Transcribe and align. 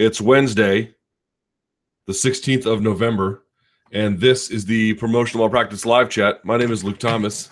It's 0.00 0.18
Wednesday, 0.18 0.94
the 2.06 2.14
16th 2.14 2.64
of 2.64 2.80
November, 2.80 3.44
and 3.92 4.18
this 4.18 4.48
is 4.48 4.64
the 4.64 4.94
Promotional 4.94 5.44
Malpractice 5.44 5.84
Live 5.84 6.08
Chat. 6.08 6.42
My 6.42 6.56
name 6.56 6.72
is 6.72 6.82
Luke 6.82 6.98
Thomas. 6.98 7.50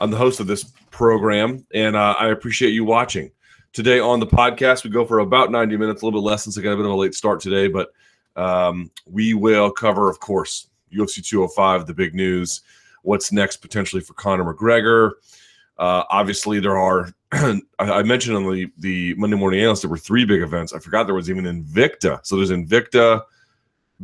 I'm 0.00 0.12
the 0.12 0.16
host 0.16 0.38
of 0.38 0.46
this 0.46 0.62
program, 0.92 1.66
and 1.74 1.96
uh, 1.96 2.14
I 2.16 2.28
appreciate 2.28 2.70
you 2.70 2.84
watching. 2.84 3.32
Today 3.72 3.98
on 3.98 4.20
the 4.20 4.28
podcast, 4.28 4.84
we 4.84 4.90
go 4.90 5.04
for 5.04 5.18
about 5.18 5.50
90 5.50 5.76
minutes, 5.76 6.00
a 6.00 6.04
little 6.04 6.20
bit 6.20 6.24
less 6.24 6.44
since 6.44 6.56
I 6.56 6.60
got 6.60 6.70
a 6.70 6.76
bit 6.76 6.84
of 6.84 6.92
a 6.92 6.94
late 6.94 7.16
start 7.16 7.40
today, 7.40 7.66
but 7.66 7.88
um, 8.36 8.92
we 9.10 9.34
will 9.34 9.68
cover, 9.68 10.08
of 10.08 10.20
course, 10.20 10.68
UFC 10.94 11.20
205, 11.26 11.88
the 11.88 11.94
big 11.94 12.14
news, 12.14 12.60
what's 13.02 13.32
next 13.32 13.56
potentially 13.56 14.02
for 14.02 14.14
Conor 14.14 14.44
McGregor. 14.44 15.14
Uh, 15.76 16.04
obviously, 16.10 16.60
there 16.60 16.78
are 16.78 17.12
I 17.78 18.02
mentioned 18.02 18.36
on 18.36 18.50
the 18.50 18.72
the 18.78 19.14
Monday 19.14 19.36
Morning 19.36 19.60
Analyst 19.60 19.82
there 19.82 19.90
were 19.90 19.98
three 19.98 20.24
big 20.24 20.40
events. 20.40 20.72
I 20.72 20.78
forgot 20.78 21.04
there 21.04 21.14
was 21.14 21.28
even 21.28 21.44
Invicta. 21.44 22.24
So 22.24 22.36
there's 22.36 22.50
Invicta, 22.50 23.22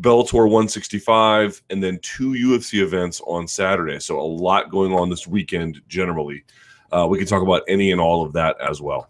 Bellator 0.01 0.45
165, 0.45 1.62
and 1.70 1.82
then 1.82 1.98
two 2.02 2.32
UFC 2.32 2.82
events 2.82 3.23
on 3.27 3.48
Saturday. 3.48 3.98
So 3.98 4.20
a 4.20 4.23
lot 4.23 4.70
going 4.70 4.92
on 4.92 5.09
this 5.09 5.27
weekend 5.27 5.80
generally. 5.88 6.45
Uh, 6.92 7.06
we 7.09 7.18
can 7.18 7.27
talk 7.27 7.42
about 7.42 7.62
any 7.66 7.92
and 7.92 8.01
all 8.01 8.24
of 8.24 8.32
that 8.34 8.60
as 8.60 8.82
well. 8.82 9.09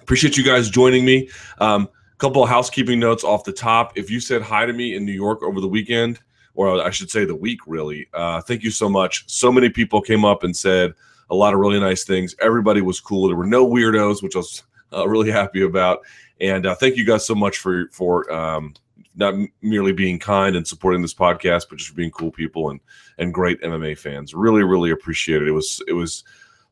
Appreciate 0.00 0.36
you 0.36 0.44
guys 0.44 0.68
joining 0.68 1.04
me. 1.04 1.28
Um, 1.58 1.88
couple 2.18 2.42
of 2.42 2.48
housekeeping 2.48 2.98
notes 2.98 3.24
off 3.24 3.44
the 3.44 3.52
top. 3.52 3.96
If 3.96 4.10
you 4.10 4.20
said 4.20 4.42
hi 4.42 4.66
to 4.66 4.72
me 4.72 4.96
in 4.96 5.04
New 5.04 5.12
York 5.12 5.42
over 5.42 5.60
the 5.60 5.68
weekend, 5.68 6.18
or 6.54 6.82
I 6.82 6.90
should 6.90 7.10
say 7.10 7.24
the 7.24 7.34
week, 7.34 7.60
really, 7.66 8.08
uh, 8.14 8.40
thank 8.40 8.62
you 8.62 8.70
so 8.70 8.88
much. 8.88 9.24
So 9.28 9.52
many 9.52 9.68
people 9.68 10.00
came 10.00 10.24
up 10.24 10.42
and 10.42 10.56
said 10.56 10.94
a 11.30 11.34
lot 11.34 11.54
of 11.54 11.60
really 11.60 11.80
nice 11.80 12.04
things. 12.04 12.34
Everybody 12.40 12.80
was 12.80 13.00
cool. 13.00 13.26
There 13.28 13.36
were 13.36 13.46
no 13.46 13.66
weirdos, 13.66 14.22
which 14.22 14.36
I 14.36 14.40
was 14.40 14.62
uh, 14.92 15.08
really 15.08 15.30
happy 15.30 15.62
about. 15.62 16.00
And 16.40 16.66
uh, 16.66 16.74
thank 16.74 16.96
you 16.96 17.04
guys 17.04 17.26
so 17.26 17.34
much 17.34 17.58
for 17.58 17.88
for 17.92 18.30
um, 18.32 18.74
not 19.16 19.34
merely 19.62 19.92
being 19.92 20.18
kind 20.18 20.56
and 20.56 20.66
supporting 20.66 21.02
this 21.02 21.14
podcast, 21.14 21.66
but 21.68 21.78
just 21.78 21.90
for 21.90 21.96
being 21.96 22.10
cool 22.10 22.30
people 22.30 22.70
and 22.70 22.80
and 23.18 23.32
great 23.32 23.60
MMA 23.62 23.98
fans. 23.98 24.34
Really, 24.34 24.62
really 24.62 24.90
appreciate 24.90 25.42
it. 25.42 25.48
It 25.48 25.52
was 25.52 25.82
it 25.88 25.94
was 25.94 26.24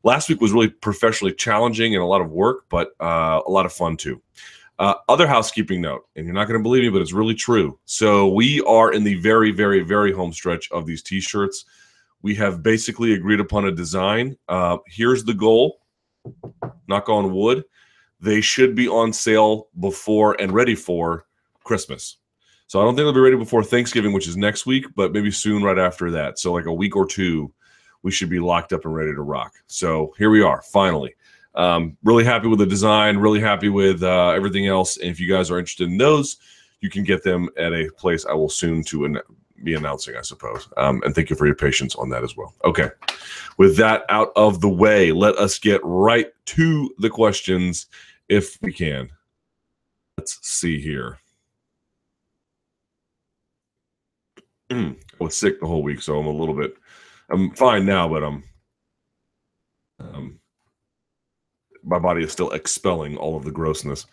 last 0.02 0.28
week 0.28 0.40
was 0.40 0.52
really 0.52 0.68
professionally 0.68 1.32
challenging 1.32 1.94
and 1.94 2.02
a 2.02 2.06
lot 2.06 2.20
of 2.20 2.30
work, 2.30 2.66
but 2.68 2.94
uh, 3.00 3.40
a 3.46 3.50
lot 3.50 3.66
of 3.66 3.72
fun 3.72 3.96
too. 3.96 4.20
Uh, 4.80 4.94
other 5.08 5.26
housekeeping 5.26 5.80
note, 5.80 6.06
and 6.16 6.26
you're 6.26 6.34
not 6.34 6.48
going 6.48 6.58
to 6.58 6.62
believe 6.62 6.82
me, 6.82 6.88
but 6.88 7.00
it's 7.00 7.12
really 7.12 7.34
true. 7.34 7.78
So 7.84 8.28
we 8.28 8.60
are 8.62 8.92
in 8.92 9.04
the 9.04 9.14
very, 9.14 9.52
very, 9.52 9.80
very 9.80 10.10
home 10.10 10.32
stretch 10.32 10.68
of 10.72 10.84
these 10.84 11.00
t-shirts. 11.00 11.64
We 12.24 12.34
have 12.36 12.62
basically 12.62 13.12
agreed 13.12 13.40
upon 13.40 13.66
a 13.66 13.70
design. 13.70 14.38
Uh, 14.48 14.78
here's 14.86 15.24
the 15.24 15.34
goal. 15.34 15.82
Knock 16.88 17.10
on 17.10 17.34
wood. 17.34 17.64
They 18.18 18.40
should 18.40 18.74
be 18.74 18.88
on 18.88 19.12
sale 19.12 19.68
before 19.78 20.40
and 20.40 20.50
ready 20.50 20.74
for 20.74 21.26
Christmas. 21.64 22.16
So 22.66 22.80
I 22.80 22.82
don't 22.82 22.96
think 22.96 23.04
they'll 23.04 23.12
be 23.12 23.20
ready 23.20 23.36
before 23.36 23.62
Thanksgiving, 23.62 24.14
which 24.14 24.26
is 24.26 24.38
next 24.38 24.64
week, 24.64 24.86
but 24.96 25.12
maybe 25.12 25.30
soon 25.30 25.62
right 25.62 25.76
after 25.78 26.10
that. 26.12 26.38
So 26.38 26.54
like 26.54 26.64
a 26.64 26.72
week 26.72 26.96
or 26.96 27.04
two, 27.06 27.52
we 28.02 28.10
should 28.10 28.30
be 28.30 28.40
locked 28.40 28.72
up 28.72 28.86
and 28.86 28.94
ready 28.94 29.12
to 29.12 29.20
rock. 29.20 29.52
So 29.66 30.14
here 30.16 30.30
we 30.30 30.40
are, 30.40 30.62
finally. 30.72 31.14
Um, 31.54 31.98
really 32.04 32.24
happy 32.24 32.48
with 32.48 32.58
the 32.58 32.64
design. 32.64 33.18
Really 33.18 33.40
happy 33.40 33.68
with 33.68 34.02
uh, 34.02 34.30
everything 34.30 34.66
else. 34.66 34.96
And 34.96 35.10
if 35.10 35.20
you 35.20 35.28
guys 35.28 35.50
are 35.50 35.58
interested 35.58 35.88
in 35.90 35.98
those, 35.98 36.38
you 36.80 36.88
can 36.88 37.04
get 37.04 37.22
them 37.22 37.50
at 37.58 37.74
a 37.74 37.90
place 37.90 38.24
I 38.24 38.32
will 38.32 38.48
soon 38.48 38.82
to 38.84 39.04
be 39.62 39.74
announcing, 39.74 40.16
I 40.16 40.22
suppose. 40.22 40.68
Um, 40.76 41.00
and 41.04 41.14
thank 41.14 41.30
you 41.30 41.36
for 41.36 41.46
your 41.46 41.54
patience 41.54 41.94
on 41.94 42.08
that 42.10 42.24
as 42.24 42.36
well. 42.36 42.54
Okay. 42.64 42.90
With 43.56 43.76
that 43.76 44.04
out 44.08 44.32
of 44.36 44.60
the 44.60 44.68
way, 44.68 45.12
let 45.12 45.36
us 45.36 45.58
get 45.58 45.80
right 45.84 46.26
to 46.46 46.94
the 46.98 47.10
questions 47.10 47.86
if 48.28 48.60
we 48.62 48.72
can. 48.72 49.10
Let's 50.18 50.38
see 50.46 50.80
here. 50.80 51.18
I 54.70 54.96
was 55.20 55.36
sick 55.36 55.60
the 55.60 55.66
whole 55.66 55.82
week, 55.82 56.02
so 56.02 56.18
I'm 56.18 56.26
a 56.26 56.30
little 56.30 56.54
bit. 56.54 56.76
I'm 57.30 57.52
fine 57.52 57.86
now, 57.86 58.08
but 58.08 58.24
I'm. 58.24 58.44
Um, 60.00 60.40
my 61.84 61.98
body 61.98 62.24
is 62.24 62.32
still 62.32 62.50
expelling 62.50 63.16
all 63.16 63.36
of 63.36 63.44
the 63.44 63.50
grossness. 63.50 64.06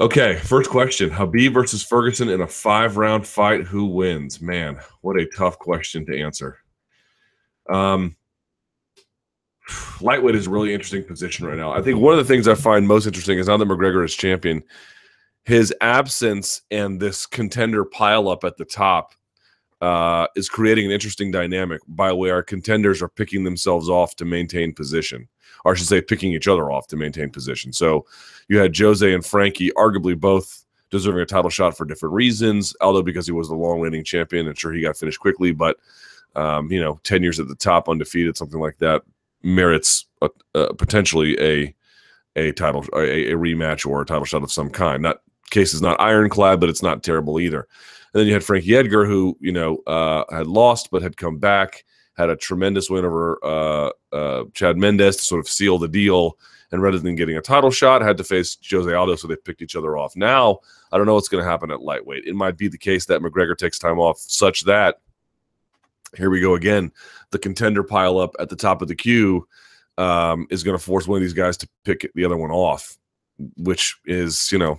Okay, 0.00 0.36
first 0.38 0.70
question: 0.70 1.10
Khabib 1.10 1.54
versus 1.54 1.84
Ferguson 1.84 2.28
in 2.28 2.40
a 2.40 2.46
five-round 2.46 3.26
fight. 3.26 3.64
Who 3.64 3.86
wins? 3.86 4.40
Man, 4.40 4.80
what 5.02 5.16
a 5.16 5.26
tough 5.26 5.58
question 5.58 6.04
to 6.06 6.20
answer. 6.20 6.58
Um, 7.70 8.16
lightweight 10.00 10.34
is 10.34 10.48
a 10.48 10.50
really 10.50 10.74
interesting 10.74 11.04
position 11.04 11.46
right 11.46 11.56
now. 11.56 11.72
I 11.72 11.80
think 11.80 12.00
one 12.00 12.12
of 12.12 12.18
the 12.18 12.32
things 12.32 12.48
I 12.48 12.54
find 12.54 12.88
most 12.88 13.06
interesting 13.06 13.38
is 13.38 13.46
now 13.46 13.56
that 13.56 13.68
McGregor 13.68 14.04
is 14.04 14.14
champion, 14.14 14.64
his 15.44 15.72
absence 15.80 16.62
and 16.72 17.00
this 17.00 17.24
contender 17.24 17.84
pileup 17.84 18.42
at 18.42 18.56
the 18.56 18.64
top 18.64 19.12
uh, 19.80 20.26
is 20.34 20.48
creating 20.48 20.86
an 20.86 20.92
interesting 20.92 21.30
dynamic 21.30 21.80
by 21.86 22.12
way 22.12 22.30
our 22.30 22.42
contenders 22.42 23.00
are 23.00 23.08
picking 23.08 23.44
themselves 23.44 23.88
off 23.88 24.16
to 24.16 24.24
maintain 24.24 24.74
position 24.74 25.28
or 25.64 25.72
I 25.72 25.74
should 25.74 25.86
say, 25.86 26.00
picking 26.00 26.32
each 26.32 26.48
other 26.48 26.70
off 26.70 26.86
to 26.88 26.96
maintain 26.96 27.30
position. 27.30 27.72
So 27.72 28.06
you 28.48 28.58
had 28.58 28.76
Jose 28.76 29.12
and 29.12 29.24
Frankie, 29.24 29.70
arguably 29.72 30.18
both 30.18 30.64
deserving 30.90 31.22
a 31.22 31.26
title 31.26 31.50
shot 31.50 31.76
for 31.76 31.84
different 31.84 32.14
reasons. 32.14 32.74
Aldo 32.80 33.02
because 33.02 33.26
he 33.26 33.32
was 33.32 33.48
the 33.48 33.54
long 33.54 33.80
reigning 33.80 34.04
champion, 34.04 34.46
and 34.46 34.58
sure 34.58 34.72
he 34.72 34.82
got 34.82 34.96
finished 34.96 35.20
quickly, 35.20 35.52
but 35.52 35.76
um, 36.36 36.70
you 36.70 36.80
know, 36.80 37.00
ten 37.04 37.22
years 37.22 37.40
at 37.40 37.48
the 37.48 37.54
top, 37.54 37.88
undefeated, 37.88 38.36
something 38.36 38.60
like 38.60 38.78
that, 38.78 39.02
merits 39.42 40.06
a, 40.22 40.30
a, 40.54 40.74
potentially 40.74 41.40
a 41.40 41.74
a 42.36 42.52
title, 42.52 42.84
a, 42.94 43.32
a 43.32 43.34
rematch, 43.34 43.86
or 43.86 44.02
a 44.02 44.06
title 44.06 44.24
shot 44.24 44.42
of 44.42 44.52
some 44.52 44.70
kind. 44.70 45.02
Not 45.02 45.20
case 45.50 45.74
is 45.74 45.82
not 45.82 46.00
ironclad, 46.00 46.60
but 46.60 46.68
it's 46.68 46.82
not 46.82 47.02
terrible 47.02 47.38
either. 47.38 47.68
And 48.12 48.20
then 48.20 48.26
you 48.26 48.32
had 48.32 48.44
Frankie 48.44 48.76
Edgar, 48.76 49.04
who 49.04 49.36
you 49.40 49.52
know 49.52 49.78
uh, 49.86 50.24
had 50.30 50.46
lost 50.46 50.90
but 50.90 51.02
had 51.02 51.16
come 51.16 51.38
back 51.38 51.84
had 52.16 52.30
a 52.30 52.36
tremendous 52.36 52.88
win 52.88 53.04
over 53.04 53.38
uh, 53.44 53.90
uh, 54.12 54.44
Chad 54.54 54.76
Mendes 54.76 55.16
to 55.16 55.24
sort 55.24 55.40
of 55.40 55.48
seal 55.48 55.78
the 55.78 55.88
deal. 55.88 56.38
And 56.72 56.82
rather 56.82 56.98
than 56.98 57.14
getting 57.14 57.36
a 57.36 57.42
title 57.42 57.70
shot, 57.70 58.02
had 58.02 58.16
to 58.16 58.24
face 58.24 58.56
Jose 58.68 58.92
Aldo, 58.92 59.14
so 59.16 59.28
they 59.28 59.36
picked 59.36 59.62
each 59.62 59.76
other 59.76 59.96
off. 59.96 60.16
Now, 60.16 60.58
I 60.90 60.96
don't 60.96 61.06
know 61.06 61.14
what's 61.14 61.28
going 61.28 61.44
to 61.44 61.48
happen 61.48 61.70
at 61.70 61.82
lightweight. 61.82 62.24
It 62.24 62.34
might 62.34 62.56
be 62.56 62.66
the 62.66 62.78
case 62.78 63.04
that 63.06 63.20
McGregor 63.20 63.56
takes 63.56 63.78
time 63.78 64.00
off, 64.00 64.18
such 64.18 64.62
that 64.64 64.96
here 66.16 66.30
we 66.30 66.40
go 66.40 66.54
again. 66.54 66.92
The 67.30 67.38
contender 67.38 67.82
pile 67.82 68.18
up 68.18 68.34
at 68.38 68.48
the 68.48 68.56
top 68.56 68.82
of 68.82 68.88
the 68.88 68.94
queue 68.94 69.46
um, 69.98 70.46
is 70.50 70.62
going 70.62 70.76
to 70.76 70.84
force 70.84 71.06
one 71.06 71.16
of 71.16 71.22
these 71.22 71.32
guys 71.32 71.56
to 71.58 71.68
pick 71.84 72.10
the 72.14 72.24
other 72.24 72.36
one 72.36 72.50
off, 72.50 72.96
which 73.56 73.96
is, 74.06 74.50
you 74.50 74.58
know, 74.58 74.78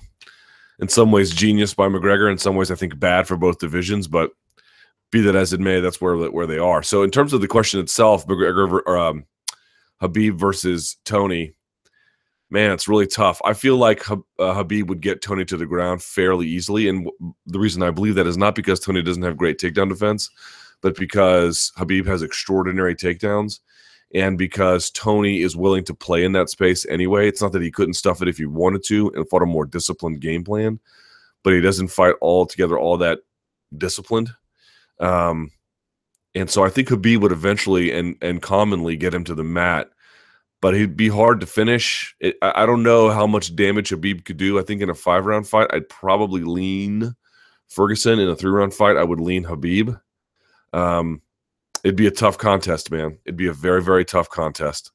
in 0.80 0.88
some 0.88 1.12
ways 1.12 1.34
genius 1.34 1.74
by 1.74 1.88
McGregor. 1.88 2.32
In 2.32 2.38
some 2.38 2.56
ways, 2.56 2.72
I 2.72 2.76
think 2.76 3.00
bad 3.00 3.28
for 3.28 3.38
both 3.38 3.60
divisions. 3.60 4.08
But 4.08 4.32
be 5.16 5.22
that 5.22 5.36
as 5.36 5.54
it 5.54 5.62
may, 5.62 5.80
that's 5.80 6.02
where 6.02 6.18
where 6.18 6.46
they 6.46 6.58
are. 6.58 6.84
So 6.84 7.02
in 7.02 7.10
terms 7.10 7.32
of 7.32 7.40
the 7.40 7.48
question 7.48 7.80
itself, 7.80 8.28
McGregor 8.28 8.82
or 8.86 8.98
um, 8.98 9.26
Khabib 10.02 10.38
versus 10.38 10.98
Tony, 11.06 11.56
man, 12.50 12.72
it's 12.72 12.90
really 12.90 13.08
tough. 13.08 13.42
I 13.46 13.54
feel 13.54 13.78
like 13.78 14.12
uh, 14.12 14.18
Khabib 14.38 14.88
would 14.88 15.02
get 15.02 15.22
Tony 15.22 15.46
to 15.46 15.56
the 15.56 15.66
ground 15.66 16.04
fairly 16.04 16.48
easily, 16.48 16.90
and 16.90 17.10
the 17.46 17.60
reason 17.60 17.82
I 17.82 17.92
believe 17.92 18.16
that 18.16 18.28
is 18.28 18.38
not 18.38 18.56
because 18.56 18.82
Tony 18.82 19.02
doesn't 19.02 19.24
have 19.24 19.38
great 19.38 19.58
takedown 19.58 19.88
defense, 19.88 20.30
but 20.82 20.98
because 20.98 21.72
Khabib 21.78 22.06
has 22.08 22.22
extraordinary 22.22 22.96
takedowns. 22.96 23.60
And 24.14 24.38
because 24.38 24.92
Tony 24.92 25.42
is 25.42 25.58
willing 25.58 25.84
to 25.86 25.94
play 25.94 26.24
in 26.24 26.34
that 26.34 26.50
space 26.50 26.86
anyway, 26.86 27.28
it's 27.28 27.42
not 27.42 27.52
that 27.54 27.62
he 27.62 27.72
couldn't 27.72 27.96
stuff 27.96 28.22
it 28.22 28.28
if 28.28 28.38
he 28.38 28.46
wanted 28.46 28.84
to 28.86 29.12
and 29.16 29.28
fought 29.28 29.42
a 29.42 29.48
more 29.48 29.66
disciplined 29.66 30.22
game 30.22 30.44
plan, 30.44 30.80
but 31.44 31.54
he 31.54 31.60
doesn't 31.60 31.88
fight 31.88 32.16
all 32.22 32.46
together 32.46 32.78
all 32.78 32.98
that 32.98 33.20
disciplined. 33.78 34.30
Um, 35.00 35.52
and 36.34 36.50
so 36.50 36.64
I 36.64 36.70
think 36.70 36.90
Khabib 36.90 37.22
would 37.22 37.32
eventually 37.32 37.92
and 37.92 38.18
and 38.22 38.42
commonly 38.42 38.98
get 38.98 39.14
him 39.14 39.24
to 39.26 39.36
the 39.36 39.44
mat, 39.44 39.90
but 40.62 40.74
he'd 40.74 40.98
be 40.98 41.08
hard 41.08 41.40
to 41.40 41.46
finish. 41.46 42.16
It, 42.20 42.38
I 42.42 42.66
don't 42.66 42.84
know 42.84 43.10
how 43.10 43.26
much 43.26 43.56
damage 43.56 43.90
Khabib 43.90 44.26
could 44.26 44.38
do. 44.38 44.60
I 44.60 44.64
think 44.64 44.82
in 44.82 44.90
a 44.90 44.96
five 44.96 45.26
round 45.26 45.48
fight, 45.48 45.70
I'd 45.72 45.90
probably 45.90 46.42
lean 46.42 47.16
Ferguson. 47.68 48.20
In 48.20 48.30
a 48.30 48.36
three 48.36 48.52
round 48.52 48.74
fight, 48.74 48.98
I 48.98 49.04
would 49.04 49.22
lean 49.22 49.46
Khabib. 49.46 50.00
Um, 50.74 51.22
it'd 51.84 51.96
be 51.96 52.08
a 52.08 52.12
tough 52.12 52.38
contest, 52.38 52.92
man. 52.92 53.18
It'd 53.26 53.38
be 53.38 53.48
a 53.48 53.54
very 53.54 53.82
very 53.82 54.04
tough 54.04 54.30
contest. 54.30 54.92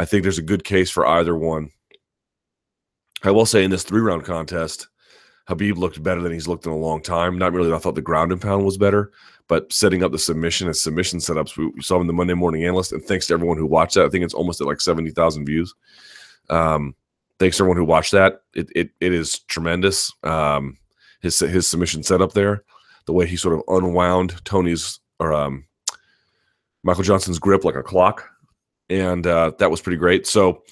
I 0.00 0.04
think 0.04 0.22
there's 0.22 0.38
a 0.38 0.42
good 0.42 0.64
case 0.64 0.90
for 0.90 1.06
either 1.06 1.36
one. 1.36 1.70
I 3.24 3.30
will 3.30 3.46
say 3.46 3.64
in 3.64 3.70
this 3.70 3.82
three 3.82 4.00
round 4.00 4.24
contest, 4.24 4.88
Khabib 5.48 5.76
looked 5.76 6.02
better 6.02 6.20
than 6.20 6.32
he's 6.32 6.46
looked 6.46 6.66
in 6.66 6.72
a 6.72 6.76
long 6.76 7.00
time. 7.00 7.38
Not 7.38 7.52
really. 7.54 7.72
I 7.72 7.78
thought 7.78 7.94
the 7.94 8.02
ground 8.02 8.32
and 8.32 8.40
pound 8.40 8.66
was 8.66 8.76
better, 8.76 9.12
but 9.46 9.72
setting 9.72 10.02
up 10.02 10.12
the 10.12 10.18
submission 10.18 10.66
and 10.66 10.76
submission 10.76 11.20
setups, 11.20 11.56
we, 11.56 11.68
we 11.68 11.80
saw 11.80 11.98
in 12.00 12.06
the 12.06 12.12
Monday 12.12 12.34
Morning 12.34 12.64
Analyst. 12.64 12.92
And 12.92 13.02
thanks 13.02 13.26
to 13.28 13.34
everyone 13.34 13.56
who 13.56 13.64
watched 13.64 13.94
that. 13.94 14.04
I 14.04 14.10
think 14.10 14.24
it's 14.24 14.34
almost 14.34 14.60
at 14.60 14.66
like 14.66 14.82
seventy 14.82 15.10
thousand 15.10 15.46
views. 15.46 15.74
Um, 16.50 16.94
thanks 17.38 17.56
to 17.56 17.62
everyone 17.62 17.78
who 17.78 17.84
watched 17.84 18.12
that. 18.12 18.42
It 18.54 18.68
it, 18.76 18.90
it 19.00 19.12
is 19.14 19.38
tremendous. 19.38 20.12
Um, 20.22 20.76
his 21.20 21.38
his 21.38 21.66
submission 21.66 22.02
setup 22.02 22.34
there, 22.34 22.62
the 23.06 23.14
way 23.14 23.26
he 23.26 23.36
sort 23.36 23.54
of 23.54 23.62
unwound 23.68 24.44
Tony's 24.44 25.00
or 25.18 25.32
um, 25.32 25.64
Michael 26.82 27.04
Johnson's 27.04 27.38
grip 27.38 27.64
like 27.64 27.74
a 27.74 27.82
clock, 27.82 28.28
and 28.90 29.26
uh, 29.26 29.52
that 29.58 29.70
was 29.70 29.80
pretty 29.80 29.96
great. 29.96 30.26
So 30.26 30.62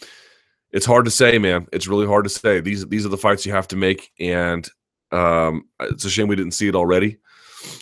it's 0.76 0.84
hard 0.84 1.06
to 1.06 1.10
say, 1.10 1.38
man. 1.38 1.66
It's 1.72 1.88
really 1.88 2.06
hard 2.06 2.24
to 2.24 2.28
say. 2.28 2.60
These 2.60 2.86
these 2.88 3.06
are 3.06 3.08
the 3.08 3.16
fights 3.16 3.46
you 3.46 3.52
have 3.52 3.66
to 3.68 3.76
make, 3.76 4.12
and 4.20 4.68
um, 5.10 5.64
it's 5.80 6.04
a 6.04 6.10
shame 6.10 6.28
we 6.28 6.36
didn't 6.36 6.52
see 6.52 6.68
it 6.68 6.74
already. 6.74 7.16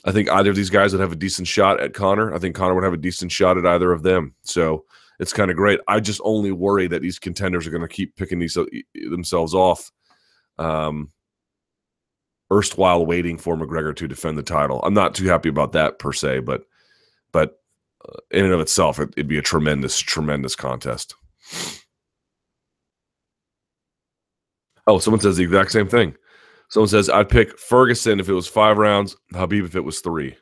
I 0.05 0.13
think 0.13 0.31
either 0.31 0.51
of 0.51 0.57
these 0.57 0.71
guys 0.71 0.93
would 0.93 1.01
have 1.01 1.11
a 1.11 1.17
decent 1.17 1.49
shot 1.49 1.81
at 1.81 1.93
Conor. 1.93 2.33
I 2.33 2.39
think 2.39 2.55
Conor 2.55 2.77
would 2.77 2.85
have 2.85 2.93
a 2.93 2.97
decent 2.97 3.33
shot 3.33 3.59
at 3.59 3.67
either 3.67 3.91
of 3.91 4.05
them. 4.05 4.37
So 4.45 4.85
it's 5.19 5.33
kind 5.33 5.51
of 5.51 5.57
great. 5.57 5.81
I 5.89 5.99
just 5.99 6.21
only 6.23 6.53
worry 6.53 6.87
that 6.87 7.03
these 7.03 7.19
contenders 7.19 7.67
are 7.67 7.73
going 7.73 7.83
to 7.83 7.89
keep 7.89 8.15
picking 8.15 8.39
these 8.39 8.57
uh, 8.57 8.65
themselves 9.11 9.55
off. 9.55 9.91
Um, 10.59 11.11
erstwhile 12.53 13.05
waiting 13.05 13.39
for 13.39 13.57
McGregor 13.57 13.97
to 13.97 14.07
defend 14.07 14.39
the 14.39 14.45
title. 14.45 14.81
I'm 14.85 14.95
not 14.95 15.17
too 15.17 15.27
happy 15.27 15.49
about 15.49 15.73
that 15.73 15.99
per 15.99 16.13
se, 16.13 16.41
but 16.41 16.63
but 17.33 17.59
uh, 18.09 18.19
in 18.31 18.45
and 18.45 18.55
of 18.55 18.61
itself, 18.61 19.01
it, 19.01 19.11
it'd 19.17 19.27
be 19.27 19.39
a 19.39 19.43
tremendous, 19.43 19.99
tremendous 19.99 20.55
contest. 20.55 21.17
Oh, 24.87 24.99
someone 24.99 25.21
says 25.21 25.37
the 25.37 25.45
exact 25.45 25.73
same 25.73 25.89
thing. 25.89 26.15
Someone 26.69 26.89
says 26.89 27.09
I'd 27.09 27.29
pick 27.29 27.59
Ferguson 27.59 28.21
if 28.21 28.29
it 28.29 28.33
was 28.33 28.49
five 28.49 28.79
rounds, 28.79 29.17
Khabib 29.33 29.65
if 29.65 29.77
it 29.77 29.85
was 29.85 30.01
three. 30.01 30.37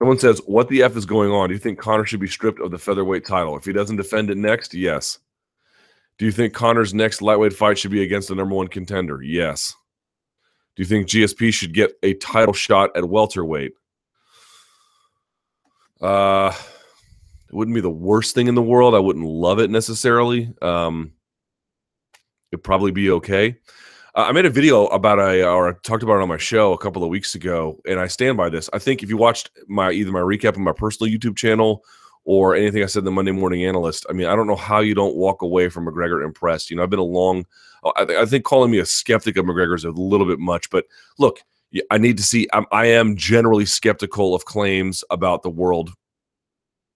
Someone 0.00 0.18
says, 0.18 0.40
"What 0.46 0.68
the 0.68 0.82
f 0.82 0.96
is 0.96 1.04
going 1.04 1.30
on? 1.30 1.48
Do 1.48 1.54
you 1.54 1.58
think 1.58 1.78
Conor 1.78 2.06
should 2.06 2.20
be 2.20 2.26
stripped 2.26 2.60
of 2.60 2.70
the 2.70 2.78
featherweight 2.78 3.26
title 3.26 3.56
if 3.56 3.64
he 3.64 3.72
doesn't 3.72 3.96
defend 3.96 4.30
it 4.30 4.38
next?" 4.38 4.72
Yes. 4.72 5.18
Do 6.18 6.24
you 6.26 6.32
think 6.32 6.54
Conor's 6.54 6.94
next 6.94 7.22
lightweight 7.22 7.52
fight 7.52 7.78
should 7.78 7.90
be 7.90 8.02
against 8.02 8.28
the 8.28 8.34
number 8.34 8.54
one 8.54 8.68
contender? 8.68 9.22
Yes. 9.22 9.74
Do 10.76 10.82
you 10.82 10.86
think 10.86 11.06
GSP 11.06 11.52
should 11.52 11.74
get 11.74 11.92
a 12.02 12.14
title 12.14 12.54
shot 12.54 12.90
at 12.96 13.08
welterweight? 13.08 13.72
Uh, 16.00 16.52
it 17.48 17.54
wouldn't 17.54 17.74
be 17.74 17.80
the 17.80 17.90
worst 17.90 18.34
thing 18.34 18.48
in 18.48 18.54
the 18.54 18.62
world. 18.62 18.94
I 18.94 18.98
wouldn't 18.98 19.26
love 19.26 19.58
it 19.58 19.70
necessarily. 19.70 20.52
Um, 20.62 21.12
it'd 22.52 22.64
probably 22.64 22.90
be 22.90 23.10
okay. 23.10 23.56
Uh, 24.14 24.22
I 24.28 24.32
made 24.32 24.46
a 24.46 24.50
video 24.50 24.86
about 24.86 25.18
a, 25.18 25.46
or 25.46 25.68
I 25.70 25.72
talked 25.82 26.02
about 26.02 26.14
it 26.14 26.22
on 26.22 26.28
my 26.28 26.36
show 26.36 26.72
a 26.72 26.78
couple 26.78 27.04
of 27.04 27.10
weeks 27.10 27.34
ago, 27.34 27.80
and 27.86 28.00
I 28.00 28.08
stand 28.08 28.36
by 28.36 28.48
this. 28.48 28.68
I 28.72 28.78
think 28.78 29.02
if 29.02 29.08
you 29.08 29.16
watched 29.16 29.50
my 29.68 29.92
either 29.92 30.10
my 30.10 30.20
recap 30.20 30.56
on 30.56 30.64
my 30.64 30.72
personal 30.72 31.12
YouTube 31.12 31.36
channel 31.36 31.84
or 32.24 32.54
anything 32.54 32.82
I 32.82 32.86
said 32.86 33.00
in 33.00 33.04
the 33.04 33.12
Monday 33.12 33.30
Morning 33.30 33.64
Analyst, 33.64 34.06
I 34.10 34.12
mean, 34.12 34.26
I 34.26 34.34
don't 34.34 34.48
know 34.48 34.56
how 34.56 34.80
you 34.80 34.94
don't 34.94 35.16
walk 35.16 35.42
away 35.42 35.68
from 35.68 35.86
McGregor 35.86 36.24
impressed. 36.24 36.70
You 36.70 36.76
know, 36.76 36.82
I've 36.82 36.90
been 36.90 36.98
a 36.98 37.04
long, 37.04 37.46
oh, 37.84 37.92
I, 37.96 38.04
th- 38.04 38.18
I 38.18 38.26
think 38.26 38.44
calling 38.44 38.70
me 38.70 38.78
a 38.78 38.86
skeptic 38.86 39.36
of 39.36 39.46
McGregor 39.46 39.76
is 39.76 39.84
a 39.84 39.90
little 39.90 40.26
bit 40.26 40.40
much, 40.40 40.70
but 40.70 40.86
look, 41.18 41.40
I 41.90 41.98
need 41.98 42.16
to 42.16 42.24
see. 42.24 42.48
I'm, 42.52 42.66
I 42.72 42.86
am 42.86 43.16
generally 43.16 43.64
skeptical 43.64 44.34
of 44.34 44.44
claims 44.44 45.04
about 45.10 45.42
the 45.42 45.50
world 45.50 45.92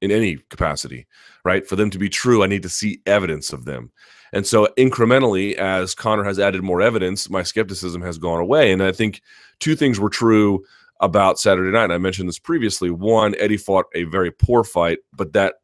in 0.00 0.10
any 0.10 0.38
capacity, 0.50 1.06
right? 1.44 1.66
For 1.66 1.76
them 1.76 1.90
to 1.90 1.98
be 1.98 2.08
true, 2.08 2.42
I 2.42 2.48
need 2.48 2.64
to 2.64 2.68
see 2.68 3.00
evidence 3.06 3.52
of 3.52 3.64
them. 3.64 3.92
And 4.34 4.46
so 4.46 4.68
incrementally, 4.76 5.54
as 5.54 5.94
Conor 5.94 6.24
has 6.24 6.40
added 6.40 6.62
more 6.62 6.82
evidence, 6.82 7.30
my 7.30 7.44
skepticism 7.44 8.02
has 8.02 8.18
gone 8.18 8.40
away. 8.40 8.72
And 8.72 8.82
I 8.82 8.90
think 8.90 9.22
two 9.60 9.76
things 9.76 10.00
were 10.00 10.10
true 10.10 10.64
about 11.00 11.38
Saturday 11.38 11.70
night. 11.70 11.84
And 11.84 11.92
I 11.92 11.98
mentioned 11.98 12.28
this 12.28 12.38
previously. 12.38 12.90
One, 12.90 13.36
Eddie 13.38 13.56
fought 13.56 13.86
a 13.94 14.04
very 14.04 14.32
poor 14.32 14.64
fight, 14.64 14.98
but 15.12 15.32
that 15.34 15.54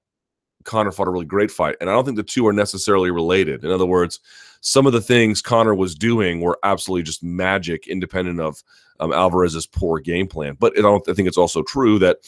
Conor 0.65 0.93
fought 0.93 1.09
a 1.09 1.11
really 1.11 1.25
great 1.27 1.51
fight. 1.51 1.77
And 1.81 1.91
I 1.91 1.93
don't 1.95 2.05
think 2.05 2.17
the 2.17 2.23
two 2.23 2.47
are 2.47 2.53
necessarily 2.53 3.11
related. 3.11 3.65
In 3.65 3.73
other 3.73 3.87
words, 3.87 4.21
some 4.61 4.87
of 4.87 4.93
the 4.93 5.01
things 5.01 5.43
Conor 5.43 5.75
was 5.75 5.95
doing 5.97 6.41
were 6.41 6.59
absolutely 6.63 7.03
just 7.03 7.25
magic, 7.25 7.89
independent 7.89 8.41
of 8.41 8.63
um, 9.01 9.13
Alvarez's 9.13 9.67
poor 9.67 9.99
game 9.99 10.29
plan. 10.29 10.57
But 10.61 10.79
I, 10.79 10.99
I 11.09 11.15
think 11.15 11.27
it's 11.27 11.39
also 11.39 11.63
true 11.63 11.99
that 12.01 12.19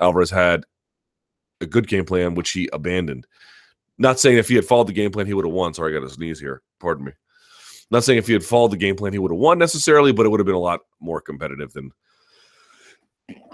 Alvarez 0.00 0.30
had 0.30 0.64
a 1.60 1.66
good 1.66 1.86
game 1.86 2.04
plan, 2.04 2.34
which 2.34 2.50
he 2.50 2.68
abandoned. 2.72 3.26
Not 4.02 4.18
saying 4.18 4.36
if 4.36 4.48
he 4.48 4.56
had 4.56 4.64
followed 4.64 4.88
the 4.88 4.92
game 4.92 5.12
plan, 5.12 5.28
he 5.28 5.32
would 5.32 5.44
have 5.44 5.54
won. 5.54 5.72
Sorry, 5.72 5.96
I 5.96 6.00
got 6.00 6.04
a 6.04 6.10
sneeze 6.10 6.40
here. 6.40 6.60
Pardon 6.80 7.04
me. 7.04 7.12
Not 7.88 8.02
saying 8.02 8.18
if 8.18 8.26
he 8.26 8.32
had 8.32 8.42
followed 8.42 8.72
the 8.72 8.76
game 8.76 8.96
plan, 8.96 9.12
he 9.12 9.20
would 9.20 9.30
have 9.30 9.38
won 9.38 9.60
necessarily, 9.60 10.10
but 10.10 10.26
it 10.26 10.28
would 10.28 10.40
have 10.40 10.46
been 10.46 10.56
a 10.56 10.58
lot 10.58 10.80
more 11.00 11.20
competitive 11.20 11.72
than, 11.72 11.92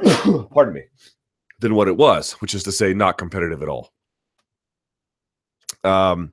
pardon 0.50 0.73
me, 0.73 0.85
than 1.59 1.75
what 1.75 1.87
it 1.87 1.99
was, 1.99 2.33
which 2.41 2.55
is 2.55 2.62
to 2.62 2.73
say, 2.73 2.95
not 2.95 3.19
competitive 3.19 3.62
at 3.62 3.69
all. 3.69 3.93
Um, 5.85 6.33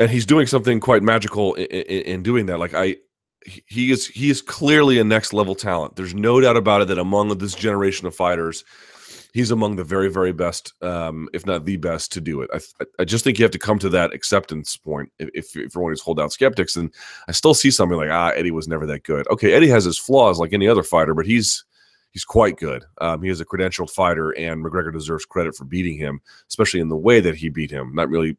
and 0.00 0.10
he's 0.10 0.26
doing 0.26 0.48
something 0.48 0.80
quite 0.80 1.04
magical 1.04 1.54
in, 1.54 1.66
in, 1.66 2.02
in 2.02 2.22
doing 2.24 2.46
that. 2.46 2.58
Like 2.58 2.74
I, 2.74 2.96
he 3.44 3.92
is 3.92 4.08
he 4.08 4.30
is 4.30 4.42
clearly 4.42 4.98
a 4.98 5.04
next 5.04 5.32
level 5.32 5.54
talent. 5.54 5.94
There's 5.94 6.14
no 6.14 6.40
doubt 6.40 6.56
about 6.56 6.82
it 6.82 6.88
that 6.88 6.98
among 6.98 7.38
this 7.38 7.54
generation 7.54 8.08
of 8.08 8.16
fighters, 8.16 8.64
he's 9.32 9.50
among 9.50 9.76
the 9.76 9.84
very, 9.84 10.10
very 10.10 10.32
best, 10.32 10.74
um, 10.82 11.28
if 11.32 11.46
not 11.46 11.64
the 11.64 11.76
best, 11.76 12.12
to 12.12 12.20
do 12.20 12.42
it. 12.42 12.50
I, 12.52 12.84
I 13.00 13.04
just 13.04 13.24
think 13.24 13.38
you 13.38 13.44
have 13.44 13.52
to 13.52 13.58
come 13.58 13.78
to 13.80 13.88
that 13.90 14.12
acceptance 14.12 14.76
point 14.76 15.10
if, 15.18 15.30
if, 15.34 15.54
you're 15.54 15.82
one 15.82 15.92
of 15.92 15.96
these 15.96 16.02
holdout 16.02 16.32
skeptics. 16.32 16.76
And 16.76 16.92
I 17.28 17.32
still 17.32 17.54
see 17.54 17.70
something 17.70 17.96
like, 17.96 18.10
ah, 18.10 18.30
Eddie 18.30 18.50
was 18.50 18.68
never 18.68 18.86
that 18.86 19.04
good. 19.04 19.26
Okay, 19.28 19.52
Eddie 19.52 19.68
has 19.68 19.84
his 19.84 19.98
flaws 19.98 20.38
like 20.38 20.52
any 20.52 20.68
other 20.68 20.82
fighter, 20.82 21.14
but 21.14 21.26
he's 21.26 21.64
he's 22.12 22.24
quite 22.24 22.58
good. 22.58 22.84
Um, 23.00 23.22
he 23.22 23.30
is 23.30 23.40
a 23.40 23.46
credentialed 23.46 23.90
fighter, 23.90 24.30
and 24.32 24.64
McGregor 24.64 24.92
deserves 24.92 25.24
credit 25.24 25.54
for 25.54 25.64
beating 25.64 25.96
him, 25.96 26.20
especially 26.48 26.80
in 26.80 26.88
the 26.88 26.96
way 26.96 27.20
that 27.20 27.36
he 27.36 27.48
beat 27.48 27.70
him. 27.70 27.94
Not 27.94 28.10
really 28.10 28.36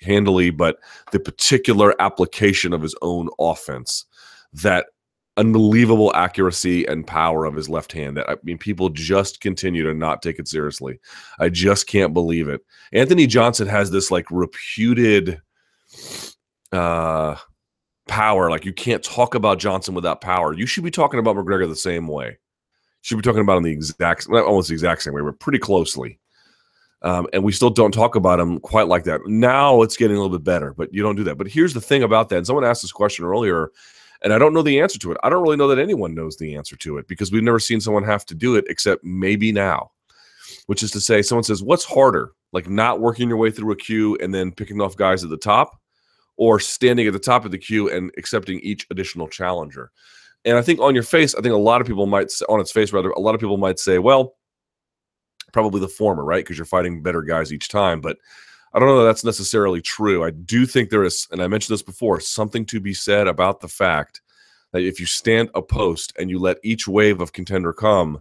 handily, 0.00 0.50
but 0.50 0.78
the 1.12 1.20
particular 1.20 1.94
application 2.00 2.72
of 2.72 2.82
his 2.82 2.94
own 3.02 3.28
offense 3.38 4.04
that 4.52 4.86
unbelievable 5.36 6.12
accuracy 6.14 6.86
and 6.86 7.06
power 7.06 7.44
of 7.44 7.54
his 7.54 7.68
left 7.68 7.92
hand 7.92 8.16
that 8.16 8.28
I 8.28 8.36
mean 8.42 8.58
people 8.58 8.88
just 8.88 9.40
continue 9.40 9.82
to 9.84 9.92
not 9.92 10.22
take 10.22 10.38
it 10.38 10.48
seriously. 10.48 10.98
I 11.38 11.50
just 11.50 11.86
can't 11.86 12.14
believe 12.14 12.48
it. 12.48 12.62
Anthony 12.92 13.26
Johnson 13.26 13.68
has 13.68 13.90
this 13.90 14.10
like 14.10 14.30
reputed 14.30 15.40
uh 16.72 17.36
power 18.08 18.50
like 18.50 18.64
you 18.64 18.72
can't 18.72 19.02
talk 19.02 19.34
about 19.34 19.58
Johnson 19.58 19.94
without 19.94 20.20
power. 20.20 20.52
You 20.52 20.66
should 20.66 20.84
be 20.84 20.90
talking 20.90 21.20
about 21.20 21.36
McGregor 21.36 21.68
the 21.68 21.76
same 21.76 22.08
way. 22.08 22.28
You 22.28 22.36
should 23.02 23.16
be 23.16 23.22
talking 23.22 23.42
about 23.42 23.58
him 23.58 23.64
the 23.64 23.72
exact 23.72 24.28
almost 24.28 24.68
the 24.68 24.74
exact 24.74 25.02
same 25.02 25.12
way, 25.12 25.22
but 25.22 25.38
pretty 25.38 25.58
closely. 25.58 26.18
Um, 27.02 27.26
and 27.34 27.44
we 27.44 27.52
still 27.52 27.70
don't 27.70 27.92
talk 27.92 28.16
about 28.16 28.40
him 28.40 28.58
quite 28.58 28.88
like 28.88 29.04
that. 29.04 29.20
Now 29.26 29.82
it's 29.82 29.98
getting 29.98 30.16
a 30.16 30.20
little 30.20 30.36
bit 30.36 30.44
better, 30.44 30.72
but 30.72 30.92
you 30.94 31.02
don't 31.02 31.14
do 31.14 31.24
that. 31.24 31.36
But 31.36 31.46
here's 31.46 31.74
the 31.74 31.80
thing 31.80 32.02
about 32.02 32.30
that. 32.30 32.38
And 32.38 32.46
someone 32.46 32.64
asked 32.64 32.82
this 32.82 32.90
question 32.90 33.26
earlier 33.26 33.70
and 34.26 34.32
I 34.32 34.38
don't 34.38 34.52
know 34.52 34.62
the 34.62 34.80
answer 34.80 34.98
to 34.98 35.12
it. 35.12 35.18
I 35.22 35.30
don't 35.30 35.40
really 35.40 35.56
know 35.56 35.68
that 35.68 35.78
anyone 35.78 36.12
knows 36.12 36.36
the 36.36 36.56
answer 36.56 36.74
to 36.78 36.98
it 36.98 37.06
because 37.06 37.30
we've 37.30 37.44
never 37.44 37.60
seen 37.60 37.80
someone 37.80 38.02
have 38.02 38.26
to 38.26 38.34
do 38.34 38.56
it 38.56 38.64
except 38.68 39.04
maybe 39.04 39.52
now, 39.52 39.92
which 40.66 40.82
is 40.82 40.90
to 40.90 41.00
say, 41.00 41.22
someone 41.22 41.44
says, 41.44 41.62
What's 41.62 41.84
harder? 41.84 42.32
Like 42.52 42.68
not 42.68 42.98
working 42.98 43.28
your 43.28 43.38
way 43.38 43.52
through 43.52 43.70
a 43.70 43.76
queue 43.76 44.18
and 44.20 44.34
then 44.34 44.50
picking 44.50 44.80
off 44.80 44.96
guys 44.96 45.22
at 45.22 45.30
the 45.30 45.36
top, 45.36 45.80
or 46.36 46.58
standing 46.58 47.06
at 47.06 47.12
the 47.12 47.20
top 47.20 47.44
of 47.44 47.52
the 47.52 47.58
queue 47.58 47.88
and 47.88 48.10
accepting 48.18 48.58
each 48.64 48.84
additional 48.90 49.28
challenger? 49.28 49.92
And 50.44 50.56
I 50.56 50.62
think 50.62 50.80
on 50.80 50.92
your 50.92 51.04
face, 51.04 51.36
I 51.36 51.40
think 51.40 51.54
a 51.54 51.58
lot 51.58 51.80
of 51.80 51.86
people 51.86 52.06
might, 52.06 52.32
on 52.48 52.58
its 52.58 52.72
face 52.72 52.92
rather, 52.92 53.10
a 53.10 53.20
lot 53.20 53.36
of 53.36 53.40
people 53.40 53.58
might 53.58 53.78
say, 53.78 54.00
Well, 54.00 54.34
probably 55.52 55.80
the 55.80 55.86
former, 55.86 56.24
right? 56.24 56.44
Because 56.44 56.58
you're 56.58 56.64
fighting 56.64 57.00
better 57.00 57.22
guys 57.22 57.52
each 57.52 57.68
time. 57.68 58.00
But 58.00 58.16
I 58.76 58.78
don't 58.78 58.88
know 58.88 58.98
that 58.98 59.04
that's 59.04 59.24
necessarily 59.24 59.80
true. 59.80 60.22
I 60.22 60.28
do 60.28 60.66
think 60.66 60.90
there 60.90 61.02
is, 61.02 61.26
and 61.32 61.42
I 61.42 61.48
mentioned 61.48 61.72
this 61.72 61.82
before, 61.82 62.20
something 62.20 62.66
to 62.66 62.78
be 62.78 62.92
said 62.92 63.26
about 63.26 63.60
the 63.60 63.68
fact 63.68 64.20
that 64.72 64.82
if 64.82 65.00
you 65.00 65.06
stand 65.06 65.48
a 65.54 65.62
post 65.62 66.12
and 66.18 66.28
you 66.28 66.38
let 66.38 66.58
each 66.62 66.86
wave 66.86 67.22
of 67.22 67.32
contender 67.32 67.72
come, 67.72 68.20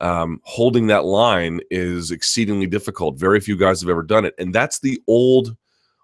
um, 0.00 0.40
holding 0.44 0.86
that 0.86 1.04
line 1.04 1.58
is 1.72 2.12
exceedingly 2.12 2.68
difficult. 2.68 3.18
Very 3.18 3.40
few 3.40 3.56
guys 3.56 3.80
have 3.80 3.90
ever 3.90 4.04
done 4.04 4.24
it. 4.24 4.36
And 4.38 4.54
that's 4.54 4.78
the 4.78 5.02
old, 5.08 5.56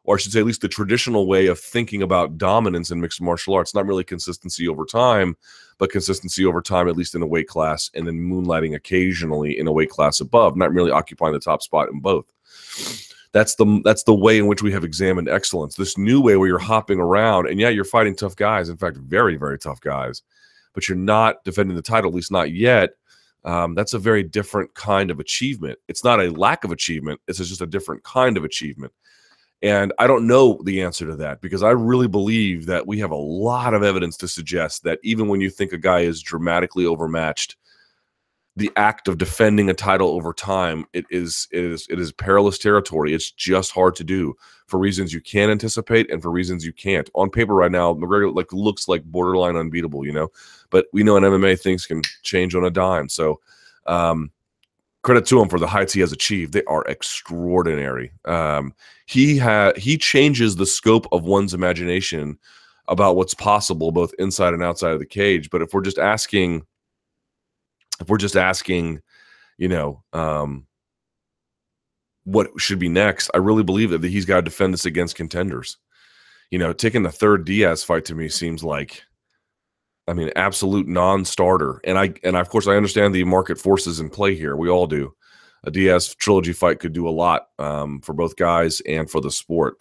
or 0.03 0.17
I 0.17 0.19
should 0.19 0.33
say, 0.33 0.41
at 0.41 0.47
least 0.47 0.63
the 0.63 0.69
traditional 0.69 1.29
way 1.29 1.47
of 1.47 1.61
thinking 1.61 2.03
about 2.03 2.37
dominance 2.37 2.91
in 2.91 3.01
mixed 3.01 3.21
martial 3.21 3.55
arts. 3.55 3.77
Not 3.77 3.87
really 3.87 4.03
consistency 4.03 4.67
over 4.67 4.85
time, 4.87 5.37
but 5.79 5.93
consistency 5.93 6.45
over 6.45 6.61
time, 6.61 6.89
at 6.89 6.97
least 6.97 7.15
in 7.15 7.23
a 7.23 7.29
weight 7.29 7.47
class, 7.47 7.93
and 7.95 8.09
then 8.09 8.19
moonlighting 8.19 8.75
occasionally 8.75 9.57
in 9.57 9.69
a 9.69 9.73
weight 9.73 9.91
class 9.91 10.21
above, 10.21 10.57
not 10.57 10.73
really 10.73 10.91
occupying 10.91 11.33
the 11.33 11.39
top 11.39 11.63
spot 11.63 11.91
in 11.91 12.01
both 12.01 12.25
that's 13.35 13.57
the 13.57 13.81
that's 13.85 14.05
the 14.05 14.15
way 14.15 14.39
in 14.39 14.47
which 14.47 14.63
we 14.63 14.73
have 14.73 14.85
examined 14.85 15.29
excellence. 15.29 15.75
This 15.75 15.99
new 15.99 16.21
way 16.21 16.37
where 16.37 16.49
you're 16.49 16.59
hopping 16.59 17.01
around, 17.01 17.49
and 17.49 17.61
yeah, 17.61 17.69
you're 17.69 17.85
fighting 17.85 18.15
tough 18.15 18.37
guys. 18.37 18.69
In 18.71 18.79
fact, 18.79 18.97
very 18.97 19.37
very 19.37 19.59
tough 19.59 19.81
guys, 19.81 20.23
but 20.73 20.89
you're 20.89 20.97
not 20.97 21.45
defending 21.45 21.77
the 21.77 21.83
title, 21.83 22.09
at 22.11 22.15
least 22.15 22.31
not 22.31 22.53
yet. 22.53 22.91
Um, 23.45 23.75
that's 23.75 23.93
a 23.93 23.99
very 23.99 24.23
different 24.23 24.73
kind 24.75 25.11
of 25.11 25.21
achievement. 25.21 25.79
It's 25.89 26.05
not 26.05 26.21
a 26.21 26.31
lack 26.31 26.65
of 26.65 26.71
achievement. 26.71 27.21
It's 27.29 27.39
just 27.39 27.61
a 27.61 27.67
different 27.67 28.05
kind 28.05 28.39
of 28.39 28.45
achievement. 28.45 28.93
And 29.61 29.93
I 29.99 30.07
don't 30.07 30.27
know 30.27 30.61
the 30.65 30.83
answer 30.83 31.07
to 31.07 31.17
that 31.17 31.41
because 31.41 31.63
I 31.63 31.71
really 31.71 32.09
believe 32.09 32.67
that 32.67 32.87
we 32.87 32.99
have 33.01 33.11
a 33.11 33.17
lot 33.17 33.75
of 33.75 33.83
evidence 33.83 34.17
to 34.19 34.29
suggest 34.29 34.85
that 34.85 34.99
even 35.03 35.29
when 35.29 35.41
you 35.41 35.51
think 35.51 35.73
a 35.73 35.79
guy 35.79 36.01
is 36.01 36.23
dramatically 36.23 36.87
overmatched, 36.87 37.57
the 38.57 38.71
act 38.77 39.09
of 39.09 39.19
defending 39.19 39.69
a 39.69 39.75
title 39.75 40.11
over 40.11 40.33
time 40.33 40.85
it 40.93 41.05
is 41.11 41.49
it 41.51 41.65
is 41.65 41.87
it 41.91 41.99
is 41.99 42.13
perilous 42.13 42.59
territory 42.59 43.13
it's 43.13 43.31
just 43.31 43.73
hard 43.73 43.95
to 43.97 44.05
do 44.05 44.35
for 44.67 44.79
reasons 44.79 45.13
you 45.13 45.21
can 45.21 45.51
anticipate 45.51 46.11
and 46.11 46.23
for 46.23 46.31
reasons 46.31 46.65
you 46.65 46.73
can't 46.73 47.11
on 47.15 47.31
paper 47.31 47.55
right 47.55 47.73
now 47.73 47.93
mcgregor 47.95 48.35
like 48.35 48.53
looks 48.53 48.87
like 48.89 49.03
borderline 49.05 49.57
unbeatable 49.57 50.07
you 50.07 50.13
know 50.13 50.29
but 50.71 50.87
we 50.93 51.03
know 51.03 51.17
in 51.17 51.25
mma 51.25 51.61
things 51.61 51.87
can 51.87 52.01
change 52.23 52.55
on 52.55 52.65
a 52.65 52.71
dime 52.71 53.09
so 53.09 53.41
um 53.87 54.31
credit 55.05 55.27
to 55.27 55.41
him 55.41 55.49
for 55.49 55.61
the 55.61 55.67
heights 55.67 55.93
he 55.93 56.01
has 56.01 56.13
achieved. 56.13 56.53
They 56.53 56.65
are 56.65 56.83
extraordinary. 56.87 58.11
Um, 58.25 58.75
he 59.07 59.37
had 59.39 59.77
he 59.77 59.97
changes 59.97 60.57
the 60.57 60.67
scope 60.67 61.07
of 61.13 61.25
one's 61.25 61.55
imagination 61.55 62.39
about 62.89 63.15
what's 63.17 63.35
possible 63.35 63.93
both 63.93 64.13
inside 64.19 64.55
and 64.55 64.63
outside 64.63 64.93
of 64.93 64.99
the 64.99 65.07
cage. 65.07 65.51
But 65.51 65.63
if 65.63 65.73
we're 65.73 65.83
just 65.83 65.99
asking, 65.99 66.67
if 68.01 68.09
we're 68.09 68.19
just 68.19 68.37
asking, 68.37 69.01
you 69.59 69.69
know, 69.69 70.03
um, 70.13 70.67
what 72.25 72.49
should 72.59 72.79
be 72.79 72.89
next, 72.89 73.31
I 73.35 73.39
really 73.39 73.63
believe 73.63 73.91
that 73.91 74.03
he's 74.05 74.25
got 74.25 74.37
to 74.37 74.43
defend 74.43 74.73
this 74.73 74.87
against 74.87 75.17
contenders. 75.17 75.77
You 76.51 76.59
know, 76.59 76.73
taking 76.73 77.03
the 77.03 77.13
third 77.13 77.45
Diaz 77.45 77.85
fight 77.85 78.05
to 78.07 78.15
me 78.15 78.29
seems 78.29 78.63
like 78.63 79.03
I 80.07 80.13
mean, 80.13 80.31
absolute 80.37 80.87
non-starter. 80.87 81.81
And 81.85 81.99
I 81.99 82.15
and 82.23 82.37
of 82.37 82.49
course 82.49 82.67
I 82.67 82.77
understand 82.77 83.15
the 83.15 83.25
market 83.25 83.59
forces 83.59 84.01
in 84.01 84.11
play 84.11 84.35
here. 84.35 84.57
We 84.57 84.69
all 84.69 84.87
do. 84.87 85.15
A 85.65 85.71
Diaz 85.71 86.15
trilogy 86.15 86.53
fight 86.53 86.79
could 86.79 86.93
do 86.93 87.09
a 87.09 87.11
lot 87.11 87.49
um, 87.59 88.01
for 88.03 88.13
both 88.13 88.37
guys 88.37 88.83
and 88.87 89.11
for 89.11 89.23
the 89.23 89.31
sport. 89.31 89.77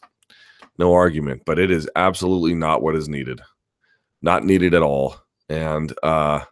No 0.80 0.94
argument. 0.94 1.44
But 1.46 1.60
it 1.60 1.72
is 1.72 1.90
absolutely 1.96 2.56
not 2.56 2.82
what 2.82 2.96
is 2.96 3.10
needed. 3.10 3.42
Not 4.22 4.46
needed 4.46 4.74
at 4.74 4.82
all. 4.82 5.18
And 5.50 5.94
uh, 6.02 6.46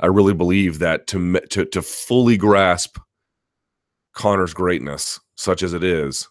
I 0.00 0.06
really 0.06 0.34
believe 0.34 0.78
that 0.80 1.06
to 1.08 1.40
to 1.50 1.64
to 1.64 1.82
fully 1.82 2.36
grasp 2.36 2.98
Conor's 4.14 4.54
greatness, 4.54 5.20
such 5.36 5.62
as 5.62 5.72
it 5.72 5.84
is, 5.84 6.28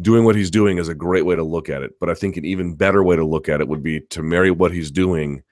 doing 0.00 0.24
what 0.24 0.36
he's 0.36 0.50
doing 0.50 0.78
is 0.78 0.88
a 0.88 0.94
great 0.94 1.24
way 1.24 1.36
to 1.36 1.42
look 1.42 1.68
at 1.68 1.82
it. 1.82 1.92
But 2.00 2.10
I 2.10 2.14
think 2.14 2.36
an 2.36 2.44
even 2.44 2.74
better 2.74 3.02
way 3.02 3.16
to 3.16 3.24
look 3.24 3.48
at 3.48 3.60
it 3.60 3.68
would 3.68 3.82
be 3.82 4.00
to 4.10 4.22
marry 4.22 4.50
what 4.50 4.72
he's 4.72 4.90
doing 4.90 5.42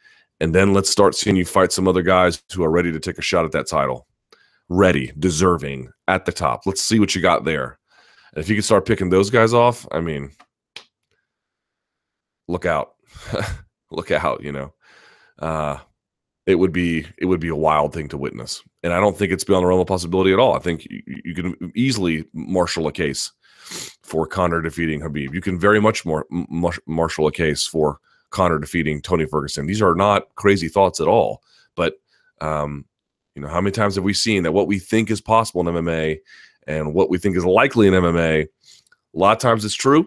and 0.43 0.53
then 0.53 0.75
let's 0.75 0.91
start 0.91 1.15
seeing 1.15 1.37
you 1.37 1.45
fight 1.45 1.71
some 1.71 1.87
other 1.87 2.03
guys 2.03 2.43
who 2.53 2.65
are 2.65 2.71
ready 2.71 2.91
to 2.91 2.99
take 2.99 3.17
a 3.17 3.23
shot 3.23 3.45
at 3.45 3.53
that 3.53 3.69
title. 3.69 4.09
Ready, 4.69 5.13
deserving, 5.17 5.89
at 6.09 6.25
the 6.25 6.33
top. 6.33 6.63
Let's 6.67 6.83
see 6.83 6.99
what 6.99 7.15
you 7.15 7.23
got 7.23 7.45
there. 7.45 7.79
And 8.35 8.43
if 8.43 8.49
you 8.49 8.57
can 8.57 8.65
start 8.65 8.85
picking 8.85 9.09
those 9.09 9.31
guys 9.31 9.55
off, 9.55 9.87
I 9.93 10.01
mean, 10.01 10.33
look 12.49 12.67
out. 12.67 12.95
look 13.93 14.11
out, 14.11 14.43
you 14.43 14.51
know. 14.51 14.75
Uh, 15.39 15.79
it 16.47 16.57
would 16.57 16.73
be 16.73 17.07
it 17.19 17.27
would 17.27 17.41
be 17.41 17.49
a 17.49 17.57
wild 17.57 17.93
thing 17.93 18.09
to 18.09 18.19
witness. 18.19 18.63
And 18.83 18.93
I 18.93 19.01
don't 19.01 19.17
think 19.17 19.33
it's 19.33 19.45
beyond 19.45 19.65
the 19.65 19.69
realm 19.69 19.81
of 19.81 19.87
possibility 19.87 20.33
at 20.33 20.39
all. 20.39 20.55
I 20.55 20.59
think 20.59 20.87
you, 20.87 21.03
you 21.25 21.35
can 21.35 21.73
easily 21.75 22.25
marshal 22.33 22.89
a 22.89 22.93
case 22.93 23.33
for 24.03 24.27
Conor 24.27 24.61
defeating 24.61 25.01
Khabib. 25.01 25.33
You 25.33 25.41
can 25.41 25.59
very 25.59 25.81
much 25.81 26.05
more 26.05 26.27
marshal 26.87 27.27
a 27.27 27.33
case 27.33 27.67
for 27.67 27.99
Conor 28.31 28.59
defeating 28.59 29.01
Tony 29.01 29.27
Ferguson. 29.27 29.67
These 29.67 29.83
are 29.83 29.95
not 29.95 30.35
crazy 30.35 30.69
thoughts 30.69 31.01
at 31.01 31.07
all. 31.07 31.43
But 31.77 31.95
um, 32.41 32.87
you 33.35 33.43
know, 33.43 33.49
how 33.49 33.61
many 33.61 33.71
times 33.71 33.95
have 33.95 34.05
we 34.05 34.15
seen 34.15 34.43
that 34.43 34.53
what 34.53 34.67
we 34.67 34.79
think 34.79 35.11
is 35.11 35.21
possible 35.21 35.67
in 35.67 35.75
MMA 35.75 36.19
and 36.67 36.95
what 36.95 37.09
we 37.09 37.19
think 37.19 37.37
is 37.37 37.45
likely 37.45 37.87
in 37.87 37.95
MMA, 37.95 38.43
a 38.45 39.19
lot 39.19 39.37
of 39.37 39.39
times 39.39 39.65
it's 39.65 39.75
true, 39.75 40.07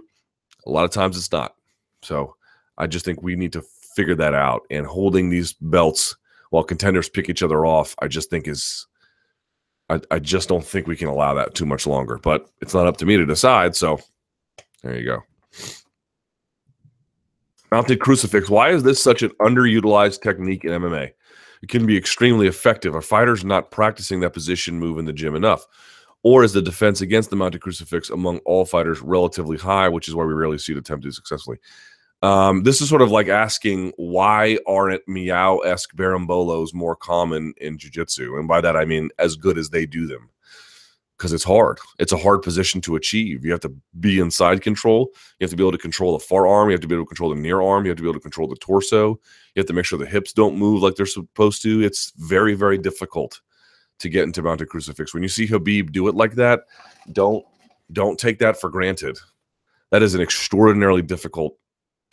a 0.65 0.69
lot 0.69 0.85
of 0.85 0.91
times 0.91 1.17
it's 1.17 1.31
not. 1.31 1.55
So 2.01 2.35
I 2.77 2.87
just 2.87 3.05
think 3.05 3.21
we 3.21 3.35
need 3.35 3.53
to 3.53 3.63
figure 3.95 4.15
that 4.15 4.33
out. 4.33 4.63
And 4.69 4.85
holding 4.85 5.29
these 5.29 5.53
belts 5.53 6.15
while 6.49 6.63
contenders 6.63 7.09
pick 7.09 7.29
each 7.29 7.43
other 7.43 7.65
off, 7.65 7.95
I 7.99 8.07
just 8.07 8.29
think 8.29 8.47
is 8.47 8.87
I, 9.89 10.01
I 10.11 10.19
just 10.19 10.49
don't 10.49 10.65
think 10.65 10.87
we 10.87 10.95
can 10.95 11.07
allow 11.07 11.33
that 11.35 11.55
too 11.55 11.65
much 11.65 11.85
longer. 11.85 12.17
But 12.17 12.49
it's 12.61 12.73
not 12.73 12.87
up 12.87 12.97
to 12.97 13.05
me 13.05 13.17
to 13.17 13.25
decide. 13.25 13.75
So 13.75 13.99
there 14.83 14.97
you 14.97 15.05
go. 15.05 15.23
Mounted 17.71 17.99
crucifix. 17.99 18.49
Why 18.49 18.69
is 18.69 18.83
this 18.83 19.01
such 19.01 19.21
an 19.23 19.31
underutilized 19.41 20.21
technique 20.21 20.63
in 20.63 20.71
MMA? 20.71 21.11
It 21.61 21.69
can 21.69 21.85
be 21.85 21.97
extremely 21.97 22.47
effective. 22.47 22.95
Are 22.95 23.01
fighter's 23.01 23.43
not 23.43 23.71
practicing 23.71 24.19
that 24.19 24.33
position 24.33 24.79
move 24.79 24.99
in 24.99 25.05
the 25.05 25.13
gym 25.13 25.35
enough. 25.35 25.65
Or 26.23 26.43
is 26.43 26.53
the 26.53 26.61
defense 26.61 27.01
against 27.01 27.29
the 27.29 27.35
mounted 27.35 27.61
crucifix 27.61 28.09
among 28.09 28.39
all 28.39 28.65
fighters 28.65 29.01
relatively 29.01 29.57
high, 29.57 29.87
which 29.89 30.07
is 30.07 30.15
why 30.15 30.25
we 30.25 30.33
rarely 30.33 30.57
see 30.57 30.73
it 30.73 30.77
attempted 30.77 31.13
successfully? 31.13 31.57
Um, 32.21 32.63
this 32.63 32.81
is 32.81 32.89
sort 32.89 33.01
of 33.01 33.11
like 33.11 33.27
asking 33.27 33.93
why 33.97 34.57
aren't 34.67 35.05
Miyao 35.07 35.65
esque 35.65 35.95
berimbolos 35.95 36.73
more 36.73 36.95
common 36.95 37.53
in 37.57 37.77
jiu 37.77 37.91
jitsu? 37.91 38.37
And 38.37 38.47
by 38.47 38.61
that, 38.61 38.75
I 38.75 38.85
mean 38.85 39.09
as 39.19 39.35
good 39.35 39.57
as 39.57 39.69
they 39.69 39.85
do 39.85 40.07
them 40.07 40.29
because 41.17 41.31
it's 41.31 41.43
hard. 41.43 41.79
It's 41.99 42.11
a 42.11 42.17
hard 42.17 42.41
position 42.41 42.81
to 42.81 42.95
achieve. 42.95 43.45
You 43.45 43.51
have 43.51 43.61
to 43.61 43.73
be 43.99 44.19
inside 44.19 44.61
control. 44.61 45.11
You 45.39 45.45
have 45.45 45.51
to 45.51 45.55
be 45.55 45.63
able 45.63 45.71
to 45.71 45.77
control 45.77 46.17
the 46.17 46.23
forearm. 46.23 46.69
You 46.69 46.73
have 46.73 46.81
to 46.81 46.87
be 46.87 46.95
able 46.95 47.05
to 47.05 47.09
control 47.09 47.29
the 47.29 47.39
near 47.39 47.61
arm. 47.61 47.85
You 47.85 47.89
have 47.89 47.97
to 47.97 48.03
be 48.03 48.09
able 48.09 48.19
to 48.19 48.23
control 48.23 48.47
the 48.47 48.57
torso. 48.57 49.19
You 49.55 49.59
have 49.59 49.67
to 49.67 49.73
make 49.73 49.85
sure 49.85 49.97
the 49.97 50.05
hips 50.05 50.33
don't 50.33 50.57
move 50.57 50.81
like 50.81 50.95
they're 50.95 51.05
supposed 51.05 51.61
to. 51.63 51.81
It's 51.81 52.11
very, 52.17 52.53
very 52.53 52.77
difficult 52.77 53.39
to 53.99 54.09
get 54.09 54.23
into 54.23 54.41
mounted 54.41 54.67
crucifix. 54.67 55.13
When 55.13 55.23
you 55.23 55.29
see 55.29 55.47
Khabib 55.47 55.91
do 55.91 56.07
it 56.07 56.15
like 56.15 56.35
that, 56.35 56.61
don't 57.11 57.45
don't 57.91 58.19
take 58.19 58.39
that 58.39 58.59
for 58.59 58.69
granted. 58.69 59.17
That 59.91 60.03
is 60.03 60.15
an 60.15 60.21
extraordinarily 60.21 61.01
difficult 61.03 61.57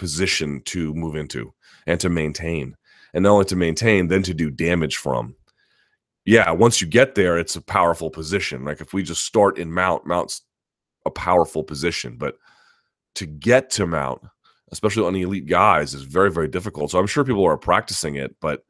position 0.02 0.60
to 0.64 0.92
move 0.94 1.14
into 1.14 1.54
and 1.86 2.00
to 2.00 2.08
maintain. 2.08 2.76
And 3.14 3.22
not 3.22 3.30
only 3.30 3.44
to 3.46 3.56
maintain, 3.56 4.08
then 4.08 4.24
to 4.24 4.34
do 4.34 4.50
damage 4.50 4.96
from 4.96 5.36
yeah, 6.24 6.50
once 6.50 6.80
you 6.80 6.86
get 6.86 7.14
there, 7.14 7.38
it's 7.38 7.56
a 7.56 7.60
powerful 7.60 8.10
position. 8.10 8.64
Like 8.64 8.80
if 8.80 8.92
we 8.92 9.02
just 9.02 9.24
start 9.24 9.58
in 9.58 9.72
mount, 9.72 10.06
mount's 10.06 10.42
a 11.04 11.10
powerful 11.10 11.64
position, 11.64 12.16
but 12.16 12.36
to 13.16 13.26
get 13.26 13.70
to 13.70 13.86
mount, 13.86 14.22
especially 14.70 15.04
on 15.04 15.14
the 15.14 15.22
elite 15.22 15.46
guys, 15.46 15.94
is 15.94 16.02
very, 16.02 16.30
very 16.30 16.48
difficult. 16.48 16.90
So 16.90 16.98
I'm 16.98 17.06
sure 17.06 17.24
people 17.24 17.44
are 17.44 17.56
practicing 17.56 18.14
it, 18.14 18.36
but 18.40 18.64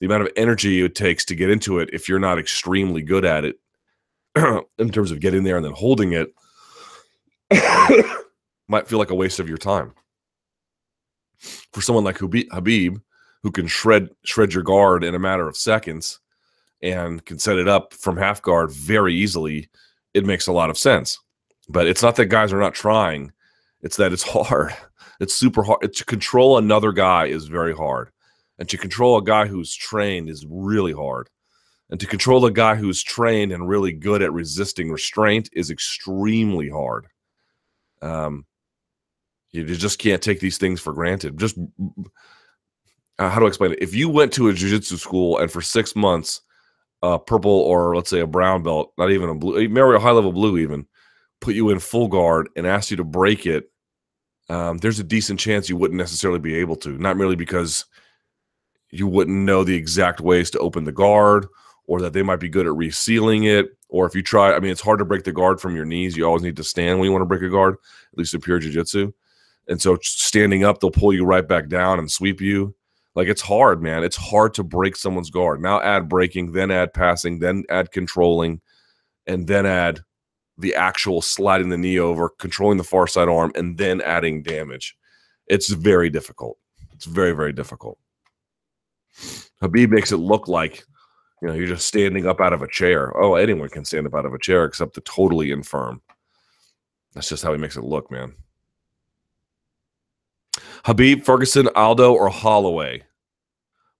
the 0.00 0.06
amount 0.06 0.22
of 0.22 0.30
energy 0.36 0.82
it 0.82 0.94
takes 0.94 1.24
to 1.26 1.34
get 1.34 1.50
into 1.50 1.78
it, 1.78 1.90
if 1.92 2.08
you're 2.08 2.18
not 2.18 2.38
extremely 2.38 3.02
good 3.02 3.24
at 3.24 3.44
it, 3.44 3.56
in 4.78 4.88
terms 4.90 5.10
of 5.10 5.20
getting 5.20 5.44
there 5.44 5.56
and 5.56 5.64
then 5.64 5.72
holding 5.72 6.12
it, 6.12 6.32
might 8.68 8.88
feel 8.88 8.98
like 8.98 9.10
a 9.10 9.14
waste 9.14 9.38
of 9.38 9.48
your 9.48 9.58
time. 9.58 9.92
For 11.38 11.80
someone 11.80 12.04
like 12.04 12.18
Khabib, 12.18 13.00
who 13.42 13.50
can 13.50 13.66
shred 13.66 14.08
shred 14.24 14.52
your 14.52 14.62
guard 14.62 15.04
in 15.04 15.14
a 15.14 15.18
matter 15.18 15.48
of 15.48 15.56
seconds 15.56 16.20
and 16.82 17.24
can 17.24 17.38
set 17.38 17.58
it 17.58 17.68
up 17.68 17.94
from 17.94 18.16
half 18.16 18.42
guard 18.42 18.72
very 18.72 19.14
easily, 19.14 19.68
it 20.14 20.24
makes 20.24 20.46
a 20.46 20.52
lot 20.52 20.70
of 20.70 20.78
sense. 20.78 21.18
But 21.68 21.86
it's 21.86 22.02
not 22.02 22.16
that 22.16 22.26
guys 22.26 22.52
are 22.52 22.60
not 22.60 22.74
trying, 22.74 23.32
it's 23.82 23.96
that 23.96 24.12
it's 24.12 24.22
hard. 24.28 24.74
It's 25.20 25.34
super 25.34 25.62
hard. 25.62 25.92
To 25.92 26.04
control 26.04 26.58
another 26.58 26.92
guy 26.92 27.26
is 27.26 27.46
very 27.46 27.74
hard. 27.74 28.10
And 28.58 28.68
to 28.68 28.78
control 28.78 29.18
a 29.18 29.22
guy 29.22 29.46
who's 29.46 29.74
trained 29.74 30.28
is 30.28 30.46
really 30.48 30.92
hard. 30.92 31.28
And 31.90 32.00
to 32.00 32.06
control 32.06 32.44
a 32.44 32.50
guy 32.50 32.74
who's 32.74 33.02
trained 33.02 33.52
and 33.52 33.68
really 33.68 33.92
good 33.92 34.22
at 34.22 34.32
resisting 34.32 34.90
restraint 34.90 35.48
is 35.52 35.70
extremely 35.70 36.68
hard. 36.68 37.06
Um, 38.02 38.44
you 39.62 39.76
just 39.76 39.98
can't 39.98 40.22
take 40.22 40.40
these 40.40 40.58
things 40.58 40.80
for 40.80 40.92
granted. 40.92 41.38
Just 41.38 41.58
uh, 43.18 43.30
how 43.30 43.38
do 43.38 43.46
I 43.46 43.48
explain 43.48 43.72
it? 43.72 43.82
If 43.82 43.94
you 43.94 44.08
went 44.08 44.32
to 44.34 44.48
a 44.48 44.52
jiu-jitsu 44.52 44.96
school 44.96 45.38
and 45.38 45.50
for 45.50 45.62
six 45.62 45.96
months 45.96 46.42
a 47.02 47.18
purple 47.18 47.50
or 47.50 47.94
let's 47.94 48.10
say 48.10 48.20
a 48.20 48.26
brown 48.26 48.62
belt, 48.62 48.92
not 48.98 49.10
even 49.10 49.28
a 49.28 49.34
blue, 49.34 49.68
maybe 49.68 49.80
a 49.80 49.98
high 49.98 50.10
level 50.10 50.32
blue, 50.32 50.58
even 50.58 50.86
put 51.40 51.54
you 51.54 51.70
in 51.70 51.78
full 51.78 52.08
guard 52.08 52.48
and 52.56 52.66
asked 52.66 52.90
you 52.90 52.96
to 52.96 53.04
break 53.04 53.46
it, 53.46 53.70
um, 54.48 54.78
there's 54.78 54.98
a 54.98 55.04
decent 55.04 55.40
chance 55.40 55.68
you 55.68 55.76
wouldn't 55.76 55.98
necessarily 55.98 56.38
be 56.38 56.54
able 56.56 56.76
to. 56.76 56.90
Not 56.98 57.16
merely 57.16 57.36
because 57.36 57.84
you 58.90 59.06
wouldn't 59.06 59.36
know 59.36 59.64
the 59.64 59.74
exact 59.74 60.20
ways 60.20 60.50
to 60.50 60.58
open 60.58 60.84
the 60.84 60.92
guard 60.92 61.46
or 61.86 62.00
that 62.00 62.12
they 62.12 62.22
might 62.22 62.40
be 62.40 62.48
good 62.48 62.66
at 62.66 62.72
resealing 62.72 63.46
it. 63.46 63.76
Or 63.88 64.06
if 64.06 64.14
you 64.14 64.22
try, 64.22 64.54
I 64.54 64.58
mean, 64.58 64.72
it's 64.72 64.80
hard 64.80 64.98
to 64.98 65.04
break 65.04 65.24
the 65.24 65.32
guard 65.32 65.60
from 65.60 65.76
your 65.76 65.84
knees. 65.84 66.16
You 66.16 66.24
always 66.24 66.42
need 66.42 66.56
to 66.56 66.64
stand 66.64 66.98
when 66.98 67.06
you 67.06 67.12
want 67.12 67.22
to 67.22 67.26
break 67.26 67.42
a 67.42 67.48
guard, 67.48 67.74
at 68.12 68.18
least 68.18 68.34
in 68.34 68.40
pure 68.40 68.58
jiu 68.58 68.72
jitsu. 68.72 69.12
And 69.68 69.80
so 69.80 69.98
standing 70.02 70.64
up, 70.64 70.80
they'll 70.80 70.90
pull 70.90 71.12
you 71.12 71.24
right 71.24 71.46
back 71.46 71.68
down 71.68 71.98
and 71.98 72.10
sweep 72.10 72.40
you. 72.40 72.74
Like 73.14 73.28
it's 73.28 73.42
hard, 73.42 73.82
man. 73.82 74.04
It's 74.04 74.16
hard 74.16 74.54
to 74.54 74.62
break 74.62 74.94
someone's 74.94 75.30
guard. 75.30 75.60
Now 75.60 75.80
add 75.80 76.08
breaking, 76.08 76.52
then 76.52 76.70
add 76.70 76.92
passing, 76.92 77.38
then 77.38 77.64
add 77.70 77.90
controlling, 77.90 78.60
and 79.26 79.46
then 79.46 79.64
add 79.66 80.00
the 80.58 80.74
actual 80.74 81.22
sliding 81.22 81.70
the 81.70 81.78
knee 81.78 81.98
over, 81.98 82.30
controlling 82.38 82.78
the 82.78 82.84
far 82.84 83.06
side 83.06 83.28
arm, 83.28 83.52
and 83.54 83.78
then 83.78 84.00
adding 84.02 84.42
damage. 84.42 84.96
It's 85.46 85.68
very 85.68 86.10
difficult. 86.10 86.58
It's 86.92 87.06
very, 87.06 87.32
very 87.32 87.52
difficult. 87.52 87.98
Khabib 89.62 89.90
makes 89.90 90.12
it 90.12 90.18
look 90.18 90.48
like 90.48 90.84
you 91.40 91.48
know 91.48 91.54
you're 91.54 91.66
just 91.66 91.86
standing 91.86 92.26
up 92.26 92.40
out 92.40 92.52
of 92.52 92.62
a 92.62 92.68
chair. 92.68 93.16
Oh, 93.20 93.34
anyone 93.34 93.68
can 93.68 93.84
stand 93.84 94.06
up 94.06 94.14
out 94.14 94.26
of 94.26 94.34
a 94.34 94.38
chair 94.38 94.64
except 94.64 94.94
the 94.94 95.00
totally 95.02 95.50
infirm. 95.50 96.02
That's 97.14 97.28
just 97.28 97.42
how 97.42 97.52
he 97.52 97.58
makes 97.58 97.76
it 97.76 97.84
look, 97.84 98.10
man. 98.10 98.34
Khabib, 100.86 101.24
Ferguson, 101.24 101.68
Aldo, 101.74 102.14
or 102.14 102.28
Holloway? 102.28 103.02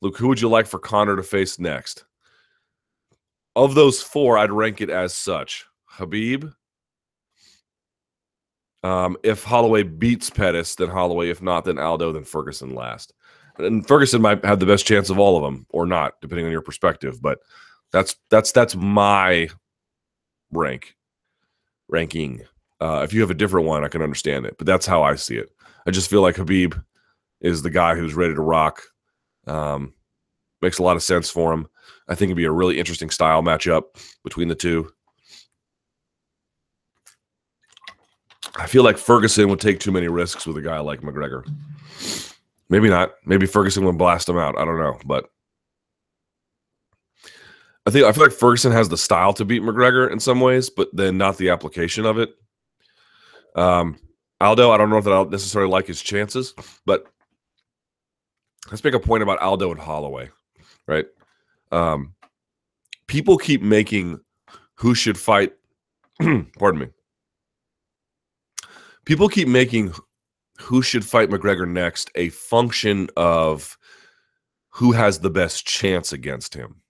Luke, 0.02 0.16
who 0.16 0.28
would 0.28 0.40
you 0.40 0.48
like 0.48 0.68
for 0.68 0.78
Conor 0.78 1.16
to 1.16 1.22
face 1.24 1.58
next? 1.58 2.04
Of 3.56 3.74
those 3.74 4.00
four, 4.00 4.38
I'd 4.38 4.52
rank 4.52 4.80
it 4.80 4.88
as 4.88 5.12
such. 5.12 5.66
Khabib. 5.98 6.54
Um, 8.84 9.16
if 9.24 9.42
Holloway 9.42 9.82
beats 9.82 10.30
Pettis, 10.30 10.76
then 10.76 10.88
Holloway. 10.88 11.28
If 11.28 11.42
not, 11.42 11.64
then 11.64 11.80
Aldo, 11.80 12.12
then 12.12 12.22
Ferguson 12.22 12.72
last. 12.72 13.12
And 13.58 13.84
Ferguson 13.84 14.22
might 14.22 14.44
have 14.44 14.60
the 14.60 14.66
best 14.66 14.86
chance 14.86 15.10
of 15.10 15.18
all 15.18 15.36
of 15.36 15.42
them, 15.42 15.66
or 15.70 15.86
not, 15.86 16.20
depending 16.20 16.46
on 16.46 16.52
your 16.52 16.62
perspective. 16.62 17.20
But 17.20 17.40
that's 17.90 18.14
that's 18.30 18.52
that's 18.52 18.76
my 18.76 19.48
rank 20.52 20.94
ranking. 21.88 22.42
Uh, 22.80 23.00
if 23.02 23.12
you 23.12 23.22
have 23.22 23.30
a 23.30 23.34
different 23.34 23.66
one, 23.66 23.82
I 23.82 23.88
can 23.88 24.02
understand 24.02 24.46
it, 24.46 24.56
but 24.56 24.68
that's 24.68 24.86
how 24.86 25.02
I 25.02 25.16
see 25.16 25.36
it. 25.36 25.50
I 25.86 25.90
just 25.90 26.10
feel 26.10 26.20
like 26.22 26.36
Khabib 26.36 26.82
is 27.40 27.62
the 27.62 27.70
guy 27.70 27.94
who's 27.94 28.14
ready 28.14 28.34
to 28.34 28.40
rock. 28.40 28.82
Um, 29.46 29.94
makes 30.60 30.78
a 30.78 30.82
lot 30.82 30.96
of 30.96 31.02
sense 31.02 31.30
for 31.30 31.52
him. 31.52 31.68
I 32.08 32.14
think 32.14 32.28
it'd 32.28 32.36
be 32.36 32.44
a 32.44 32.52
really 32.52 32.78
interesting 32.78 33.10
style 33.10 33.42
matchup 33.42 33.82
between 34.24 34.48
the 34.48 34.54
two. 34.54 34.90
I 38.56 38.66
feel 38.66 38.82
like 38.82 38.96
Ferguson 38.96 39.48
would 39.48 39.60
take 39.60 39.80
too 39.80 39.92
many 39.92 40.08
risks 40.08 40.46
with 40.46 40.56
a 40.56 40.62
guy 40.62 40.78
like 40.78 41.02
McGregor. 41.02 41.46
Maybe 42.68 42.88
not. 42.88 43.14
Maybe 43.24 43.46
Ferguson 43.46 43.84
would 43.84 43.98
blast 43.98 44.28
him 44.28 44.38
out. 44.38 44.58
I 44.58 44.64
don't 44.64 44.78
know, 44.78 44.98
but 45.04 45.30
I 47.86 47.90
think 47.90 48.06
I 48.06 48.12
feel 48.12 48.24
like 48.24 48.32
Ferguson 48.32 48.72
has 48.72 48.88
the 48.88 48.96
style 48.96 49.32
to 49.34 49.44
beat 49.44 49.62
McGregor 49.62 50.10
in 50.10 50.18
some 50.18 50.40
ways, 50.40 50.70
but 50.70 50.88
then 50.92 51.18
not 51.18 51.36
the 51.36 51.50
application 51.50 52.06
of 52.06 52.18
it. 52.18 52.34
Um, 53.54 53.98
Aldo, 54.40 54.70
I 54.70 54.76
don't 54.76 54.90
know 54.90 54.98
if 54.98 55.06
I'll 55.06 55.28
necessarily 55.28 55.70
like 55.70 55.86
his 55.86 56.02
chances, 56.02 56.54
but 56.84 57.06
let's 58.70 58.84
make 58.84 58.94
a 58.94 59.00
point 59.00 59.22
about 59.22 59.40
Aldo 59.40 59.70
and 59.70 59.80
Holloway, 59.80 60.28
right? 60.86 61.06
Um, 61.72 62.14
people 63.06 63.38
keep 63.38 63.62
making 63.62 64.20
who 64.74 64.94
should 64.94 65.18
fight. 65.18 65.54
pardon 66.58 66.80
me. 66.80 66.88
People 69.04 69.28
keep 69.28 69.48
making 69.48 69.94
who 70.58 70.82
should 70.82 71.04
fight 71.04 71.30
McGregor 71.30 71.68
next 71.68 72.10
a 72.14 72.28
function 72.30 73.08
of 73.16 73.78
who 74.68 74.92
has 74.92 75.18
the 75.18 75.30
best 75.30 75.66
chance 75.66 76.12
against 76.12 76.54
him. 76.54 76.82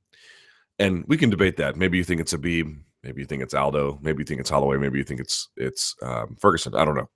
And 0.79 1.05
we 1.07 1.17
can 1.17 1.31
debate 1.31 1.57
that. 1.59 1.77
Maybe 1.77 1.99
you 1.99 2.05
think 2.05 2.21
it's 2.21 2.35
Khabib, 2.35 2.79
maybe 3.07 3.23
you 3.23 3.27
think 3.27 3.43
it's 3.43 3.55
Aldo, 3.55 3.99
maybe 4.03 4.21
you 4.21 4.25
think 4.25 4.41
it's 4.41 4.51
Holloway, 4.51 4.77
maybe 4.79 4.99
you 4.99 5.05
think 5.05 5.21
it's 5.21 5.49
it's 5.57 5.95
um, 6.03 6.37
Ferguson. 6.41 6.75
I 6.75 6.85
don't 6.85 6.97
know, 6.97 7.09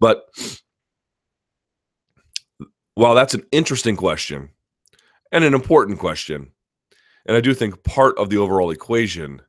but 0.00 0.26
while 2.94 3.14
that's 3.14 3.34
an 3.34 3.44
interesting 3.52 3.94
question 3.94 4.48
and 5.30 5.44
an 5.44 5.54
important 5.54 5.98
question, 5.98 6.50
and 7.26 7.36
I 7.36 7.40
do 7.40 7.52
think 7.52 7.84
part 7.84 8.16
of 8.18 8.30
the 8.30 8.38
overall 8.38 8.70
equation, 8.70 9.42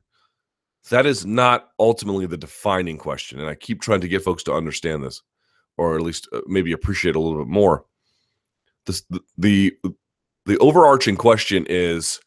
that 0.90 1.06
is 1.06 1.24
not 1.24 1.70
ultimately 1.78 2.26
the 2.26 2.36
defining 2.36 2.98
question. 2.98 3.40
And 3.40 3.48
I 3.48 3.54
keep 3.54 3.80
trying 3.80 4.02
to 4.02 4.08
get 4.08 4.22
folks 4.22 4.42
to 4.44 4.52
understand 4.52 5.02
this, 5.02 5.22
or 5.78 5.96
at 5.96 6.02
least 6.02 6.28
uh, 6.32 6.42
maybe 6.46 6.72
appreciate 6.72 7.16
a 7.16 7.20
little 7.20 7.42
bit 7.42 7.50
more. 7.50 7.86
This, 8.84 9.02
the, 9.08 9.20
the 9.38 9.78
the 10.44 10.58
overarching 10.58 11.16
question 11.16 11.66
is 11.68 12.20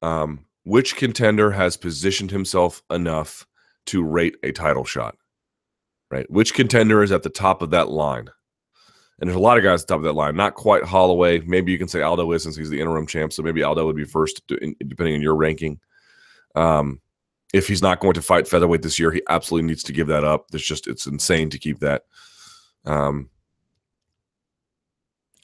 um, 0.00 0.45
which 0.66 0.96
contender 0.96 1.50
has 1.50 1.76
positioned 1.76 2.30
himself 2.30 2.82
enough 2.90 3.46
to 3.86 4.02
rate 4.02 4.36
a 4.42 4.52
title 4.52 4.84
shot 4.84 5.16
right 6.10 6.30
which 6.30 6.54
contender 6.54 7.02
is 7.02 7.12
at 7.12 7.22
the 7.22 7.30
top 7.30 7.62
of 7.62 7.70
that 7.70 7.88
line 7.88 8.28
and 9.18 9.28
there's 9.28 9.36
a 9.36 9.40
lot 9.40 9.56
of 9.56 9.64
guys 9.64 9.82
at 9.82 9.88
the 9.88 9.94
top 9.94 10.00
of 10.00 10.04
that 10.04 10.12
line. 10.12 10.36
Not 10.36 10.54
quite 10.54 10.84
Holloway. 10.84 11.40
Maybe 11.40 11.72
you 11.72 11.78
can 11.78 11.88
say 11.88 12.02
Aldo 12.02 12.30
is 12.32 12.42
since 12.42 12.56
he's 12.56 12.68
the 12.68 12.80
interim 12.80 13.06
champ. 13.06 13.32
So 13.32 13.42
maybe 13.42 13.62
Aldo 13.62 13.86
would 13.86 13.96
be 13.96 14.04
first, 14.04 14.42
depending 14.46 15.14
on 15.14 15.22
your 15.22 15.36
ranking. 15.36 15.80
Um, 16.54 17.00
if 17.54 17.66
he's 17.66 17.80
not 17.80 18.00
going 18.00 18.14
to 18.14 18.22
fight 18.22 18.46
featherweight 18.46 18.82
this 18.82 18.98
year, 18.98 19.10
he 19.10 19.22
absolutely 19.28 19.68
needs 19.68 19.82
to 19.84 19.92
give 19.92 20.08
that 20.08 20.24
up. 20.24 20.48
There's 20.50 20.66
just 20.66 20.86
it's 20.86 21.06
insane 21.06 21.48
to 21.50 21.58
keep 21.58 21.78
that. 21.78 22.02
Um, 22.84 23.30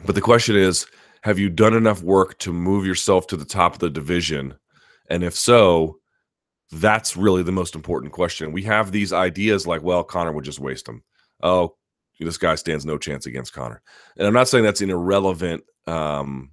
but 0.05 0.15
the 0.15 0.21
question 0.21 0.57
is, 0.57 0.87
have 1.23 1.39
you 1.39 1.49
done 1.49 1.75
enough 1.75 2.03
work 2.03 2.39
to 2.41 2.53
move 2.53 2.85
yourself 2.85 3.27
to 3.29 3.37
the 3.37 3.45
top 3.45 3.75
of 3.75 3.79
the 3.79 3.91
division? 3.91 4.55
And 5.13 5.23
if 5.23 5.37
so, 5.37 5.99
that's 6.73 7.19
really 7.19 7.43
the 7.43 7.53
most 7.53 7.75
important 7.75 8.15
question. 8.15 8.51
We 8.51 8.63
have 8.63 8.91
these 8.91 9.13
ideas 9.13 9.67
like, 9.67 9.83
well, 9.83 10.03
Conor 10.03 10.33
would 10.33 10.45
just 10.45 10.59
waste 10.59 10.87
them. 10.87 11.05
Oh, 11.43 11.77
this 12.19 12.39
guy 12.39 12.55
stands 12.55 12.87
no 12.87 12.97
chance 12.97 13.27
against 13.27 13.53
Conor. 13.53 13.83
And 14.17 14.27
I'm 14.27 14.33
not 14.33 14.49
saying 14.49 14.65
that's 14.65 14.81
an 14.81 14.89
irrelevant 14.89 15.65
um, 15.87 16.53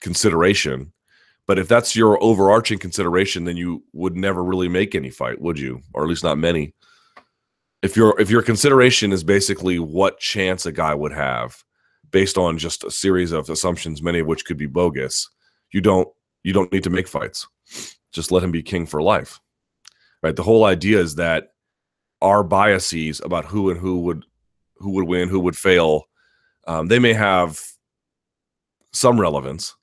consideration, 0.00 0.94
but 1.46 1.58
if 1.58 1.68
that's 1.68 1.94
your 1.94 2.22
overarching 2.22 2.78
consideration, 2.78 3.44
then 3.44 3.58
you 3.58 3.84
would 3.92 4.16
never 4.16 4.42
really 4.42 4.68
make 4.68 4.94
any 4.94 5.10
fight, 5.10 5.38
would 5.38 5.58
you? 5.58 5.82
Or 5.92 6.04
at 6.04 6.08
least 6.08 6.24
not 6.24 6.38
many. 6.38 6.74
If 7.82 7.96
your 7.96 8.18
if 8.18 8.30
your 8.30 8.42
consideration 8.42 9.12
is 9.12 9.22
basically 9.22 9.78
what 9.78 10.18
chance 10.18 10.64
a 10.64 10.72
guy 10.72 10.94
would 10.94 11.12
have 11.12 11.62
based 12.10 12.38
on 12.38 12.56
just 12.56 12.82
a 12.82 12.90
series 12.90 13.32
of 13.32 13.50
assumptions, 13.50 14.00
many 14.00 14.20
of 14.20 14.26
which 14.26 14.46
could 14.46 14.56
be 14.56 14.66
bogus, 14.66 15.28
you 15.70 15.82
don't 15.82 16.08
you 16.42 16.52
don't 16.52 16.72
need 16.72 16.84
to 16.84 16.90
make 16.90 17.08
fights. 17.08 17.46
Just 18.12 18.32
let 18.32 18.42
him 18.42 18.52
be 18.52 18.62
king 18.62 18.86
for 18.86 19.02
life. 19.02 19.40
Right? 20.22 20.34
The 20.34 20.42
whole 20.42 20.64
idea 20.64 21.00
is 21.00 21.16
that 21.16 21.52
our 22.20 22.42
biases 22.42 23.20
about 23.24 23.44
who 23.44 23.70
and 23.70 23.78
who 23.78 24.00
would 24.00 24.24
who 24.76 24.92
would 24.92 25.06
win, 25.06 25.28
who 25.28 25.40
would 25.40 25.56
fail, 25.56 26.04
um, 26.66 26.86
they 26.86 27.00
may 27.00 27.12
have 27.12 27.60
some 28.92 29.20
relevance, 29.20 29.74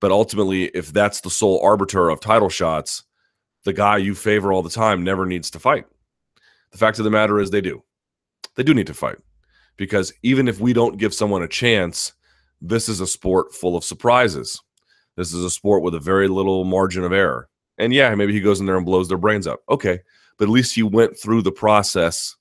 but 0.00 0.10
ultimately, 0.10 0.64
if 0.64 0.92
that's 0.92 1.20
the 1.20 1.30
sole 1.30 1.60
arbiter 1.62 2.08
of 2.08 2.20
title 2.20 2.48
shots, 2.48 3.04
the 3.64 3.72
guy 3.72 3.98
you 3.98 4.14
favor 4.14 4.52
all 4.52 4.62
the 4.62 4.70
time 4.70 5.04
never 5.04 5.26
needs 5.26 5.50
to 5.50 5.58
fight. 5.58 5.84
The 6.72 6.78
fact 6.78 6.98
of 6.98 7.04
the 7.04 7.10
matter 7.10 7.38
is, 7.38 7.50
they 7.50 7.60
do. 7.60 7.82
They 8.56 8.62
do 8.62 8.72
need 8.72 8.86
to 8.86 8.94
fight 8.94 9.18
because 9.76 10.12
even 10.22 10.48
if 10.48 10.60
we 10.60 10.72
don't 10.72 10.98
give 10.98 11.14
someone 11.14 11.42
a 11.42 11.48
chance, 11.48 12.12
this 12.60 12.88
is 12.88 13.00
a 13.00 13.06
sport 13.06 13.54
full 13.54 13.76
of 13.76 13.84
surprises. 13.84 14.60
This 15.20 15.34
is 15.34 15.44
a 15.44 15.50
sport 15.50 15.82
with 15.82 15.94
a 15.94 16.00
very 16.00 16.28
little 16.28 16.64
margin 16.64 17.04
of 17.04 17.12
error. 17.12 17.46
And 17.76 17.92
yeah, 17.92 18.14
maybe 18.14 18.32
he 18.32 18.40
goes 18.40 18.58
in 18.58 18.64
there 18.64 18.78
and 18.78 18.86
blows 18.86 19.06
their 19.06 19.18
brains 19.18 19.46
out. 19.46 19.60
Okay. 19.68 19.98
But 20.38 20.44
at 20.44 20.50
least 20.50 20.74
he 20.74 20.82
went 20.82 21.18
through 21.18 21.42
the 21.42 21.52
process 21.52 22.34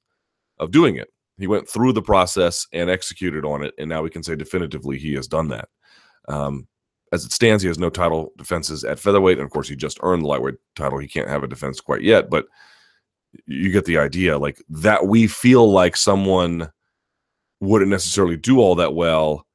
of 0.60 0.72
doing 0.72 0.96
it. 0.96 1.10
He 1.38 1.46
went 1.46 1.68
through 1.68 1.92
the 1.92 2.02
process 2.02 2.66
and 2.72 2.90
executed 2.90 3.44
on 3.44 3.64
it, 3.64 3.74
and 3.78 3.90
now 3.90 4.02
we 4.02 4.10
can 4.10 4.24
say 4.24 4.38
definitively 4.38 4.98
he 4.98 5.14
has 5.16 5.28
done 5.28 5.50
that. 5.50 5.68
Um, 6.30 6.70
as 7.12 7.26
it 7.26 7.34
stands, 7.34 7.62
he 7.62 7.68
has 7.68 7.78
no 7.78 7.90
title 7.90 8.32
defenses 8.38 8.86
at 8.86 8.98
featherweight, 8.98 9.40
and 9.40 9.46
of 9.46 9.52
course, 9.52 9.68
he 9.68 9.76
just 9.76 10.00
earned 10.02 10.24
the 10.24 10.28
lightweight 10.28 10.56
title. 10.78 11.00
He 11.00 11.08
can't 11.10 11.28
have 11.28 11.44
a 11.44 11.48
defense 11.48 11.82
quite 11.82 12.02
yet, 12.02 12.30
but 12.30 12.46
you 13.46 13.74
get 13.74 13.84
the 13.84 13.98
idea. 13.98 14.38
Like 14.38 14.64
that, 14.70 15.06
we 15.06 15.28
feel 15.28 15.70
like 15.70 15.98
someone 15.98 16.72
wouldn't 17.60 17.92
necessarily 17.92 18.38
do 18.38 18.62
all 18.62 18.76
that 18.76 18.96
well. 18.96 19.46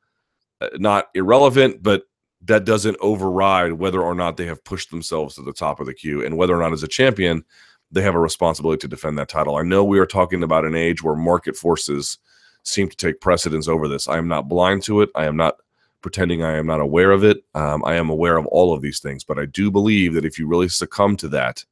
Uh, 0.61 0.69
not 0.75 1.07
irrelevant, 1.15 1.83
but 1.83 2.03
that 2.47 2.65
doesn't 2.65 2.97
override 3.01 3.75
whether 3.75 4.03
or 4.03 4.15
not 4.15 4.37
they 4.37 4.47
have 4.47 4.65
pushed 4.65 4.91
themselves 4.91 5.35
to 5.35 5.43
the 5.43 5.53
top 5.53 5.81
of 5.81 5.87
the 5.87 5.95
queue 5.95 6.25
and 6.25 6.37
whether 6.37 6.55
or 6.55 6.63
not 6.63 6.73
as 6.73 6.83
a 6.83 6.89
champion 6.89 7.45
they 7.91 8.03
have 8.03 8.15
a 8.15 8.21
responsibility 8.21 8.81
to 8.81 8.89
defend 8.89 9.17
that 9.19 9.29
title. 9.29 9.57
I 9.57 9.63
know 9.63 9.85
we 9.85 10.01
are 10.01 10.07
talking 10.07 10.43
about 10.43 10.65
an 10.65 10.75
age 10.75 11.03
where 11.03 11.15
market 11.15 11.57
forces 11.57 12.19
seem 12.65 12.89
to 12.89 12.97
take 12.97 13.21
precedence 13.21 13.69
over 13.69 13.87
this. 13.89 14.09
I 14.09 14.19
am 14.19 14.27
not 14.27 14.49
blind 14.49 14.83
to 14.85 15.01
it. 15.01 15.11
I 15.15 15.27
am 15.27 15.37
not 15.37 15.57
pretending 16.01 16.43
I 16.43 16.57
am 16.57 16.67
not 16.67 16.81
aware 16.81 17.13
of 17.13 17.25
it. 17.25 17.45
Um, 17.55 17.85
I 17.85 17.95
am 17.95 18.11
aware 18.11 18.37
of 18.37 18.47
all 18.47 18.75
of 18.75 18.83
these 18.83 19.01
things, 19.01 19.23
but 19.23 19.39
I 19.39 19.47
do 19.47 19.71
believe 19.71 20.15
that 20.15 20.25
if 20.25 20.39
you 20.39 20.47
really 20.47 20.69
succumb 20.69 21.17
to 21.19 21.29
that, 21.29 21.65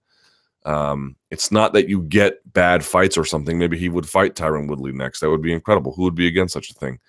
um, 0.64 1.16
it's 1.30 1.50
not 1.50 1.72
that 1.72 1.88
you 1.88 2.02
get 2.02 2.40
bad 2.52 2.84
fights 2.84 3.18
or 3.18 3.24
something. 3.24 3.58
Maybe 3.58 3.76
he 3.76 3.88
would 3.88 4.08
fight 4.08 4.34
Tyron 4.34 4.68
Woodley 4.68 4.92
next. 4.92 5.20
That 5.20 5.30
would 5.30 5.42
be 5.42 5.52
incredible. 5.52 5.92
Who 5.92 6.02
would 6.04 6.14
be 6.14 6.28
against 6.28 6.54
such 6.54 6.70
a 6.70 6.74
thing? 6.74 7.00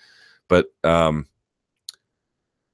But 0.47 0.67
um, 0.83 1.27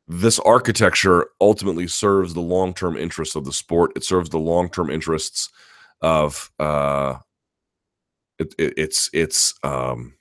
this 0.09 0.39
architecture 0.39 1.27
ultimately 1.39 1.87
serves 1.87 2.33
the 2.33 2.41
long 2.41 2.73
term 2.73 2.97
interests 2.97 3.35
of 3.35 3.45
the 3.45 3.53
sport. 3.53 3.91
It 3.95 4.03
serves 4.03 4.29
the 4.31 4.39
long 4.39 4.67
term 4.67 4.89
interests 4.89 5.49
of 6.01 6.51
uh, 6.59 7.19
it, 8.39 8.55
it, 8.57 8.73
it's 8.75 9.09
it's 9.13 9.53
um, 9.63 10.15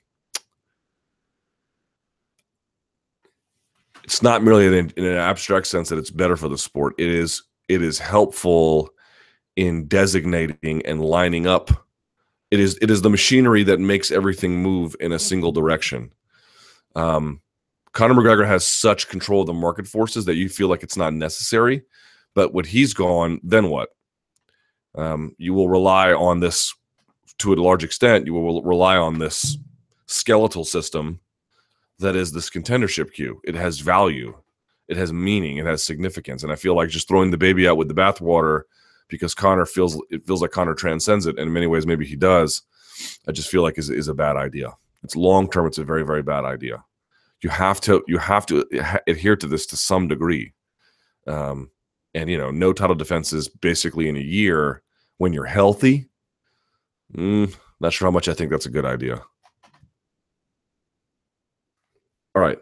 it's 4.03 4.21
not 4.21 4.43
merely 4.43 4.67
in, 4.67 4.93
in, 4.95 5.05
an 5.05 5.17
abstract 5.17 5.65
sense 5.65 5.89
that 5.89 5.97
it's 5.97 6.11
better 6.11 6.37
for 6.37 6.49
the 6.49 6.57
sport. 6.57 6.93
It 6.99 7.09
is 7.09 7.41
it 7.67 7.81
is 7.81 7.97
helpful 7.97 8.91
in 9.55 9.87
designating 9.87 10.85
and 10.85 11.03
lining 11.03 11.47
up. 11.47 11.71
It 12.51 12.59
is 12.59 12.77
it 12.79 12.91
is 12.91 13.01
the 13.01 13.09
machinery 13.09 13.63
that 13.63 13.79
makes 13.79 14.11
everything 14.11 14.61
move 14.61 14.95
in 14.99 15.13
a 15.13 15.19
single 15.19 15.51
direction. 15.51 16.13
Um, 16.95 17.41
Conor 17.93 18.13
McGregor 18.13 18.47
has 18.47 18.65
such 18.65 19.09
control 19.09 19.41
of 19.41 19.47
the 19.47 19.53
market 19.53 19.87
forces 19.87 20.25
that 20.25 20.35
you 20.35 20.49
feel 20.49 20.67
like 20.67 20.83
it's 20.83 20.97
not 20.97 21.13
necessary. 21.13 21.83
But 22.35 22.53
when 22.53 22.65
he's 22.65 22.93
gone, 22.93 23.39
then 23.43 23.69
what? 23.69 23.89
um, 24.95 25.35
you 25.37 25.53
will 25.53 25.69
rely 25.69 26.13
on 26.13 26.39
this 26.39 26.73
to 27.39 27.53
a 27.53 27.55
large 27.55 27.83
extent. 27.83 28.25
You 28.25 28.33
will 28.33 28.61
rely 28.63 28.97
on 28.97 29.19
this 29.19 29.57
skeletal 30.07 30.65
system 30.65 31.19
that 31.99 32.15
is 32.15 32.31
this 32.31 32.49
contendership 32.49 33.13
queue. 33.13 33.41
It 33.43 33.55
has 33.55 33.79
value, 33.79 34.35
it 34.87 34.97
has 34.97 35.13
meaning, 35.13 35.57
it 35.57 35.65
has 35.65 35.83
significance, 35.83 36.43
and 36.43 36.51
I 36.51 36.55
feel 36.55 36.75
like 36.75 36.89
just 36.89 37.07
throwing 37.07 37.31
the 37.31 37.37
baby 37.37 37.67
out 37.67 37.77
with 37.77 37.87
the 37.87 37.93
bathwater 37.93 38.63
because 39.07 39.33
Conor 39.33 39.65
feels 39.65 40.01
it 40.09 40.25
feels 40.25 40.41
like 40.41 40.51
Conor 40.51 40.75
transcends 40.75 41.25
it. 41.25 41.37
And 41.37 41.47
in 41.47 41.53
many 41.53 41.67
ways, 41.67 41.87
maybe 41.87 42.05
he 42.05 42.15
does. 42.15 42.61
I 43.27 43.31
just 43.31 43.49
feel 43.49 43.63
like 43.63 43.77
is 43.77 43.89
is 43.89 44.07
a 44.07 44.13
bad 44.13 44.35
idea. 44.35 44.75
It's 45.03 45.15
long 45.15 45.49
term. 45.49 45.67
It's 45.67 45.77
a 45.77 45.83
very 45.83 46.05
very 46.05 46.23
bad 46.23 46.45
idea. 46.45 46.83
You 47.41 47.49
have 47.49 47.79
to 47.81 48.03
you 48.07 48.17
have 48.17 48.45
to 48.47 48.65
adhere 49.07 49.35
to 49.37 49.47
this 49.47 49.65
to 49.67 49.77
some 49.77 50.07
degree. 50.07 50.53
Um, 51.27 51.71
and 52.13 52.29
you 52.29 52.37
know 52.37 52.51
no 52.51 52.73
title 52.73 52.95
defenses 52.95 53.47
basically 53.47 54.09
in 54.09 54.17
a 54.17 54.21
year 54.21 54.81
when 55.17 55.31
you're 55.31 55.45
healthy 55.45 56.09
Mm, 57.15 57.55
not 57.79 57.93
sure 57.93 58.07
how 58.07 58.11
much 58.11 58.27
I 58.27 58.33
think 58.33 58.51
that's 58.51 58.65
a 58.65 58.71
good 58.71 58.85
idea. 58.85 59.21
All 62.35 62.41
right. 62.41 62.59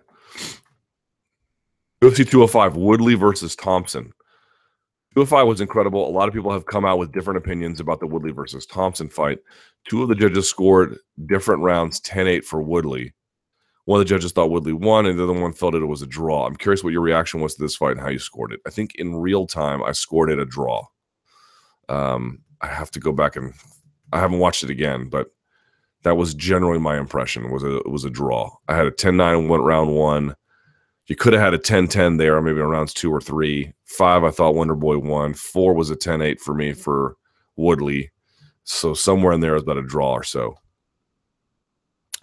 UFC 2.02 2.30
205, 2.30 2.78
Woodley 2.78 3.16
versus 3.16 3.56
Thompson. 3.56 4.14
205 5.16 5.48
was 5.48 5.62
incredible. 5.62 6.08
A 6.08 6.12
lot 6.12 6.28
of 6.28 6.34
people 6.34 6.52
have 6.52 6.68
come 6.68 6.86
out 6.86 7.00
with 7.00 7.12
different 7.12 7.38
opinions 7.38 7.80
about 7.80 8.00
the 8.00 8.08
Woodley 8.08 8.32
versus 8.32 8.66
Thompson 8.66 9.10
fight. 9.10 9.40
Two 9.90 10.04
of 10.04 10.10
the 10.10 10.16
judges 10.16 10.50
scored 10.50 10.98
different 11.26 11.64
rounds 11.64 12.00
10 12.02 12.28
8 12.28 12.46
for 12.46 12.62
Woodley. 12.62 13.14
One 13.88 14.02
of 14.02 14.06
the 14.06 14.10
judges 14.10 14.34
thought 14.34 14.50
Woodley 14.50 14.74
won, 14.74 15.06
and 15.06 15.18
the 15.18 15.24
other 15.24 15.32
one 15.32 15.54
felt 15.54 15.74
it 15.74 15.80
was 15.86 16.02
a 16.02 16.08
draw. 16.08 16.46
I'm 16.46 16.58
curious 16.58 16.84
what 16.84 16.92
your 16.92 17.02
reaction 17.02 17.40
was 17.40 17.56
to 17.56 17.62
this 17.62 17.78
fight 17.78 17.92
and 17.92 18.02
how 18.02 18.10
you 18.10 18.20
scored 18.20 18.52
it. 18.52 18.60
I 18.68 18.70
think 18.70 18.94
in 18.96 19.16
real 19.16 19.48
time, 19.48 19.82
I 19.82 19.94
scored 19.94 20.30
it 20.30 20.40
a 20.40 20.46
draw. 20.46 20.86
Um, 21.88 22.40
I 22.60 22.68
have 22.68 22.92
to 22.92 23.00
go 23.00 23.14
back 23.14 23.38
and 23.38 23.54
I 24.12 24.20
haven't 24.20 24.40
watched 24.40 24.62
it 24.62 24.70
again, 24.70 25.08
but 25.08 25.28
that 26.04 26.18
was 26.18 26.34
generally 26.34 26.80
my 26.80 26.98
impression. 26.98 27.50
Was 27.50 27.64
a, 27.64 27.78
it 27.78 27.90
was 27.90 28.04
a 28.04 28.10
draw. 28.10 28.54
I 28.68 28.76
had 28.76 28.88
a 28.88 28.92
10-9 28.92 29.48
went 29.48 29.64
round 29.64 29.96
one. 29.96 30.36
You 31.06 31.16
could 31.16 31.32
have 31.32 31.42
had 31.42 31.54
a 31.54 31.58
10-10 31.58 32.18
there, 32.18 32.42
maybe 32.42 32.60
in 32.60 32.66
rounds 32.66 32.94
two 32.94 33.10
or 33.10 33.22
three. 33.22 33.72
Five, 33.86 34.26
I 34.26 34.32
thought 34.32 34.56
Wonder 34.56 34.76
Boy 34.76 34.98
won. 34.98 35.34
Four 35.34 35.74
was 35.74 35.90
a 35.90 35.96
10-8 35.96 36.42
for 36.42 36.54
me 36.54 36.74
for 36.74 37.16
Woodley. 37.56 38.12
So 38.66 38.94
somewhere 38.94 39.32
in 39.32 39.40
there 39.40 39.56
is 39.56 39.64
about 39.64 39.78
a 39.78 39.82
draw 39.82 40.12
or 40.12 40.24
so. 40.24 40.56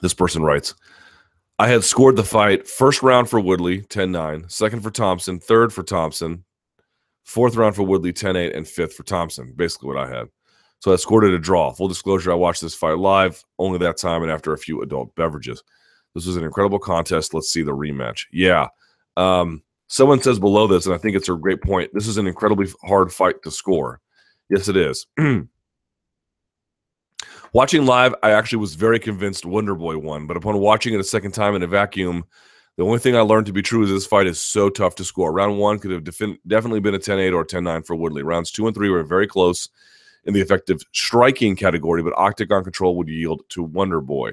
This 0.02 0.12
person 0.12 0.42
writes, 0.42 0.74
I 1.58 1.68
had 1.68 1.84
scored 1.84 2.16
the 2.16 2.24
fight 2.24 2.66
first 2.66 3.02
round 3.02 3.30
for 3.30 3.38
Woodley, 3.38 3.82
10-9, 3.82 4.50
second 4.50 4.82
for 4.82 4.90
Thompson, 4.90 5.38
third 5.38 5.72
for 5.72 5.84
Thompson, 5.84 6.44
fourth 7.22 7.54
round 7.54 7.76
for 7.76 7.84
Woodley, 7.84 8.12
10-8, 8.12 8.56
and 8.56 8.66
fifth 8.66 8.94
for 8.94 9.04
Thompson. 9.04 9.52
Basically 9.54 9.88
what 9.88 9.98
I 9.98 10.08
had. 10.08 10.28
So 10.80 10.92
I 10.92 10.96
scored 10.96 11.24
it 11.24 11.32
a 11.32 11.38
draw. 11.38 11.72
Full 11.72 11.88
disclosure, 11.88 12.32
I 12.32 12.34
watched 12.34 12.60
this 12.60 12.74
fight 12.74 12.98
live 12.98 13.42
only 13.58 13.78
that 13.78 13.98
time 13.98 14.22
and 14.22 14.32
after 14.32 14.52
a 14.52 14.58
few 14.58 14.82
adult 14.82 15.14
beverages. 15.14 15.62
This 16.14 16.26
was 16.26 16.36
an 16.36 16.44
incredible 16.44 16.78
contest. 16.78 17.34
Let's 17.34 17.50
see 17.50 17.62
the 17.62 17.72
rematch. 17.72 18.26
Yeah. 18.32 18.68
Um, 19.16 19.62
someone 19.86 20.20
says 20.20 20.38
below 20.38 20.66
this, 20.66 20.86
and 20.86 20.94
I 20.94 20.98
think 20.98 21.16
it's 21.16 21.28
a 21.28 21.34
great 21.34 21.62
point. 21.62 21.90
This 21.94 22.06
is 22.06 22.18
an 22.18 22.26
incredibly 22.26 22.66
hard 22.82 23.12
fight 23.12 23.42
to 23.44 23.50
score. 23.50 24.00
Yes, 24.50 24.68
it 24.68 24.76
is. 24.76 25.06
watching 27.54 27.86
live, 27.86 28.14
I 28.22 28.32
actually 28.32 28.58
was 28.58 28.74
very 28.74 28.98
convinced 28.98 29.46
Wonder 29.46 29.74
Boy 29.74 29.96
won, 29.96 30.26
but 30.26 30.36
upon 30.36 30.58
watching 30.58 30.92
it 30.92 31.00
a 31.00 31.04
second 31.04 31.32
time 31.32 31.54
in 31.54 31.62
a 31.62 31.66
vacuum, 31.66 32.24
the 32.76 32.84
only 32.84 32.98
thing 32.98 33.16
I 33.16 33.20
learned 33.20 33.46
to 33.46 33.52
be 33.52 33.62
true 33.62 33.84
is 33.84 33.88
this 33.88 34.04
fight 34.04 34.26
is 34.26 34.38
so 34.38 34.68
tough 34.68 34.96
to 34.96 35.04
score. 35.04 35.32
Round 35.32 35.58
one 35.58 35.78
could 35.78 35.92
have 35.92 36.04
defin- 36.04 36.38
definitely 36.46 36.80
been 36.80 36.94
a 36.94 36.98
10 36.98 37.18
8 37.18 37.32
or 37.32 37.44
10 37.44 37.64
9 37.64 37.82
for 37.84 37.96
Woodley. 37.96 38.22
Rounds 38.22 38.50
two 38.50 38.66
and 38.66 38.74
three 38.74 38.90
were 38.90 39.02
very 39.02 39.26
close 39.26 39.70
in 40.24 40.34
the 40.34 40.40
effective 40.40 40.82
striking 40.92 41.56
category, 41.56 42.02
but 42.02 42.12
octagon 42.18 42.64
control 42.64 42.96
would 42.96 43.08
yield 43.08 43.42
to 43.50 43.62
Wonder 43.62 44.00
Boy 44.00 44.32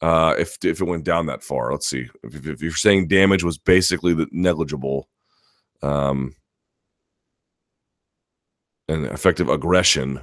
uh, 0.00 0.34
if 0.38 0.58
if 0.64 0.80
it 0.80 0.84
went 0.84 1.04
down 1.04 1.26
that 1.26 1.42
far. 1.42 1.72
Let's 1.72 1.86
see. 1.86 2.08
If, 2.22 2.46
if 2.46 2.62
you're 2.62 2.72
saying 2.72 3.08
damage 3.08 3.42
was 3.42 3.58
basically 3.58 4.14
negligible, 4.30 5.08
um, 5.82 6.36
and 8.88 9.06
effective 9.06 9.48
aggression, 9.48 10.20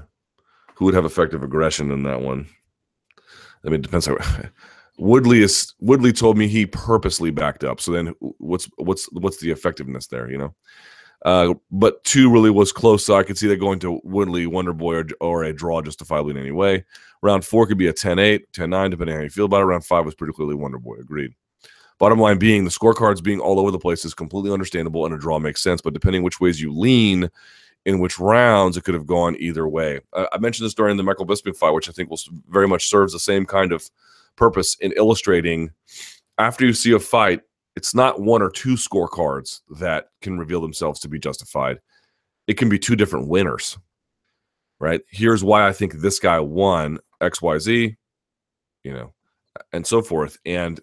who 0.76 0.86
would 0.86 0.94
have 0.94 1.06
effective 1.06 1.44
aggression 1.44 1.92
in 1.92 2.04
that 2.04 2.22
one? 2.22 2.48
I 3.66 3.70
mean, 3.70 3.76
it 3.76 3.84
depends 3.84 4.06
how. 4.06 4.18
Woodley 4.98 5.42
is 5.42 5.74
Woodley 5.80 6.14
told 6.14 6.38
me 6.38 6.48
he 6.48 6.66
purposely 6.66 7.32
backed 7.32 7.64
up. 7.64 7.82
So 7.82 7.92
then, 7.92 8.14
what's 8.20 8.70
what's 8.78 9.12
what's 9.14 9.40
the 9.40 9.52
effectiveness 9.52 10.08
there? 10.08 10.30
You 10.30 10.38
know. 10.38 10.56
Uh, 11.24 11.54
but 11.70 12.04
two 12.04 12.32
really 12.32 12.50
was 12.50 12.72
close, 12.72 13.06
so 13.06 13.16
I 13.16 13.24
could 13.24 13.38
see 13.38 13.48
that 13.48 13.58
going 13.58 13.78
to 13.80 14.02
Woodley, 14.04 14.48
Wonder 14.48 14.74
Boy, 14.74 14.96
or, 14.96 15.06
or 15.20 15.44
a 15.44 15.54
draw 15.54 15.80
justifiably 15.82 16.32
in 16.32 16.38
any 16.38 16.52
way. 16.52 16.84
Round 17.22 17.46
four 17.46 17.68
could 17.68 17.78
be 17.78 17.88
a 17.88 17.94
10 17.94 18.18
8, 18.18 18.52
10 18.54 18.70
9, 18.70 18.90
depending 18.90 19.14
on 19.14 19.20
how 19.20 19.24
you 19.24 19.30
feel 19.30 19.46
about 19.46 19.62
it. 19.62 19.66
Round 19.66 19.86
five 19.86 20.04
was 20.04 20.16
pretty 20.16 20.34
clearly 20.34 20.56
Wonder 20.56 20.80
Boy. 20.80 20.96
Agreed. 20.96 21.34
Bottom 22.00 22.20
line 22.20 22.40
being 22.40 22.64
the 22.64 22.72
scorecards 22.72 23.22
being 23.22 23.40
all 23.40 23.60
over 23.60 23.70
the 23.70 23.78
place 23.78 24.04
is 24.04 24.16
completely 24.16 24.52
understandable 24.52 25.06
and 25.06 25.14
a 25.14 25.18
draw 25.20 25.38
makes 25.38 25.62
sense, 25.62 25.82
but 25.82 25.94
depending 25.94 26.24
which 26.24 26.40
ways 26.40 26.60
you 26.60 26.74
lean 26.74 27.30
in 27.86 28.00
which 28.00 28.20
rounds, 28.20 28.78
it 28.78 28.84
could 28.84 28.94
have 28.94 29.08
gone 29.08 29.36
either 29.40 29.68
way. 29.68 30.00
Uh, 30.14 30.28
I 30.32 30.38
mentioned 30.38 30.66
this 30.66 30.74
during 30.74 30.98
the 30.98 31.04
Michael 31.04 31.26
Bisping 31.26 31.56
fight, 31.56 31.72
which 31.72 31.90
I 31.90 31.92
think 31.92 32.10
will 32.10 32.20
very 32.50 32.68
much 32.68 32.90
serves 32.90 33.14
the 33.14 33.20
same 33.20 33.46
kind 33.46 33.72
of 33.72 33.90
purpose 34.36 34.76
in 34.80 34.94
illustrating 34.96 35.72
after 36.42 36.66
you 36.66 36.74
see 36.74 36.92
a 36.94 37.00
fight, 37.00 37.42
it's 37.76 37.94
not 37.94 38.20
one 38.20 38.42
or 38.42 38.50
two 38.50 38.74
scorecards 38.74 39.62
that 39.80 40.08
can 40.22 40.40
reveal 40.40 40.60
themselves 40.60 41.00
to 41.02 41.08
be 41.08 41.20
justified. 41.20 41.80
It 42.48 42.56
can 42.56 42.68
be 42.68 42.80
two 42.80 42.96
different 42.96 43.28
winners, 43.28 43.78
right? 44.80 45.02
Here's 45.10 45.44
why 45.44 45.68
I 45.68 45.72
think 45.72 45.94
this 45.94 46.20
guy 46.20 46.40
won 46.40 46.98
XYZ, 47.22 47.96
you 48.84 48.94
know, 48.94 49.14
and 49.72 49.86
so 49.86 50.02
forth. 50.02 50.38
And 50.46 50.80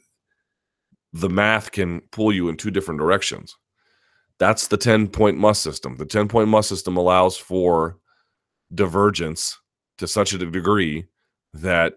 the 1.13 1.29
math 1.29 1.73
can 1.73 2.03
pull 2.13 2.33
you 2.33 2.49
in 2.49 2.57
two 2.57 2.71
different 2.71 3.01
directions. 3.01 3.57
That's 4.39 4.69
the 4.69 4.77
10 4.77 5.09
point 5.09 5.37
must 5.37 5.63
system. 5.63 5.97
The 5.97 6.07
10 6.07 6.29
point 6.29 6.49
must 6.49 6.69
system 6.69 6.97
allows 6.97 7.37
for 7.37 7.99
divergence 8.75 9.59
to 9.99 10.07
such 10.07 10.33
a 10.33 10.39
degree 10.39 11.07
that 11.55 11.95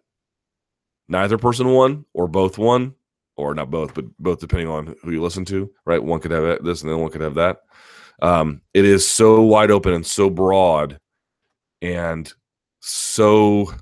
neither 1.07 1.37
person 1.37 1.73
won 1.73 2.05
or 2.13 2.27
both 2.27 2.57
won 2.57 2.95
or 3.37 3.53
not 3.53 3.69
both, 3.69 3.93
but 3.93 4.05
both 4.17 4.39
depending 4.39 4.69
on 4.69 4.95
who 5.03 5.11
you 5.11 5.21
listen 5.21 5.45
to, 5.45 5.71
right? 5.85 6.03
One 6.03 6.19
could 6.19 6.31
have 6.31 6.63
this 6.63 6.81
and 6.81 6.91
then 6.91 6.99
one 6.99 7.11
could 7.11 7.21
have 7.21 7.35
that. 7.35 7.57
Um, 8.21 8.61
it 8.73 8.85
is 8.85 9.07
so 9.07 9.41
wide 9.41 9.71
open 9.71 9.93
and 9.93 10.05
so 10.05 10.29
broad 10.29 10.99
and 11.81 12.31
so 12.79 13.73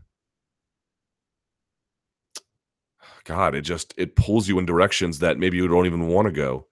God, 3.29 3.53
it 3.53 3.61
just 3.61 3.93
it 3.95 4.15
pulls 4.15 4.47
you 4.47 4.57
in 4.57 4.65
directions 4.65 5.19
that 5.19 5.37
maybe 5.37 5.55
you 5.55 5.67
don't 5.67 5.85
even 5.85 6.07
want 6.07 6.25
to 6.25 6.31
go. 6.31 6.65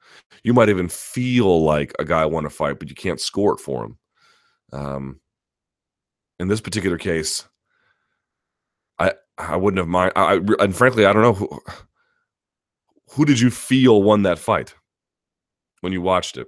You 0.44 0.56
might 0.56 0.70
even 0.70 0.90
feel 0.90 1.62
like 1.64 1.94
a 2.00 2.04
guy 2.04 2.26
want 2.26 2.48
to 2.48 2.50
fight, 2.50 2.80
but 2.80 2.90
you 2.90 2.96
can't 2.96 3.22
score 3.22 3.54
it 3.54 3.60
for 3.60 3.86
him. 3.86 3.98
Um, 4.74 5.20
in 6.40 6.48
this 6.48 6.60
particular 6.60 6.98
case, 6.98 7.48
I 8.98 9.14
I 9.38 9.56
wouldn't 9.56 9.78
have 9.78 9.88
mind. 9.88 10.14
I, 10.16 10.38
I 10.38 10.40
and 10.60 10.76
frankly, 10.76 11.06
I 11.06 11.14
don't 11.14 11.22
know 11.22 11.34
who 11.34 11.62
who 13.12 13.24
did 13.24 13.40
you 13.40 13.52
feel 13.52 14.02
won 14.02 14.24
that 14.24 14.40
fight 14.40 14.74
when 15.82 15.94
you 15.94 16.02
watched 16.02 16.38
it? 16.38 16.48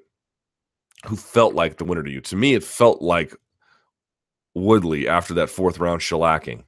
Who 1.05 1.17
felt 1.17 1.53
like 1.53 1.77
the 1.77 1.85
winner 1.85 2.01
to 2.01 2.09
you? 2.09 2.21
To 2.21 2.35
me, 2.35 2.55
it 2.55 2.63
felt 2.63 2.99
like 2.99 3.35
Woodley 4.55 5.07
after 5.07 5.35
that 5.35 5.51
fourth 5.51 5.77
round 5.77 6.01
shellacking. 6.01 6.63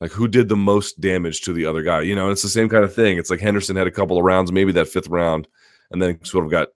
Like 0.00 0.12
who 0.12 0.28
did 0.28 0.48
the 0.48 0.56
most 0.56 1.00
damage 1.00 1.40
to 1.42 1.52
the 1.52 1.66
other 1.66 1.82
guy? 1.82 2.02
You 2.02 2.14
know, 2.14 2.30
it's 2.30 2.42
the 2.42 2.48
same 2.48 2.68
kind 2.68 2.84
of 2.84 2.94
thing. 2.94 3.18
It's 3.18 3.30
like 3.30 3.40
Henderson 3.40 3.76
had 3.76 3.86
a 3.86 3.92
couple 3.92 4.16
of 4.16 4.24
rounds, 4.24 4.52
maybe 4.52 4.72
that 4.72 4.88
fifth 4.88 5.08
round, 5.08 5.48
and 5.90 6.00
then 6.00 6.22
sort 6.24 6.44
of 6.44 6.50
got 6.50 6.68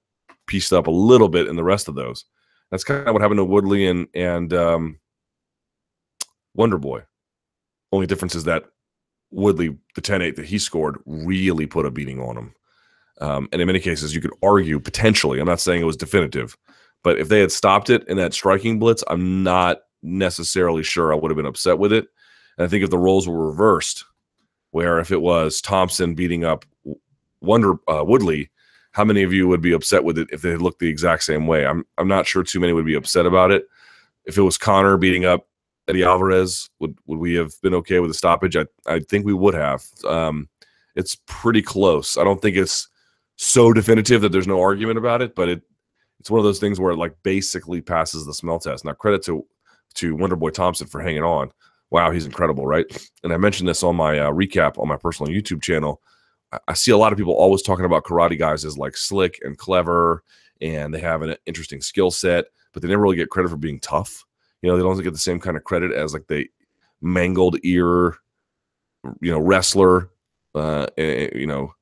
pieced 0.47 0.73
up 0.73 0.87
a 0.87 0.91
little 0.91 1.29
bit 1.29 1.47
in 1.47 1.57
the 1.57 1.65
rest 1.65 1.89
of 1.89 1.95
those. 1.95 2.25
That's 2.71 2.85
kind 2.85 3.07
of 3.07 3.13
what 3.13 3.23
happened 3.23 3.39
to 3.39 3.45
Woodley 3.45 3.87
and 3.87 4.09
and 4.15 4.53
um, 4.53 4.99
Wonder 6.55 6.79
Boy. 6.79 7.03
Only 7.93 8.07
difference 8.07 8.35
is 8.35 8.45
that 8.45 8.65
Woodley, 9.31 9.77
the 9.95 10.01
10 10.01 10.23
8 10.23 10.37
that 10.37 10.47
he 10.47 10.59
scored, 10.59 10.99
really 11.07 11.67
put 11.67 11.87
a 11.87 11.91
beating 11.91 12.21
on 12.21 12.37
him. 12.37 12.55
Um, 13.21 13.49
and 13.53 13.61
in 13.61 13.67
many 13.67 13.81
cases, 13.81 14.15
you 14.15 14.21
could 14.21 14.35
argue 14.43 14.81
potentially, 14.81 15.39
I'm 15.39 15.47
not 15.47 15.61
saying 15.61 15.81
it 15.81 15.87
was 15.87 15.97
definitive, 15.97 16.57
but 17.05 17.19
if 17.19 17.29
they 17.29 17.41
had 17.41 17.53
stopped 17.53 17.91
it 17.91 18.07
in 18.09 18.17
that 18.17 18.35
striking 18.35 18.79
blitz, 18.79 19.05
I'm 19.09 19.43
not 19.43 19.83
necessarily 20.03 20.83
sure 20.83 21.13
I 21.13 21.17
would 21.17 21.31
have 21.31 21.37
been 21.37 21.47
upset 21.47 21.79
with 21.79 21.93
it. 21.93 22.07
And 22.57 22.65
I 22.65 22.69
think 22.69 22.85
if 22.85 22.91
the 22.91 22.99
roles 22.99 23.29
were 23.29 23.47
reversed, 23.47 24.05
where 24.71 24.99
if 24.99 25.11
it 25.11 25.21
was 25.21 25.61
Thompson 25.61 26.15
beating 26.15 26.45
up 26.45 26.65
Wonder 27.41 27.75
uh, 27.89 28.05
Woodley, 28.05 28.51
how 28.93 29.05
many 29.05 29.23
of 29.23 29.33
you 29.33 29.49
would 29.49 29.63
be 29.63 29.73
upset 29.73 30.05
with 30.05 30.19
it 30.19 30.29
if 30.33 30.43
they 30.43 30.57
looked 30.57 30.79
the 30.81 30.89
exact 30.89 31.25
same 31.25 31.47
way? 31.47 31.67
I'm 31.67 31.85
I'm 31.99 32.09
not 32.09 32.27
sure 32.27 32.43
too 32.43 32.61
many 32.61 32.73
would 32.73 32.87
be 32.87 32.95
upset 32.95 33.27
about 33.27 33.51
it. 33.51 33.67
If 34.25 34.39
it 34.39 34.43
was 34.43 34.59
Conor 34.59 34.97
beating 34.97 35.25
up 35.25 35.49
Eddie 35.89 36.05
Alvarez, 36.05 36.71
would 36.79 36.97
would 37.07 37.19
we 37.19 37.35
have 37.35 37.53
been 37.63 37.75
okay 37.75 38.01
with 38.01 38.11
a 38.11 38.15
stoppage? 38.15 38.57
I 38.57 38.67
I 38.87 39.01
think 39.01 39.25
we 39.25 39.35
would 39.35 39.55
have. 39.55 39.85
Um, 40.07 40.49
it's 40.95 41.17
pretty 41.27 41.63
close. 41.63 42.19
I 42.19 42.25
don't 42.25 42.41
think 42.41 42.57
it's 42.57 42.89
so 43.37 43.73
definitive 43.73 44.21
that 44.23 44.31
there's 44.31 44.47
no 44.47 44.61
argument 44.61 44.99
about 44.99 45.23
it, 45.23 45.35
but 45.35 45.49
it 45.49 45.63
it's 46.21 46.31
one 46.31 46.39
of 46.39 46.45
those 46.45 46.61
things 46.61 46.79
where 46.79 46.93
it 46.93 46.99
like 46.99 47.17
basically 47.23 47.81
passes 47.81 48.27
the 48.27 48.35
smell 48.35 48.59
test. 48.59 48.85
Now 48.85 48.93
credit 48.93 49.23
to 49.25 49.45
to 49.95 50.17
Wonderboy 50.17 50.53
Thompson 50.53 50.87
for 50.87 51.01
hanging 51.01 51.25
on. 51.25 51.51
Wow, 51.93 52.11
he's 52.11 52.25
incredible, 52.25 52.67
right? 52.67 52.87
And 53.23 53.35
I 53.35 53.37
mentioned 53.37 53.69
this 53.69 53.83
on 53.83 53.97
my 53.97 54.19
uh, 54.19 54.31
recap 54.33 54.79
on 54.79 54.89
my 54.89 54.97
personal 54.97 55.31
YouTube 55.31 55.61
channel. 55.61 56.01
I, 56.67 56.73
see 56.73 56.91
a 56.91 56.97
lot 56.97 57.13
of 57.13 57.19
people 57.19 57.35
always 57.35 57.61
talking 57.61 57.85
about 57.85 58.05
karate 58.05 58.39
guys 58.39 58.65
as 58.65 58.79
like 58.79 58.97
slick 58.97 59.39
and 59.43 59.59
clever, 59.59 60.25
and 60.63 60.93
they 60.93 61.01
have 61.01 61.21
an 61.21 61.37
interesting 61.45 61.83
skill 61.83 62.11
set, 62.11 62.47
but 62.73 62.81
they 62.81 62.89
never 62.89 63.03
really 63.03 63.17
get 63.17 63.29
credit 63.29 63.51
for 63.51 63.59
being 63.59 63.79
tough. 63.79 64.25
You 64.63 64.71
know, 64.71 64.77
they 64.79 64.83
don't 64.83 65.03
get 65.03 65.13
the 65.13 65.19
same 65.19 65.39
kind 65.39 65.55
of 65.55 65.65
credit 65.65 65.93
as 65.93 66.15
like 66.15 66.27
the 66.29 66.47
mangled 67.03 67.59
ear, 67.63 68.17
you 69.21 69.31
know, 69.31 69.41
wrestler, 69.41 70.09
uh, 70.55 70.87
eh, 70.97 71.29
you 71.35 71.47
know, 71.47 71.75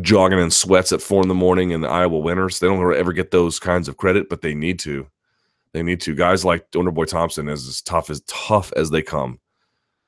jogging 0.00 0.38
in 0.38 0.50
sweats 0.50 0.92
at 0.92 1.02
four 1.02 1.20
in 1.20 1.28
the 1.28 1.34
morning 1.34 1.72
in 1.72 1.82
the 1.82 1.88
Iowa 1.88 2.18
winters. 2.18 2.58
They 2.58 2.68
don't 2.68 2.94
ever 2.94 3.12
get 3.12 3.32
those 3.32 3.58
kinds 3.58 3.86
of 3.86 3.98
credit, 3.98 4.30
but 4.30 4.40
they 4.40 4.54
need 4.54 4.78
to. 4.80 5.06
They 5.76 5.82
need 5.82 6.00
to. 6.00 6.14
Guys 6.14 6.42
like 6.42 6.64
Wonder 6.74 6.90
Boy 6.90 7.04
Thompson 7.04 7.50
is 7.50 7.68
as 7.68 7.82
tough 7.82 8.08
as 8.08 8.22
tough 8.22 8.72
as 8.76 8.88
they 8.88 9.02
come. 9.02 9.38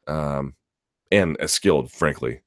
um, 0.06 0.54
and 1.12 1.36
as 1.40 1.52
skilled, 1.52 1.92
frankly. 1.92 2.40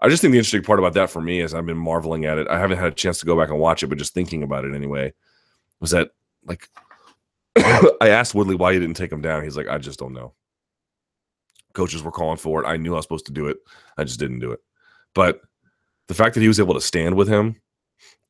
I 0.00 0.08
just 0.08 0.22
think 0.22 0.32
the 0.32 0.38
interesting 0.38 0.62
part 0.62 0.78
about 0.78 0.94
that 0.94 1.10
for 1.10 1.20
me 1.20 1.40
is 1.40 1.52
I've 1.52 1.66
been 1.66 1.76
marveling 1.76 2.24
at 2.24 2.38
it. 2.38 2.48
I 2.48 2.58
haven't 2.58 2.78
had 2.78 2.92
a 2.92 2.94
chance 2.94 3.20
to 3.20 3.26
go 3.26 3.38
back 3.38 3.50
and 3.50 3.58
watch 3.58 3.82
it, 3.82 3.88
but 3.88 3.98
just 3.98 4.14
thinking 4.14 4.42
about 4.42 4.64
it 4.64 4.74
anyway, 4.74 5.12
was 5.80 5.90
that 5.90 6.12
like 6.46 6.70
I 7.56 8.08
asked 8.08 8.34
Woodley 8.34 8.54
why 8.54 8.72
he 8.72 8.80
didn't 8.80 8.96
take 8.96 9.12
him 9.12 9.20
down. 9.20 9.44
He's 9.44 9.58
like, 9.58 9.68
I 9.68 9.76
just 9.76 9.98
don't 9.98 10.14
know. 10.14 10.32
Coaches 11.74 12.02
were 12.02 12.10
calling 12.10 12.38
for 12.38 12.64
it. 12.64 12.66
I 12.66 12.78
knew 12.78 12.94
I 12.94 12.96
was 12.96 13.04
supposed 13.04 13.26
to 13.26 13.32
do 13.32 13.48
it. 13.48 13.58
I 13.98 14.04
just 14.04 14.18
didn't 14.18 14.40
do 14.40 14.50
it. 14.50 14.60
But 15.12 15.42
the 16.08 16.14
fact 16.14 16.36
that 16.36 16.40
he 16.40 16.48
was 16.48 16.58
able 16.58 16.72
to 16.72 16.80
stand 16.80 17.16
with 17.16 17.28
him 17.28 17.60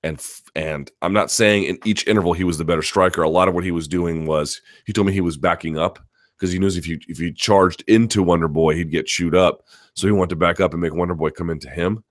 and 0.03 0.25
and 0.55 0.91
I'm 1.01 1.12
not 1.12 1.31
saying 1.31 1.65
in 1.65 1.79
each 1.85 2.07
interval 2.07 2.33
he 2.33 2.45
was 2.45 2.59
the 2.59 2.65
better 2.65 2.83
striker. 2.83 3.23
A 3.23 3.29
lot 3.29 3.49
of 3.49 3.55
what 3.55 3.65
he 3.65 3.71
was 3.71 3.88
doing 3.88 4.27
was 4.27 4.61
he 4.87 4.93
told 4.93 5.07
me 5.07 5.12
he 5.12 5.21
was 5.21 5.37
backing 5.37 5.79
up 5.79 5.99
because 6.37 6.53
he 6.53 6.59
knows 6.59 6.77
if 6.77 6.87
you 6.87 6.99
if 7.09 7.19
he 7.19 7.33
charged 7.33 7.85
into 7.87 8.23
Wonder 8.23 8.49
Boy, 8.49 8.75
he'd 8.75 8.91
get 8.91 9.07
chewed 9.07 9.35
up. 9.35 9.65
So 9.95 10.07
he 10.07 10.12
wanted 10.12 10.31
to 10.31 10.37
back 10.37 10.61
up 10.61 10.73
and 10.73 10.81
make 10.81 10.95
Wonder 10.95 11.15
Boy 11.15 11.31
come 11.31 11.51
into 11.51 11.71
him. 11.71 12.03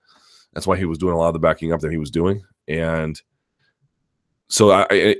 That's 0.54 0.66
why 0.66 0.76
he 0.76 0.84
was 0.84 0.98
doing 0.98 1.14
a 1.14 1.18
lot 1.18 1.28
of 1.28 1.34
the 1.34 1.38
backing 1.38 1.72
up 1.72 1.80
that 1.80 1.90
he 1.90 1.98
was 1.98 2.10
doing. 2.10 2.42
And 2.68 3.20
so 4.48 4.70
I, 4.70 4.86
I 4.90 5.16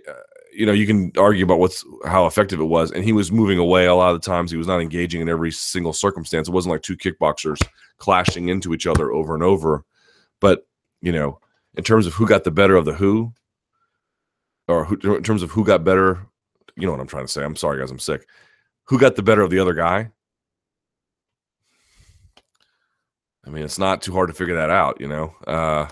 you 0.55 0.67
know, 0.67 0.73
you 0.73 0.87
can 0.87 1.13
argue 1.19 1.45
about 1.45 1.59
what's 1.59 1.85
how 2.05 2.27
effective 2.27 2.61
it 2.61 2.65
was, 2.65 2.91
and 2.91 3.05
he 3.05 3.13
was 3.13 3.33
moving 3.33 3.59
away 3.59 3.87
a 3.87 3.95
lot 3.95 4.15
of 4.15 4.21
the 4.21 4.27
times. 4.27 4.51
He 4.51 4.57
was 4.57 4.67
not 4.67 4.81
engaging 4.81 5.21
in 5.21 5.29
every 5.29 5.51
single 5.51 5.93
circumstance. 5.93 6.49
It 6.49 6.53
wasn't 6.53 6.73
like 6.73 6.83
two 6.83 6.97
kickboxers 6.97 7.59
clashing 7.99 8.49
into 8.49 8.75
each 8.75 8.87
other 8.87 9.13
over 9.13 9.35
and 9.35 9.43
over. 9.43 9.85
But 10.41 10.67
you 11.01 11.13
know, 11.13 11.39
in 11.77 11.85
terms 11.85 12.07
of 12.07 12.15
who 12.15 12.27
got 12.27 12.45
the 12.45 12.51
better 12.51 12.77
of 12.77 12.85
the 12.85 12.95
who, 12.95 13.33
or 14.69 14.85
who, 14.85 15.17
in 15.17 15.23
terms 15.23 15.43
of 15.43 15.51
who 15.51 15.65
got 15.65 15.85
better, 15.85 16.27
you 16.77 16.87
know 16.87 16.93
what 16.93 17.01
I'm 17.01 17.07
trying 17.07 17.27
to 17.27 17.33
say. 17.33 17.45
I'm 17.45 17.57
sorry, 17.57 17.79
guys, 17.79 17.91
I'm 17.91 17.99
sick. 17.99 18.29
Who 18.85 18.99
got 18.99 19.17
the 19.17 19.23
better 19.23 19.43
of 19.43 19.51
the 19.51 19.59
other 19.59 19.75
guy? 19.75 20.11
I 23.45 23.51
mean, 23.51 23.65
it's 23.65 23.79
not 23.79 24.03
too 24.03 24.13
hard 24.13 24.29
to 24.29 24.35
figure 24.35 24.55
that 24.57 24.71
out. 24.71 25.01
You 25.01 25.09
know, 25.09 25.35
uh, 25.47 25.89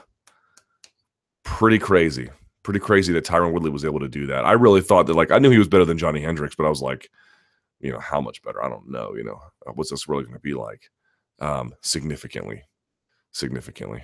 pretty 1.43 1.79
crazy 1.79 2.31
pretty 2.63 2.81
crazy 2.81 3.13
that 3.13 3.25
Tyron 3.25 3.53
Woodley 3.53 3.71
was 3.71 3.85
able 3.85 4.01
to 4.01 4.09
do 4.09 4.27
that. 4.27 4.45
I 4.45 4.53
really 4.53 4.81
thought 4.81 5.07
that, 5.07 5.17
like, 5.17 5.31
I 5.31 5.39
knew 5.39 5.51
he 5.51 5.59
was 5.59 5.69
better 5.69 5.85
than 5.85 5.99
Johnny 5.99 6.21
Hendricks, 6.21 6.55
but 6.55 6.67
I 6.67 6.69
was 6.69 6.83
like, 6.83 7.11
you 7.81 7.91
know, 7.91 7.99
how 7.99 8.21
much 8.21 8.43
better? 8.43 8.63
I 8.63 8.69
don't 8.69 8.89
know. 8.89 9.15
You 9.17 9.25
know, 9.25 9.41
what's 9.75 9.91
this 9.91 10.09
really 10.09 10.25
going 10.25 10.35
to 10.35 10.41
be 10.41 10.55
like? 10.55 10.91
Um, 11.41 11.73
significantly, 11.81 12.63
significantly. 13.33 14.03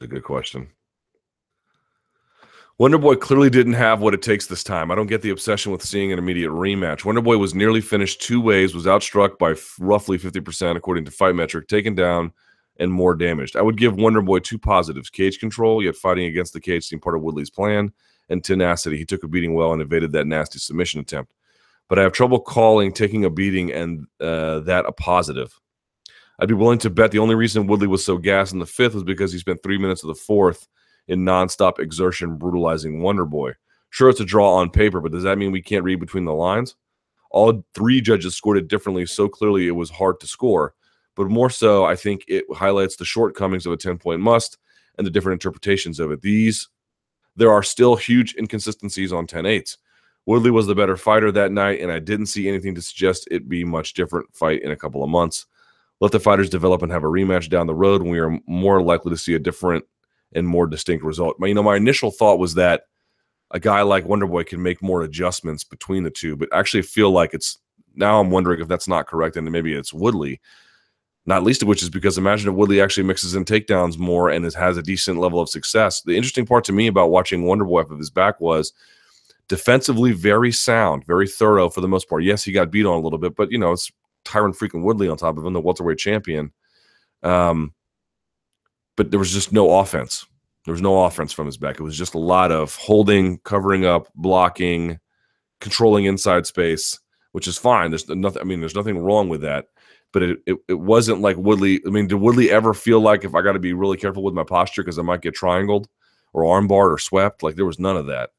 A 0.00 0.06
good 0.06 0.24
question. 0.24 0.68
Wonderboy 2.80 3.20
clearly 3.20 3.50
didn't 3.50 3.74
have 3.74 4.00
what 4.00 4.14
it 4.14 4.22
takes 4.22 4.46
this 4.46 4.64
time. 4.64 4.90
I 4.90 4.94
don't 4.94 5.06
get 5.06 5.20
the 5.20 5.28
obsession 5.30 5.70
with 5.70 5.82
seeing 5.82 6.12
an 6.12 6.18
immediate 6.18 6.50
rematch. 6.50 7.00
Wonderboy 7.00 7.38
was 7.38 7.54
nearly 7.54 7.82
finished 7.82 8.22
two 8.22 8.40
ways, 8.40 8.74
was 8.74 8.86
outstruck 8.86 9.36
by 9.36 9.50
f- 9.50 9.76
roughly 9.78 10.18
50% 10.18 10.76
according 10.76 11.04
to 11.04 11.10
Fight 11.10 11.34
Metric, 11.34 11.68
taken 11.68 11.94
down 11.94 12.32
and 12.78 12.90
more 12.90 13.14
damaged. 13.14 13.54
I 13.54 13.60
would 13.60 13.76
give 13.76 13.96
Wonderboy 13.96 14.42
two 14.44 14.58
positives 14.58 15.10
cage 15.10 15.38
control, 15.38 15.84
yet 15.84 15.94
fighting 15.94 16.24
against 16.24 16.54
the 16.54 16.60
cage 16.60 16.86
seemed 16.86 17.02
part 17.02 17.16
of 17.16 17.20
Woodley's 17.20 17.50
plan, 17.50 17.92
and 18.30 18.42
tenacity. 18.42 18.96
He 18.96 19.04
took 19.04 19.24
a 19.24 19.28
beating 19.28 19.52
well 19.52 19.74
and 19.74 19.82
evaded 19.82 20.12
that 20.12 20.26
nasty 20.26 20.58
submission 20.58 21.00
attempt. 21.00 21.34
But 21.88 21.98
I 21.98 22.02
have 22.02 22.12
trouble 22.12 22.40
calling 22.40 22.92
taking 22.92 23.26
a 23.26 23.30
beating 23.30 23.72
and 23.72 24.06
uh, 24.20 24.60
that 24.60 24.86
a 24.86 24.92
positive. 24.92 25.60
I'd 26.40 26.48
be 26.48 26.54
willing 26.54 26.78
to 26.78 26.90
bet 26.90 27.10
the 27.10 27.18
only 27.18 27.34
reason 27.34 27.66
Woodley 27.66 27.86
was 27.86 28.04
so 28.04 28.16
gassed 28.16 28.54
in 28.54 28.60
the 28.60 28.66
fifth 28.66 28.94
was 28.94 29.04
because 29.04 29.30
he 29.30 29.38
spent 29.38 29.62
three 29.62 29.76
minutes 29.76 30.02
of 30.02 30.08
the 30.08 30.14
fourth 30.14 30.66
in 31.06 31.24
nonstop 31.24 31.78
exertion 31.78 32.36
brutalizing 32.36 33.02
Wonder 33.02 33.26
Boy. 33.26 33.52
Sure, 33.90 34.08
it's 34.08 34.20
a 34.20 34.24
draw 34.24 34.54
on 34.54 34.70
paper, 34.70 35.00
but 35.00 35.12
does 35.12 35.24
that 35.24 35.36
mean 35.36 35.52
we 35.52 35.60
can't 35.60 35.84
read 35.84 36.00
between 36.00 36.24
the 36.24 36.32
lines? 36.32 36.76
All 37.30 37.64
three 37.74 38.00
judges 38.00 38.36
scored 38.36 38.56
it 38.56 38.68
differently, 38.68 39.04
so 39.04 39.28
clearly 39.28 39.66
it 39.66 39.72
was 39.72 39.90
hard 39.90 40.18
to 40.20 40.26
score. 40.26 40.74
But 41.14 41.28
more 41.28 41.50
so, 41.50 41.84
I 41.84 41.94
think 41.94 42.24
it 42.26 42.44
highlights 42.54 42.96
the 42.96 43.04
shortcomings 43.04 43.66
of 43.66 43.72
a 43.72 43.76
10 43.76 43.98
point 43.98 44.20
must 44.20 44.56
and 44.96 45.06
the 45.06 45.10
different 45.10 45.42
interpretations 45.42 46.00
of 46.00 46.10
it. 46.10 46.22
These, 46.22 46.68
there 47.36 47.52
are 47.52 47.62
still 47.62 47.96
huge 47.96 48.34
inconsistencies 48.36 49.12
on 49.12 49.26
10 49.26 49.44
8s. 49.44 49.76
Woodley 50.24 50.50
was 50.50 50.66
the 50.66 50.74
better 50.74 50.96
fighter 50.96 51.32
that 51.32 51.52
night, 51.52 51.80
and 51.80 51.92
I 51.92 51.98
didn't 51.98 52.26
see 52.26 52.48
anything 52.48 52.74
to 52.76 52.82
suggest 52.82 53.28
it 53.30 53.48
be 53.48 53.64
much 53.64 53.94
different 53.94 54.34
fight 54.34 54.62
in 54.62 54.70
a 54.70 54.76
couple 54.76 55.02
of 55.02 55.10
months. 55.10 55.46
Let 56.00 56.12
the 56.12 56.20
fighters 56.20 56.48
develop 56.50 56.82
and 56.82 56.90
have 56.90 57.04
a 57.04 57.08
rematch 57.08 57.48
down 57.50 57.66
the 57.66 57.74
road 57.74 58.02
when 58.02 58.10
we 58.10 58.18
are 58.18 58.38
more 58.46 58.82
likely 58.82 59.10
to 59.10 59.18
see 59.18 59.34
a 59.34 59.38
different 59.38 59.84
and 60.32 60.46
more 60.46 60.66
distinct 60.66 61.04
result. 61.04 61.36
But, 61.38 61.46
You 61.46 61.54
know, 61.54 61.62
my 61.62 61.76
initial 61.76 62.10
thought 62.10 62.38
was 62.38 62.54
that 62.54 62.84
a 63.50 63.60
guy 63.60 63.82
like 63.82 64.04
Wonderboy 64.04 64.46
can 64.46 64.62
make 64.62 64.82
more 64.82 65.02
adjustments 65.02 65.64
between 65.64 66.04
the 66.04 66.10
two, 66.10 66.36
but 66.36 66.48
actually 66.52 66.82
feel 66.82 67.10
like 67.10 67.34
it's 67.34 67.58
now 67.94 68.20
I'm 68.20 68.30
wondering 68.30 68.60
if 68.60 68.68
that's 68.68 68.88
not 68.88 69.08
correct 69.08 69.36
and 69.36 69.50
maybe 69.50 69.74
it's 69.74 69.92
Woodley. 69.92 70.40
Not 71.26 71.42
least 71.42 71.62
of 71.62 71.68
which 71.68 71.82
is 71.82 71.90
because 71.90 72.16
imagine 72.16 72.48
if 72.48 72.54
Woodley 72.54 72.80
actually 72.80 73.02
mixes 73.02 73.34
in 73.34 73.44
takedowns 73.44 73.98
more 73.98 74.30
and 74.30 74.44
has 74.54 74.76
a 74.76 74.82
decent 74.82 75.18
level 75.18 75.40
of 75.40 75.50
success. 75.50 76.00
The 76.02 76.16
interesting 76.16 76.46
part 76.46 76.64
to 76.64 76.72
me 76.72 76.86
about 76.86 77.10
watching 77.10 77.42
Wonderboy 77.42 77.84
off 77.84 77.90
of 77.90 77.98
his 77.98 78.10
back 78.10 78.40
was 78.40 78.72
defensively 79.48 80.12
very 80.12 80.52
sound, 80.52 81.04
very 81.04 81.26
thorough 81.26 81.68
for 81.68 81.80
the 81.80 81.88
most 81.88 82.08
part. 82.08 82.22
Yes, 82.22 82.44
he 82.44 82.52
got 82.52 82.70
beat 82.70 82.86
on 82.86 82.98
a 82.98 83.02
little 83.02 83.18
bit, 83.18 83.36
but 83.36 83.50
you 83.50 83.58
know, 83.58 83.72
it's 83.72 83.90
Tyron 84.24 84.56
freaking 84.56 84.82
Woodley 84.82 85.08
on 85.08 85.16
top 85.16 85.38
of 85.38 85.44
him, 85.44 85.52
the 85.52 85.60
welterweight 85.60 85.98
champion. 85.98 86.52
Um, 87.22 87.74
but 88.96 89.10
there 89.10 89.18
was 89.18 89.32
just 89.32 89.52
no 89.52 89.78
offense. 89.78 90.26
There 90.64 90.72
was 90.72 90.82
no 90.82 91.04
offense 91.04 91.32
from 91.32 91.46
his 91.46 91.56
back. 91.56 91.80
It 91.80 91.82
was 91.82 91.96
just 91.96 92.14
a 92.14 92.18
lot 92.18 92.52
of 92.52 92.74
holding, 92.76 93.38
covering 93.38 93.86
up, 93.86 94.08
blocking, 94.14 94.98
controlling 95.60 96.04
inside 96.04 96.46
space, 96.46 96.98
which 97.32 97.48
is 97.48 97.56
fine. 97.56 97.90
There's 97.90 98.08
nothing. 98.08 98.42
I 98.42 98.44
mean, 98.44 98.60
there's 98.60 98.74
nothing 98.74 98.98
wrong 98.98 99.28
with 99.28 99.40
that. 99.42 99.66
But 100.12 100.24
it, 100.24 100.38
it, 100.46 100.56
it 100.68 100.74
wasn't 100.74 101.20
like 101.20 101.36
Woodley. 101.36 101.80
I 101.86 101.90
mean, 101.90 102.08
did 102.08 102.16
Woodley 102.16 102.50
ever 102.50 102.74
feel 102.74 103.00
like 103.00 103.24
if 103.24 103.34
I 103.34 103.42
got 103.42 103.52
to 103.52 103.58
be 103.58 103.72
really 103.72 103.96
careful 103.96 104.22
with 104.22 104.34
my 104.34 104.44
posture 104.44 104.82
because 104.82 104.98
I 104.98 105.02
might 105.02 105.22
get 105.22 105.34
triangled 105.34 105.88
or 106.32 106.42
armbarred 106.42 106.92
or 106.92 106.98
swept? 106.98 107.42
Like 107.42 107.54
there 107.54 107.64
was 107.64 107.78
none 107.78 107.96
of 107.96 108.06
that, 108.06 108.30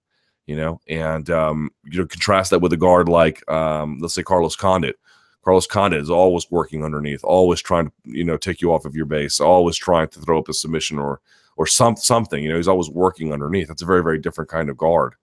you 0.45 0.57
know. 0.57 0.81
And 0.89 1.29
um, 1.29 1.71
you 1.85 1.99
know, 1.99 2.07
contrast 2.07 2.51
that 2.51 2.59
with 2.59 2.73
a 2.73 2.77
guard 2.77 3.07
like 3.07 3.49
um, 3.49 3.99
let's 3.99 4.13
say 4.13 4.23
Carlos 4.23 4.57
Condit, 4.57 4.97
Carlos 5.43 5.65
Condit 5.65 6.01
is 6.01 6.09
always 6.09 6.49
working 6.51 6.83
underneath, 6.83 7.23
always 7.23 7.61
trying 7.61 7.87
to 7.87 7.91
you 8.05 8.23
know 8.23 8.37
take 8.37 8.61
you 8.61 8.73
off 8.73 8.85
of 8.85 8.95
your 8.95 9.05
base, 9.05 9.39
always 9.39 9.77
trying 9.77 10.07
to 10.09 10.19
throw 10.19 10.39
up 10.39 10.49
a 10.49 10.53
submission 10.53 10.99
or 10.99 11.19
or 11.57 11.67
some 11.67 11.95
something. 11.95 12.43
You 12.43 12.49
know, 12.49 12.57
he's 12.57 12.67
always 12.67 12.89
working 12.89 13.33
underneath. 13.33 13.67
That's 13.67 13.81
a 13.81 13.87
very 13.87 14.03
very 14.03 14.19
different 14.19 14.49
kind 14.49 14.69
of 14.69 14.77
guard. 14.77 15.15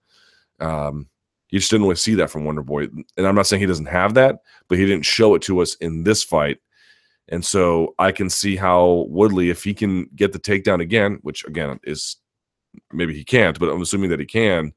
Um, 0.59 1.07
you 1.49 1.59
just 1.59 1.71
didn't 1.71 1.85
really 1.85 1.95
see 1.95 2.15
that 2.15 2.29
from 2.29 2.45
Wonder 2.45 2.61
Boy, 2.61 2.87
and 3.17 3.27
I'm 3.27 3.35
not 3.35 3.47
saying 3.47 3.61
he 3.61 3.65
doesn't 3.65 3.85
have 3.87 4.13
that, 4.15 4.41
but 4.67 4.77
he 4.77 4.85
didn't 4.85 5.05
show 5.05 5.35
it 5.35 5.41
to 5.43 5.61
us 5.61 5.75
in 5.75 6.03
this 6.03 6.23
fight. 6.23 6.59
And 7.29 7.45
so 7.45 7.95
I 7.99 8.11
can 8.11 8.29
see 8.29 8.55
how 8.55 9.05
Woodley, 9.07 9.49
if 9.49 9.63
he 9.63 9.73
can 9.73 10.09
get 10.15 10.33
the 10.33 10.39
takedown 10.39 10.81
again, 10.81 11.19
which 11.21 11.45
again 11.45 11.79
is 11.83 12.17
maybe 12.91 13.13
he 13.13 13.23
can't, 13.23 13.59
but 13.59 13.69
I'm 13.69 13.81
assuming 13.81 14.09
that 14.09 14.19
he 14.19 14.25
can. 14.25 14.73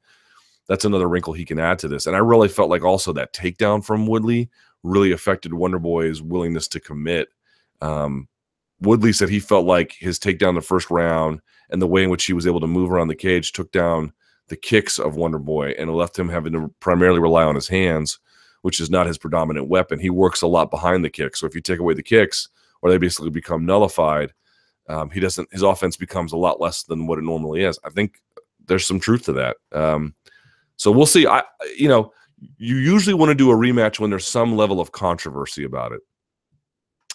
That's 0.68 0.84
another 0.84 1.08
wrinkle 1.08 1.32
he 1.32 1.44
can 1.44 1.58
add 1.58 1.78
to 1.80 1.88
this. 1.88 2.06
And 2.06 2.14
I 2.14 2.20
really 2.20 2.48
felt 2.48 2.70
like 2.70 2.84
also 2.84 3.12
that 3.14 3.32
takedown 3.32 3.84
from 3.84 4.06
Woodley 4.06 4.48
really 4.82 5.12
affected 5.12 5.54
Wonder 5.54 5.78
Boy's 5.78 6.22
willingness 6.22 6.68
to 6.68 6.80
commit. 6.80 7.28
Um, 7.80 8.28
Woodley 8.80 9.12
said 9.12 9.28
he 9.28 9.40
felt 9.40 9.64
like 9.64 9.92
his 9.92 10.18
takedown 10.18 10.54
the 10.54 10.60
first 10.60 10.90
round 10.90 11.40
and 11.70 11.80
the 11.80 11.86
way 11.86 12.02
in 12.02 12.10
which 12.10 12.24
he 12.24 12.32
was 12.32 12.46
able 12.46 12.60
to 12.60 12.66
move 12.66 12.90
around 12.90 13.08
the 13.08 13.14
cage 13.14 13.52
took 13.52 13.70
down 13.72 14.12
the 14.48 14.56
kicks 14.56 14.98
of 14.98 15.16
Wonder 15.16 15.38
Boy 15.38 15.70
and 15.78 15.94
left 15.94 16.18
him 16.18 16.28
having 16.28 16.52
to 16.52 16.72
primarily 16.80 17.20
rely 17.20 17.44
on 17.44 17.54
his 17.54 17.68
hands, 17.68 18.18
which 18.62 18.80
is 18.80 18.90
not 18.90 19.06
his 19.06 19.18
predominant 19.18 19.68
weapon. 19.68 19.98
He 19.98 20.10
works 20.10 20.42
a 20.42 20.46
lot 20.46 20.70
behind 20.70 21.04
the 21.04 21.10
kicks. 21.10 21.40
So 21.40 21.46
if 21.46 21.54
you 21.54 21.60
take 21.60 21.78
away 21.78 21.94
the 21.94 22.02
kicks 22.02 22.48
or 22.82 22.90
they 22.90 22.98
basically 22.98 23.30
become 23.30 23.64
nullified, 23.64 24.32
um, 24.88 25.10
he 25.10 25.20
doesn't. 25.20 25.48
His 25.52 25.62
offense 25.62 25.96
becomes 25.96 26.32
a 26.32 26.36
lot 26.36 26.60
less 26.60 26.82
than 26.82 27.06
what 27.06 27.18
it 27.18 27.22
normally 27.22 27.62
is. 27.62 27.78
I 27.84 27.90
think 27.90 28.20
there's 28.66 28.84
some 28.84 29.00
truth 29.00 29.24
to 29.26 29.32
that. 29.34 29.56
Um, 29.70 30.14
so 30.76 30.90
we'll 30.90 31.06
see. 31.06 31.26
I, 31.26 31.44
you 31.78 31.88
know, 31.88 32.12
you 32.58 32.76
usually 32.76 33.14
want 33.14 33.30
to 33.30 33.34
do 33.34 33.50
a 33.50 33.56
rematch 33.56 34.00
when 34.00 34.10
there's 34.10 34.26
some 34.26 34.56
level 34.56 34.80
of 34.80 34.92
controversy 34.92 35.64
about 35.64 35.92
it. 35.92 36.00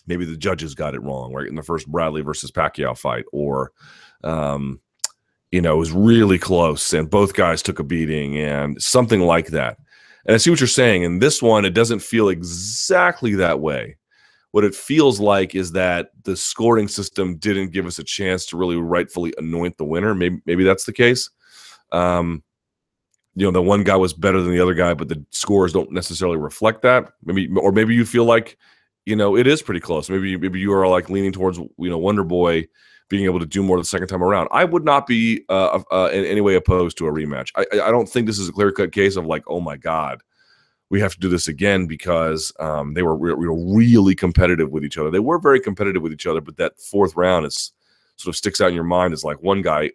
Maybe 0.05 0.25
the 0.25 0.37
judges 0.37 0.73
got 0.73 0.95
it 0.95 1.03
wrong, 1.03 1.33
right? 1.33 1.47
In 1.47 1.55
the 1.55 1.63
first 1.63 1.87
Bradley 1.87 2.21
versus 2.21 2.51
Pacquiao 2.51 2.97
fight, 2.97 3.25
or, 3.33 3.71
um, 4.23 4.79
you 5.51 5.61
know, 5.61 5.75
it 5.75 5.79
was 5.79 5.91
really 5.91 6.37
close 6.37 6.93
and 6.93 7.09
both 7.09 7.33
guys 7.33 7.61
took 7.61 7.79
a 7.79 7.83
beating 7.83 8.37
and 8.37 8.81
something 8.81 9.21
like 9.21 9.47
that. 9.47 9.77
And 10.25 10.33
I 10.33 10.37
see 10.37 10.49
what 10.49 10.59
you're 10.59 10.67
saying. 10.67 11.03
In 11.03 11.19
this 11.19 11.41
one, 11.41 11.65
it 11.65 11.73
doesn't 11.73 12.01
feel 12.01 12.29
exactly 12.29 13.35
that 13.35 13.59
way. 13.59 13.97
What 14.51 14.63
it 14.63 14.75
feels 14.75 15.19
like 15.19 15.55
is 15.55 15.71
that 15.73 16.11
the 16.23 16.35
scoring 16.35 16.87
system 16.87 17.37
didn't 17.37 17.71
give 17.71 17.85
us 17.85 17.99
a 17.99 18.03
chance 18.03 18.45
to 18.47 18.57
really 18.57 18.75
rightfully 18.75 19.33
anoint 19.37 19.77
the 19.77 19.85
winner. 19.85 20.15
Maybe 20.15 20.41
maybe 20.45 20.63
that's 20.63 20.85
the 20.85 20.93
case. 20.93 21.29
Um, 21.91 22.43
you 23.37 23.45
know 23.45 23.51
the 23.51 23.61
one 23.61 23.83
guy 23.83 23.95
was 23.95 24.13
better 24.13 24.41
than 24.41 24.51
the 24.51 24.59
other 24.59 24.73
guy, 24.73 24.95
but 24.95 25.09
the 25.09 25.23
scores 25.29 25.71
don't 25.71 25.91
necessarily 25.91 26.37
reflect 26.37 26.81
that. 26.81 27.13
Maybe 27.23 27.47
or 27.55 27.71
maybe 27.71 27.93
you 27.93 28.03
feel 28.03 28.25
like 28.25 28.57
you 29.05 29.15
know 29.15 29.37
it 29.37 29.45
is 29.45 29.61
pretty 29.61 29.79
close. 29.79 30.09
Maybe 30.09 30.35
maybe 30.35 30.59
you 30.59 30.73
are 30.73 30.87
like 30.87 31.11
leaning 31.11 31.31
towards 31.31 31.59
you 31.59 31.89
know 31.89 31.99
Wonder 31.99 32.23
Boy 32.23 32.65
being 33.09 33.25
able 33.25 33.39
to 33.39 33.45
do 33.45 33.61
more 33.61 33.77
the 33.77 33.85
second 33.85 34.07
time 34.07 34.23
around. 34.23 34.47
I 34.51 34.65
would 34.65 34.83
not 34.83 35.05
be 35.05 35.45
uh, 35.49 35.83
uh, 35.91 36.09
in 36.11 36.25
any 36.25 36.41
way 36.41 36.55
opposed 36.55 36.97
to 36.97 37.05
a 37.05 37.11
rematch. 37.11 37.51
I, 37.55 37.65
I 37.79 37.91
don't 37.91 38.09
think 38.09 38.25
this 38.25 38.39
is 38.39 38.49
a 38.49 38.51
clear 38.51 38.71
cut 38.71 38.91
case 38.91 39.15
of 39.15 39.27
like, 39.27 39.43
oh 39.45 39.59
my 39.59 39.77
god, 39.77 40.23
we 40.89 40.99
have 40.99 41.13
to 41.13 41.19
do 41.19 41.29
this 41.29 41.47
again 41.47 41.85
because 41.85 42.51
um, 42.59 42.95
they 42.95 43.03
were 43.03 43.15
re- 43.15 43.35
really 43.37 44.15
competitive 44.15 44.71
with 44.71 44.83
each 44.83 44.97
other. 44.97 45.11
They 45.11 45.19
were 45.19 45.37
very 45.37 45.59
competitive 45.59 46.01
with 46.01 46.11
each 46.11 46.25
other, 46.25 46.41
but 46.41 46.57
that 46.57 46.79
fourth 46.79 47.15
round 47.15 47.45
is 47.45 47.71
sort 48.15 48.33
of 48.33 48.37
sticks 48.37 48.61
out 48.61 48.69
in 48.69 48.75
your 48.75 48.83
mind 48.83 49.13
as 49.13 49.23
like 49.23 49.43
one 49.43 49.61
guy, 49.61 49.91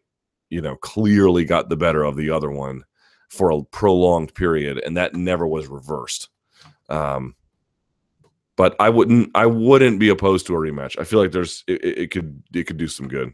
you 0.48 0.60
know, 0.60 0.76
clearly 0.76 1.44
got 1.44 1.68
the 1.68 1.76
better 1.76 2.04
of 2.04 2.14
the 2.14 2.30
other 2.30 2.52
one 2.52 2.84
for 3.32 3.50
a 3.50 3.62
prolonged 3.62 4.34
period, 4.34 4.78
and 4.84 4.94
that 4.98 5.14
never 5.14 5.46
was 5.46 5.66
reversed. 5.66 6.28
Um, 6.90 7.34
but 8.56 8.76
I 8.78 8.90
wouldn't 8.90 9.30
I 9.34 9.46
wouldn't 9.46 9.98
be 9.98 10.10
opposed 10.10 10.46
to 10.48 10.54
a 10.54 10.58
rematch. 10.58 10.98
I 11.00 11.04
feel 11.04 11.18
like 11.18 11.32
there's 11.32 11.64
it, 11.66 11.82
it, 11.82 12.10
could 12.10 12.42
it 12.52 12.64
could 12.64 12.76
do 12.76 12.88
some 12.88 13.08
good. 13.08 13.32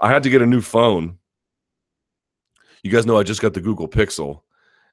I 0.00 0.08
had 0.08 0.22
to 0.22 0.30
get 0.30 0.40
a 0.40 0.46
new 0.46 0.60
phone. 0.60 1.18
You 2.84 2.92
guys 2.92 3.06
know 3.06 3.18
I 3.18 3.24
just 3.24 3.42
got 3.42 3.54
the 3.54 3.60
Google 3.60 3.88
Pixel, 3.88 4.42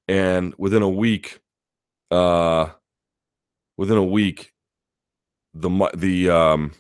and 0.08 0.56
within 0.58 0.82
a 0.82 0.90
week, 0.90 1.40
uh, 2.10 2.70
within 3.78 3.98
a 3.98 4.04
week, 4.04 4.54
the 5.54 5.70
the 5.96 6.32
um 6.32 6.72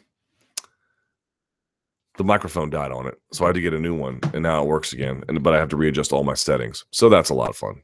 the 2.17 2.23
microphone 2.23 2.69
died 2.69 2.91
on 2.91 3.07
it, 3.07 3.19
so 3.31 3.45
I 3.45 3.49
had 3.49 3.55
to 3.55 3.61
get 3.61 3.73
a 3.73 3.79
new 3.79 3.95
one, 3.95 4.19
and 4.33 4.43
now 4.43 4.61
it 4.63 4.67
works 4.67 4.93
again. 4.93 5.23
And 5.27 5.41
but 5.41 5.53
I 5.53 5.57
have 5.57 5.69
to 5.69 5.77
readjust 5.77 6.11
all 6.11 6.23
my 6.23 6.33
settings, 6.33 6.85
so 6.91 7.09
that's 7.09 7.29
a 7.29 7.33
lot 7.35 7.49
of 7.49 7.55
fun. 7.55 7.81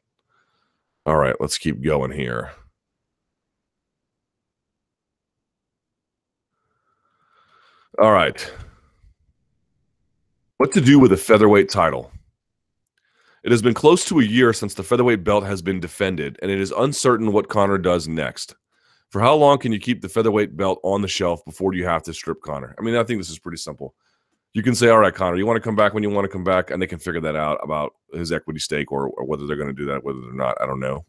All 1.06 1.16
right, 1.16 1.36
let's 1.40 1.58
keep 1.58 1.82
going 1.82 2.10
here. 2.10 2.52
All 7.98 8.12
right. 8.12 8.52
What 10.56 10.72
to 10.72 10.80
do 10.80 10.98
with 10.98 11.12
a 11.12 11.16
featherweight 11.16 11.68
title? 11.68 12.10
It 13.44 13.52
has 13.52 13.62
been 13.62 13.74
close 13.74 14.04
to 14.06 14.20
a 14.20 14.24
year 14.24 14.52
since 14.52 14.74
the 14.74 14.82
featherweight 14.82 15.22
belt 15.22 15.44
has 15.44 15.62
been 15.62 15.78
defended, 15.78 16.38
and 16.40 16.50
it 16.50 16.58
is 16.58 16.72
uncertain 16.72 17.32
what 17.32 17.48
Conor 17.48 17.78
does 17.78 18.08
next. 18.08 18.56
For 19.10 19.20
how 19.20 19.34
long 19.34 19.58
can 19.58 19.70
you 19.70 19.78
keep 19.78 20.00
the 20.00 20.08
featherweight 20.08 20.56
belt 20.56 20.80
on 20.82 21.02
the 21.02 21.08
shelf 21.08 21.44
before 21.44 21.74
you 21.74 21.84
have 21.84 22.02
to 22.04 22.14
strip 22.14 22.40
Conor? 22.40 22.74
I 22.78 22.82
mean, 22.82 22.96
I 22.96 23.04
think 23.04 23.20
this 23.20 23.30
is 23.30 23.38
pretty 23.38 23.58
simple. 23.58 23.94
You 24.54 24.62
can 24.62 24.74
say, 24.74 24.88
all 24.88 25.00
right, 25.00 25.14
Conor, 25.14 25.36
you 25.36 25.46
want 25.46 25.56
to 25.56 25.60
come 25.60 25.74
back 25.74 25.94
when 25.94 26.04
you 26.04 26.10
want 26.10 26.24
to 26.24 26.32
come 26.32 26.44
back, 26.44 26.70
and 26.70 26.80
they 26.80 26.86
can 26.86 27.00
figure 27.00 27.20
that 27.20 27.36
out 27.36 27.58
about 27.62 27.94
his 28.12 28.30
equity 28.30 28.60
stake 28.60 28.92
or, 28.92 29.08
or 29.08 29.24
whether 29.24 29.46
they're 29.46 29.56
going 29.56 29.68
to 29.68 29.74
do 29.74 29.86
that, 29.86 30.04
whether 30.04 30.20
they're 30.20 30.32
not. 30.32 30.56
I 30.60 30.66
don't 30.66 30.80
know, 30.80 31.04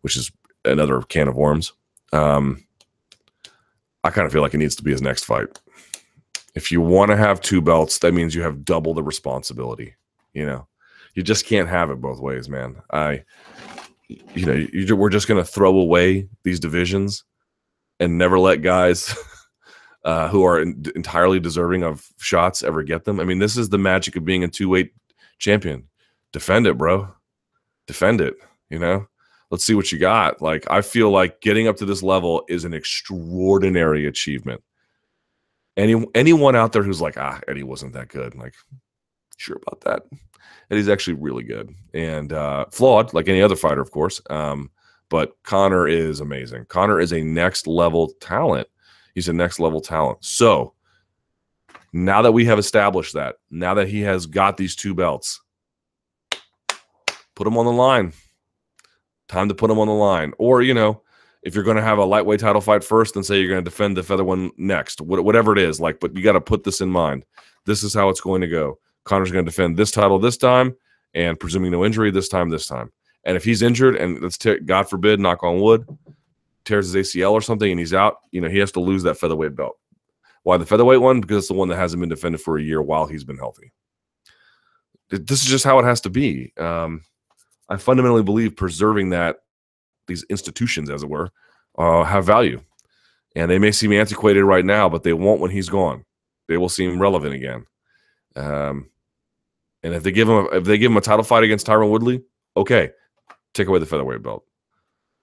which 0.00 0.16
is 0.16 0.32
another 0.64 1.02
can 1.02 1.28
of 1.28 1.36
worms. 1.36 1.72
Um, 2.12 2.64
I 4.04 4.10
kind 4.10 4.26
of 4.26 4.32
feel 4.32 4.42
like 4.42 4.54
it 4.54 4.58
needs 4.58 4.76
to 4.76 4.82
be 4.82 4.90
his 4.90 5.02
next 5.02 5.24
fight. 5.24 5.60
If 6.54 6.72
you 6.72 6.80
want 6.80 7.10
to 7.10 7.16
have 7.16 7.40
two 7.40 7.60
belts, 7.60 7.98
that 7.98 8.14
means 8.14 8.34
you 8.34 8.42
have 8.42 8.64
double 8.64 8.94
the 8.94 9.02
responsibility. 9.02 9.94
You 10.32 10.46
know, 10.46 10.66
you 11.14 11.22
just 11.22 11.46
can't 11.46 11.68
have 11.68 11.90
it 11.90 12.00
both 12.00 12.20
ways, 12.20 12.48
man. 12.48 12.76
I, 12.90 13.24
you 14.08 14.46
know, 14.46 14.66
you, 14.72 14.96
we're 14.96 15.10
just 15.10 15.28
going 15.28 15.42
to 15.42 15.50
throw 15.50 15.76
away 15.78 16.28
these 16.42 16.60
divisions 16.60 17.24
and 18.00 18.18
never 18.18 18.38
let 18.38 18.62
guys 18.62 19.14
uh, 20.04 20.28
who 20.28 20.44
are 20.44 20.60
in, 20.60 20.84
entirely 20.94 21.40
deserving 21.40 21.82
of 21.84 22.06
shots 22.18 22.62
ever 22.62 22.82
get 22.82 23.04
them. 23.04 23.20
I 23.20 23.24
mean, 23.24 23.38
this 23.38 23.56
is 23.56 23.68
the 23.68 23.78
magic 23.78 24.16
of 24.16 24.24
being 24.24 24.44
a 24.44 24.48
two 24.48 24.68
weight 24.68 24.92
champion. 25.38 25.84
Defend 26.32 26.66
it, 26.66 26.78
bro. 26.78 27.08
Defend 27.86 28.20
it. 28.20 28.34
You 28.70 28.78
know, 28.78 29.06
let's 29.50 29.64
see 29.64 29.74
what 29.74 29.92
you 29.92 29.98
got. 29.98 30.40
Like, 30.40 30.64
I 30.70 30.80
feel 30.80 31.10
like 31.10 31.40
getting 31.40 31.68
up 31.68 31.76
to 31.76 31.84
this 31.84 32.02
level 32.02 32.44
is 32.48 32.64
an 32.64 32.72
extraordinary 32.72 34.06
achievement. 34.06 34.62
Any 35.76 36.04
anyone 36.14 36.56
out 36.56 36.72
there 36.72 36.82
who's 36.82 37.00
like, 37.00 37.18
ah, 37.18 37.40
Eddie 37.48 37.62
wasn't 37.62 37.92
that 37.94 38.08
good, 38.08 38.34
like, 38.34 38.54
sure 39.36 39.58
about 39.66 39.80
that. 39.82 40.18
Eddie's 40.70 40.88
actually 40.88 41.14
really 41.14 41.44
good 41.44 41.74
and 41.92 42.32
uh, 42.32 42.64
flawed, 42.70 43.12
like 43.12 43.28
any 43.28 43.42
other 43.42 43.56
fighter, 43.56 43.80
of 43.80 43.90
course. 43.90 44.20
Um, 44.30 44.70
but 45.10 45.36
Conor 45.42 45.86
is 45.86 46.20
amazing. 46.20 46.64
Conor 46.66 46.98
is 46.98 47.12
a 47.12 47.22
next 47.22 47.66
level 47.66 48.08
talent. 48.20 48.68
He's 49.14 49.28
a 49.28 49.32
next 49.32 49.60
level 49.60 49.80
talent. 49.80 50.18
So 50.20 50.74
now 51.92 52.22
that 52.22 52.32
we 52.32 52.44
have 52.46 52.58
established 52.58 53.14
that, 53.14 53.36
now 53.50 53.74
that 53.74 53.88
he 53.88 54.00
has 54.00 54.26
got 54.26 54.56
these 54.56 54.74
two 54.74 54.94
belts, 54.94 55.40
put 57.34 57.46
him 57.46 57.58
on 57.58 57.66
the 57.66 57.72
line. 57.72 58.12
Time 59.28 59.48
to 59.48 59.54
put 59.54 59.70
him 59.70 59.78
on 59.78 59.88
the 59.88 59.94
line. 59.94 60.32
Or, 60.38 60.62
you 60.62 60.74
know, 60.74 61.02
if 61.42 61.54
you're 61.54 61.64
going 61.64 61.76
to 61.76 61.82
have 61.82 61.98
a 61.98 62.04
lightweight 62.04 62.40
title 62.40 62.60
fight 62.60 62.84
first, 62.84 63.14
then 63.14 63.22
say 63.22 63.38
you're 63.40 63.48
going 63.48 63.64
to 63.64 63.70
defend 63.70 63.96
the 63.96 64.02
feather 64.02 64.24
one 64.24 64.50
next, 64.56 65.00
whatever 65.00 65.52
it 65.52 65.58
is. 65.58 65.80
Like, 65.80 66.00
but 66.00 66.14
you 66.14 66.22
got 66.22 66.32
to 66.32 66.40
put 66.40 66.64
this 66.64 66.80
in 66.80 66.90
mind. 66.90 67.24
This 67.66 67.82
is 67.82 67.94
how 67.94 68.08
it's 68.08 68.20
going 68.20 68.40
to 68.42 68.48
go. 68.48 68.78
Conor's 69.04 69.32
going 69.32 69.44
to 69.44 69.50
defend 69.50 69.76
this 69.76 69.90
title 69.90 70.18
this 70.18 70.36
time, 70.36 70.76
and 71.14 71.38
presuming 71.38 71.72
no 71.72 71.84
injury 71.84 72.10
this 72.10 72.28
time, 72.28 72.48
this 72.50 72.66
time. 72.66 72.92
And 73.24 73.36
if 73.36 73.44
he's 73.44 73.62
injured, 73.62 73.96
and 73.96 74.20
let's 74.20 74.38
t- 74.38 74.60
God 74.60 74.88
forbid, 74.88 75.18
knock 75.18 75.42
on 75.42 75.60
wood, 75.60 75.86
tears 76.64 76.92
his 76.92 77.08
ACL 77.08 77.32
or 77.32 77.40
something, 77.40 77.70
and 77.70 77.78
he's 77.78 77.94
out, 77.94 78.16
you 78.30 78.40
know, 78.40 78.48
he 78.48 78.58
has 78.58 78.72
to 78.72 78.80
lose 78.80 79.02
that 79.02 79.18
featherweight 79.18 79.56
belt. 79.56 79.76
Why 80.42 80.56
the 80.56 80.66
featherweight 80.66 81.00
one? 81.00 81.20
Because 81.20 81.38
it's 81.38 81.48
the 81.48 81.54
one 81.54 81.68
that 81.68 81.76
hasn't 81.76 82.00
been 82.00 82.08
defended 82.08 82.40
for 82.40 82.58
a 82.58 82.62
year 82.62 82.82
while 82.82 83.06
he's 83.06 83.24
been 83.24 83.38
healthy. 83.38 83.72
This 85.10 85.42
is 85.42 85.48
just 85.48 85.64
how 85.64 85.78
it 85.78 85.84
has 85.84 86.00
to 86.02 86.10
be. 86.10 86.52
Um, 86.56 87.02
I 87.68 87.76
fundamentally 87.76 88.22
believe 88.22 88.56
preserving 88.56 89.10
that 89.10 89.36
these 90.08 90.24
institutions, 90.24 90.90
as 90.90 91.02
it 91.02 91.08
were, 91.08 91.30
uh, 91.78 92.02
have 92.04 92.24
value. 92.24 92.60
And 93.36 93.50
they 93.50 93.58
may 93.58 93.72
seem 93.72 93.92
antiquated 93.92 94.44
right 94.44 94.64
now, 94.64 94.88
but 94.88 95.02
they 95.02 95.12
won't 95.12 95.40
when 95.40 95.50
he's 95.50 95.68
gone. 95.68 96.04
They 96.48 96.56
will 96.56 96.68
seem 96.68 97.00
relevant 97.00 97.34
again. 97.34 97.66
Um, 98.36 98.90
and 99.82 99.94
if 99.94 100.02
they 100.02 100.12
give 100.12 100.28
him 100.28 100.34
a, 100.36 100.44
if 100.56 100.64
they 100.64 100.78
give 100.78 100.90
him 100.90 100.96
a 100.96 101.02
title 101.02 101.24
fight 101.24 101.44
against 101.44 101.66
Tyron 101.66 101.90
Woodley, 101.90 102.22
okay, 102.56 102.90
take 103.54 103.68
away 103.68 103.78
the 103.78 103.86
featherweight 103.86 104.22
belt. 104.22 104.44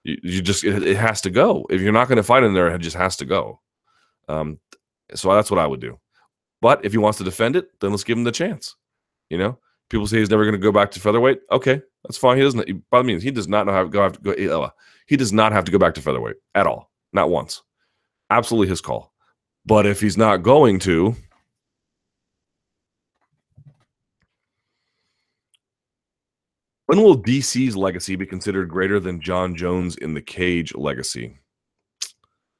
You, 0.04 0.16
you 0.22 0.42
just 0.42 0.64
it, 0.64 0.82
it, 0.82 0.96
has 0.96 1.20
to 1.22 1.30
go. 1.30 1.66
If 1.70 1.80
you're 1.80 1.92
not 1.92 2.08
going 2.08 2.16
to 2.16 2.22
fight 2.22 2.42
in 2.42 2.54
there, 2.54 2.68
it 2.68 2.80
just 2.80 2.96
has 2.96 3.16
to 3.16 3.24
go. 3.24 3.60
Um, 4.28 4.58
so 5.14 5.34
that's 5.34 5.50
what 5.50 5.60
I 5.60 5.66
would 5.66 5.80
do. 5.80 5.98
But 6.60 6.84
if 6.84 6.92
he 6.92 6.98
wants 6.98 7.18
to 7.18 7.24
defend 7.24 7.56
it, 7.56 7.68
then 7.80 7.90
let's 7.90 8.04
give 8.04 8.16
him 8.16 8.24
the 8.24 8.32
chance. 8.32 8.76
You 9.28 9.38
know, 9.38 9.58
people 9.88 10.06
say 10.06 10.18
he's 10.18 10.30
never 10.30 10.44
going 10.44 10.54
to 10.54 10.58
go 10.58 10.72
back 10.72 10.90
to 10.92 11.00
featherweight. 11.00 11.40
Okay, 11.52 11.82
that's 12.04 12.18
fine. 12.18 12.36
He 12.36 12.42
doesn't. 12.42 12.90
By 12.90 12.98
the 12.98 13.04
means, 13.04 13.22
he 13.22 13.30
does 13.30 13.48
not 13.48 13.66
know 13.66 13.72
how 13.72 13.82
to 13.82 13.88
go. 13.88 14.02
Have 14.02 14.22
to 14.22 14.34
go. 14.34 14.62
Uh, 14.62 14.70
he 15.06 15.16
does 15.16 15.32
not 15.32 15.52
have 15.52 15.64
to 15.64 15.72
go 15.72 15.78
back 15.78 15.94
to 15.94 16.02
featherweight 16.02 16.36
at 16.54 16.66
all. 16.66 16.90
Not 17.12 17.30
once. 17.30 17.62
Absolutely 18.30 18.68
his 18.68 18.80
call. 18.80 19.12
But 19.66 19.86
if 19.86 20.00
he's 20.00 20.16
not 20.16 20.38
going 20.38 20.78
to, 20.80 21.14
when 26.90 27.02
will 27.04 27.16
DC's 27.16 27.76
legacy 27.76 28.16
be 28.16 28.26
considered 28.26 28.68
greater 28.68 28.98
than 28.98 29.20
Jon 29.20 29.54
Jones 29.54 29.94
in 29.94 30.12
the 30.12 30.20
cage 30.20 30.74
legacy? 30.74 31.38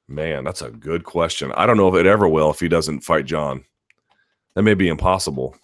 Man, 0.07 0.45
that's 0.45 0.61
a 0.61 0.71
good 0.71 1.03
question. 1.03 1.51
I 1.57 1.65
don't 1.65 1.75
know 1.75 1.89
if 1.89 1.99
it 1.99 2.05
ever 2.05 2.29
will 2.29 2.49
if 2.49 2.61
he 2.61 2.69
doesn't 2.69 3.01
fight 3.01 3.25
Jon. 3.25 3.65
That 4.55 4.61
may 4.61 4.73
be 4.73 4.87
impossible. 4.87 5.57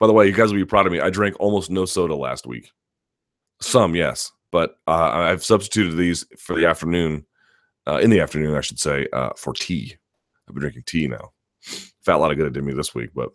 By 0.00 0.08
the 0.08 0.12
way, 0.12 0.26
you 0.26 0.32
guys 0.32 0.50
will 0.50 0.58
be 0.58 0.64
proud 0.64 0.86
of 0.86 0.92
me. 0.92 0.98
I 0.98 1.08
drank 1.08 1.36
almost 1.38 1.70
no 1.70 1.84
soda 1.84 2.16
last 2.16 2.48
week. 2.48 2.72
Some, 3.60 3.94
yes, 3.94 4.32
but 4.50 4.80
uh, 4.88 5.10
I've 5.12 5.44
substituted 5.44 5.94
these 5.94 6.26
for 6.36 6.56
the 6.56 6.66
afternoon, 6.66 7.24
uh, 7.86 7.98
in 7.98 8.10
the 8.10 8.18
afternoon, 8.18 8.56
I 8.56 8.60
should 8.60 8.80
say, 8.80 9.06
uh, 9.12 9.30
for 9.36 9.52
tea. 9.52 9.94
I've 10.48 10.54
been 10.56 10.62
drinking 10.62 10.82
tea 10.86 11.06
now. 11.06 11.30
Fat 11.60 12.16
a 12.16 12.18
lot 12.18 12.32
of 12.32 12.38
good 12.38 12.48
it 12.48 12.54
did 12.54 12.64
me 12.64 12.72
this 12.72 12.92
week, 12.92 13.10
but 13.14 13.30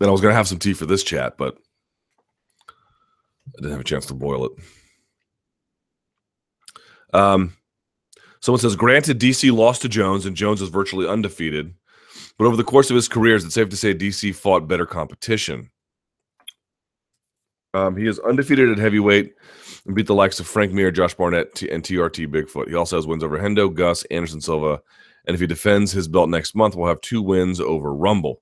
then 0.00 0.08
I 0.08 0.12
was 0.12 0.20
going 0.20 0.32
to 0.32 0.36
have 0.36 0.48
some 0.48 0.58
tea 0.58 0.72
for 0.72 0.86
this 0.86 1.04
chat, 1.04 1.38
but 1.38 1.56
I 2.68 2.72
didn't 3.56 3.70
have 3.70 3.80
a 3.80 3.84
chance 3.84 4.06
to 4.06 4.14
boil 4.14 4.46
it. 4.46 4.52
Um, 7.12 7.56
Someone 8.40 8.60
says, 8.60 8.74
granted, 8.74 9.20
DC 9.20 9.54
lost 9.54 9.82
to 9.82 9.88
Jones 9.88 10.24
and 10.24 10.34
Jones 10.34 10.62
is 10.62 10.70
virtually 10.70 11.06
undefeated, 11.06 11.74
but 12.38 12.46
over 12.46 12.56
the 12.56 12.64
course 12.64 12.88
of 12.88 12.96
his 12.96 13.06
career, 13.06 13.36
is 13.36 13.44
it 13.44 13.52
safe 13.52 13.68
to 13.68 13.76
say 13.76 13.94
DC 13.94 14.34
fought 14.34 14.66
better 14.66 14.86
competition? 14.86 15.70
Um, 17.74 17.96
he 17.96 18.06
is 18.06 18.18
undefeated 18.18 18.70
at 18.70 18.78
heavyweight 18.78 19.34
and 19.86 19.94
beat 19.94 20.06
the 20.06 20.14
likes 20.14 20.40
of 20.40 20.46
Frank 20.46 20.72
Mir, 20.72 20.90
Josh 20.90 21.14
Barnett, 21.14 21.62
and 21.62 21.82
TRT 21.82 22.28
Bigfoot. 22.28 22.68
He 22.68 22.74
also 22.74 22.96
has 22.96 23.06
wins 23.06 23.22
over 23.22 23.38
Hendo, 23.38 23.72
Gus, 23.72 24.04
Anderson 24.04 24.40
Silva, 24.40 24.80
and 25.26 25.34
if 25.34 25.40
he 25.40 25.46
defends 25.46 25.92
his 25.92 26.08
belt 26.08 26.30
next 26.30 26.54
month, 26.54 26.74
we'll 26.74 26.88
have 26.88 27.00
two 27.02 27.20
wins 27.20 27.60
over 27.60 27.94
Rumble. 27.94 28.40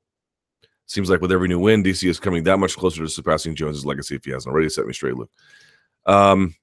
Seems 0.89 1.11
like 1.11 1.20
with 1.20 1.30
every 1.30 1.49
new 1.49 1.59
win, 1.59 1.84
DC 1.84 2.09
is 2.09 2.18
coming 2.18 2.45
that 2.45 2.59
much 2.59 2.74
closer 2.74 3.03
to 3.03 3.09
surpassing 3.09 3.55
Jones's 3.55 3.84
legacy 3.84 4.16
if 4.16 4.24
he 4.24 4.30
hasn't 4.30 4.51
already. 4.51 4.70
Set 4.70 4.86
me 4.86 4.95
straight, 4.95 5.16
Luke. 5.16 5.30
Um, 6.07 6.55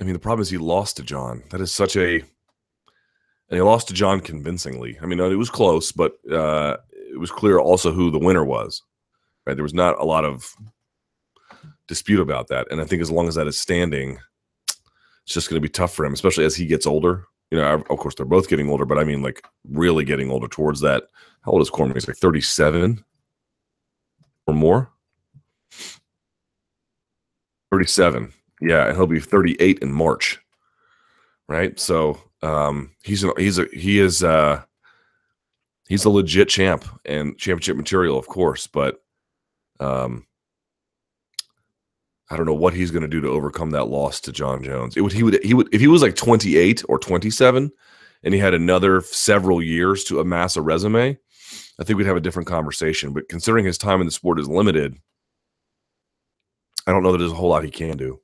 I 0.00 0.04
mean, 0.04 0.12
the 0.12 0.18
problem 0.18 0.42
is 0.42 0.50
he 0.50 0.58
lost 0.58 0.96
to 0.96 1.04
Jon. 1.04 1.44
That 1.50 1.60
is 1.60 1.70
such 1.70 1.94
a, 1.94 2.16
and 2.16 2.22
he 3.48 3.60
lost 3.60 3.86
to 3.88 3.94
Jon 3.94 4.20
convincingly. 4.20 4.98
I 5.00 5.06
mean, 5.06 5.20
it 5.20 5.36
was 5.36 5.50
close, 5.50 5.92
but 5.92 6.14
uh, 6.28 6.78
it 6.92 7.18
was 7.18 7.30
clear 7.30 7.60
also 7.60 7.92
who 7.92 8.10
the 8.10 8.18
winner 8.18 8.44
was. 8.44 8.82
Right, 9.46 9.54
there 9.54 9.62
was 9.62 9.74
not 9.74 10.00
a 10.00 10.04
lot 10.04 10.24
of 10.24 10.52
dispute 11.86 12.20
about 12.20 12.48
that, 12.48 12.66
and 12.72 12.80
I 12.80 12.84
think 12.84 13.02
as 13.02 13.10
long 13.10 13.28
as 13.28 13.36
that 13.36 13.46
is 13.46 13.58
standing, 13.58 14.18
it's 15.24 15.32
just 15.32 15.48
going 15.48 15.62
to 15.62 15.66
be 15.66 15.72
tough 15.72 15.94
for 15.94 16.04
him, 16.04 16.12
especially 16.12 16.44
as 16.44 16.56
he 16.56 16.66
gets 16.66 16.86
older. 16.86 17.24
You 17.50 17.58
know, 17.58 17.82
of 17.90 17.98
course 17.98 18.14
they're 18.14 18.26
both 18.26 18.48
getting 18.48 18.68
older, 18.68 18.84
but 18.84 18.98
I 18.98 19.04
mean 19.04 19.22
like 19.22 19.44
really 19.68 20.04
getting 20.04 20.30
older 20.30 20.48
towards 20.48 20.80
that. 20.80 21.04
How 21.42 21.52
old 21.52 21.62
is 21.62 21.70
Cormier? 21.70 21.94
He's 21.94 22.06
like 22.06 22.16
37 22.16 23.04
or 24.46 24.54
more. 24.54 24.90
37. 27.72 28.32
Yeah, 28.60 28.86
and 28.86 28.96
he'll 28.96 29.06
be 29.06 29.20
38 29.20 29.78
in 29.80 29.92
March. 29.92 30.38
Right? 31.48 31.78
So, 31.78 32.20
um 32.42 32.92
he's 33.02 33.22
a, 33.22 33.32
he's 33.36 33.58
a 33.58 33.66
he 33.72 33.98
is 33.98 34.24
uh 34.24 34.62
he's 35.88 36.04
a 36.06 36.10
legit 36.10 36.48
champ 36.48 36.84
and 37.04 37.36
championship 37.36 37.76
material, 37.76 38.18
of 38.18 38.26
course, 38.26 38.66
but 38.66 39.02
um 39.80 40.26
I 42.30 42.36
don't 42.36 42.46
know 42.46 42.54
what 42.54 42.74
he's 42.74 42.92
going 42.92 43.02
to 43.02 43.08
do 43.08 43.20
to 43.20 43.28
overcome 43.28 43.72
that 43.72 43.88
loss 43.88 44.20
to 44.20 44.32
Jon 44.32 44.62
Jones. 44.62 44.96
It 44.96 45.00
would 45.00 45.12
he 45.12 45.22
would 45.22 45.42
he 45.42 45.52
would 45.52 45.68
if 45.74 45.80
he 45.80 45.88
was 45.88 46.02
like 46.02 46.14
28 46.14 46.84
or 46.88 46.98
27 46.98 47.70
and 48.22 48.34
he 48.34 48.38
had 48.38 48.54
another 48.54 49.00
several 49.00 49.60
years 49.62 50.04
to 50.04 50.20
amass 50.20 50.56
a 50.56 50.62
resume, 50.62 51.18
I 51.80 51.84
think 51.84 51.96
we'd 51.96 52.06
have 52.06 52.16
a 52.16 52.20
different 52.20 52.48
conversation. 52.48 53.12
But 53.12 53.28
considering 53.28 53.64
his 53.64 53.78
time 53.78 54.00
in 54.00 54.06
the 54.06 54.12
sport 54.12 54.38
is 54.38 54.48
limited, 54.48 54.96
I 56.86 56.92
don't 56.92 57.02
know 57.02 57.12
that 57.12 57.18
there's 57.18 57.32
a 57.32 57.36
whole 57.36 57.48
lot 57.50 57.64
he 57.64 57.70
can 57.70 57.96
do. 57.96 58.20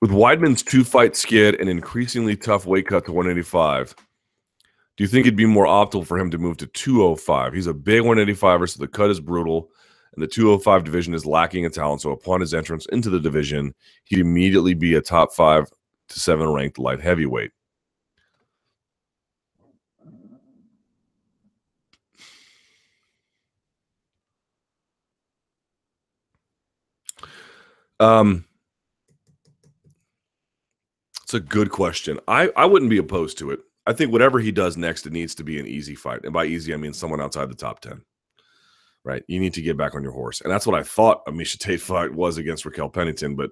With 0.00 0.10
Weidman's 0.10 0.62
two 0.62 0.84
fight 0.84 1.16
skid 1.16 1.54
and 1.60 1.70
increasingly 1.70 2.36
tough 2.36 2.66
weight 2.66 2.86
cut 2.86 3.06
to 3.06 3.12
185, 3.12 3.94
do 4.96 5.04
you 5.04 5.08
think 5.08 5.26
it'd 5.26 5.36
be 5.36 5.46
more 5.46 5.66
optimal 5.66 6.06
for 6.06 6.18
him 6.18 6.30
to 6.30 6.38
move 6.38 6.56
to 6.58 6.66
205? 6.66 7.52
He's 7.52 7.66
a 7.66 7.74
big 7.74 8.02
185er, 8.02 8.68
so 8.70 8.78
the 8.78 8.88
cut 8.88 9.10
is 9.10 9.20
brutal, 9.20 9.70
and 10.14 10.22
the 10.22 10.26
205 10.26 10.84
division 10.84 11.12
is 11.12 11.26
lacking 11.26 11.64
in 11.64 11.70
talent. 11.70 12.00
So 12.00 12.12
upon 12.12 12.40
his 12.40 12.54
entrance 12.54 12.86
into 12.86 13.10
the 13.10 13.20
division, 13.20 13.74
he'd 14.04 14.20
immediately 14.20 14.72
be 14.74 14.94
a 14.94 15.02
top 15.02 15.34
five 15.34 15.68
to 16.08 16.20
seven 16.20 16.48
ranked 16.50 16.78
light 16.78 17.00
heavyweight. 17.00 17.50
Um, 28.00 28.44
it's 31.22 31.34
a 31.34 31.40
good 31.40 31.70
question. 31.70 32.20
I 32.28 32.50
I 32.56 32.66
wouldn't 32.66 32.90
be 32.90 32.98
opposed 32.98 33.38
to 33.38 33.50
it. 33.50 33.60
I 33.86 33.92
think 33.92 34.12
whatever 34.12 34.38
he 34.38 34.52
does 34.52 34.76
next, 34.76 35.06
it 35.06 35.12
needs 35.12 35.34
to 35.36 35.44
be 35.44 35.60
an 35.60 35.66
easy 35.66 35.94
fight, 35.94 36.24
and 36.24 36.32
by 36.32 36.46
easy 36.46 36.74
I 36.74 36.76
mean 36.76 36.92
someone 36.92 37.20
outside 37.20 37.48
the 37.48 37.54
top 37.54 37.80
ten. 37.80 38.02
Right, 39.04 39.22
you 39.28 39.38
need 39.38 39.54
to 39.54 39.62
get 39.62 39.76
back 39.76 39.94
on 39.94 40.02
your 40.02 40.12
horse, 40.12 40.40
and 40.40 40.50
that's 40.50 40.66
what 40.66 40.78
I 40.78 40.82
thought 40.82 41.22
a 41.28 41.30
Miesha 41.30 41.58
Tate 41.58 41.80
fight 41.80 42.12
was 42.12 42.38
against 42.38 42.64
Raquel 42.64 42.88
Pennington, 42.88 43.36
but 43.36 43.50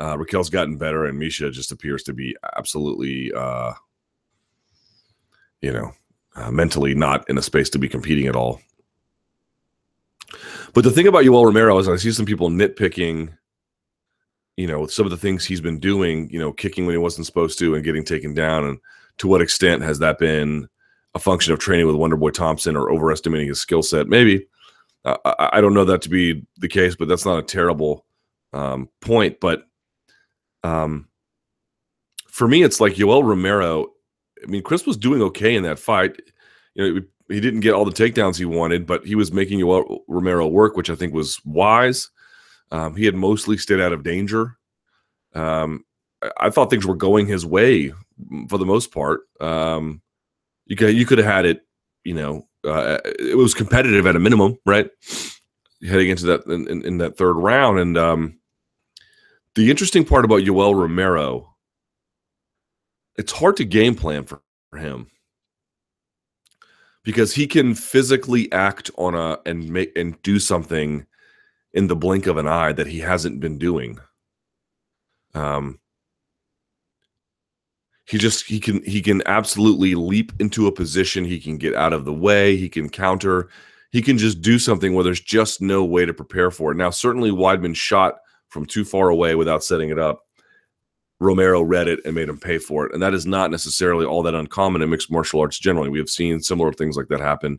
uh, 0.00 0.18
Raquel's 0.18 0.50
gotten 0.50 0.76
better, 0.76 1.06
and 1.06 1.20
Miesha 1.20 1.52
just 1.52 1.70
appears 1.70 2.02
to 2.04 2.12
be 2.12 2.36
absolutely, 2.56 3.32
uh, 3.32 3.72
you 5.62 5.72
know, 5.72 5.92
uh, 6.34 6.50
mentally 6.50 6.94
not 6.94 7.28
in 7.30 7.38
a 7.38 7.42
space 7.42 7.70
to 7.70 7.78
be 7.78 7.88
competing 7.88 8.26
at 8.26 8.34
all. 8.34 8.60
But 10.74 10.82
the 10.82 10.90
thing 10.90 11.06
about 11.06 11.24
Yoel 11.24 11.44
Romero 11.44 11.78
is 11.78 11.88
I 11.88 11.96
see 11.96 12.10
some 12.10 12.26
people 12.26 12.50
nitpicking 12.50 13.32
you 14.56 14.66
know, 14.66 14.86
some 14.86 15.04
of 15.04 15.10
the 15.10 15.16
things 15.16 15.44
he's 15.44 15.60
been 15.60 15.78
doing, 15.78 16.30
you 16.30 16.38
know, 16.38 16.52
kicking 16.52 16.86
when 16.86 16.94
he 16.94 16.98
wasn't 16.98 17.26
supposed 17.26 17.58
to 17.58 17.74
and 17.74 17.84
getting 17.84 18.04
taken 18.04 18.32
down. 18.32 18.64
And 18.64 18.78
to 19.18 19.28
what 19.28 19.42
extent 19.42 19.82
has 19.82 19.98
that 20.00 20.18
been 20.18 20.68
a 21.14 21.18
function 21.18 21.52
of 21.52 21.58
training 21.58 21.86
with 21.86 21.96
Wonderboy 21.96 22.32
Thompson 22.32 22.76
or 22.76 22.90
overestimating 22.90 23.48
his 23.48 23.60
skill 23.60 23.82
set? 23.82 24.08
Maybe. 24.08 24.46
I, 25.04 25.50
I, 25.52 25.60
don't 25.60 25.74
know 25.74 25.84
that 25.84 26.02
to 26.02 26.08
be 26.08 26.44
the 26.58 26.68
case, 26.68 26.96
but 26.96 27.06
that's 27.06 27.24
not 27.24 27.38
a 27.38 27.42
terrible 27.42 28.04
um, 28.52 28.88
point. 29.00 29.38
But 29.40 29.62
um, 30.64 31.08
for 32.28 32.48
me, 32.48 32.64
it's 32.64 32.80
like 32.80 32.94
Yoel 32.94 33.24
Romero. 33.24 33.86
I 34.42 34.46
mean, 34.46 34.62
Chris 34.62 34.84
was 34.84 34.96
doing 34.96 35.22
okay 35.22 35.54
in 35.54 35.62
that 35.62 35.78
fight. 35.78 36.20
You 36.74 36.94
know, 36.94 37.00
he 37.28 37.40
didn't 37.40 37.60
get 37.60 37.72
all 37.72 37.84
the 37.84 37.92
takedowns 37.92 38.36
he 38.36 38.44
wanted, 38.44 38.86
but 38.86 39.06
he 39.06 39.14
was 39.14 39.32
making 39.32 39.60
Yoel 39.60 40.00
Romero 40.08 40.46
work, 40.46 40.76
which 40.76 40.90
I 40.90 40.96
think 40.96 41.14
was 41.14 41.40
wise. 41.44 42.10
Um, 42.72 42.96
he 42.96 43.04
had 43.04 43.14
mostly 43.14 43.56
stayed 43.56 43.80
out 43.80 43.92
of 43.92 44.02
danger. 44.02 44.56
Um, 45.34 45.84
I 46.38 46.50
thought 46.50 46.70
things 46.70 46.86
were 46.86 46.96
going 46.96 47.26
his 47.26 47.46
way 47.46 47.92
for 48.48 48.58
the 48.58 48.66
most 48.66 48.92
part. 48.92 49.20
Um, 49.40 50.02
you 50.66 50.76
could 50.76 50.94
you 50.96 51.06
could 51.06 51.18
have 51.18 51.26
had 51.26 51.44
it, 51.44 51.62
you 52.04 52.14
know, 52.14 52.46
uh, 52.64 52.98
it 53.04 53.36
was 53.36 53.54
competitive 53.54 54.06
at 54.06 54.16
a 54.16 54.20
minimum, 54.20 54.58
right? 54.66 54.90
Heading 55.86 56.10
into 56.10 56.26
that 56.26 56.46
in, 56.46 56.68
in, 56.68 56.84
in 56.84 56.98
that 56.98 57.16
third 57.16 57.34
round, 57.34 57.78
and 57.78 57.96
um, 57.98 58.38
the 59.54 59.70
interesting 59.70 60.04
part 60.04 60.24
about 60.24 60.42
Yoel 60.42 60.74
Romero, 60.74 61.54
it's 63.16 63.32
hard 63.32 63.56
to 63.58 63.64
game 63.64 63.94
plan 63.94 64.24
for, 64.24 64.40
for 64.70 64.78
him 64.78 65.08
because 67.04 67.34
he 67.34 67.46
can 67.46 67.74
physically 67.74 68.50
act 68.52 68.90
on 68.98 69.14
a 69.14 69.38
and 69.46 69.68
make 69.70 69.96
and 69.96 70.20
do 70.22 70.40
something 70.40 71.06
in 71.72 71.86
the 71.86 71.96
blink 71.96 72.26
of 72.26 72.36
an 72.36 72.48
eye 72.48 72.72
that 72.72 72.88
he 72.88 72.98
hasn't 72.98 73.38
been 73.38 73.58
doing. 73.58 73.98
Um, 75.34 75.78
he 78.06 78.18
just 78.18 78.46
he 78.46 78.60
can 78.60 78.82
he 78.84 79.02
can 79.02 79.22
absolutely 79.26 79.94
leap 79.96 80.32
into 80.38 80.68
a 80.68 80.72
position. 80.72 81.24
He 81.24 81.40
can 81.40 81.58
get 81.58 81.74
out 81.74 81.92
of 81.92 82.04
the 82.04 82.12
way. 82.12 82.56
He 82.56 82.68
can 82.68 82.88
counter. 82.88 83.48
He 83.90 84.00
can 84.00 84.16
just 84.16 84.40
do 84.40 84.58
something 84.58 84.94
where 84.94 85.04
there's 85.04 85.20
just 85.20 85.60
no 85.60 85.84
way 85.84 86.06
to 86.06 86.14
prepare 86.14 86.50
for 86.50 86.70
it. 86.70 86.76
Now, 86.76 86.90
certainly 86.90 87.30
Weidman 87.30 87.74
shot 87.74 88.16
from 88.48 88.64
too 88.64 88.84
far 88.84 89.08
away 89.08 89.34
without 89.34 89.64
setting 89.64 89.90
it 89.90 89.98
up. 89.98 90.22
Romero 91.18 91.62
read 91.62 91.88
it 91.88 92.00
and 92.04 92.14
made 92.14 92.28
him 92.28 92.38
pay 92.38 92.58
for 92.58 92.86
it, 92.86 92.92
and 92.92 93.02
that 93.02 93.14
is 93.14 93.26
not 93.26 93.50
necessarily 93.50 94.04
all 94.04 94.22
that 94.22 94.34
uncommon 94.34 94.82
in 94.82 94.90
mixed 94.90 95.10
martial 95.10 95.40
arts 95.40 95.58
generally. 95.58 95.88
We 95.88 95.98
have 95.98 96.10
seen 96.10 96.40
similar 96.40 96.72
things 96.72 96.96
like 96.96 97.08
that 97.08 97.20
happen 97.20 97.58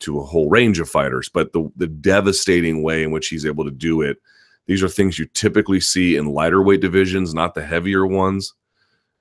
to 0.00 0.20
a 0.20 0.24
whole 0.24 0.48
range 0.48 0.78
of 0.78 0.88
fighters, 0.88 1.28
but 1.28 1.52
the 1.52 1.70
the 1.76 1.88
devastating 1.88 2.82
way 2.82 3.02
in 3.02 3.10
which 3.10 3.28
he's 3.28 3.44
able 3.44 3.64
to 3.64 3.70
do 3.70 4.00
it, 4.00 4.18
these 4.66 4.82
are 4.82 4.88
things 4.88 5.18
you 5.18 5.26
typically 5.26 5.80
see 5.80 6.16
in 6.16 6.32
lighter 6.32 6.62
weight 6.62 6.80
divisions, 6.80 7.34
not 7.34 7.54
the 7.54 7.66
heavier 7.66 8.06
ones, 8.06 8.54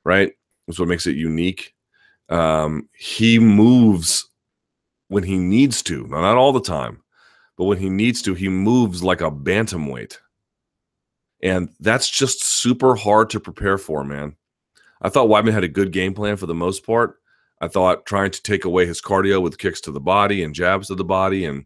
right? 0.06 0.32
That's 0.72 0.80
what 0.80 0.88
makes 0.88 1.06
it 1.06 1.18
unique. 1.18 1.74
Um, 2.30 2.88
he 2.98 3.40
moves 3.40 4.30
when 5.10 5.24
he 5.24 5.38
needs 5.38 5.84
to, 5.84 6.08
now, 6.08 6.22
not 6.22 6.38
all 6.38 6.54
the 6.54 6.62
time, 6.62 7.02
but 7.58 7.66
when 7.66 7.78
he 7.78 7.90
needs 7.90 8.22
to, 8.22 8.36
he 8.36 8.48
moves 8.48 9.04
like 9.04 9.20
a 9.20 9.30
bantamweight. 9.30 10.16
And 11.44 11.72
that's 11.82 12.10
just 12.10 12.46
super 12.46 12.96
hard 12.96 13.30
to 13.32 13.42
prepare 13.42 13.78
for, 13.78 14.06
man. 14.06 14.38
I 15.02 15.10
thought 15.10 15.28
Weidman 15.28 15.52
had 15.52 15.66
a 15.66 15.68
good 15.68 15.92
game 15.92 16.14
plan 16.14 16.38
for 16.38 16.46
the 16.46 16.54
most 16.54 16.86
part. 16.86 17.18
I 17.60 17.68
thought 17.68 18.06
trying 18.06 18.32
to 18.32 18.42
take 18.42 18.64
away 18.64 18.86
his 18.86 19.02
cardio 19.02 19.42
with 19.42 19.58
kicks 19.58 19.82
to 19.82 19.92
the 19.92 20.00
body 20.00 20.42
and 20.42 20.56
jabs 20.56 20.88
to 20.88 20.96
the 20.96 21.04
body 21.04 21.44
and 21.44 21.66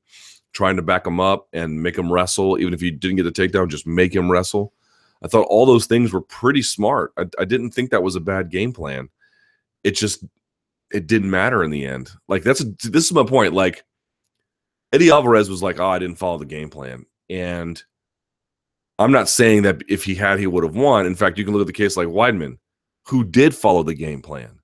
trying 0.53 0.77
to 0.77 0.81
back 0.81 1.05
him 1.05 1.19
up 1.19 1.47
and 1.53 1.83
make 1.83 1.95
him 1.95 2.11
wrestle, 2.11 2.57
even 2.57 2.73
if 2.73 2.81
he 2.81 2.89
didn't 2.89 3.17
get 3.17 3.23
the 3.23 3.31
takedown, 3.31 3.67
just 3.67 3.85
make 3.85 4.15
him 4.15 4.31
wrestle. 4.31 4.73
I 5.25 5.27
thought 5.27 5.47
all 5.49 5.65
those 5.65 5.87
things 5.87 6.13
were 6.13 6.21
pretty 6.21 6.61
smart. 6.61 7.11
I, 7.17 7.25
I 7.39 7.45
didn't 7.45 7.71
think 7.71 7.89
that 7.89 8.03
was 8.03 8.15
a 8.15 8.21
bad 8.21 8.49
game 8.51 8.71
plan. 8.71 9.09
It 9.83 9.91
just 9.91 10.23
it 10.93 11.07
didn't 11.07 11.31
matter 11.31 11.63
in 11.63 11.71
the 11.71 11.85
end. 11.85 12.11
Like 12.27 12.43
that's 12.43 12.61
a, 12.61 12.65
this 12.83 13.05
is 13.05 13.13
my 13.13 13.25
point. 13.25 13.53
Like 13.53 13.83
Eddie 14.93 15.11
Alvarez 15.11 15.49
was 15.49 15.63
like, 15.63 15.79
"Oh, 15.79 15.87
I 15.87 15.99
didn't 15.99 16.17
follow 16.17 16.37
the 16.37 16.45
game 16.45 16.69
plan," 16.69 17.05
and 17.29 17.81
I'm 18.99 19.11
not 19.11 19.27
saying 19.27 19.63
that 19.63 19.81
if 19.89 20.03
he 20.03 20.15
had, 20.15 20.39
he 20.39 20.47
would 20.47 20.63
have 20.63 20.75
won. 20.75 21.05
In 21.05 21.15
fact, 21.15 21.37
you 21.37 21.43
can 21.43 21.53
look 21.53 21.61
at 21.61 21.67
the 21.67 21.73
case 21.73 21.97
like 21.97 22.07
Weidman, 22.07 22.59
who 23.07 23.23
did 23.23 23.53
follow 23.53 23.83
the 23.83 23.95
game 23.95 24.21
plan 24.21 24.59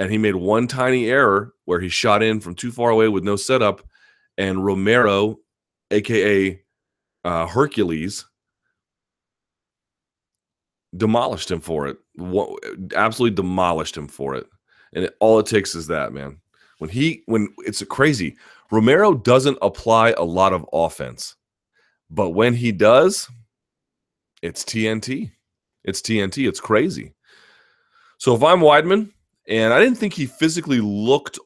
and 0.00 0.10
he 0.10 0.16
made 0.16 0.34
one 0.34 0.66
tiny 0.66 1.10
error 1.10 1.52
where 1.66 1.78
he 1.78 1.90
shot 1.90 2.22
in 2.22 2.40
from 2.40 2.54
too 2.54 2.72
far 2.72 2.88
away 2.88 3.08
with 3.08 3.22
no 3.22 3.36
setup, 3.36 3.82
and 4.38 4.64
Romero, 4.64 5.36
aka 5.90 6.58
uh, 7.22 7.46
Hercules, 7.46 8.24
demolished 10.96 11.50
him 11.50 11.60
for 11.60 11.86
it. 11.86 11.96
What, 12.14 12.58
Absolutely 12.94 13.36
demolished 13.36 13.96
him 13.96 14.08
for 14.08 14.34
it. 14.34 14.46
And 14.92 15.04
it, 15.04 15.16
all 15.20 15.38
it 15.38 15.46
takes 15.46 15.74
is 15.74 15.86
that, 15.88 16.12
man. 16.12 16.40
When 16.78 16.90
he 16.90 17.22
when 17.26 17.48
it's 17.58 17.82
crazy, 17.84 18.36
Romero 18.70 19.14
doesn't 19.14 19.58
apply 19.60 20.10
a 20.12 20.22
lot 20.24 20.52
of 20.52 20.64
offense, 20.72 21.36
but 22.08 22.30
when 22.30 22.54
he 22.54 22.72
does, 22.72 23.28
it's 24.42 24.64
TNT. 24.64 25.30
It's 25.84 26.00
TNT. 26.00 26.48
It's 26.48 26.60
crazy. 26.60 27.14
So 28.18 28.34
if 28.34 28.42
I'm 28.42 28.60
Weidman, 28.60 29.10
and 29.46 29.72
I 29.72 29.80
didn't 29.80 29.98
think 29.98 30.14
he 30.14 30.26
physically 30.26 30.80
looked. 30.80 31.38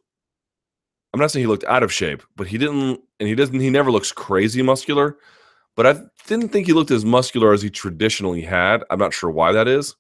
I'm 1.13 1.21
not 1.21 1.31
saying 1.31 1.45
he 1.45 1.49
looked 1.49 1.65
out 1.65 1.83
of 1.83 1.93
shape, 1.93 2.23
but 2.37 2.47
he 2.47 2.59
didn't, 2.59 3.01
and 3.21 3.29
he 3.29 3.35
doesn't. 3.35 3.59
He 3.59 3.71
never 3.71 3.91
looks 3.91 4.13
crazy 4.13 4.63
muscular, 4.63 5.17
but 5.77 5.87
I 5.87 6.01
didn't 6.27 6.49
think 6.49 6.67
he 6.67 6.73
looked 6.73 6.91
as 6.91 7.05
muscular 7.05 7.53
as 7.53 7.63
he 7.63 7.71
traditionally 7.71 8.43
had. 8.43 8.83
I'm 8.91 8.99
not 8.99 9.15
sure 9.15 9.31
why 9.31 9.53
that 9.53 9.69
is. 9.69 9.95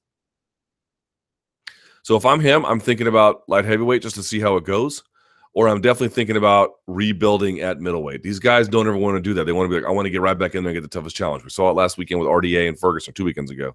So 2.03 2.16
if 2.16 2.27
I'm 2.27 2.41
him, 2.41 2.64
I'm 2.66 2.81
thinking 2.81 3.07
about 3.07 3.49
light 3.49 3.64
heavyweight 3.64 4.03
just 4.03 4.16
to 4.16 4.22
see 4.22 4.39
how 4.39 4.57
it 4.57 4.64
goes, 4.64 5.03
or 5.55 5.68
I'm 5.68 5.81
definitely 5.81 6.11
thinking 6.11 6.37
about 6.37 6.72
rebuilding 6.87 7.61
at 7.61 7.81
middleweight. 7.81 8.22
These 8.22 8.39
guys 8.39 8.68
don't 8.68 8.87
ever 8.87 8.97
want 8.97 9.16
to 9.16 9.22
do 9.22 9.33
that. 9.35 9.45
They 9.45 9.53
want 9.53 9.70
to 9.70 9.75
be 9.75 9.81
like, 9.81 9.89
I 9.89 9.93
want 9.93 10.05
to 10.07 10.11
get 10.11 10.20
right 10.20 10.39
back 10.39 10.55
in 10.55 10.62
there 10.62 10.70
and 10.70 10.77
get 10.77 10.83
the 10.83 10.95
toughest 10.95 11.16
challenge. 11.16 11.45
We 11.45 11.51
saw 11.51 11.70
it 11.70 11.75
last 11.75 11.97
weekend 11.97 12.20
with 12.20 12.29
RDA 12.29 12.68
and 12.68 12.79
Ferguson 12.79 13.14
two 13.14 13.25
weekends 13.25 13.51
ago. 13.51 13.75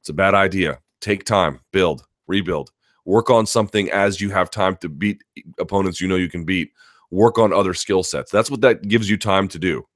It's 0.00 0.08
a 0.08 0.14
bad 0.14 0.34
idea. 0.34 0.80
Take 1.00 1.24
time, 1.24 1.60
build, 1.72 2.04
rebuild, 2.26 2.72
work 3.04 3.30
on 3.30 3.46
something 3.46 3.90
as 3.92 4.20
you 4.20 4.30
have 4.30 4.50
time 4.50 4.76
to 4.78 4.88
beat 4.88 5.22
opponents 5.60 6.00
you 6.00 6.08
know 6.08 6.16
you 6.16 6.28
can 6.28 6.44
beat. 6.44 6.72
Work 7.10 7.38
on 7.38 7.52
other 7.52 7.72
skill 7.74 8.02
sets. 8.02 8.30
That's 8.30 8.50
what 8.50 8.60
that 8.62 8.86
gives 8.88 9.08
you 9.08 9.16
time 9.16 9.48
to 9.48 9.58
do. 9.58 9.86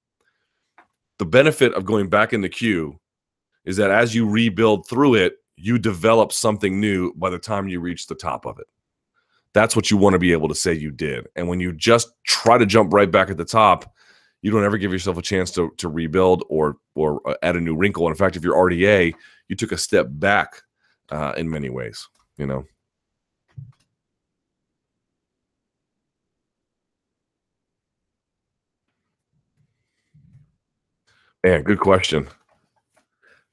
The 1.23 1.27
benefit 1.27 1.73
of 1.75 1.85
going 1.85 2.09
back 2.09 2.33
in 2.33 2.41
the 2.41 2.49
queue 2.49 2.99
is 3.65 3.77
that 3.77 3.93
as 3.93 4.13
you 4.13 4.29
rebuild 4.29 4.89
through 4.89 5.15
it, 5.15 5.35
you 5.55 5.79
develop 5.79 6.33
something 6.33 6.81
new 6.81 7.15
by 7.15 7.31
the 7.31 7.39
time 7.39 7.69
you 7.69 7.79
reach 7.79 8.09
the 8.09 8.17
top 8.17 8.45
of 8.45 8.59
it. 8.59 8.67
That's 9.55 9.77
what 9.77 9.89
you 9.89 9.97
want 9.97 10.15
to 10.15 10.19
be 10.19 10.33
able 10.33 10.49
to 10.49 10.55
say 10.57 10.73
you 10.73 10.91
did. 10.91 11.29
And 11.37 11.47
when 11.47 11.61
you 11.61 11.73
just 11.73 12.11
try 12.27 12.59
to 12.59 12.67
jump 12.67 12.93
right 12.93 13.09
back 13.09 13.31
at 13.31 13.37
the 13.37 13.45
top, 13.45 13.95
you 14.41 14.51
don't 14.51 14.65
ever 14.65 14.77
give 14.77 14.91
yourself 14.91 15.17
a 15.17 15.23
chance 15.23 15.53
to, 15.53 15.71
to 15.77 15.89
rebuild 15.89 16.43
or 16.49 16.79
or 16.97 17.21
uh, 17.25 17.35
add 17.45 17.55
a 17.55 17.61
new 17.61 17.77
wrinkle. 17.77 18.09
And 18.09 18.13
in 18.13 18.19
fact, 18.19 18.35
if 18.35 18.43
you're 18.43 18.57
RDA, 18.57 19.15
you 19.47 19.55
took 19.55 19.71
a 19.71 19.79
step 19.79 20.09
back 20.11 20.61
uh, 21.11 21.35
in 21.37 21.49
many 21.49 21.71
ways. 21.71 22.05
You 22.37 22.49
know. 22.49 22.65
Man, 31.45 31.63
good 31.63 31.81
question. 31.81 32.29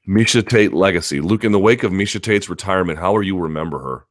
Miesha 0.08 0.48
Tate 0.48 0.74
legacy. 0.74 1.22
Luke, 1.22 1.44
in 1.44 1.52
the 1.52 1.60
wake 1.60 1.84
of 1.84 1.92
Miesha 1.92 2.22
Tate's 2.22 2.50
retirement, 2.50 3.00
how 3.00 3.14
will 3.14 3.24
you 3.24 3.38
remember 3.38 3.80
her? 3.80 4.06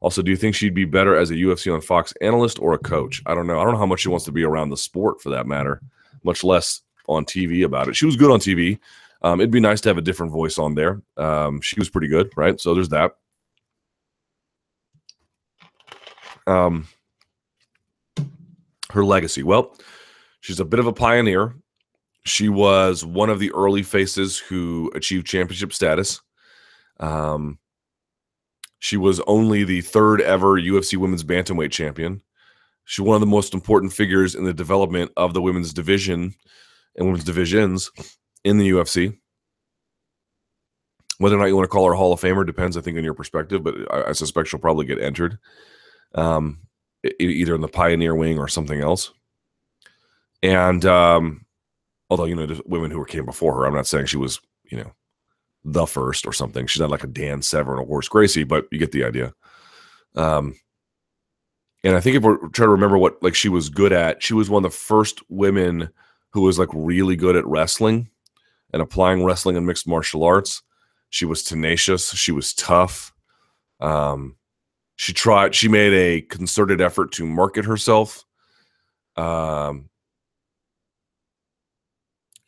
Also, 0.00 0.22
do 0.22 0.30
you 0.32 0.36
think 0.36 0.56
she'd 0.56 0.74
be 0.74 0.84
better 0.84 1.16
as 1.16 1.30
a 1.30 1.34
UFC 1.34 1.72
on 1.72 1.80
Fox 1.80 2.12
analyst 2.20 2.58
or 2.58 2.74
a 2.74 2.78
coach? 2.78 3.22
I 3.26 3.34
don't 3.34 3.46
know. 3.46 3.60
I 3.60 3.64
don't 3.64 3.74
know 3.74 3.78
how 3.78 3.86
much 3.86 4.00
she 4.00 4.08
wants 4.08 4.24
to 4.24 4.32
be 4.32 4.42
around 4.42 4.70
the 4.70 4.76
sport 4.76 5.22
for 5.22 5.30
that 5.30 5.46
matter, 5.46 5.80
much 6.24 6.42
less 6.42 6.82
on 7.08 7.24
TV 7.24 7.64
about 7.64 7.88
it. 7.88 7.94
She 7.94 8.06
was 8.06 8.16
good 8.16 8.30
on 8.30 8.40
TV. 8.40 8.80
Um, 9.22 9.40
it'd 9.40 9.52
be 9.52 9.60
nice 9.60 9.80
to 9.82 9.88
have 9.88 9.98
a 9.98 10.02
different 10.02 10.32
voice 10.32 10.58
on 10.58 10.74
there. 10.74 11.00
Um, 11.16 11.60
she 11.60 11.78
was 11.78 11.88
pretty 11.88 12.08
good, 12.08 12.32
right? 12.36 12.60
So 12.60 12.74
there's 12.74 12.88
that. 12.88 13.12
Um, 16.48 16.88
her 18.90 19.04
legacy. 19.04 19.44
Well, 19.44 19.76
she's 20.40 20.58
a 20.58 20.64
bit 20.64 20.80
of 20.80 20.88
a 20.88 20.92
pioneer. 20.92 21.54
She 22.24 22.48
was 22.48 23.04
one 23.04 23.30
of 23.30 23.38
the 23.38 23.52
early 23.52 23.82
faces 23.82 24.38
who 24.38 24.90
achieved 24.94 25.26
championship 25.26 25.72
status. 25.72 26.20
Um, 27.00 27.58
she 28.78 28.96
was 28.96 29.20
only 29.26 29.64
the 29.64 29.80
third 29.80 30.20
ever 30.20 30.60
UFC 30.60 30.96
Women's 30.96 31.24
Bantamweight 31.24 31.72
champion. 31.72 32.22
She's 32.84 33.04
one 33.04 33.14
of 33.14 33.20
the 33.20 33.26
most 33.26 33.54
important 33.54 33.92
figures 33.92 34.34
in 34.34 34.44
the 34.44 34.54
development 34.54 35.12
of 35.16 35.34
the 35.34 35.42
women's 35.42 35.72
division 35.72 36.34
and 36.96 37.06
women's 37.06 37.24
divisions 37.24 37.90
in 38.44 38.58
the 38.58 38.70
UFC. 38.70 39.18
Whether 41.18 41.36
or 41.36 41.38
not 41.38 41.46
you 41.46 41.56
want 41.56 41.64
to 41.64 41.72
call 41.72 41.86
her 41.86 41.94
Hall 41.94 42.12
of 42.12 42.20
Famer 42.20 42.44
depends, 42.44 42.76
I 42.76 42.80
think, 42.80 42.98
on 42.98 43.04
your 43.04 43.14
perspective, 43.14 43.62
but 43.62 43.74
I, 43.92 44.10
I 44.10 44.12
suspect 44.12 44.48
she'll 44.48 44.58
probably 44.58 44.86
get 44.86 45.00
entered 45.00 45.38
um, 46.14 46.58
either 47.20 47.54
in 47.54 47.60
the 47.60 47.68
Pioneer 47.68 48.14
Wing 48.14 48.38
or 48.38 48.48
something 48.48 48.80
else. 48.80 49.12
And 50.42 50.84
um, 50.84 51.41
although 52.12 52.26
you 52.26 52.34
know 52.34 52.44
there's 52.44 52.60
women 52.66 52.90
who 52.90 53.02
came 53.06 53.24
before 53.24 53.54
her. 53.54 53.64
I'm 53.64 53.74
not 53.74 53.86
saying 53.86 54.06
she 54.06 54.18
was 54.18 54.38
you 54.70 54.76
know 54.76 54.92
the 55.64 55.86
first 55.86 56.26
or 56.26 56.32
something. 56.32 56.66
She's 56.66 56.80
not 56.80 56.90
like 56.90 57.04
a 57.04 57.06
Dan 57.06 57.40
Severn 57.40 57.78
or 57.78 57.86
Royce 57.86 58.08
Gracie, 58.08 58.44
but 58.44 58.66
you 58.70 58.78
get 58.78 58.92
the 58.92 59.04
idea. 59.04 59.32
Um, 60.14 60.54
and 61.82 61.96
I 61.96 62.00
think 62.00 62.16
if 62.16 62.22
we're 62.22 62.36
trying 62.36 62.66
to 62.66 62.68
remember 62.68 62.98
what 62.98 63.22
like 63.22 63.34
she 63.34 63.48
was 63.48 63.70
good 63.70 63.92
at, 63.92 64.22
she 64.22 64.34
was 64.34 64.50
one 64.50 64.62
of 64.62 64.70
the 64.70 64.76
first 64.76 65.22
women 65.30 65.88
who 66.32 66.42
was 66.42 66.58
like 66.58 66.68
really 66.74 67.16
good 67.16 67.34
at 67.34 67.46
wrestling 67.46 68.10
and 68.74 68.82
applying 68.82 69.24
wrestling 69.24 69.56
and 69.56 69.66
mixed 69.66 69.88
martial 69.88 70.22
arts. 70.22 70.62
She 71.08 71.24
was 71.24 71.42
tenacious. 71.42 72.10
She 72.10 72.32
was 72.32 72.52
tough. 72.52 73.12
Um, 73.80 74.36
she 74.96 75.14
tried. 75.14 75.54
She 75.54 75.68
made 75.68 75.94
a 75.94 76.20
concerted 76.20 76.82
effort 76.82 77.12
to 77.12 77.26
market 77.26 77.64
herself. 77.64 78.24
Um, 79.16 79.88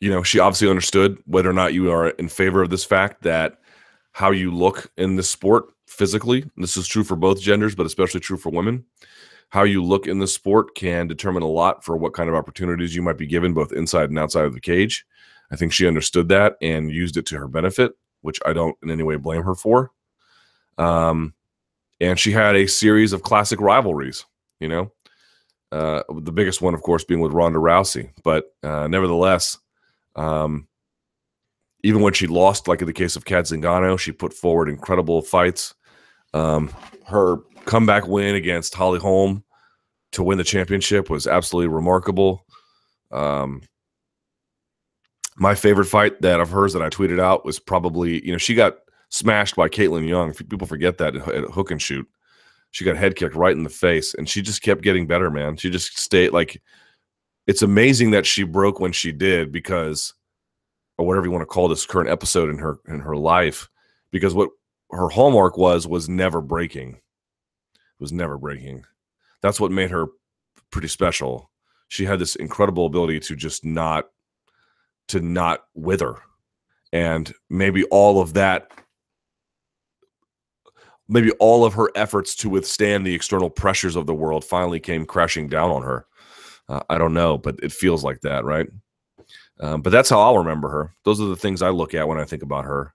you 0.05 0.11
know, 0.11 0.21
she 0.21 0.37
obviously 0.37 0.69
understood 0.69 1.17
whether 1.25 1.49
or 1.49 1.53
not 1.53 1.73
you 1.73 1.91
are 1.91 2.09
in 2.09 2.29
favor 2.29 2.61
of 2.61 2.69
this 2.69 2.83
fact 2.83 3.23
that 3.23 3.57
how 4.11 4.29
you 4.29 4.53
look 4.53 4.91
in 4.97 5.15
this 5.15 5.27
sport 5.27 5.65
physically, 5.87 6.45
this 6.57 6.77
is 6.77 6.87
true 6.87 7.03
for 7.03 7.15
both 7.15 7.41
genders, 7.41 7.73
but 7.73 7.87
especially 7.87 8.19
true 8.19 8.37
for 8.37 8.51
women. 8.51 8.85
How 9.49 9.63
you 9.63 9.83
look 9.83 10.05
in 10.05 10.19
the 10.19 10.27
sport 10.27 10.75
can 10.75 11.07
determine 11.07 11.41
a 11.41 11.47
lot 11.47 11.83
for 11.83 11.97
what 11.97 12.13
kind 12.13 12.29
of 12.29 12.35
opportunities 12.35 12.95
you 12.95 13.01
might 13.01 13.17
be 13.17 13.25
given, 13.25 13.55
both 13.55 13.73
inside 13.73 14.11
and 14.11 14.19
outside 14.19 14.45
of 14.45 14.53
the 14.53 14.59
cage. 14.59 15.03
I 15.49 15.55
think 15.55 15.73
she 15.73 15.87
understood 15.87 16.29
that 16.29 16.55
and 16.61 16.91
used 16.91 17.17
it 17.17 17.25
to 17.27 17.39
her 17.39 17.47
benefit, 17.47 17.93
which 18.21 18.39
I 18.45 18.53
don't 18.53 18.77
in 18.83 18.91
any 18.91 19.01
way 19.01 19.15
blame 19.15 19.41
her 19.41 19.55
for. 19.55 19.89
Um, 20.77 21.33
and 21.99 22.19
she 22.19 22.31
had 22.31 22.55
a 22.55 22.67
series 22.67 23.11
of 23.11 23.23
classic 23.23 23.59
rivalries, 23.59 24.23
you 24.59 24.67
know, 24.67 24.91
uh, 25.71 26.03
the 26.21 26.31
biggest 26.31 26.61
one, 26.61 26.75
of 26.75 26.83
course, 26.83 27.03
being 27.03 27.21
with 27.21 27.31
Ronda 27.31 27.57
Rousey. 27.57 28.11
But 28.23 28.45
uh, 28.61 28.87
nevertheless, 28.87 29.57
um, 30.15 30.67
even 31.83 32.01
when 32.01 32.13
she 32.13 32.27
lost, 32.27 32.67
like 32.67 32.81
in 32.81 32.87
the 32.87 32.93
case 32.93 33.15
of 33.15 33.25
Cat 33.25 33.45
Zingano, 33.45 33.99
she 33.99 34.11
put 34.11 34.33
forward 34.33 34.69
incredible 34.69 35.21
fights. 35.21 35.75
Um, 36.33 36.73
her 37.05 37.37
comeback 37.65 38.07
win 38.07 38.35
against 38.35 38.73
Holly 38.75 38.99
Holm 38.99 39.43
to 40.11 40.23
win 40.23 40.37
the 40.37 40.43
championship 40.43 41.09
was 41.09 41.27
absolutely 41.27 41.67
remarkable. 41.67 42.45
Um, 43.11 43.61
my 45.37 45.53
favorite 45.53 45.85
fight 45.85 46.21
that 46.21 46.39
of 46.39 46.49
hers 46.49 46.73
that 46.73 46.81
I 46.81 46.89
tweeted 46.89 47.19
out 47.19 47.45
was 47.45 47.59
probably, 47.59 48.25
you 48.25 48.31
know, 48.31 48.37
she 48.37 48.55
got 48.55 48.77
smashed 49.09 49.55
by 49.55 49.67
Kaitlin 49.67 50.07
Young. 50.07 50.33
People 50.33 50.67
forget 50.67 50.97
that 50.97 51.15
at 51.15 51.43
hook 51.45 51.71
and 51.71 51.81
shoot. 51.81 52.07
She 52.71 52.83
got 52.83 52.97
head 52.97 53.15
kicked 53.15 53.35
right 53.35 53.55
in 53.55 53.63
the 53.63 53.69
face, 53.69 54.13
and 54.13 54.27
she 54.27 54.41
just 54.41 54.61
kept 54.61 54.81
getting 54.81 55.07
better, 55.07 55.29
man. 55.29 55.55
She 55.57 55.69
just 55.69 55.97
stayed 55.97 56.31
like 56.31 56.61
it's 57.47 57.61
amazing 57.61 58.11
that 58.11 58.25
she 58.25 58.43
broke 58.43 58.79
when 58.79 58.91
she 58.91 59.11
did 59.11 59.51
because 59.51 60.13
or 60.97 61.05
whatever 61.05 61.25
you 61.25 61.31
want 61.31 61.41
to 61.41 61.47
call 61.47 61.67
this 61.67 61.85
current 61.85 62.09
episode 62.09 62.49
in 62.49 62.57
her 62.57 62.79
in 62.87 62.99
her 62.99 63.15
life 63.15 63.69
because 64.11 64.33
what 64.33 64.49
her 64.91 65.09
hallmark 65.09 65.57
was 65.57 65.87
was 65.87 66.09
never 66.09 66.41
breaking. 66.41 66.99
Was 67.99 68.11
never 68.11 68.37
breaking. 68.37 68.85
That's 69.41 69.59
what 69.59 69.71
made 69.71 69.91
her 69.91 70.07
pretty 70.71 70.87
special. 70.87 71.49
She 71.87 72.05
had 72.05 72.19
this 72.19 72.35
incredible 72.35 72.85
ability 72.85 73.19
to 73.21 73.35
just 73.35 73.63
not 73.63 74.05
to 75.09 75.19
not 75.19 75.65
wither. 75.75 76.15
And 76.91 77.31
maybe 77.49 77.83
all 77.85 78.21
of 78.21 78.33
that 78.33 78.71
maybe 81.07 81.31
all 81.33 81.63
of 81.63 81.73
her 81.75 81.91
efforts 81.95 82.35
to 82.35 82.49
withstand 82.49 83.05
the 83.05 83.13
external 83.13 83.49
pressures 83.49 83.95
of 83.95 84.07
the 84.07 84.13
world 84.13 84.43
finally 84.43 84.79
came 84.79 85.05
crashing 85.05 85.47
down 85.47 85.69
on 85.69 85.83
her 85.83 86.07
uh, 86.67 86.81
I 86.89 86.97
don't 86.97 87.13
know, 87.13 87.37
but 87.37 87.55
it 87.61 87.71
feels 87.71 88.03
like 88.03 88.21
that, 88.21 88.43
right? 88.43 88.67
Um, 89.59 89.81
but 89.81 89.91
that's 89.91 90.09
how 90.09 90.19
I'll 90.19 90.37
remember 90.37 90.69
her. 90.69 90.93
Those 91.03 91.21
are 91.21 91.27
the 91.27 91.35
things 91.35 91.61
I 91.61 91.69
look 91.69 91.93
at 91.93 92.07
when 92.07 92.19
I 92.19 92.25
think 92.25 92.43
about 92.43 92.65
her. 92.65 92.93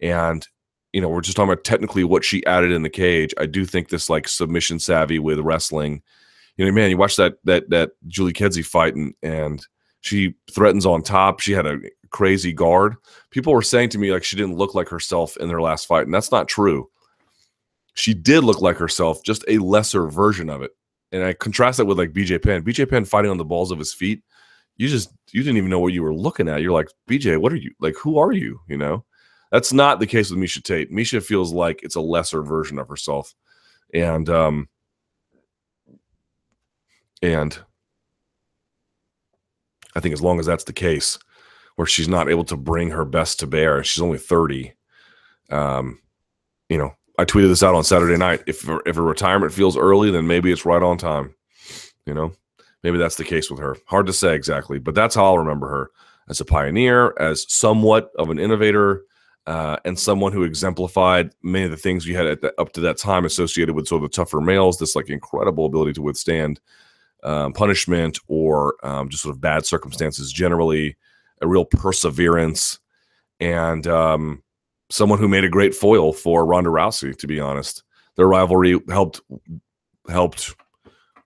And 0.00 0.46
you 0.92 1.00
know, 1.00 1.08
we're 1.08 1.22
just 1.22 1.36
talking 1.36 1.52
about 1.52 1.64
technically 1.64 2.04
what 2.04 2.24
she 2.24 2.46
added 2.46 2.70
in 2.70 2.82
the 2.82 2.90
cage. 2.90 3.34
I 3.36 3.46
do 3.46 3.64
think 3.64 3.88
this 3.88 4.08
like 4.08 4.28
submission 4.28 4.78
savvy 4.78 5.18
with 5.18 5.40
wrestling. 5.40 6.02
You 6.56 6.64
know, 6.64 6.72
man, 6.72 6.90
you 6.90 6.96
watch 6.96 7.16
that 7.16 7.38
that 7.44 7.68
that 7.70 7.92
Julie 8.06 8.32
Kedzie 8.32 8.62
fight 8.62 8.94
and 8.94 9.14
and 9.22 9.66
she 10.02 10.34
threatens 10.52 10.86
on 10.86 11.02
top. 11.02 11.40
She 11.40 11.52
had 11.52 11.66
a 11.66 11.80
crazy 12.10 12.52
guard. 12.52 12.94
People 13.30 13.52
were 13.52 13.62
saying 13.62 13.88
to 13.90 13.98
me 13.98 14.12
like 14.12 14.22
she 14.22 14.36
didn't 14.36 14.56
look 14.56 14.74
like 14.74 14.88
herself 14.88 15.36
in 15.38 15.48
their 15.48 15.60
last 15.60 15.86
fight, 15.86 16.04
and 16.04 16.14
that's 16.14 16.30
not 16.30 16.46
true. 16.46 16.88
She 17.94 18.14
did 18.14 18.44
look 18.44 18.60
like 18.60 18.76
herself, 18.76 19.22
just 19.24 19.44
a 19.48 19.58
lesser 19.58 20.06
version 20.06 20.48
of 20.48 20.62
it 20.62 20.72
and 21.14 21.22
I 21.22 21.32
contrast 21.32 21.78
that 21.78 21.84
with 21.84 21.96
like 21.96 22.12
BJ 22.12 22.42
Penn. 22.42 22.64
BJ 22.64 22.90
Penn 22.90 23.04
fighting 23.04 23.30
on 23.30 23.38
the 23.38 23.44
balls 23.44 23.70
of 23.70 23.78
his 23.78 23.94
feet. 23.94 24.22
You 24.76 24.88
just 24.88 25.12
you 25.30 25.44
didn't 25.44 25.58
even 25.58 25.70
know 25.70 25.78
what 25.78 25.92
you 25.92 26.02
were 26.02 26.12
looking 26.12 26.48
at. 26.48 26.60
You're 26.60 26.72
like 26.72 26.88
BJ, 27.08 27.40
what 27.40 27.52
are 27.52 27.56
you 27.56 27.70
like? 27.78 27.94
Who 27.98 28.18
are 28.18 28.32
you? 28.32 28.60
You 28.66 28.76
know, 28.76 29.04
that's 29.52 29.72
not 29.72 30.00
the 30.00 30.08
case 30.08 30.28
with 30.28 30.40
Miesha 30.40 30.62
Tate. 30.62 30.90
Miesha 30.90 31.22
feels 31.22 31.52
like 31.52 31.84
it's 31.84 31.94
a 31.94 32.00
lesser 32.00 32.42
version 32.42 32.80
of 32.80 32.88
herself, 32.88 33.32
and 33.94 34.28
um, 34.28 34.68
and 37.22 37.56
I 39.94 40.00
think 40.00 40.12
as 40.12 40.22
long 40.22 40.40
as 40.40 40.46
that's 40.46 40.64
the 40.64 40.72
case, 40.72 41.16
where 41.76 41.86
she's 41.86 42.08
not 42.08 42.28
able 42.28 42.44
to 42.46 42.56
bring 42.56 42.90
her 42.90 43.04
best 43.04 43.38
to 43.38 43.46
bear, 43.46 43.84
she's 43.84 44.02
only 44.02 44.18
thirty. 44.18 44.74
Um, 45.48 46.00
you 46.68 46.78
know, 46.78 46.92
I 47.18 47.24
tweeted 47.24 47.48
this 47.48 47.62
out 47.62 47.74
on 47.74 47.84
Saturday 47.84 48.16
night. 48.16 48.42
If 48.46 48.68
if 48.86 48.96
a 48.96 49.02
retirement 49.02 49.52
feels 49.52 49.76
early, 49.76 50.10
then 50.10 50.26
maybe 50.26 50.50
it's 50.50 50.66
right 50.66 50.82
on 50.82 50.98
time. 50.98 51.34
You 52.06 52.14
know, 52.14 52.32
maybe 52.82 52.98
that's 52.98 53.16
the 53.16 53.24
case 53.24 53.50
with 53.50 53.60
her. 53.60 53.76
Hard 53.86 54.06
to 54.06 54.12
say 54.12 54.34
exactly, 54.34 54.78
but 54.78 54.94
that's 54.94 55.14
how 55.14 55.24
I'll 55.24 55.38
remember 55.38 55.68
her 55.68 55.90
as 56.28 56.40
a 56.40 56.44
pioneer, 56.44 57.14
as 57.18 57.46
somewhat 57.52 58.10
of 58.18 58.30
an 58.30 58.38
innovator, 58.38 59.02
uh, 59.46 59.76
and 59.84 59.98
someone 59.98 60.32
who 60.32 60.42
exemplified 60.42 61.30
many 61.42 61.66
of 61.66 61.70
the 61.70 61.76
things 61.76 62.06
we 62.06 62.14
had 62.14 62.40
the, 62.40 62.52
up 62.58 62.72
to 62.72 62.80
that 62.80 62.96
time 62.98 63.24
associated 63.24 63.74
with 63.74 63.86
sort 63.86 64.02
of 64.02 64.10
the 64.10 64.14
tougher 64.14 64.40
males. 64.40 64.78
This 64.78 64.96
like 64.96 65.08
incredible 65.08 65.66
ability 65.66 65.92
to 65.94 66.02
withstand 66.02 66.60
um, 67.22 67.52
punishment 67.52 68.18
or 68.26 68.74
um, 68.82 69.08
just 69.08 69.22
sort 69.22 69.34
of 69.34 69.40
bad 69.40 69.64
circumstances 69.64 70.32
generally, 70.32 70.96
a 71.40 71.46
real 71.46 71.64
perseverance, 71.64 72.78
and 73.40 73.86
um, 73.86 74.42
someone 74.90 75.18
who 75.18 75.28
made 75.28 75.44
a 75.44 75.48
great 75.48 75.74
foil 75.74 76.12
for 76.12 76.44
Ronda 76.44 76.70
Rousey. 76.70 77.16
To 77.16 77.26
be 77.26 77.40
honest, 77.40 77.82
their 78.16 78.28
rivalry 78.28 78.78
helped 78.88 79.20
helped 80.08 80.54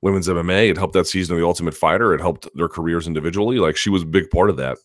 women's 0.00 0.28
MMA. 0.28 0.70
It 0.70 0.76
helped 0.76 0.94
that 0.94 1.06
season 1.06 1.34
of 1.34 1.40
The 1.40 1.46
Ultimate 1.46 1.74
Fighter. 1.74 2.14
It 2.14 2.20
helped 2.20 2.48
their 2.54 2.68
careers 2.68 3.06
individually. 3.06 3.58
Like 3.58 3.76
she 3.76 3.90
was 3.90 4.02
a 4.02 4.06
big 4.06 4.30
part 4.30 4.50
of 4.50 4.56
that. 4.56 4.78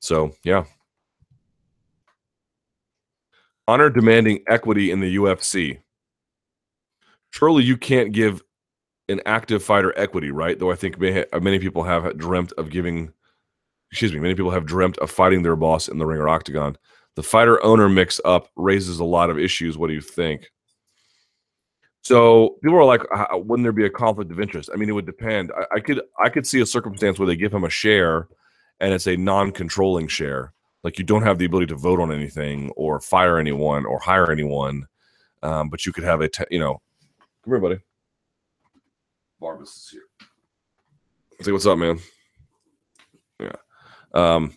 So 0.00 0.32
yeah. 0.44 0.64
Honor 3.68 3.90
demanding 3.90 4.42
equity 4.48 4.90
in 4.90 5.00
the 5.00 5.16
UFC. 5.16 5.78
Surely 7.30 7.62
you 7.62 7.76
can't 7.76 8.12
give 8.12 8.42
an 9.08 9.20
active 9.26 9.62
fighter 9.62 9.92
equity, 9.96 10.30
right? 10.30 10.58
Though 10.58 10.72
I 10.72 10.76
think 10.76 10.98
many 10.98 11.58
people 11.58 11.84
have 11.84 12.16
dreamt 12.16 12.52
of 12.52 12.70
giving, 12.70 13.12
excuse 13.92 14.12
me, 14.12 14.18
many 14.18 14.34
people 14.34 14.50
have 14.50 14.66
dreamt 14.66 14.98
of 14.98 15.10
fighting 15.10 15.42
their 15.42 15.54
boss 15.54 15.88
in 15.88 15.98
the 15.98 16.06
ring 16.06 16.18
or 16.18 16.28
octagon. 16.28 16.76
The 17.16 17.22
fighter 17.22 17.62
owner 17.64 17.88
mix 17.88 18.20
up 18.24 18.48
raises 18.56 19.00
a 19.00 19.04
lot 19.04 19.30
of 19.30 19.38
issues. 19.38 19.76
What 19.76 19.88
do 19.88 19.94
you 19.94 20.00
think? 20.00 20.50
So 22.02 22.56
people 22.62 22.78
are 22.78 22.84
like, 22.84 23.02
wouldn't 23.32 23.64
there 23.64 23.72
be 23.72 23.84
a 23.84 23.90
conflict 23.90 24.30
of 24.30 24.40
interest? 24.40 24.70
I 24.72 24.76
mean, 24.76 24.88
it 24.88 24.92
would 24.92 25.06
depend. 25.06 25.52
I, 25.52 25.76
I, 25.76 25.80
could 25.80 26.00
I 26.18 26.28
could 26.28 26.46
see 26.46 26.60
a 26.60 26.66
circumstance 26.66 27.18
where 27.18 27.26
they 27.26 27.36
give 27.36 27.52
him 27.52 27.64
a 27.64 27.70
share, 27.70 28.28
and 28.80 28.94
it's 28.94 29.06
a 29.06 29.16
non-controlling 29.16 30.08
share. 30.08 30.54
Like 30.82 30.98
you 30.98 31.04
don't 31.04 31.22
have 31.22 31.38
the 31.38 31.44
ability 31.44 31.66
to 31.66 31.76
vote 31.76 32.00
on 32.00 32.10
anything 32.10 32.70
or 32.70 33.00
fire 33.00 33.38
anyone 33.38 33.84
or 33.84 33.98
hire 33.98 34.32
anyone, 34.32 34.86
um, 35.42 35.68
but 35.68 35.84
you 35.84 35.92
could 35.92 36.04
have 36.04 36.22
a 36.22 36.28
te- 36.28 36.44
you 36.50 36.58
know, 36.58 36.80
come 37.44 37.52
here, 37.52 37.60
buddy. 37.60 37.80
Barbas 39.42 39.76
is 39.76 39.88
here. 39.90 40.02
Say 41.42 41.52
what's 41.52 41.66
up, 41.66 41.78
man. 41.78 41.98
Yeah. 43.38 43.56
Um, 44.14 44.56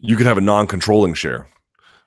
you 0.00 0.16
could 0.16 0.26
have 0.26 0.38
a 0.38 0.42
non-controlling 0.42 1.14
share. 1.14 1.48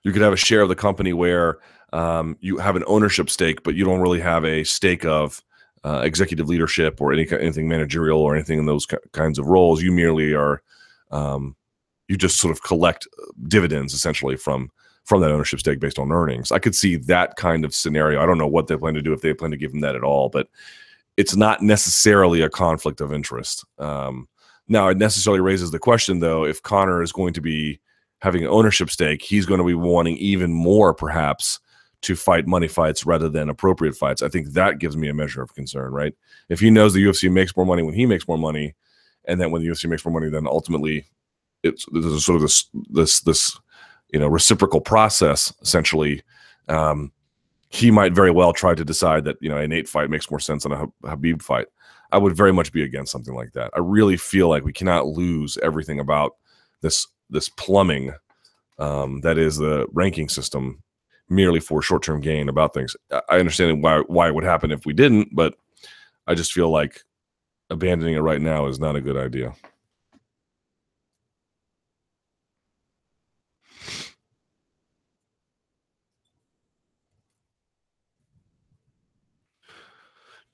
You 0.03 0.11
could 0.11 0.21
have 0.21 0.33
a 0.33 0.37
share 0.37 0.61
of 0.61 0.69
the 0.69 0.75
company 0.75 1.13
where 1.13 1.59
um, 1.93 2.37
you 2.39 2.57
have 2.57 2.75
an 2.75 2.83
ownership 2.87 3.29
stake, 3.29 3.63
but 3.63 3.75
you 3.75 3.83
don't 3.83 4.01
really 4.01 4.19
have 4.19 4.45
a 4.45 4.63
stake 4.63 5.05
of 5.05 5.43
uh, 5.83 6.01
executive 6.03 6.47
leadership 6.47 7.01
or 7.01 7.11
any 7.11 7.27
anything 7.31 7.67
managerial 7.67 8.19
or 8.19 8.35
anything 8.35 8.59
in 8.59 8.65
those 8.65 8.87
kinds 9.11 9.39
of 9.39 9.47
roles. 9.47 9.81
You 9.81 9.91
merely 9.91 10.33
are, 10.33 10.61
um, 11.11 11.55
you 12.07 12.17
just 12.17 12.37
sort 12.37 12.51
of 12.51 12.63
collect 12.63 13.07
uh, 13.19 13.25
dividends 13.47 13.93
essentially 13.93 14.37
from 14.37 14.71
from 15.03 15.21
that 15.21 15.31
ownership 15.31 15.59
stake 15.59 15.79
based 15.79 15.99
on 15.99 16.11
earnings. 16.11 16.51
I 16.51 16.59
could 16.59 16.75
see 16.75 16.95
that 16.95 17.35
kind 17.35 17.65
of 17.65 17.73
scenario. 17.73 18.21
I 18.21 18.25
don't 18.25 18.37
know 18.37 18.47
what 18.47 18.67
they 18.67 18.77
plan 18.77 18.93
to 18.93 19.01
do 19.01 19.13
if 19.13 19.21
they 19.21 19.33
plan 19.33 19.51
to 19.51 19.57
give 19.57 19.71
them 19.71 19.81
that 19.81 19.95
at 19.95 20.03
all, 20.03 20.29
but 20.29 20.47
it's 21.17 21.35
not 21.35 21.61
necessarily 21.61 22.41
a 22.41 22.49
conflict 22.49 23.01
of 23.01 23.11
interest. 23.11 23.65
Um, 23.79 24.27
now, 24.71 24.87
it 24.87 24.97
necessarily 24.97 25.41
raises 25.41 25.71
the 25.71 25.79
question, 25.79 26.19
though, 26.21 26.45
if 26.45 26.63
Conor 26.63 27.03
is 27.03 27.11
going 27.11 27.33
to 27.33 27.41
be 27.41 27.81
having 28.19 28.43
an 28.43 28.49
ownership 28.49 28.89
stake, 28.89 29.21
he's 29.21 29.45
going 29.45 29.57
to 29.57 29.65
be 29.65 29.73
wanting 29.73 30.15
even 30.15 30.53
more, 30.53 30.93
perhaps, 30.93 31.59
to 32.03 32.15
fight 32.15 32.47
money 32.47 32.69
fights 32.69 33.05
rather 33.05 33.27
than 33.27 33.49
appropriate 33.49 33.97
fights. 33.97 34.21
I 34.21 34.29
think 34.29 34.53
that 34.53 34.79
gives 34.79 34.95
me 34.95 35.09
a 35.09 35.13
measure 35.13 35.41
of 35.41 35.53
concern, 35.55 35.91
right? 35.91 36.15
If 36.47 36.61
he 36.61 36.69
knows 36.69 36.93
the 36.93 37.03
UFC 37.03 37.29
makes 37.29 37.53
more 37.57 37.65
money 37.65 37.83
when 37.83 37.93
he 37.93 38.05
makes 38.05 38.25
more 38.29 38.37
money, 38.37 38.73
and 39.25 39.41
then 39.41 39.51
when 39.51 39.61
the 39.61 39.67
UFC 39.67 39.89
makes 39.89 40.05
more 40.05 40.13
money, 40.13 40.29
then 40.29 40.47
ultimately 40.47 41.05
it's 41.63 41.85
there's 41.91 42.25
sort 42.25 42.37
of 42.37 42.41
this 42.41 42.65
this 42.89 43.19
this 43.19 43.59
you 44.13 44.19
know 44.21 44.29
reciprocal 44.29 44.79
process 44.79 45.53
essentially. 45.61 46.23
Um, 46.69 47.11
he 47.67 47.91
might 47.91 48.13
very 48.13 48.31
well 48.31 48.53
try 48.53 48.73
to 48.73 48.85
decide 48.85 49.25
that 49.25 49.35
you 49.41 49.49
know 49.49 49.57
an 49.57 49.69
Nate 49.69 49.89
fight 49.89 50.09
makes 50.09 50.31
more 50.31 50.39
sense 50.39 50.63
than 50.63 50.71
a 50.71 50.87
Khabib 51.03 51.41
fight. 51.41 51.67
I 52.11 52.17
would 52.17 52.35
very 52.35 52.51
much 52.51 52.71
be 52.71 52.83
against 52.83 53.11
something 53.11 53.33
like 53.33 53.53
that. 53.53 53.71
I 53.75 53.79
really 53.79 54.17
feel 54.17 54.49
like 54.49 54.63
we 54.63 54.73
cannot 54.73 55.07
lose 55.07 55.57
everything 55.63 55.99
about 55.99 56.35
this 56.81 57.07
this 57.29 57.49
plumbing 57.49 58.13
um, 58.79 59.21
that 59.21 59.37
is 59.37 59.57
the 59.57 59.87
ranking 59.93 60.27
system 60.27 60.83
merely 61.29 61.59
for 61.59 61.81
short 61.81 62.03
term 62.03 62.19
gain 62.19 62.49
about 62.49 62.73
things. 62.73 62.95
I 63.29 63.39
understand 63.39 63.83
why 63.83 63.99
why 64.07 64.27
it 64.27 64.35
would 64.35 64.43
happen 64.43 64.71
if 64.71 64.85
we 64.85 64.93
didn't, 64.93 65.29
but 65.33 65.55
I 66.27 66.35
just 66.35 66.53
feel 66.53 66.69
like 66.69 67.01
abandoning 67.69 68.15
it 68.15 68.19
right 68.21 68.41
now 68.41 68.67
is 68.67 68.79
not 68.79 68.95
a 68.95 69.01
good 69.01 69.17
idea. 69.17 69.53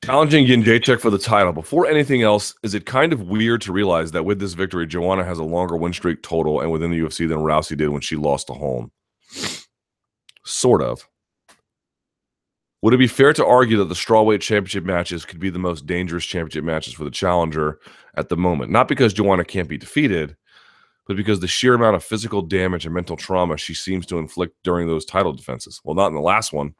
Challenging 0.07 0.47
Jędrzejczyk 0.47 1.01
for 1.01 1.09
the 1.09 1.17
title. 1.17 1.51
Before 1.51 1.85
anything 1.85 2.21
else, 2.21 2.55
is 2.63 2.73
it 2.73 2.85
kind 2.85 3.11
of 3.11 3.23
weird 3.23 3.59
to 3.63 3.73
realize 3.73 4.13
that 4.13 4.23
with 4.23 4.39
this 4.39 4.53
victory, 4.53 4.87
Joanna 4.87 5.25
has 5.25 5.37
a 5.37 5.43
longer 5.43 5.75
win 5.75 5.91
streak 5.91 6.23
total 6.23 6.61
and 6.61 6.71
within 6.71 6.91
the 6.91 6.99
UFC 6.99 7.27
than 7.27 7.39
Rousey 7.39 7.75
did 7.75 7.89
when 7.89 7.99
she 7.99 8.15
lost 8.15 8.47
to 8.47 8.53
Holm? 8.53 8.89
Sort 10.45 10.81
of. 10.81 11.05
Would 12.81 12.93
it 12.93 12.99
be 12.99 13.07
fair 13.07 13.33
to 13.33 13.45
argue 13.45 13.75
that 13.79 13.89
the 13.89 13.95
strawweight 13.95 14.39
championship 14.39 14.85
matches 14.85 15.25
could 15.25 15.41
be 15.41 15.49
the 15.49 15.59
most 15.59 15.85
dangerous 15.85 16.23
championship 16.23 16.63
matches 16.63 16.93
for 16.93 17.03
the 17.03 17.11
challenger 17.11 17.77
at 18.15 18.29
the 18.29 18.37
moment? 18.37 18.71
Not 18.71 18.87
because 18.87 19.11
Joanna 19.11 19.43
can't 19.43 19.67
be 19.67 19.77
defeated, 19.77 20.37
but 21.05 21.17
because 21.17 21.41
the 21.41 21.49
sheer 21.49 21.73
amount 21.73 21.97
of 21.97 22.03
physical 22.05 22.41
damage 22.41 22.85
and 22.85 22.95
mental 22.95 23.17
trauma 23.17 23.57
she 23.57 23.73
seems 23.73 24.05
to 24.05 24.19
inflict 24.19 24.55
during 24.63 24.87
those 24.87 25.03
title 25.03 25.33
defenses. 25.33 25.81
Well, 25.83 25.95
not 25.95 26.07
in 26.07 26.15
the 26.15 26.21
last 26.21 26.53
one. 26.53 26.75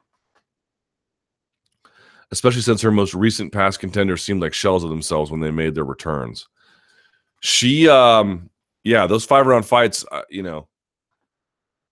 Especially 2.31 2.61
since 2.61 2.81
her 2.81 2.91
most 2.91 3.13
recent 3.13 3.53
past 3.53 3.79
contenders 3.79 4.21
seemed 4.21 4.41
like 4.41 4.53
shells 4.53 4.83
of 4.83 4.89
themselves 4.89 5.31
when 5.31 5.39
they 5.39 5.51
made 5.51 5.75
their 5.75 5.85
returns. 5.85 6.47
She, 7.39 7.87
um, 7.87 8.49
yeah, 8.83 9.07
those 9.07 9.23
five 9.25 9.47
round 9.47 9.65
fights, 9.65 10.03
uh, 10.11 10.23
you 10.29 10.43
know, 10.43 10.67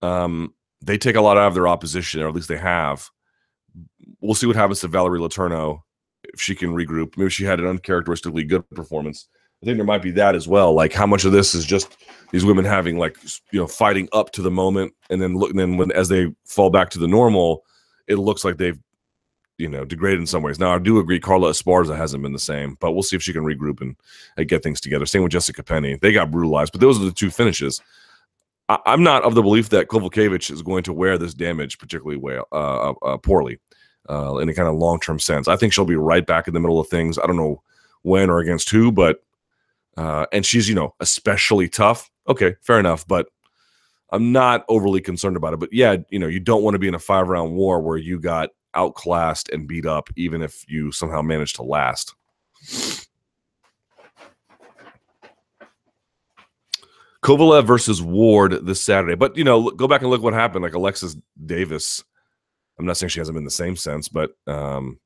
um, 0.02 0.54
they 0.82 0.98
take 0.98 1.16
a 1.16 1.22
lot 1.22 1.38
out 1.38 1.48
of 1.48 1.54
their 1.54 1.68
opposition, 1.68 2.22
or 2.22 2.28
at 2.28 2.36
least 2.36 2.48
they 2.48 2.58
have. 2.58 3.10
We'll 4.20 4.36
see 4.36 4.48
what 4.48 4.56
happens 4.56 4.82
to 4.82 4.88
Valerie 4.88 5.20
Letourneau 5.20 5.82
if 6.24 6.42
she 6.42 6.56
can 6.56 6.72
regroup. 6.72 7.18
Maybe 7.18 7.30
she 7.30 7.44
had 7.44 7.60
an 7.60 7.68
uncharacteristically 7.68 8.44
good 8.44 8.70
performance. 8.72 9.28
I 9.62 9.66
think 9.66 9.78
there 9.78 9.86
might 9.86 10.02
be 10.02 10.12
that 10.12 10.36
as 10.36 10.48
well. 10.48 10.74
Like 10.74 10.94
how 10.94 11.08
much 11.08 11.26
of 11.26 11.32
this 11.32 11.56
is 11.56 11.66
just 11.66 11.98
these 12.32 12.46
women 12.46 12.66
having 12.66 12.98
like 12.98 13.18
you 13.52 13.60
know 13.60 13.68
fighting 13.68 14.08
up 14.14 14.32
to 14.34 14.42
the 14.42 14.52
moment, 14.52 14.94
and 15.10 15.22
then 15.22 15.36
look, 15.36 15.50
and 15.50 15.60
then 15.60 15.78
when 15.78 15.92
as 15.92 16.10
they 16.10 16.34
fall 16.46 16.70
back 16.70 16.90
to 16.92 17.00
the 17.00 17.08
normal, 17.08 17.64
it 18.08 18.18
looks 18.18 18.44
like 18.44 18.58
they've 18.58 18.80
you 19.58 19.70
know 19.70 19.86
degraded 19.86 20.20
in 20.20 20.28
some 20.28 20.44
ways. 20.44 20.60
Now 20.60 20.76
I 20.76 20.80
do 20.80 21.00
agree 21.00 21.20
Carla 21.20 21.50
Esparza 21.50 21.96
hasn't 21.96 22.24
been 22.24 22.34
the 22.34 22.40
same, 22.40 22.78
but 22.80 22.94
we'll 22.94 23.04
see 23.04 23.16
if 23.16 23.24
she 23.24 23.34
can 23.34 23.44
regroup 23.44 23.82
and, 23.82 23.96
and 24.38 24.48
get 24.48 24.64
things 24.64 24.82
together. 24.82 25.06
Same 25.06 25.24
with 25.24 25.32
Jessica 25.32 25.64
Penne. 25.64 25.98
They 26.02 26.12
got 26.12 26.32
brutalized, 26.32 26.72
but 26.72 26.82
those 26.82 27.00
are 27.02 27.06
the 27.06 27.12
two 27.12 27.30
finishes. 27.30 27.82
I, 28.68 28.80
am 28.88 29.04
not 29.04 29.24
of 29.24 29.36
the 29.36 29.44
belief 29.44 29.70
that 29.70 29.88
Kowalkiewicz 29.88 30.52
is 30.52 30.62
going 30.62 30.84
to 30.84 30.94
wear 30.94 31.18
this 31.18 31.34
damage 31.34 31.78
particularly 31.78 32.18
well, 32.18 32.48
uh, 32.52 32.92
uh, 32.92 32.94
uh 33.04 33.18
poorly, 33.18 33.60
uh, 34.10 34.38
in 34.38 34.50
a 34.50 34.54
kind 34.54 34.68
of 34.68 34.76
long 34.76 35.00
term 35.00 35.20
sense. 35.20 35.48
I 35.48 35.56
think 35.56 35.74
she'll 35.74 35.86
be 35.86 35.96
right 35.96 36.26
back 36.26 36.48
in 36.48 36.54
the 36.54 36.60
middle 36.60 36.80
of 36.80 36.88
things. 36.88 37.20
I 37.20 37.28
don't 37.28 37.38
know 37.38 37.62
when 38.02 38.30
or 38.30 38.40
against 38.40 38.70
who, 38.70 38.92
but 38.92 39.24
uh, 39.98 40.26
and 40.34 40.46
she's 40.46 40.68
you 40.68 40.76
know 40.76 40.94
especially 41.00 41.70
tough. 41.70 42.10
Okay, 42.28 42.56
fair 42.62 42.80
enough, 42.80 43.08
but 43.08 43.28
I'm 44.12 44.32
not 44.32 44.66
overly 44.68 45.02
concerned 45.02 45.38
about 45.38 45.54
it. 45.54 45.60
But 45.60 45.74
yeah, 45.74 45.98
you 46.10 46.20
know, 46.20 46.28
you 46.28 46.40
don't 46.40 46.64
want 46.64 46.76
to 46.76 46.80
be 46.80 46.88
in 46.88 46.96
a 46.96 47.00
five 47.00 47.28
round 47.28 47.54
war 47.54 47.82
where 47.82 47.98
you 47.98 48.20
got 48.20 48.50
outclassed 48.76 49.50
and 49.50 49.68
beat 49.68 49.86
up, 49.86 50.10
even 50.16 50.42
if 50.42 50.64
you 50.68 50.92
somehow 50.92 51.22
manage 51.22 51.54
to 51.54 51.64
last. 51.64 52.16
Kovalev 57.26 57.66
versus 57.66 58.04
Ward 58.04 58.68
this 58.68 58.82
Saturday. 58.82 59.16
But 59.16 59.36
you 59.36 59.44
know, 59.44 59.72
go 59.72 59.88
back 59.88 60.02
and 60.02 60.12
look 60.12 60.22
what 60.22 60.34
happened. 60.34 60.64
Like 60.64 60.76
Alexis 60.76 61.18
Davis, 61.44 62.04
I'm 62.78 62.86
not 62.86 62.98
saying 62.98 63.10
she 63.10 63.20
hasn't 63.20 63.36
been 63.36 63.46
the 63.46 63.52
same 63.52 63.76
sense, 63.76 64.08
but 64.08 64.32
um, 64.46 65.00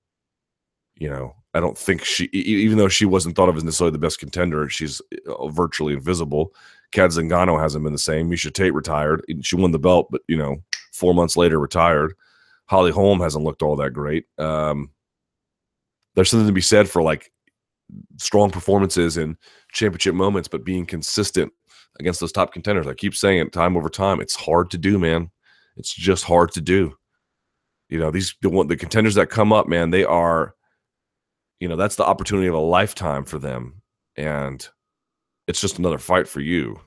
you 0.95 1.09
know, 1.09 1.34
I 1.53 1.61
don't 1.61 1.78
think 1.78 2.03
she, 2.03 2.26
even 2.26 2.78
though 2.78 2.89
she 2.89 3.05
wasn't 3.05 3.36
thought 3.36 3.47
of 3.49 3.55
as 3.55 3.63
necessarily 3.63 3.93
the 3.93 3.99
best 3.99 4.20
contender, 4.20 4.67
she's 4.67 5.01
uh, 5.28 5.47
virtually 5.47 5.93
invisible. 5.93 6.53
Cat 6.91 7.11
Zingano 7.11 7.59
hasn't 7.59 7.84
been 7.84 7.93
the 7.93 7.99
same. 7.99 8.30
Miesha 8.30 8.53
Tate 8.53 8.74
retired. 8.74 9.24
She 9.41 9.55
won 9.55 9.72
the 9.72 9.80
belt, 9.80 10.09
but 10.11 10.22
you 10.28 10.38
know, 10.38 10.57
four 10.91 11.13
months 11.13 11.38
later 11.38 11.57
retired. 11.57 12.13
Holly 12.70 12.91
Holm 12.91 13.20
hasn't 13.20 13.43
looked 13.43 13.63
all 13.63 13.76
that 13.78 13.93
great. 13.93 14.26
Um, 14.38 14.91
there's 16.15 16.30
something 16.30 16.47
to 16.47 16.53
be 16.53 16.61
said 16.61 16.88
for 16.88 17.01
like 17.01 17.32
strong 18.17 18.51
performances 18.51 19.17
and 19.17 19.36
championship 19.74 20.13
moments, 20.13 20.47
but 20.47 20.63
being 20.63 20.86
consistent 20.86 21.51
against 21.99 22.20
those 22.20 22.32
top 22.32 22.53
contenders. 22.53 22.86
I 22.86 22.93
keep 22.93 23.15
saying 23.15 23.39
it 23.39 23.51
time 23.51 23.76
over 23.76 23.89
time. 23.89 24.22
It's 24.22 24.36
hard 24.36 24.70
to 24.72 24.78
do, 24.78 24.99
man. 24.99 25.32
It's 25.78 25.93
just 25.93 26.24
hard 26.24 26.51
to 26.51 26.61
do. 26.61 26.93
You 27.89 27.99
know, 27.99 28.11
these 28.11 28.36
the, 28.43 28.49
the 28.67 28.78
contenders 28.78 29.15
that 29.15 29.32
come 29.32 29.51
up, 29.51 29.67
man, 29.67 29.89
they 29.89 30.03
are, 30.03 30.53
you 31.59 31.67
know, 31.67 31.76
that's 31.76 31.95
the 31.95 32.05
opportunity 32.05 32.47
of 32.47 32.53
a 32.53 32.59
lifetime 32.59 33.26
for 33.26 33.39
them. 33.39 33.82
And 34.15 34.67
it's 35.47 35.61
just 35.61 35.80
another 35.80 35.97
fight 35.97 36.28
for 36.28 36.39
you. 36.39 36.80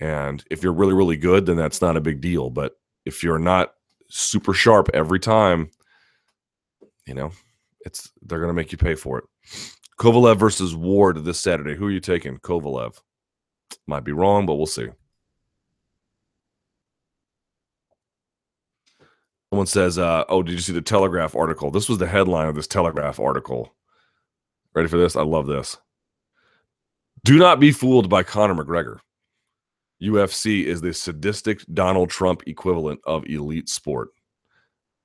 And 0.00 0.42
if 0.50 0.64
you're 0.64 0.72
really, 0.72 0.94
really 0.94 1.16
good, 1.16 1.46
then 1.46 1.56
that's 1.56 1.80
not 1.80 1.96
a 1.96 2.00
big 2.00 2.20
deal. 2.20 2.50
But 2.50 2.72
if 3.04 3.22
you're 3.22 3.38
not 3.38 3.72
super 4.08 4.54
sharp 4.54 4.88
every 4.94 5.20
time, 5.20 5.70
you 7.06 7.14
know, 7.14 7.30
It's 7.84 8.10
they're 8.22 8.40
going 8.40 8.50
to 8.50 8.54
make 8.54 8.72
you 8.72 8.78
pay 8.78 8.94
for 8.94 9.18
it. 9.18 9.24
Kovalev 9.98 10.38
versus 10.38 10.74
Ward 10.74 11.24
this 11.24 11.40
Saturday. 11.40 11.74
Who 11.74 11.86
are 11.86 11.90
you 11.90 12.00
taking? 12.00 12.38
Kovalev. 12.38 13.00
Might 13.86 14.04
be 14.04 14.12
wrong, 14.12 14.46
but 14.46 14.56
we'll 14.56 14.66
see. 14.66 14.88
Someone 19.50 19.66
says, 19.66 19.98
uh, 19.98 20.24
"Oh, 20.28 20.42
did 20.42 20.52
you 20.52 20.58
see 20.58 20.72
the 20.72 20.82
Telegraph 20.82 21.34
article? 21.36 21.70
This 21.70 21.88
was 21.88 21.98
the 21.98 22.06
headline 22.06 22.48
of 22.48 22.54
this 22.56 22.66
Telegraph 22.66 23.20
article. 23.20 23.74
Ready 24.74 24.88
for 24.88 24.98
this? 24.98 25.16
I 25.16 25.22
love 25.22 25.46
this. 25.46 25.78
Do 27.24 27.38
not 27.38 27.60
be 27.60 27.72
fooled 27.72 28.08
by 28.10 28.22
Conor 28.22 28.54
McGregor. 28.54 28.98
UFC 30.02 30.64
is 30.64 30.80
the 30.80 30.92
sadistic 30.92 31.64
Donald 31.72 32.10
Trump 32.10 32.42
equivalent 32.46 33.00
of 33.04 33.24
elite 33.26 33.68
sport. 33.68 34.10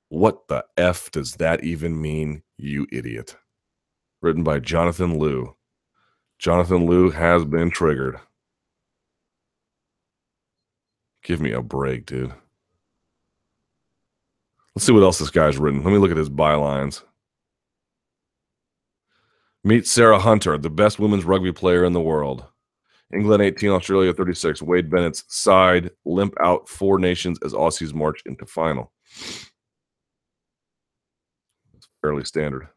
What 0.08 0.46
the 0.48 0.64
F 0.76 1.10
does 1.10 1.32
that 1.34 1.64
even 1.64 2.00
mean, 2.00 2.42
you 2.58 2.86
idiot? 2.92 3.36
Written 4.20 4.44
by 4.44 4.58
Jonathan 4.58 5.18
Liu. 5.18 5.56
Jonathan 6.38 6.86
Liu 6.86 7.10
has 7.10 7.44
been 7.44 7.70
triggered. 7.70 8.20
Give 11.22 11.40
me 11.40 11.52
a 11.52 11.62
break, 11.62 12.04
dude. 12.04 12.34
Let's 14.74 14.84
see 14.84 14.92
what 14.92 15.02
else 15.02 15.18
this 15.18 15.30
guy's 15.30 15.56
written. 15.56 15.82
Let 15.82 15.92
me 15.92 15.98
look 15.98 16.10
at 16.10 16.16
his 16.16 16.30
bylines. 16.30 17.02
Meet 19.64 19.86
Sarah 19.86 20.18
Hunter, 20.18 20.58
the 20.58 20.70
best 20.70 20.98
women's 20.98 21.24
rugby 21.24 21.52
player 21.52 21.84
in 21.84 21.92
the 21.92 22.00
world. 22.00 22.44
England 23.12 23.42
18, 23.42 23.70
Australia 23.70 24.12
36. 24.12 24.62
Wayne 24.62 24.88
Bennett's 24.88 25.24
side 25.28 25.90
limp 26.04 26.34
out 26.40 26.68
four 26.68 26.98
nations 26.98 27.38
as 27.44 27.52
Aussies 27.52 27.92
march 27.92 28.22
into 28.26 28.46
final. 28.46 28.92
It's 31.74 31.88
fairly 32.00 32.24
standard. 32.24 32.68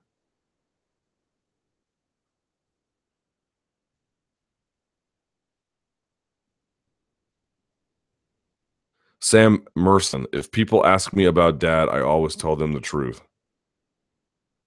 Sam 9.25 9.65
Merson. 9.75 10.27
If 10.33 10.51
people 10.51 10.85
ask 10.85 11.11
me 11.13 11.25
about 11.25 11.57
dad, 11.57 11.89
I 11.89 12.01
always 12.01 12.35
tell 12.35 12.55
them 12.55 12.73
the 12.73 12.79
truth. 12.79 13.21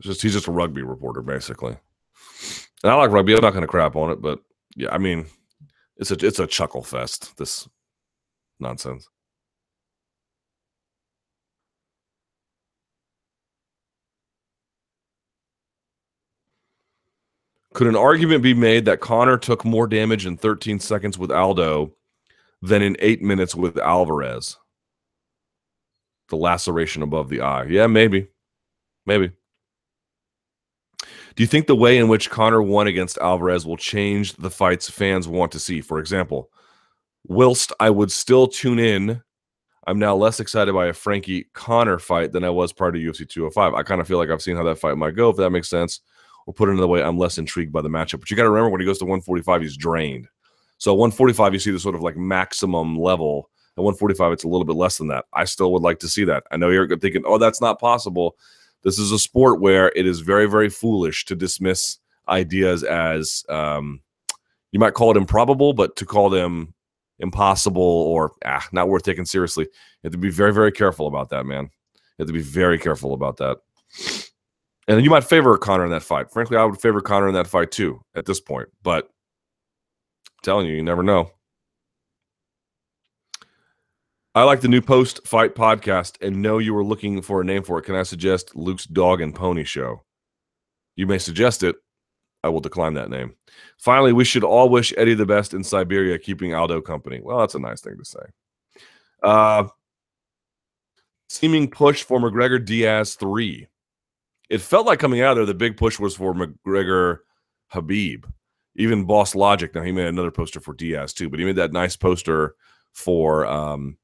It's 0.01 0.09
just 0.09 0.23
he's 0.23 0.33
just 0.33 0.49
a 0.49 0.53
rugby 0.53 0.83
reporter, 0.83 1.23
basically. 1.23 1.77
And 2.83 2.91
I 2.91 2.95
like 2.95 3.13
rugby. 3.13 3.35
I'm 3.35 3.41
not 3.41 3.55
to 3.55 3.67
crap 3.69 3.95
on 3.95 4.11
it, 4.11 4.21
but 4.21 4.41
yeah, 4.75 4.91
I 4.91 4.99
mean, 4.99 5.27
it's 5.99 6.11
a 6.11 6.27
it's 6.27 6.39
a 6.39 6.47
chuckle 6.47 6.83
fest. 6.83 7.37
This 7.37 7.69
nonsense. 8.61 9.09
Could 17.75 17.87
an 17.87 17.97
argument 17.97 18.43
be 18.43 18.55
made 18.55 18.87
that 18.87 19.01
Conor 19.01 19.39
took 19.39 19.65
more 19.65 19.87
damage 19.87 20.27
in 20.27 20.37
13 20.37 20.81
seconds 20.81 21.17
with 21.17 21.31
Aldo 21.31 21.95
than 22.61 22.83
in 22.83 22.97
eight 22.99 23.23
minutes 23.23 23.55
with 23.55 23.79
Alvarez? 23.79 24.57
The 26.29 26.37
laceration 26.37 27.03
above 27.03 27.29
the 27.29 27.41
eye. 27.41 27.65
Yeah, 27.65 27.87
maybe. 27.87 28.29
Maybe. 29.07 29.31
Do 31.39 31.45
you 31.45 31.47
think 31.47 31.69
the 31.69 31.77
way 31.77 31.99
in 31.99 32.09
which 32.09 32.31
Conor 32.31 32.61
won 32.61 32.89
against 32.89 33.17
Alvarez 33.19 33.65
will 33.65 33.77
change 33.77 34.33
the 34.33 34.51
fights 34.51 34.91
fans 34.91 35.29
want 35.29 35.53
to 35.53 35.61
see? 35.61 35.81
For 35.81 36.01
example, 36.01 36.51
whilst 37.29 37.73
I 37.79 37.91
would 37.91 38.11
still 38.11 38.49
tune 38.49 38.81
in, 38.81 39.23
I'm 39.87 40.01
now 40.01 40.17
less 40.17 40.41
excited 40.41 40.75
by 40.75 40.89
a 40.89 40.93
Frankie 40.93 41.47
Conor 41.55 42.01
fight 42.01 42.33
than 42.33 42.43
I 42.43 42.51
was 42.51 42.73
prior 42.73 42.91
to 42.91 42.99
UFC 42.99 43.29
205. 43.29 43.73
I 43.73 43.85
kind 43.85 44.01
of 44.01 44.09
feel 44.09 44.19
like 44.19 44.31
I've 44.31 44.43
seen 44.43 44.57
how 44.57 44.65
that 44.65 44.81
fight 44.81 44.99
might 44.99 45.15
go, 45.15 45.31
if 45.31 45.37
that 45.37 45.51
makes 45.51 45.71
sense. 45.71 46.01
Or 46.49 46.55
put 46.55 46.71
it 46.71 46.73
another 46.73 46.89
way, 46.89 47.05
I'm 47.05 47.19
less 47.19 47.39
intrigued 47.39 47.73
by 47.73 47.83
the 47.83 47.89
matchup. 47.89 48.19
But 48.19 48.33
you 48.33 48.37
got 48.37 48.43
to 48.43 48.51
remember 48.51 48.71
when 48.71 48.81
he 48.81 48.87
goes 48.87 48.99
to 48.99 49.05
145, 49.05 49.63
he's 49.63 49.77
drained. 49.77 50.27
So 50.79 50.93
145, 50.93 51.53
you 51.53 51.61
see 51.61 51.71
the 51.71 51.79
sort 51.79 51.95
of 51.95 52.03
like 52.03 52.17
maximum 52.17 52.99
level. 52.99 53.49
At 53.77 53.85
145, 53.85 54.33
it's 54.33 54.43
a 54.43 54.49
little 54.49 54.65
bit 54.65 54.75
less 54.75 54.99
than 54.99 55.07
that. 55.07 55.27
I 55.33 55.45
still 55.45 55.73
would 55.73 55.83
like 55.83 56.01
to 56.01 56.09
see 56.09 56.25
that. 56.25 56.43
I 56.51 56.57
know 56.57 56.71
you're 56.71 56.89
thinking, 56.99 57.23
oh, 57.25 57.39
that's 57.39 57.61
not 57.61 57.79
possible. 57.79 58.37
This 58.85 58.99
is 58.99 59.13
a 59.13 59.19
sport 59.19 59.61
where 59.61 59.93
it 59.95 60.07
is 60.07 60.21
very, 60.21 60.47
very 60.47 60.69
foolish 60.69 61.25
to 61.27 61.35
dismiss 61.35 61.99
ideas 62.29 62.85
as 62.85 63.45
um, 63.49 64.01
you 64.73 64.79
might 64.79 64.95
call 64.95 65.11
it 65.11 65.17
improbable, 65.17 65.73
but 65.73 65.97
to 65.97 66.07
call 66.07 66.31
them 66.31 66.75
impossible 67.19 67.83
or 67.83 68.33
ah, 68.45 68.67
not 68.73 68.89
worth 68.89 69.03
taking 69.03 69.25
seriously, 69.25 69.65
you 69.65 69.71
have 70.05 70.13
to 70.13 70.19
be 70.19 70.31
very, 70.31 70.53
very 70.53 70.73
careful 70.73 71.07
about 71.07 71.31
that, 71.31 71.45
man. 71.45 71.65
You 71.95 72.23
have 72.23 72.29
to 72.29 72.33
be 72.33 72.41
very 72.41 72.79
careful 72.79 73.15
about 73.15 73.39
that. 73.39 73.59
And 74.87 75.05
you 75.05 75.11
might 75.11 75.25
favor 75.25 75.57
Conor 75.59 75.85
in 75.85 75.91
that 75.91 76.03
fight. 76.03 76.31
Frankly, 76.31 76.57
I 76.57 76.65
would 76.65 76.81
favor 76.81 77.01
Conor 77.01 77.29
in 77.29 77.35
that 77.35 77.47
fight 77.47 77.71
too 77.71 78.01
at 78.15 78.27
this 78.27 78.41
point. 78.41 78.69
But 78.83 79.05
I'm 79.05 80.43
telling 80.43 80.67
you, 80.67 80.75
you 80.75 80.83
never 80.83 81.03
know. 81.03 81.31
I 84.39 84.45
like 84.45 84.61
the 84.61 84.69
new 84.69 84.81
post 84.81 85.27
fight 85.27 85.57
podcast 85.57 86.25
and 86.25 86.41
know 86.41 86.59
you 86.59 86.73
were 86.73 86.85
looking 86.85 87.21
for 87.23 87.41
a 87.41 87.45
name 87.45 87.65
for 87.65 87.81
it. 87.81 87.83
Can 87.83 87.97
I 87.97 88.05
suggest 88.05 88.55
Luke's 88.55 88.85
Dog 88.85 89.21
and 89.21 89.35
Pony 89.35 89.65
Show? 89.65 90.05
You 90.95 91.09
may 91.09 91.19
suggest 91.19 91.65
it. 91.65 91.75
I 92.45 92.49
will 92.49 92.61
decline 92.61 92.95
that 92.95 93.11
name. 93.11 93.35
Finally, 93.79 94.13
we 94.13 94.25
should 94.25 94.45
all 94.45 94.69
wish 94.69 94.95
Eddie 94.97 95.15
the 95.15 95.27
best 95.27 95.55
in 95.55 95.65
Siberia, 95.65 96.21
keeping 96.21 96.55
Aldo 96.55 96.83
company. 96.83 97.21
Well, 97.21 97.41
that's 97.41 97.57
a 97.57 97.59
nice 97.59 97.81
thing 97.81 97.99
to 97.99 98.05
say. 98.05 98.21
Uh, 99.25 99.65
seeming 101.29 101.69
push 101.69 102.05
for 102.05 102.21
McGregor 102.21 102.65
Diaz 102.65 103.17
3. 103.17 103.67
It 104.51 104.61
felt 104.61 104.87
like 104.87 105.01
coming 105.01 105.21
out 105.21 105.33
of 105.33 105.39
there, 105.39 105.47
the 105.47 105.55
big 105.55 105.77
push 105.77 105.99
was 105.99 106.15
for 106.15 106.33
McGregor 106.33 107.19
Habib. 107.71 108.25
Even 108.77 109.05
Boss 109.05 109.35
Logic, 109.35 109.75
now 109.75 109.83
he 109.83 109.91
made 109.91 110.07
another 110.07 110.31
poster 110.31 110.61
for 110.61 110.75
Diaz 110.75 111.13
too, 111.13 111.29
but 111.29 111.41
he 111.41 111.45
made 111.45 111.57
that 111.57 111.73
nice 111.73 111.97
poster 111.97 112.55
for 112.93 113.45
um, 113.45 113.99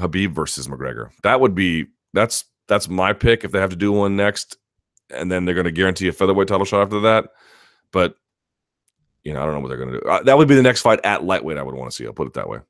Khabib 0.00 0.32
versus 0.32 0.68
McGregor. 0.68 1.10
That 1.22 1.40
would 1.40 1.54
be 1.54 1.86
that's 2.12 2.44
that's 2.68 2.88
my 2.88 3.12
pick 3.12 3.44
if 3.44 3.52
they 3.52 3.60
have 3.60 3.70
to 3.70 3.76
do 3.76 3.92
one 3.92 4.16
next, 4.16 4.56
and 5.10 5.30
then 5.30 5.44
they're 5.44 5.54
going 5.54 5.64
to 5.64 5.72
guarantee 5.72 6.08
a 6.08 6.12
featherweight 6.12 6.48
title 6.48 6.66
shot 6.66 6.82
after 6.82 7.00
that. 7.00 7.30
But 7.92 8.16
you 9.24 9.32
know, 9.32 9.42
I 9.42 9.44
don't 9.44 9.54
know 9.54 9.60
what 9.60 9.68
they're 9.68 9.78
going 9.78 9.92
to 9.92 10.00
do. 10.00 10.06
Uh, 10.08 10.22
that 10.22 10.38
would 10.38 10.48
be 10.48 10.54
the 10.54 10.62
next 10.62 10.82
fight 10.82 11.00
at 11.04 11.24
lightweight. 11.24 11.58
I 11.58 11.62
would 11.62 11.74
want 11.74 11.90
to 11.90 11.96
see. 11.96 12.06
I'll 12.06 12.12
put 12.12 12.28
it 12.28 12.34
that 12.34 12.48
way. 12.48 12.60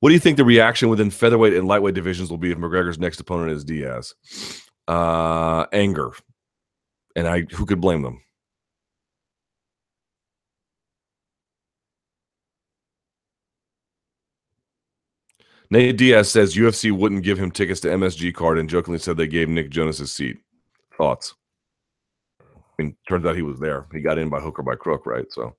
What 0.00 0.08
do 0.08 0.14
you 0.14 0.20
think 0.20 0.38
the 0.38 0.44
reaction 0.44 0.88
within 0.88 1.10
featherweight 1.10 1.52
and 1.52 1.68
lightweight 1.68 1.94
divisions 1.94 2.30
will 2.30 2.38
be 2.38 2.50
if 2.50 2.58
McGregor's 2.58 2.98
next 2.98 3.20
opponent 3.20 3.52
is 3.52 3.64
Diaz? 3.64 4.14
Uh, 4.88 5.66
anger, 5.72 6.10
and 7.14 7.28
I 7.28 7.42
who 7.52 7.66
could 7.66 7.80
blame 7.80 8.02
them? 8.02 8.22
Nate 15.70 15.96
Diaz 15.96 16.28
says 16.30 16.56
UFC 16.56 16.90
wouldn't 16.90 17.22
give 17.22 17.38
him 17.38 17.50
tickets 17.50 17.80
to 17.80 17.88
MSG 17.88 18.34
card 18.34 18.58
and 18.58 18.68
jokingly 18.68 18.98
said 18.98 19.16
they 19.16 19.28
gave 19.28 19.48
Nick 19.48 19.70
Jonas 19.70 19.98
his 19.98 20.10
seat. 20.10 20.38
Thoughts? 20.96 21.34
I 22.40 22.82
mean, 22.82 22.96
turns 23.08 23.24
out 23.24 23.36
he 23.36 23.42
was 23.42 23.60
there. 23.60 23.86
He 23.92 24.00
got 24.00 24.18
in 24.18 24.28
by 24.28 24.40
hook 24.40 24.58
or 24.58 24.62
by 24.62 24.74
crook, 24.74 25.06
right? 25.06 25.30
So, 25.30 25.54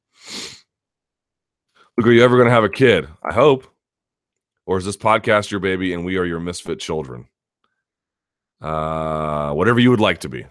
look, 1.98 2.08
are 2.08 2.12
you 2.12 2.24
ever 2.24 2.36
going 2.36 2.48
to 2.48 2.54
have 2.54 2.66
a 2.66 2.70
kid? 2.70 3.08
I 3.24 3.34
hope. 3.34 3.68
Or 4.66 4.78
is 4.78 4.86
this 4.86 4.98
podcast 4.98 5.50
your 5.50 5.60
baby 5.62 5.94
and 5.94 6.04
we 6.04 6.18
are 6.18 6.26
your 6.26 6.40
misfit 6.40 6.80
children? 6.80 7.28
Uh, 8.62 9.54
whatever 9.54 9.80
you 9.80 9.92
would 9.92 10.00
like 10.02 10.20
to 10.20 10.30
be. 10.30 10.46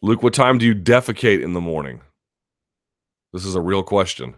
Luke, 0.00 0.22
what 0.22 0.34
time 0.34 0.58
do 0.58 0.66
you 0.66 0.74
defecate 0.74 1.42
in 1.42 1.52
the 1.52 1.60
morning? 1.60 2.00
This 3.32 3.44
is 3.44 3.54
a 3.54 3.60
real 3.60 3.82
question. 3.82 4.34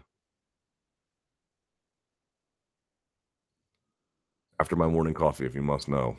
After 4.59 4.75
my 4.75 4.87
morning 4.87 5.13
coffee, 5.13 5.45
if 5.45 5.55
you 5.55 5.61
must 5.61 5.87
know. 5.87 6.17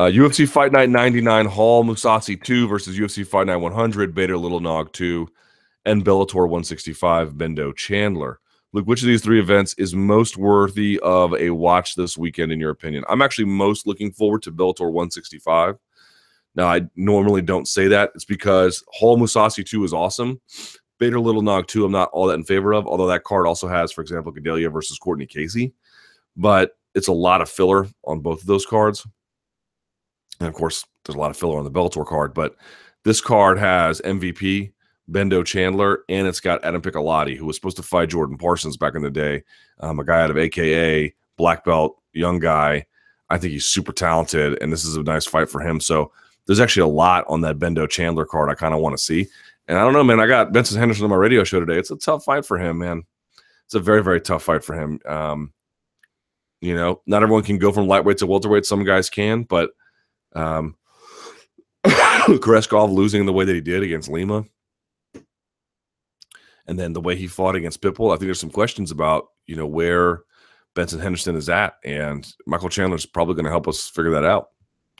Uh, 0.00 0.04
UFC 0.04 0.48
Fight 0.48 0.72
Night 0.72 0.88
99 0.88 1.46
Hall 1.46 1.84
Mousasi 1.84 2.42
2 2.42 2.66
versus 2.66 2.98
UFC 2.98 3.26
Fight 3.26 3.46
Night 3.46 3.56
100 3.56 4.14
Bader 4.14 4.38
Little 4.38 4.60
Nog 4.60 4.92
2 4.92 5.28
and 5.84 6.04
Bellator 6.04 6.48
165 6.48 7.34
Bendo 7.34 7.76
Chandler. 7.76 8.40
Luke, 8.72 8.86
which 8.86 9.02
of 9.02 9.08
these 9.08 9.22
three 9.22 9.40
events 9.40 9.74
is 9.74 9.94
most 9.94 10.36
worthy 10.36 10.98
of 11.00 11.34
a 11.34 11.50
watch 11.50 11.96
this 11.96 12.16
weekend, 12.16 12.50
in 12.50 12.60
your 12.60 12.70
opinion? 12.70 13.04
I'm 13.08 13.20
actually 13.20 13.46
most 13.46 13.86
looking 13.86 14.10
forward 14.12 14.42
to 14.44 14.52
Bellator 14.52 14.90
165. 14.90 15.76
Now, 16.54 16.68
I 16.68 16.82
normally 16.96 17.42
don't 17.42 17.68
say 17.68 17.88
that. 17.88 18.10
It's 18.14 18.24
because 18.24 18.82
Hall 18.88 19.18
Mousasi 19.18 19.66
2 19.66 19.84
is 19.84 19.92
awesome. 19.92 20.40
Bader 20.98 21.20
Little 21.20 21.42
Nog 21.42 21.66
2, 21.66 21.84
I'm 21.84 21.92
not 21.92 22.10
all 22.12 22.26
that 22.28 22.34
in 22.34 22.44
favor 22.44 22.72
of, 22.72 22.86
although 22.86 23.08
that 23.08 23.24
card 23.24 23.46
also 23.46 23.68
has, 23.68 23.92
for 23.92 24.00
example, 24.00 24.32
Gadelha 24.32 24.72
versus 24.72 24.98
Cortney 24.98 25.28
Casey. 25.28 25.72
But 26.36 26.76
it's 26.94 27.08
a 27.08 27.12
lot 27.12 27.40
of 27.40 27.48
filler 27.48 27.86
on 28.04 28.20
both 28.20 28.40
of 28.40 28.46
those 28.46 28.66
cards. 28.66 29.06
And 30.40 30.48
of 30.48 30.54
course, 30.54 30.84
there's 31.04 31.16
a 31.16 31.18
lot 31.18 31.30
of 31.30 31.36
filler 31.36 31.58
on 31.58 31.64
the 31.64 31.70
Bellator 31.70 32.06
card, 32.06 32.34
but 32.34 32.56
this 33.04 33.20
card 33.20 33.58
has 33.58 34.00
MVP, 34.02 34.72
Bendo 35.10 35.44
Chandler, 35.44 36.00
and 36.08 36.26
it's 36.26 36.40
got 36.40 36.64
Adam 36.64 36.82
Piccolotti, 36.82 37.36
who 37.36 37.46
was 37.46 37.56
supposed 37.56 37.76
to 37.76 37.82
fight 37.82 38.10
Jordan 38.10 38.38
Parsons 38.38 38.76
back 38.76 38.94
in 38.94 39.02
the 39.02 39.10
day, 39.10 39.42
um, 39.80 39.98
a 39.98 40.04
guy 40.04 40.22
out 40.22 40.30
of 40.30 40.38
AKA, 40.38 41.14
black 41.36 41.64
belt, 41.64 42.00
young 42.12 42.38
guy. 42.38 42.86
I 43.28 43.38
think 43.38 43.52
he's 43.52 43.66
super 43.66 43.92
talented, 43.92 44.60
and 44.60 44.72
this 44.72 44.84
is 44.84 44.96
a 44.96 45.02
nice 45.02 45.26
fight 45.26 45.48
for 45.48 45.60
him. 45.60 45.80
So 45.80 46.12
there's 46.46 46.60
actually 46.60 46.90
a 46.90 46.94
lot 46.94 47.24
on 47.28 47.42
that 47.42 47.58
Bendo 47.58 47.88
Chandler 47.88 48.26
card 48.26 48.50
I 48.50 48.54
kind 48.54 48.74
of 48.74 48.80
want 48.80 48.96
to 48.96 49.02
see. 49.02 49.26
And 49.68 49.78
I 49.78 49.84
don't 49.84 49.92
know, 49.92 50.02
man. 50.02 50.18
I 50.18 50.26
got 50.26 50.52
Benson 50.52 50.78
Henderson 50.78 51.04
on 51.04 51.10
my 51.10 51.16
radio 51.16 51.44
show 51.44 51.60
today. 51.60 51.78
It's 51.78 51.92
a 51.92 51.96
tough 51.96 52.24
fight 52.24 52.44
for 52.44 52.58
him, 52.58 52.78
man. 52.78 53.04
It's 53.66 53.74
a 53.74 53.80
very, 53.80 54.02
very 54.02 54.20
tough 54.20 54.42
fight 54.42 54.64
for 54.64 54.74
him. 54.74 54.98
Um, 55.06 55.52
you 56.60 56.74
know, 56.74 57.00
not 57.06 57.22
everyone 57.22 57.42
can 57.42 57.58
go 57.58 57.72
from 57.72 57.86
lightweight 57.86 58.18
to 58.18 58.26
welterweight. 58.26 58.66
Some 58.66 58.84
guys 58.84 59.08
can, 59.08 59.44
but 59.44 59.70
um, 60.34 60.76
Koreshkov 61.84 62.92
losing 62.92 63.26
the 63.26 63.32
way 63.32 63.44
that 63.44 63.54
he 63.54 63.60
did 63.60 63.82
against 63.82 64.10
Lima, 64.10 64.44
and 66.66 66.78
then 66.78 66.92
the 66.92 67.00
way 67.00 67.16
he 67.16 67.26
fought 67.26 67.56
against 67.56 67.80
Pitbull, 67.80 68.10
I 68.10 68.16
think 68.16 68.26
there's 68.26 68.40
some 68.40 68.50
questions 68.50 68.90
about 68.90 69.28
you 69.46 69.56
know 69.56 69.66
where 69.66 70.22
Benson 70.74 71.00
Henderson 71.00 71.36
is 71.36 71.48
at, 71.48 71.74
and 71.84 72.26
Michael 72.46 72.68
Chandler 72.68 72.96
is 72.96 73.06
probably 73.06 73.34
going 73.34 73.46
to 73.46 73.50
help 73.50 73.66
us 73.66 73.88
figure 73.88 74.12
that 74.12 74.24
out 74.24 74.48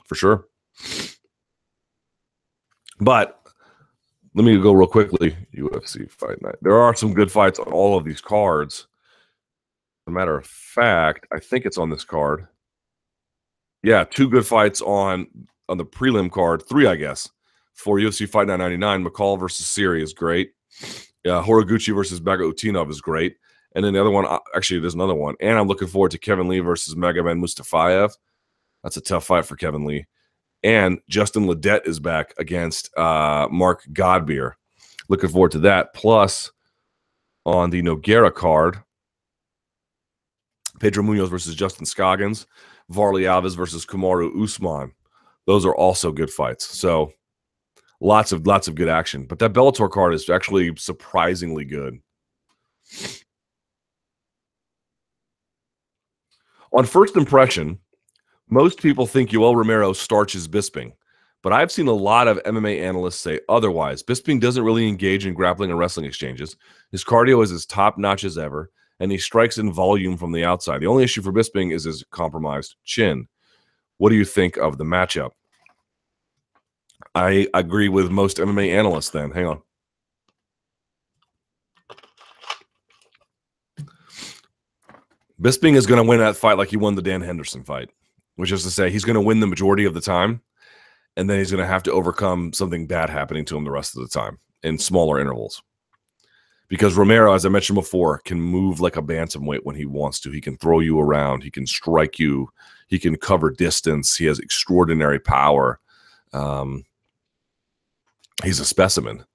for 0.05 0.15
sure. 0.15 0.47
But 2.99 3.39
let 4.33 4.45
me 4.45 4.59
go 4.59 4.73
real 4.73 4.87
quickly. 4.87 5.35
UFC 5.55 6.09
Fight 6.09 6.41
Night. 6.41 6.55
There 6.61 6.77
are 6.77 6.95
some 6.95 7.13
good 7.13 7.31
fights 7.31 7.59
on 7.59 7.71
all 7.71 7.97
of 7.97 8.05
these 8.05 8.21
cards. 8.21 8.87
As 10.07 10.11
a 10.11 10.11
matter 10.11 10.37
of 10.37 10.45
fact, 10.45 11.27
I 11.31 11.39
think 11.39 11.65
it's 11.65 11.77
on 11.77 11.89
this 11.89 12.03
card. 12.03 12.47
Yeah, 13.83 14.03
two 14.03 14.29
good 14.29 14.45
fights 14.45 14.81
on 14.81 15.27
on 15.69 15.77
the 15.77 15.85
prelim 15.85 16.31
card. 16.31 16.63
Three, 16.67 16.87
I 16.87 16.95
guess, 16.95 17.29
for 17.73 17.97
UFC 17.97 18.27
Fight 18.27 18.47
Night 18.47 18.57
99. 18.57 19.05
McCall 19.05 19.39
versus 19.39 19.65
Seery 19.65 20.01
is 20.01 20.13
great. 20.13 20.51
Yeah, 21.23 21.43
Horiguchi 21.45 21.93
versus 21.93 22.19
Utinov 22.19 22.89
is 22.89 23.01
great. 23.01 23.37
And 23.73 23.85
then 23.85 23.93
the 23.93 24.01
other 24.01 24.09
one, 24.09 24.25
uh, 24.25 24.39
actually, 24.55 24.79
there's 24.79 24.95
another 24.95 25.15
one. 25.15 25.35
And 25.39 25.57
I'm 25.57 25.67
looking 25.67 25.87
forward 25.87 26.11
to 26.11 26.17
Kevin 26.17 26.47
Lee 26.47 26.59
versus 26.59 26.95
Mega 26.95 27.23
Man 27.23 27.41
Mustafayev. 27.41 28.11
That's 28.83 28.97
a 28.97 29.01
tough 29.01 29.25
fight 29.25 29.45
for 29.45 29.55
Kevin 29.55 29.85
Lee. 29.85 30.07
And 30.63 30.99
Justin 31.09 31.45
Ledet 31.45 31.87
is 31.87 31.99
back 31.99 32.33
against 32.37 32.95
uh, 32.97 33.47
Mark 33.51 33.83
Godbeer. 33.93 34.53
Looking 35.09 35.29
forward 35.29 35.51
to 35.51 35.59
that. 35.59 35.93
Plus, 35.93 36.51
on 37.45 37.69
the 37.69 37.81
Nogueira 37.81 38.33
card, 38.33 38.81
Pedro 40.79 41.03
Munhoz 41.03 41.29
versus 41.29 41.55
Justin 41.55 41.85
Scoggins, 41.85 42.47
Warlley 42.91 43.23
Alves 43.23 43.55
versus 43.55 43.85
Kamaru 43.85 44.41
Usman. 44.41 44.91
Those 45.45 45.65
are 45.65 45.75
also 45.75 46.11
good 46.11 46.29
fights. 46.29 46.65
So 46.77 47.13
lots 47.99 48.31
of 48.31 48.45
lots 48.45 48.67
of 48.67 48.75
good 48.75 48.89
action. 48.89 49.25
But 49.25 49.39
that 49.39 49.53
Bellator 49.53 49.89
card 49.89 50.13
is 50.13 50.29
actually 50.29 50.75
surprisingly 50.75 51.65
good. 51.65 51.99
On 56.73 56.85
first 56.85 57.17
impression, 57.17 57.79
most 58.49 58.81
people 58.81 59.05
think 59.05 59.29
Yoel 59.29 59.55
Romero 59.55 59.93
starches 59.93 60.47
Bisping, 60.47 60.93
but 61.41 61.53
I've 61.53 61.71
seen 61.71 61.87
a 61.87 61.93
lot 61.93 62.27
of 62.27 62.41
MMA 62.43 62.81
analysts 62.81 63.17
say 63.17 63.39
otherwise. 63.49 64.03
Bisping 64.03 64.39
doesn't 64.39 64.63
really 64.63 64.87
engage 64.87 65.25
in 65.25 65.33
grappling 65.33 65.69
and 65.69 65.79
wrestling 65.79 66.05
exchanges. 66.05 66.55
His 66.91 67.03
cardio 67.03 67.43
is 67.43 67.51
as 67.51 67.65
top 67.65 67.97
notch 67.97 68.23
as 68.23 68.37
ever, 68.37 68.71
and 69.01 69.11
he 69.11 69.17
strikes 69.17 69.57
in 69.57 69.73
volume 69.73 70.15
from 70.15 70.31
the 70.31 70.45
outside. 70.45 70.79
The 70.79 70.87
only 70.87 71.03
issue 71.03 71.23
for 71.23 71.33
Bisping 71.33 71.73
is 71.73 71.85
his 71.85 72.03
compromised 72.11 72.75
chin. 72.85 73.27
What 73.97 74.09
do 74.09 74.15
you 74.15 74.23
think 74.23 74.57
of 74.57 74.77
the 74.77 74.83
matchup? 74.83 75.31
I 77.15 77.47
agree 77.53 77.89
with 77.89 78.11
most 78.11 78.37
MMA 78.37 78.69
analysts 78.69 79.09
then. 79.09 79.31
Hang 79.31 79.47
on. 79.47 79.61
Bisping 85.41 85.75
is 85.75 85.87
going 85.87 86.01
to 86.01 86.07
win 86.07 86.19
that 86.19 86.37
fight 86.37 86.59
like 86.59 86.69
he 86.69 86.77
won 86.77 86.93
the 86.93 87.01
Dan 87.01 87.21
Henderson 87.21 87.63
fight 87.63 87.89
which 88.35 88.51
is 88.51 88.63
to 88.63 88.71
say 88.71 88.89
he's 88.89 89.05
going 89.05 89.15
to 89.15 89.21
win 89.21 89.39
the 89.39 89.47
majority 89.47 89.85
of 89.85 89.93
the 89.93 90.01
time 90.01 90.41
and 91.17 91.29
then 91.29 91.37
he's 91.37 91.51
going 91.51 91.63
to 91.63 91.67
have 91.67 91.83
to 91.83 91.91
overcome 91.91 92.53
something 92.53 92.87
bad 92.87 93.09
happening 93.09 93.45
to 93.45 93.57
him 93.57 93.63
the 93.63 93.71
rest 93.71 93.97
of 93.97 94.01
the 94.01 94.09
time 94.09 94.37
in 94.63 94.77
smaller 94.77 95.19
intervals 95.19 95.61
because 96.71 96.95
romero 96.95 97.33
as 97.33 97.45
i 97.45 97.49
mentioned 97.49 97.75
before 97.75 98.19
can 98.19 98.39
move 98.39 98.79
like 98.79 98.95
a 98.95 99.01
bantamweight 99.01 99.65
when 99.65 99.75
he 99.75 99.85
wants 99.85 100.21
to. 100.21 100.31
He 100.31 100.39
can 100.39 100.55
throw 100.55 100.79
you 100.79 100.99
around. 101.01 101.43
He 101.43 101.51
can 101.51 101.67
strike 101.67 102.17
you. 102.17 102.49
He 102.87 102.97
can 102.97 103.17
cover 103.17 103.51
distance. 103.51 104.15
He 104.15 104.25
has 104.25 104.39
extraordinary 104.39 105.19
power. 105.19 105.81
Um, 106.31 106.85
he's 108.41 108.61
a 108.61 108.65
specimen. 108.65 109.25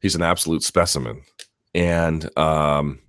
He's 0.00 0.14
an 0.14 0.22
absolute 0.22 0.62
specimen. 0.62 1.20
And 1.74 2.30
um, 2.38 3.00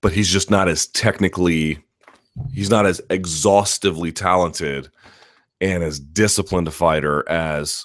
but 0.00 0.12
he's 0.12 0.28
just 0.28 0.48
not 0.48 0.68
as 0.68 0.86
technically 0.86 1.82
he's 2.52 2.70
not 2.70 2.86
as 2.86 3.00
exhaustively 3.10 4.12
talented 4.12 4.90
and 5.60 5.82
as 5.82 5.98
disciplined 5.98 6.68
a 6.68 6.70
fighter 6.70 7.28
as 7.28 7.84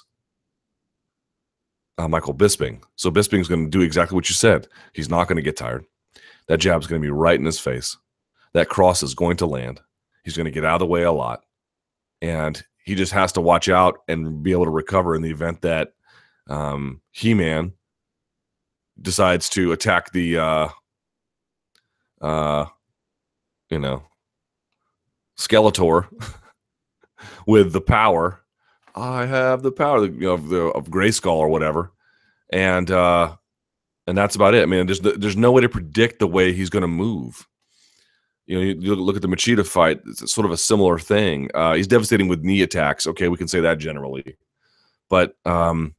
uh, 1.98 2.08
Michael 2.08 2.34
Bisping. 2.34 2.80
So 2.96 3.10
Bisping's 3.10 3.48
going 3.48 3.64
to 3.64 3.70
do 3.70 3.84
exactly 3.84 4.14
what 4.14 4.28
you 4.28 4.34
said. 4.34 4.68
He's 4.92 5.10
not 5.10 5.28
going 5.28 5.36
to 5.36 5.42
get 5.42 5.56
tired. 5.56 5.84
That 6.46 6.58
jab's 6.58 6.86
going 6.86 7.02
to 7.02 7.06
be 7.06 7.12
right 7.12 7.38
in 7.38 7.44
his 7.44 7.60
face. 7.60 7.96
That 8.54 8.68
cross 8.68 9.02
is 9.02 9.14
going 9.14 9.36
to 9.38 9.46
land. 9.46 9.80
He's 10.24 10.36
going 10.36 10.46
to 10.46 10.50
get 10.50 10.64
out 10.64 10.76
of 10.76 10.80
the 10.80 10.86
way 10.86 11.02
a 11.02 11.12
lot. 11.12 11.44
And 12.22 12.62
he 12.84 12.94
just 12.94 13.12
has 13.12 13.32
to 13.32 13.40
watch 13.40 13.68
out 13.68 13.98
and 14.08 14.42
be 14.42 14.52
able 14.52 14.64
to 14.64 14.70
recover 14.70 15.14
in 15.14 15.22
the 15.22 15.30
event 15.30 15.60
that 15.62 15.92
um, 16.48 17.02
He 17.10 17.34
Man 17.34 17.72
decides 19.00 19.48
to 19.50 19.72
attack 19.72 20.12
the 20.12 20.38
uh, 20.38 20.68
uh, 22.20 22.66
you 23.70 23.78
know, 23.78 24.02
Skeletor 25.38 26.08
with 27.46 27.72
the 27.72 27.80
power. 27.80 28.42
I 28.98 29.26
have 29.26 29.62
the 29.62 29.72
power 29.72 30.04
of 30.04 30.48
the 30.48 30.70
of 30.74 30.88
Grayskull 30.88 31.36
or 31.36 31.48
whatever, 31.48 31.92
and 32.52 32.90
uh, 32.90 33.36
and 34.06 34.16
that's 34.16 34.36
about 34.36 34.54
it. 34.54 34.62
I 34.62 34.66
mean, 34.66 34.86
there's 34.86 35.00
there's 35.00 35.36
no 35.36 35.52
way 35.52 35.62
to 35.62 35.68
predict 35.68 36.18
the 36.18 36.26
way 36.26 36.52
he's 36.52 36.70
going 36.70 36.82
to 36.82 36.88
move. 36.88 37.46
You 38.46 38.56
know, 38.56 38.62
you, 38.62 38.76
you, 38.80 38.94
look 38.94 39.16
at 39.16 39.22
the 39.22 39.28
Machida 39.28 39.66
fight; 39.66 40.00
it's 40.06 40.32
sort 40.32 40.46
of 40.46 40.50
a 40.50 40.56
similar 40.56 40.98
thing. 40.98 41.50
Uh, 41.54 41.74
he's 41.74 41.86
devastating 41.86 42.28
with 42.28 42.42
knee 42.42 42.62
attacks. 42.62 43.06
Okay, 43.06 43.28
we 43.28 43.36
can 43.36 43.48
say 43.48 43.60
that 43.60 43.78
generally, 43.78 44.36
but 45.08 45.34
um, 45.44 45.94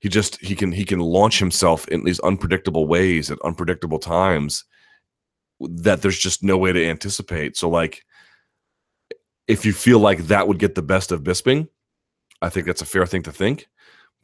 he 0.00 0.08
just 0.08 0.40
he 0.40 0.54
can 0.54 0.72
he 0.72 0.84
can 0.84 1.00
launch 1.00 1.38
himself 1.38 1.88
in 1.88 2.04
these 2.04 2.20
unpredictable 2.20 2.86
ways 2.86 3.30
at 3.30 3.40
unpredictable 3.42 3.98
times 3.98 4.64
that 5.60 6.02
there's 6.02 6.18
just 6.18 6.42
no 6.42 6.56
way 6.56 6.72
to 6.72 6.86
anticipate. 6.86 7.56
So 7.56 7.68
like 7.68 8.04
if 9.48 9.64
you 9.64 9.72
feel 9.72 9.98
like 9.98 10.26
that 10.26 10.46
would 10.46 10.58
get 10.58 10.74
the 10.74 10.82
best 10.82 11.10
of 11.10 11.22
Bisping, 11.22 11.68
I 12.42 12.48
think 12.48 12.66
that's 12.66 12.82
a 12.82 12.86
fair 12.86 13.06
thing 13.06 13.22
to 13.22 13.32
think. 13.32 13.68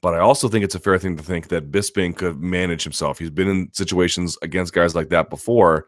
But 0.00 0.14
I 0.14 0.18
also 0.18 0.48
think 0.48 0.64
it's 0.64 0.74
a 0.74 0.80
fair 0.80 0.98
thing 0.98 1.16
to 1.16 1.22
think 1.22 1.48
that 1.48 1.70
Bisping 1.70 2.14
could 2.14 2.38
manage 2.40 2.82
himself. 2.82 3.18
He's 3.18 3.30
been 3.30 3.48
in 3.48 3.70
situations 3.72 4.36
against 4.42 4.74
guys 4.74 4.94
like 4.94 5.08
that 5.08 5.30
before. 5.30 5.86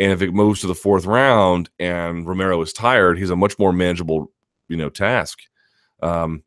And 0.00 0.10
if 0.10 0.22
it 0.22 0.34
moves 0.34 0.60
to 0.60 0.66
the 0.66 0.74
fourth 0.74 1.06
round 1.06 1.70
and 1.78 2.26
Romero 2.26 2.60
is 2.62 2.72
tired, 2.72 3.16
he's 3.16 3.30
a 3.30 3.36
much 3.36 3.56
more 3.58 3.72
manageable, 3.72 4.32
you 4.68 4.76
know, 4.76 4.90
task. 4.90 5.38
Um, 6.02 6.42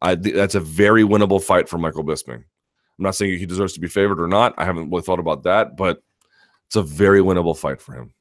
I 0.00 0.14
that's 0.14 0.54
a 0.54 0.60
very 0.60 1.02
winnable 1.02 1.42
fight 1.42 1.68
for 1.68 1.76
Michael 1.76 2.04
Bisping. 2.04 2.36
I'm 3.00 3.04
not 3.04 3.14
saying 3.14 3.38
he 3.38 3.46
deserves 3.46 3.74
to 3.74 3.80
be 3.80 3.88
favored 3.88 4.20
or 4.20 4.28
not. 4.28 4.54
I 4.56 4.64
haven't 4.64 4.90
really 4.90 5.02
thought 5.02 5.18
about 5.18 5.42
that, 5.42 5.76
but 5.76 6.02
it's 6.66 6.76
a 6.76 6.82
very 6.82 7.20
winnable 7.20 7.56
fight 7.56 7.82
for 7.82 7.94
him. 7.94 8.14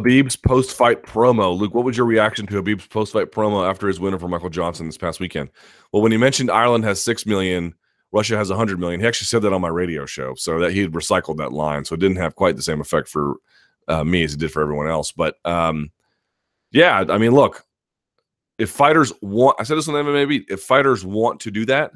Khabib's 0.00 0.36
post-fight 0.36 1.02
promo. 1.02 1.56
Luke, 1.56 1.74
what 1.74 1.84
was 1.84 1.96
your 1.96 2.06
reaction 2.06 2.46
to 2.46 2.62
Khabib's 2.62 2.86
post-fight 2.86 3.32
promo 3.32 3.68
after 3.68 3.86
his 3.86 4.00
win 4.00 4.14
over 4.14 4.28
Michael 4.28 4.50
Johnson 4.50 4.86
this 4.86 4.98
past 4.98 5.20
weekend? 5.20 5.50
Well, 5.92 6.02
when 6.02 6.12
he 6.12 6.18
mentioned 6.18 6.50
Ireland 6.50 6.84
has 6.84 7.00
six 7.00 7.26
million, 7.26 7.74
Russia 8.12 8.36
has 8.36 8.50
a 8.50 8.56
hundred 8.56 8.80
million, 8.80 9.00
he 9.00 9.06
actually 9.06 9.26
said 9.26 9.42
that 9.42 9.52
on 9.52 9.60
my 9.60 9.68
radio 9.68 10.06
show, 10.06 10.34
so 10.34 10.58
that 10.60 10.72
he 10.72 10.80
had 10.80 10.92
recycled 10.92 11.36
that 11.38 11.52
line, 11.52 11.84
so 11.84 11.94
it 11.94 12.00
didn't 12.00 12.16
have 12.16 12.34
quite 12.34 12.56
the 12.56 12.62
same 12.62 12.80
effect 12.80 13.08
for 13.08 13.36
uh, 13.88 14.04
me 14.04 14.24
as 14.24 14.34
it 14.34 14.40
did 14.40 14.52
for 14.52 14.62
everyone 14.62 14.88
else. 14.88 15.12
But 15.12 15.36
um, 15.44 15.90
yeah, 16.72 17.04
I 17.08 17.18
mean, 17.18 17.32
look, 17.32 17.64
if 18.58 18.70
fighters 18.70 19.12
want, 19.22 19.56
I 19.60 19.64
said 19.64 19.76
this 19.76 19.88
on 19.88 19.94
the 19.94 20.02
MMA 20.02 20.28
beat. 20.28 20.46
If 20.48 20.62
fighters 20.62 21.04
want 21.04 21.40
to 21.40 21.50
do 21.50 21.64
that, 21.66 21.92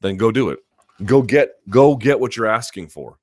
then 0.00 0.16
go 0.16 0.30
do 0.30 0.50
it. 0.50 0.58
Go 1.04 1.22
get 1.22 1.50
go 1.68 1.96
get 1.96 2.18
what 2.18 2.36
you're 2.36 2.46
asking 2.46 2.88
for. 2.88 3.18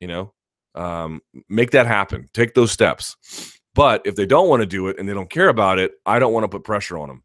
You 0.00 0.08
know, 0.08 0.32
um, 0.74 1.20
make 1.48 1.70
that 1.72 1.86
happen. 1.86 2.28
Take 2.32 2.54
those 2.54 2.72
steps. 2.72 3.16
But 3.74 4.02
if 4.04 4.16
they 4.16 4.26
don't 4.26 4.48
want 4.48 4.60
to 4.60 4.66
do 4.66 4.88
it 4.88 4.98
and 4.98 5.08
they 5.08 5.14
don't 5.14 5.30
care 5.30 5.48
about 5.48 5.78
it, 5.78 5.92
I 6.04 6.18
don't 6.18 6.32
want 6.32 6.44
to 6.44 6.48
put 6.48 6.64
pressure 6.64 6.98
on 6.98 7.08
them. 7.08 7.22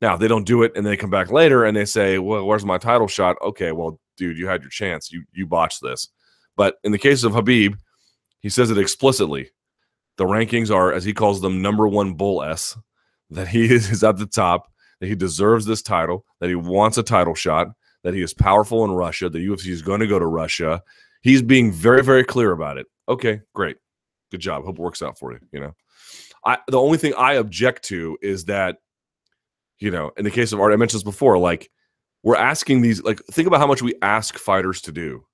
Now, 0.00 0.14
if 0.14 0.20
they 0.20 0.28
don't 0.28 0.46
do 0.46 0.62
it 0.62 0.72
and 0.76 0.84
they 0.84 0.96
come 0.96 1.10
back 1.10 1.30
later 1.30 1.64
and 1.64 1.76
they 1.76 1.84
say, 1.84 2.18
"Well, 2.18 2.44
where's 2.44 2.64
my 2.64 2.78
title 2.78 3.08
shot?" 3.08 3.36
Okay, 3.40 3.72
well, 3.72 4.00
dude, 4.16 4.38
you 4.38 4.48
had 4.48 4.62
your 4.62 4.70
chance. 4.70 5.12
You 5.12 5.24
you 5.32 5.46
botched 5.46 5.80
this. 5.82 6.08
But 6.56 6.76
in 6.84 6.92
the 6.92 6.98
case 6.98 7.24
of 7.24 7.32
Khabib, 7.32 7.76
he 8.40 8.48
says 8.48 8.70
it 8.70 8.78
explicitly. 8.78 9.50
The 10.18 10.24
rankings 10.24 10.74
are, 10.74 10.92
as 10.92 11.04
he 11.04 11.14
calls 11.14 11.40
them, 11.40 11.62
number 11.62 11.88
one 11.88 12.14
bull 12.14 12.42
s 12.42 12.76
that 13.30 13.48
he 13.48 13.64
is 13.74 14.04
at 14.04 14.18
the 14.18 14.26
top, 14.26 14.70
that 15.00 15.06
he 15.06 15.14
deserves 15.14 15.64
this 15.64 15.82
title, 15.82 16.24
that 16.40 16.48
he 16.48 16.54
wants 16.54 16.98
a 16.98 17.02
title 17.02 17.34
shot, 17.34 17.68
that 18.02 18.14
he 18.14 18.22
is 18.22 18.34
powerful 18.34 18.84
in 18.84 18.90
Russia. 18.90 19.28
The 19.28 19.38
UFC 19.38 19.68
is 19.68 19.82
going 19.82 20.00
to 20.00 20.06
go 20.06 20.18
to 20.18 20.26
Russia. 20.26 20.82
He's 21.22 21.42
being 21.42 21.72
very, 21.72 22.02
very 22.02 22.24
clear 22.24 22.52
about 22.52 22.78
it. 22.78 22.86
Okay, 23.08 23.40
great. 23.54 23.76
Good 24.30 24.40
job. 24.40 24.64
Hope 24.64 24.78
it 24.78 24.82
works 24.82 25.02
out 25.02 25.18
for 25.18 25.32
you. 25.32 25.40
You 25.52 25.60
know, 25.60 25.74
I 26.44 26.58
the 26.68 26.80
only 26.80 26.98
thing 26.98 27.14
I 27.16 27.34
object 27.34 27.84
to 27.84 28.18
is 28.22 28.44
that, 28.46 28.78
you 29.78 29.90
know, 29.90 30.12
in 30.16 30.24
the 30.24 30.30
case 30.30 30.52
of 30.52 30.60
art, 30.60 30.72
I 30.72 30.76
mentioned 30.76 30.98
this 30.98 31.04
before, 31.04 31.38
like 31.38 31.70
we're 32.22 32.36
asking 32.36 32.82
these, 32.82 33.02
like, 33.02 33.20
think 33.30 33.48
about 33.48 33.60
how 33.60 33.66
much 33.66 33.82
we 33.82 33.94
ask 34.02 34.38
fighters 34.38 34.80
to 34.82 34.92
do. 34.92 35.24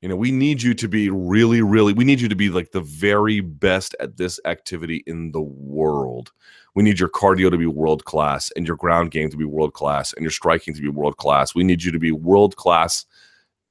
You 0.00 0.08
know, 0.08 0.16
we 0.16 0.32
need 0.32 0.62
you 0.62 0.74
to 0.74 0.88
be 0.88 1.08
really, 1.08 1.62
really, 1.62 1.94
we 1.94 2.04
need 2.04 2.20
you 2.20 2.28
to 2.28 2.34
be 2.34 2.50
like 2.50 2.72
the 2.72 2.82
very 2.82 3.40
best 3.40 3.94
at 4.00 4.18
this 4.18 4.38
activity 4.44 5.02
in 5.06 5.32
the 5.32 5.40
world. 5.40 6.30
We 6.74 6.82
need 6.82 7.00
your 7.00 7.08
cardio 7.08 7.50
to 7.50 7.56
be 7.56 7.66
world 7.66 8.04
class 8.04 8.50
and 8.56 8.66
your 8.66 8.76
ground 8.76 9.12
game 9.12 9.30
to 9.30 9.36
be 9.36 9.46
world 9.46 9.72
class 9.72 10.12
and 10.12 10.22
your 10.22 10.30
striking 10.30 10.74
to 10.74 10.82
be 10.82 10.88
world 10.88 11.16
class. 11.16 11.54
We 11.54 11.64
need 11.64 11.82
you 11.82 11.92
to 11.92 11.98
be 11.98 12.12
world 12.12 12.56
class 12.56 13.06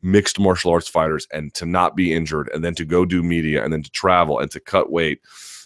mixed 0.04 0.39
martial 0.39 0.72
arts 0.72 0.88
fighters 0.88 1.28
and 1.32 1.54
to 1.54 1.66
not 1.66 1.95
be 1.95 2.14
injured 2.14 2.49
and 2.54 2.64
then 2.64 2.76
to 2.76 2.86
go 2.86 3.06
do 3.06 3.24
media 3.24 3.64
and 3.64 3.72
then 3.72 3.82
to 3.82 3.91
travel 3.91 4.39
and 4.39 4.51
to 4.51 4.60
cut 4.60 4.91
weight 4.91 5.22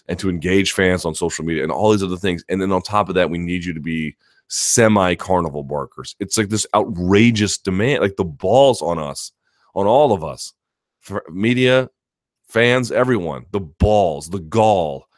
and 0.08 0.18
to 0.18 0.30
engage 0.30 0.72
fans 0.72 1.04
on 1.04 1.14
social 1.14 1.44
media 1.44 1.62
and 1.62 1.72
all 1.72 1.90
these 1.90 2.02
other 2.02 2.16
things. 2.16 2.44
And 2.48 2.60
then 2.60 2.72
on 2.72 2.82
top 2.82 3.08
of 3.08 3.14
that, 3.16 3.30
we 3.30 3.38
need 3.38 3.64
you 3.64 3.74
to 3.74 3.80
be 3.80 4.16
semi 4.48 5.14
carnival 5.14 5.62
barkers. 5.62 6.16
It's 6.20 6.38
like 6.38 6.48
this 6.48 6.66
outrageous 6.74 7.58
demand, 7.58 8.00
like 8.00 8.16
the 8.16 8.24
balls 8.24 8.80
on 8.80 8.98
us, 8.98 9.32
on 9.74 9.86
all 9.86 10.12
of 10.12 10.24
us, 10.24 10.54
for 11.00 11.24
media, 11.30 11.90
fans, 12.48 12.90
everyone, 12.90 13.46
the 13.50 13.60
balls, 13.60 14.30
the 14.30 14.40
gall 14.40 15.08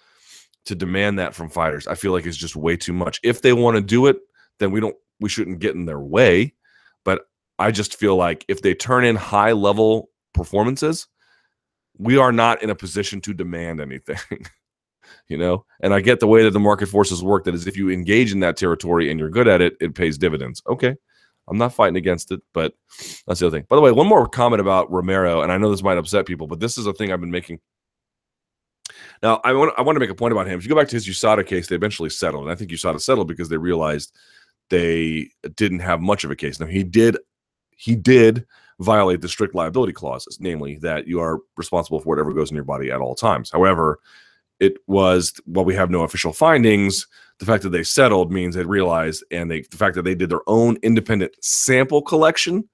to 0.66 0.74
demand 0.74 1.18
that 1.18 1.34
from 1.34 1.48
fighters, 1.48 1.86
I 1.86 1.94
feel 1.94 2.12
like 2.12 2.26
it's 2.26 2.36
just 2.36 2.56
way 2.56 2.76
too 2.76 2.92
much. 2.92 3.20
If 3.22 3.42
they 3.42 3.52
want 3.52 3.76
to 3.76 3.80
do 3.80 4.06
it, 4.06 4.18
then 4.58 4.70
we 4.70 4.80
don't 4.80 4.96
we 5.20 5.28
shouldn't 5.28 5.60
get 5.60 5.74
in 5.74 5.84
their 5.84 6.00
way. 6.00 6.54
I 7.60 7.70
just 7.70 7.96
feel 7.96 8.16
like 8.16 8.44
if 8.48 8.62
they 8.62 8.74
turn 8.74 9.04
in 9.04 9.16
high 9.16 9.52
level 9.52 10.10
performances, 10.34 11.06
we 11.98 12.16
are 12.16 12.32
not 12.32 12.62
in 12.62 12.70
a 12.70 12.74
position 12.74 13.20
to 13.22 13.34
demand 13.34 13.80
anything. 13.80 14.18
you 15.28 15.36
know, 15.36 15.64
and 15.80 15.94
I 15.94 16.00
get 16.00 16.20
the 16.20 16.26
way 16.26 16.42
that 16.42 16.50
the 16.50 16.60
market 16.60 16.86
forces 16.86 17.22
work. 17.22 17.44
That 17.44 17.54
is, 17.54 17.66
if 17.66 17.76
you 17.76 17.90
engage 17.90 18.32
in 18.32 18.40
that 18.40 18.56
territory 18.56 19.10
and 19.10 19.20
you're 19.20 19.30
good 19.30 19.48
at 19.48 19.60
it, 19.60 19.74
it 19.80 19.94
pays 19.94 20.18
dividends. 20.18 20.62
Okay, 20.68 20.96
I'm 21.46 21.58
not 21.58 21.74
fighting 21.74 21.96
against 21.96 22.32
it, 22.32 22.40
but 22.52 22.74
that's 23.26 23.40
the 23.40 23.46
other 23.46 23.56
thing. 23.56 23.66
By 23.68 23.76
the 23.76 23.82
way, 23.82 23.92
one 23.92 24.08
more 24.08 24.26
comment 24.26 24.60
about 24.60 24.90
Romero, 24.90 25.42
and 25.42 25.52
I 25.52 25.58
know 25.58 25.70
this 25.70 25.82
might 25.82 25.98
upset 25.98 26.26
people, 26.26 26.46
but 26.46 26.60
this 26.60 26.78
is 26.78 26.86
a 26.86 26.92
thing 26.92 27.12
I've 27.12 27.20
been 27.20 27.30
making 27.30 27.60
now, 29.22 29.40
I 29.44 29.52
want 29.52 29.72
I 29.76 29.82
want 29.82 29.96
to 29.96 30.00
make 30.00 30.10
a 30.10 30.14
point 30.14 30.32
about 30.32 30.46
him. 30.46 30.58
If 30.58 30.64
you 30.64 30.70
go 30.70 30.76
back 30.76 30.88
to 30.88 30.96
his 30.96 31.06
USADA 31.06 31.46
case, 31.46 31.66
they 31.68 31.76
eventually 31.76 32.10
settled, 32.10 32.44
and 32.44 32.52
I 32.52 32.54
think 32.54 32.70
USADA 32.70 33.00
settled 33.00 33.28
because 33.28 33.48
they 33.48 33.56
realized 33.56 34.14
they 34.70 35.30
didn't 35.56 35.80
have 35.80 36.00
much 36.00 36.24
of 36.24 36.30
a 36.30 36.36
case. 36.36 36.60
Now, 36.60 36.66
he 36.66 36.84
did 36.84 37.18
he 37.80 37.96
did 37.96 38.46
violate 38.78 39.22
the 39.22 39.28
strict 39.28 39.54
liability 39.54 39.92
clauses, 39.92 40.38
namely 40.40 40.76
that 40.76 41.06
you 41.06 41.18
are 41.20 41.38
responsible 41.56 41.98
for 41.98 42.08
whatever 42.08 42.32
goes 42.32 42.50
in 42.50 42.54
your 42.54 42.64
body 42.64 42.90
at 42.90 43.00
all 43.00 43.14
times. 43.14 43.50
However, 43.50 43.98
it 44.58 44.76
was 44.86 45.32
while 45.46 45.64
we 45.64 45.74
have 45.74 45.90
no 45.90 46.02
official 46.02 46.34
findings, 46.34 47.06
the 47.38 47.46
fact 47.46 47.62
that 47.62 47.70
they 47.70 47.82
settled 47.82 48.30
means 48.30 48.54
they 48.54 48.64
realized, 48.64 49.24
and 49.30 49.50
they 49.50 49.62
the 49.62 49.78
fact 49.78 49.94
that 49.94 50.02
they 50.02 50.14
did 50.14 50.28
their 50.28 50.46
own 50.46 50.76
independent 50.82 51.32
sample 51.42 52.02
collection 52.02 52.68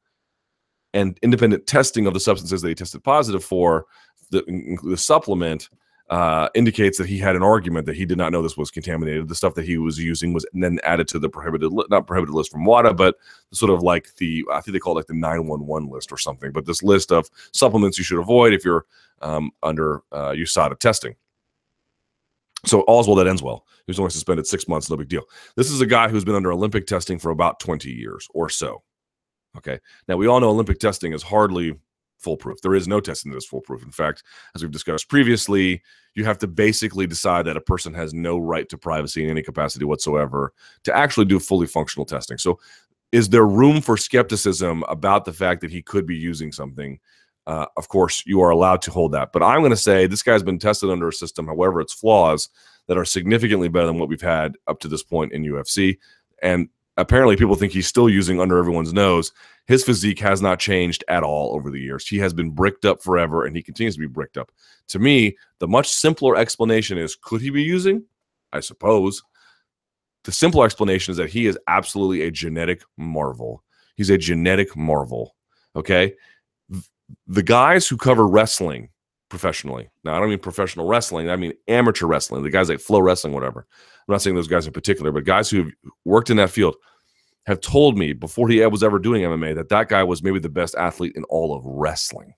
and 0.92 1.18
independent 1.22 1.68
testing 1.68 2.06
of 2.06 2.14
the 2.14 2.20
substances 2.20 2.62
they 2.62 2.74
tested 2.74 3.04
positive 3.04 3.44
for, 3.44 3.86
the, 4.30 4.42
the 4.82 4.96
supplement 4.96 5.68
uh, 6.08 6.48
indicates 6.54 6.98
that 6.98 7.08
he 7.08 7.18
had 7.18 7.34
an 7.34 7.42
argument 7.42 7.86
that 7.86 7.96
he 7.96 8.04
did 8.04 8.16
not 8.16 8.30
know 8.30 8.40
this 8.40 8.56
was 8.56 8.70
contaminated. 8.70 9.26
The 9.28 9.34
stuff 9.34 9.54
that 9.54 9.64
he 9.64 9.76
was 9.76 9.98
using 9.98 10.32
was 10.32 10.46
then 10.52 10.78
added 10.84 11.08
to 11.08 11.18
the 11.18 11.28
prohibited, 11.28 11.72
li- 11.72 11.86
not 11.90 12.06
prohibited 12.06 12.34
list 12.34 12.52
from 12.52 12.64
WADA, 12.64 12.94
but 12.94 13.16
sort 13.52 13.72
of 13.72 13.82
like 13.82 14.14
the, 14.16 14.44
I 14.52 14.60
think 14.60 14.72
they 14.72 14.78
call 14.78 14.92
it 14.92 15.00
like 15.00 15.06
the 15.06 15.14
911 15.14 15.88
list 15.88 16.12
or 16.12 16.18
something, 16.18 16.52
but 16.52 16.64
this 16.64 16.82
list 16.82 17.10
of 17.10 17.28
supplements 17.52 17.98
you 17.98 18.04
should 18.04 18.20
avoid 18.20 18.52
if 18.52 18.64
you're 18.64 18.86
um, 19.20 19.50
under 19.62 20.02
uh, 20.12 20.30
USADA 20.30 20.78
testing. 20.78 21.16
So 22.64 22.84
well 22.86 23.14
that 23.16 23.26
ends 23.26 23.42
well. 23.42 23.64
He 23.86 23.90
was 23.90 23.98
only 23.98 24.10
suspended 24.10 24.46
six 24.46 24.68
months, 24.68 24.90
no 24.90 24.96
big 24.96 25.08
deal. 25.08 25.24
This 25.56 25.70
is 25.70 25.80
a 25.80 25.86
guy 25.86 26.08
who's 26.08 26.24
been 26.24 26.34
under 26.34 26.52
Olympic 26.52 26.86
testing 26.86 27.18
for 27.18 27.30
about 27.30 27.60
20 27.60 27.90
years 27.90 28.28
or 28.32 28.48
so. 28.48 28.82
Okay. 29.56 29.78
Now 30.06 30.16
we 30.16 30.26
all 30.26 30.40
know 30.40 30.50
Olympic 30.50 30.78
testing 30.78 31.12
is 31.12 31.22
hardly 31.22 31.78
foolproof. 32.18 32.60
There 32.62 32.74
is 32.74 32.88
no 32.88 33.00
testing 33.00 33.30
that 33.32 33.38
is 33.38 33.46
foolproof. 33.46 33.82
In 33.82 33.90
fact, 33.90 34.22
as 34.54 34.62
we've 34.62 34.70
discussed 34.70 35.08
previously, 35.08 35.82
you 36.14 36.24
have 36.24 36.38
to 36.38 36.46
basically 36.46 37.06
decide 37.06 37.44
that 37.46 37.56
a 37.56 37.60
person 37.60 37.94
has 37.94 38.14
no 38.14 38.38
right 38.38 38.68
to 38.68 38.78
privacy 38.78 39.22
in 39.22 39.30
any 39.30 39.42
capacity 39.42 39.84
whatsoever 39.84 40.52
to 40.84 40.96
actually 40.96 41.26
do 41.26 41.38
fully 41.38 41.66
functional 41.66 42.06
testing. 42.06 42.38
So, 42.38 42.58
is 43.12 43.28
there 43.28 43.46
room 43.46 43.80
for 43.80 43.96
skepticism 43.96 44.82
about 44.88 45.24
the 45.24 45.32
fact 45.32 45.60
that 45.60 45.70
he 45.70 45.80
could 45.80 46.06
be 46.06 46.16
using 46.16 46.50
something? 46.52 46.98
Uh, 47.46 47.66
of 47.76 47.88
course, 47.88 48.24
you 48.26 48.40
are 48.40 48.50
allowed 48.50 48.82
to 48.82 48.90
hold 48.90 49.12
that. 49.12 49.30
But 49.32 49.44
I'm 49.44 49.60
going 49.60 49.70
to 49.70 49.76
say 49.76 50.06
this 50.06 50.22
guy's 50.22 50.42
been 50.42 50.58
tested 50.58 50.90
under 50.90 51.08
a 51.08 51.12
system, 51.12 51.46
however, 51.46 51.80
its 51.80 51.92
flaws 51.92 52.48
that 52.88 52.98
are 52.98 53.04
significantly 53.04 53.68
better 53.68 53.86
than 53.86 53.98
what 53.98 54.08
we've 54.08 54.20
had 54.20 54.56
up 54.66 54.80
to 54.80 54.88
this 54.88 55.04
point 55.04 55.32
in 55.32 55.44
UFC. 55.44 55.98
And 56.42 56.68
apparently 56.96 57.36
people 57.36 57.54
think 57.54 57.72
he's 57.72 57.86
still 57.86 58.08
using 58.08 58.40
under 58.40 58.58
everyone's 58.58 58.92
nose. 58.92 59.32
His 59.66 59.82
physique 59.84 60.20
has 60.20 60.40
not 60.40 60.60
changed 60.60 61.02
at 61.08 61.24
all 61.24 61.54
over 61.54 61.70
the 61.70 61.80
years. 61.80 62.06
He 62.06 62.18
has 62.18 62.32
been 62.32 62.50
bricked 62.50 62.84
up 62.84 63.02
forever 63.02 63.44
and 63.44 63.56
he 63.56 63.62
continues 63.62 63.94
to 63.94 64.00
be 64.00 64.06
bricked 64.06 64.38
up. 64.38 64.52
To 64.88 64.98
me, 64.98 65.36
the 65.58 65.66
much 65.66 65.88
simpler 65.88 66.36
explanation 66.36 66.98
is 66.98 67.16
could 67.16 67.40
he 67.40 67.50
be 67.50 67.62
using? 67.62 68.04
I 68.52 68.60
suppose. 68.60 69.22
The 70.24 70.32
simple 70.32 70.62
explanation 70.62 71.12
is 71.12 71.18
that 71.18 71.30
he 71.30 71.46
is 71.46 71.58
absolutely 71.66 72.22
a 72.22 72.30
genetic 72.30 72.82
marvel. 72.96 73.62
He's 73.96 74.10
a 74.10 74.18
genetic 74.18 74.76
marvel. 74.76 75.34
Okay. 75.74 76.14
The 77.26 77.42
guys 77.42 77.86
who 77.86 77.96
cover 77.96 78.26
wrestling 78.26 78.88
professionally, 79.28 79.88
now 80.04 80.16
I 80.16 80.20
don't 80.20 80.30
mean 80.30 80.38
professional 80.38 80.86
wrestling, 80.86 81.28
I 81.30 81.36
mean 81.36 81.52
amateur 81.68 82.06
wrestling, 82.06 82.42
the 82.42 82.50
guys 82.50 82.68
like 82.68 82.80
flow 82.80 83.00
wrestling, 83.00 83.32
whatever. 83.32 83.66
I'm 83.70 84.12
not 84.12 84.22
saying 84.22 84.36
those 84.36 84.48
guys 84.48 84.66
in 84.66 84.72
particular, 84.72 85.10
but 85.12 85.24
guys 85.24 85.50
who 85.50 85.64
have 85.64 85.72
worked 86.04 86.30
in 86.30 86.36
that 86.36 86.50
field 86.50 86.76
have 87.46 87.60
told 87.60 87.96
me 87.96 88.12
before 88.12 88.48
he 88.48 88.64
was 88.66 88.82
ever 88.82 88.98
doing 88.98 89.22
MMA 89.22 89.54
that 89.54 89.68
that 89.68 89.88
guy 89.88 90.02
was 90.02 90.22
maybe 90.22 90.38
the 90.38 90.48
best 90.48 90.74
athlete 90.74 91.12
in 91.14 91.24
all 91.24 91.54
of 91.54 91.64
wrestling. 91.64 92.34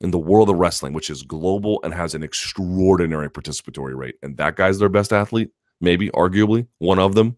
In 0.00 0.10
the 0.10 0.18
world 0.18 0.48
of 0.48 0.56
wrestling, 0.56 0.94
which 0.94 1.10
is 1.10 1.22
global 1.22 1.78
and 1.84 1.92
has 1.92 2.14
an 2.14 2.22
extraordinary 2.22 3.28
participatory 3.28 3.94
rate. 3.94 4.14
And 4.22 4.36
that 4.38 4.56
guy's 4.56 4.78
their 4.78 4.88
best 4.88 5.12
athlete, 5.12 5.50
maybe, 5.80 6.08
arguably, 6.10 6.66
one 6.78 6.98
of 6.98 7.14
them. 7.14 7.36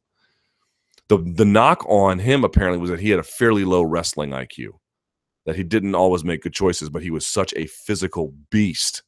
The, 1.09 1.19
the 1.19 1.45
knock 1.45 1.85
on 1.89 2.21
him 2.21 2.45
apparently 2.45 2.79
was 2.79 2.91
that 2.91 3.01
he 3.01 3.11
had 3.11 3.19
a 3.19 3.25
fairly 3.25 3.65
low 3.65 3.83
wrestling 3.83 4.31
IQ, 4.31 4.69
that 5.45 5.57
he 5.57 5.65
didn't 5.65 5.97
always 5.97 6.23
make 6.23 6.43
good 6.43 6.55
choices, 6.55 6.89
but 6.89 7.03
he 7.03 7.11
was 7.11 7.27
such 7.27 7.53
a 7.57 7.67
physical 7.67 8.33
beast 8.51 9.03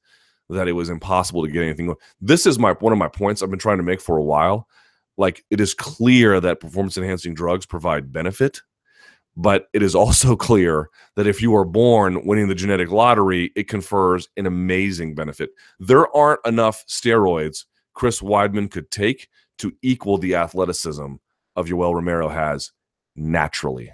that 0.50 0.68
it 0.68 0.72
was 0.72 0.90
impossible 0.90 1.44
to 1.44 1.50
get 1.50 1.62
anything. 1.62 1.94
This 2.20 2.44
is 2.44 2.58
my 2.58 2.72
one 2.72 2.92
of 2.92 2.98
my 2.98 3.08
points 3.08 3.40
I've 3.40 3.50
been 3.50 3.58
trying 3.58 3.78
to 3.78 3.84
make 3.84 4.00
for 4.00 4.16
a 4.16 4.22
while. 4.22 4.68
Like 5.16 5.44
it 5.50 5.60
is 5.60 5.74
clear 5.74 6.40
that 6.40 6.60
performance 6.60 6.96
enhancing 6.96 7.34
drugs 7.34 7.66
provide 7.66 8.12
benefit, 8.12 8.60
but 9.36 9.68
it 9.72 9.82
is 9.82 9.94
also 9.94 10.36
clear 10.48 10.90
that 11.16 11.26
if 11.26 11.40
you 11.40 11.54
are 11.56 11.64
born 11.64 12.26
winning 12.26 12.48
the 12.48 12.54
genetic 12.54 12.90
lottery, 12.90 13.52
it 13.56 13.68
confers 13.68 14.28
an 14.36 14.46
amazing 14.46 15.14
benefit. 15.14 15.50
There 15.78 16.14
aren't 16.16 16.44
enough 16.46 16.84
steroids 16.88 17.64
Chris 17.94 18.20
Weidman 18.20 18.70
could 18.70 18.90
take 18.90 19.28
to 19.58 19.72
equal 19.82 20.18
the 20.18 20.34
athleticism 20.34 21.14
of 21.56 21.66
Yoel 21.66 21.94
Romero 21.94 22.28
has 22.28 22.72
naturally 23.14 23.92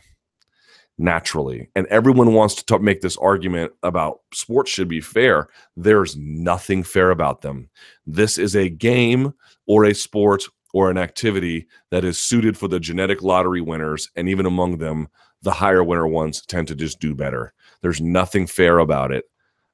naturally. 1.01 1.71
And 1.75 1.87
everyone 1.87 2.35
wants 2.35 2.63
to 2.63 2.79
make 2.79 3.01
this 3.01 3.17
argument 3.17 3.73
about 3.83 4.21
sports 4.35 4.71
should 4.71 4.87
be 4.87 5.01
fair. 5.01 5.49
There's 5.77 6.17
nothing 6.17 6.83
fair 6.83 7.11
about 7.11 7.41
them. 7.41 7.71
This 8.07 8.37
is 8.37 8.55
a 8.55 8.69
game 8.69 9.33
or 9.67 9.87
a 9.87 9.95
sport 9.95 10.45
or 10.73 10.91
an 10.91 10.99
activity 10.99 11.67
that 11.91 12.05
is 12.05 12.19
suited 12.19 12.57
for 12.57 12.69
the 12.69 12.81
genetic 12.81 13.23
lottery 13.23 13.61
winners. 13.61 14.11
And 14.17 14.29
even 14.29 14.47
among 14.47 14.79
them, 14.79 15.09
the 15.43 15.53
higher 15.53 15.83
winner 15.83 16.07
ones 16.07 16.45
tend 16.47 16.69
to 16.69 16.75
just 16.75 17.01
do 17.01 17.15
better. 17.15 17.53
There's 17.83 18.01
nothing 18.01 18.47
fair 18.47 18.79
about 18.79 19.11
it 19.11 19.25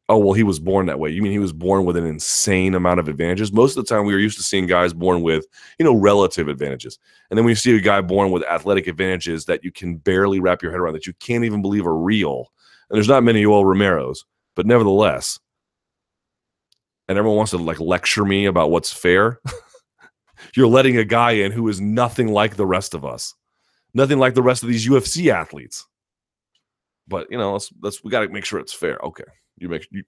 oh 0.08 0.18
well 0.18 0.32
he 0.32 0.42
was 0.42 0.60
born 0.60 0.86
that 0.86 0.98
way 0.98 1.10
you 1.10 1.22
mean 1.22 1.32
he 1.32 1.38
was 1.38 1.52
born 1.52 1.84
with 1.84 1.96
an 1.96 2.06
insane 2.06 2.74
amount 2.74 3.00
of 3.00 3.08
advantages 3.08 3.52
most 3.52 3.76
of 3.76 3.84
the 3.84 3.88
time 3.88 4.04
we 4.04 4.14
are 4.14 4.18
used 4.18 4.36
to 4.36 4.44
seeing 4.44 4.66
guys 4.66 4.92
born 4.92 5.22
with 5.22 5.46
you 5.78 5.84
know 5.84 5.94
relative 5.94 6.48
advantages 6.48 6.98
and 7.30 7.36
then 7.36 7.44
when 7.44 7.50
you 7.50 7.56
see 7.56 7.76
a 7.76 7.80
guy 7.80 8.00
born 8.00 8.30
with 8.30 8.44
athletic 8.44 8.86
advantages 8.86 9.44
that 9.44 9.64
you 9.64 9.72
can 9.72 9.96
barely 9.96 10.40
wrap 10.40 10.62
your 10.62 10.70
head 10.70 10.80
around 10.80 10.94
that 10.94 11.06
you 11.06 11.12
can't 11.14 11.44
even 11.44 11.62
believe 11.62 11.86
are 11.86 11.98
real 11.98 12.52
and 12.88 12.96
there's 12.96 13.08
not 13.08 13.24
many 13.24 13.42
Yoel 13.42 13.64
Romeros 13.64 14.18
but 14.54 14.66
nevertheless 14.66 15.38
and 17.08 17.18
everyone 17.18 17.36
wants 17.36 17.50
to 17.50 17.58
like 17.58 17.80
lecture 17.80 18.24
me 18.24 18.46
about 18.46 18.70
what's 18.70 18.92
fair 18.92 19.40
you're 20.56 20.66
letting 20.66 20.96
a 20.96 21.04
guy 21.04 21.32
in 21.32 21.52
who 21.52 21.68
is 21.68 21.80
nothing 21.80 22.28
like 22.28 22.56
the 22.56 22.66
rest 22.66 22.94
of 22.94 23.04
us 23.04 23.34
nothing 23.94 24.18
like 24.18 24.34
the 24.34 24.42
rest 24.42 24.62
of 24.62 24.68
these 24.68 24.88
UFC 24.88 25.32
athletes 25.32 25.86
but 27.08 27.26
you 27.30 27.38
know 27.38 27.52
let's 27.52 27.72
let's 27.82 28.02
we 28.02 28.10
got 28.10 28.20
to 28.20 28.28
make 28.28 28.44
sure 28.44 28.58
it's 28.58 28.72
fair 28.72 28.98
okay 29.02 29.24
you 29.58 29.68
make 29.68 29.86
you 29.90 30.02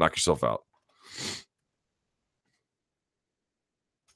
knock 0.00 0.16
yourself 0.16 0.42
out. 0.42 0.62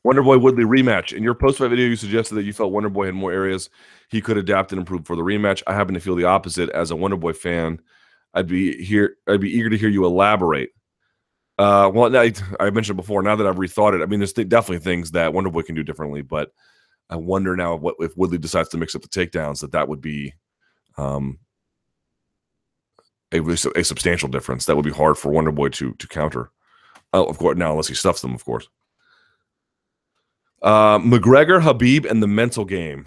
Wonderboy 0.05 0.43
Woodley 0.43 0.64
rematch. 0.64 1.16
In 1.16 1.22
your 1.22 1.35
post 1.35 1.59
fight 1.59 1.70
video, 1.70 1.87
you 1.87 1.97
suggested 1.97 2.35
that 2.35 2.43
you 2.43 2.53
felt 2.53 2.72
Wonderboy 2.72 3.07
had 3.07 3.14
more 3.14 3.32
areas 3.32 3.70
he 4.11 4.20
could 4.20 4.37
adapt 4.37 4.72
and 4.72 4.78
improve 4.78 5.07
for 5.07 5.16
the 5.16 5.22
rematch. 5.22 5.62
I 5.66 5.74
happen 5.74 5.95
to 5.95 6.01
feel 6.01 6.14
the 6.14 6.24
opposite. 6.24 6.68
As 6.70 6.91
a 6.91 6.95
Wonderboy 6.95 7.37
fan, 7.37 7.80
I'd 8.35 8.49
be 8.49 8.82
here. 8.82 9.16
I'd 9.28 9.41
be 9.41 9.51
eager 9.51 9.70
to 9.70 9.78
hear 9.78 9.89
you 9.89 10.05
elaborate. 10.05 10.70
Uh, 11.57 11.90
well, 11.92 12.16
I, 12.16 12.32
I 12.59 12.70
mentioned 12.70 12.96
before. 12.96 13.22
Now 13.22 13.36
that 13.36 13.46
I've 13.46 13.57
rethought 13.57 13.94
it, 13.94 14.02
I 14.02 14.07
mean, 14.07 14.20
there's 14.20 14.32
th- 14.32 14.48
definitely 14.48 14.84
things 14.84 15.12
that 15.12 15.32
Wonderboy 15.32 15.64
can 15.64 15.74
do 15.74 15.84
differently, 15.84 16.22
but 16.22 16.52
I 17.11 17.16
wonder 17.16 17.55
now 17.55 17.76
what 17.76 17.94
if 18.00 18.16
Woodley 18.16 18.38
decides 18.38 18.70
to 18.70 18.76
mix 18.76 18.94
up 18.94 19.02
the 19.02 19.09
takedowns 19.09 19.61
that 19.61 19.72
that 19.72 19.88
would 19.88 20.00
be 20.00 20.34
um, 20.96 21.38
a, 23.32 23.40
a 23.76 23.84
substantial 23.84 24.28
difference. 24.28 24.64
That 24.64 24.76
would 24.76 24.84
be 24.84 24.90
hard 24.90 25.16
for 25.16 25.30
Wonderboy 25.30 25.72
to 25.74 25.92
to 25.94 26.09
counter. 26.09 26.50
Oh, 27.12 27.24
of 27.24 27.38
course, 27.38 27.57
now 27.57 27.70
unless 27.70 27.88
he 27.88 27.94
stuffs 27.94 28.22
them, 28.22 28.34
of 28.34 28.44
course. 28.44 28.68
Uh, 30.62 30.98
McGregor, 30.98 31.61
Khabib, 31.61 32.11
and 32.11 32.22
the 32.22 32.26
mental 32.26 32.64
game. 32.64 33.07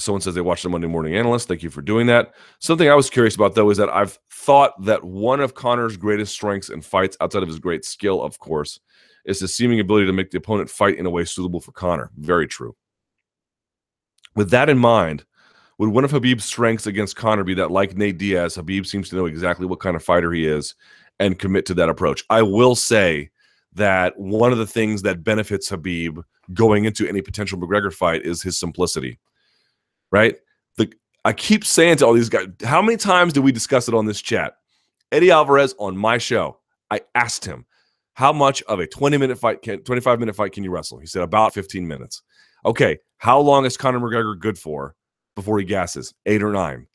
Someone 0.00 0.20
says 0.20 0.34
they 0.34 0.40
watched 0.40 0.62
the 0.62 0.68
Monday 0.68 0.86
Morning 0.86 1.14
Analyst. 1.16 1.48
Thank 1.48 1.62
you 1.62 1.70
for 1.70 1.82
doing 1.82 2.06
that. 2.06 2.34
Something 2.58 2.88
I 2.88 2.94
was 2.94 3.10
curious 3.10 3.34
about, 3.34 3.54
though, 3.54 3.70
is 3.70 3.78
that 3.78 3.90
I've 3.90 4.18
thought 4.32 4.72
that 4.84 5.04
one 5.04 5.40
of 5.40 5.54
Conor's 5.54 5.96
greatest 5.96 6.32
strengths 6.32 6.70
in 6.70 6.80
fights, 6.80 7.16
outside 7.20 7.42
of 7.42 7.48
his 7.48 7.58
great 7.58 7.84
skill, 7.84 8.22
of 8.22 8.38
course, 8.38 8.80
is 9.24 9.40
his 9.40 9.54
seeming 9.54 9.80
ability 9.80 10.06
to 10.06 10.12
make 10.12 10.30
the 10.30 10.38
opponent 10.38 10.70
fight 10.70 10.96
in 10.96 11.06
a 11.06 11.10
way 11.10 11.24
suitable 11.24 11.60
for 11.60 11.72
Conor. 11.72 12.10
Very 12.16 12.46
true. 12.46 12.74
With 14.34 14.50
that 14.50 14.68
in 14.68 14.78
mind, 14.78 15.24
would 15.78 15.90
one 15.90 16.04
of 16.04 16.12
Khabib's 16.12 16.44
strengths 16.44 16.86
against 16.86 17.16
Conor 17.16 17.44
be 17.44 17.54
that, 17.54 17.70
like 17.70 17.96
Nate 17.96 18.18
Diaz, 18.18 18.56
Khabib 18.56 18.86
seems 18.86 19.08
to 19.08 19.16
know 19.16 19.26
exactly 19.26 19.66
what 19.66 19.80
kind 19.80 19.96
of 19.96 20.04
fighter 20.04 20.32
he 20.32 20.46
is 20.46 20.74
and 21.18 21.38
commit 21.38 21.66
to 21.66 21.74
that 21.74 21.88
approach? 21.88 22.24
I 22.30 22.42
will 22.42 22.74
say 22.74 23.30
that 23.74 24.18
one 24.18 24.52
of 24.52 24.58
the 24.58 24.66
things 24.66 25.02
that 25.02 25.24
benefits 25.24 25.70
Khabib 25.70 26.22
going 26.52 26.84
into 26.84 27.08
any 27.08 27.22
potential 27.22 27.58
McGregor 27.58 27.92
fight 27.92 28.22
is 28.26 28.42
his 28.42 28.58
simplicity, 28.58 29.18
right? 30.10 30.36
The 30.76 30.92
I 31.24 31.32
keep 31.32 31.64
saying 31.64 31.98
to 31.98 32.06
all 32.06 32.12
these 32.12 32.28
guys, 32.28 32.46
how 32.64 32.82
many 32.82 32.96
times 32.96 33.32
do 33.32 33.42
we 33.42 33.52
discuss 33.52 33.88
it 33.88 33.94
on 33.94 34.06
this 34.06 34.20
chat? 34.20 34.54
Eddie 35.12 35.30
Alvarez 35.30 35.74
on 35.78 35.96
my 35.96 36.18
show, 36.18 36.58
I 36.90 37.00
asked 37.14 37.44
him, 37.44 37.66
how 38.14 38.32
much 38.32 38.62
of 38.64 38.80
a 38.80 38.86
20 38.86 39.16
minute 39.16 39.38
fight 39.38 39.62
can 39.62 39.82
25 39.82 40.20
minute 40.20 40.36
fight 40.36 40.52
can 40.52 40.64
you 40.64 40.70
wrestle? 40.70 40.98
He 40.98 41.06
said 41.06 41.22
about 41.22 41.54
15 41.54 41.86
minutes. 41.86 42.22
Okay, 42.64 42.98
how 43.18 43.40
long 43.40 43.64
is 43.64 43.76
Conor 43.76 44.00
McGregor 44.00 44.38
good 44.38 44.58
for 44.58 44.94
before 45.36 45.58
he 45.58 45.64
gasses? 45.64 46.12
Eight 46.26 46.42
or 46.42 46.52
nine. 46.52 46.86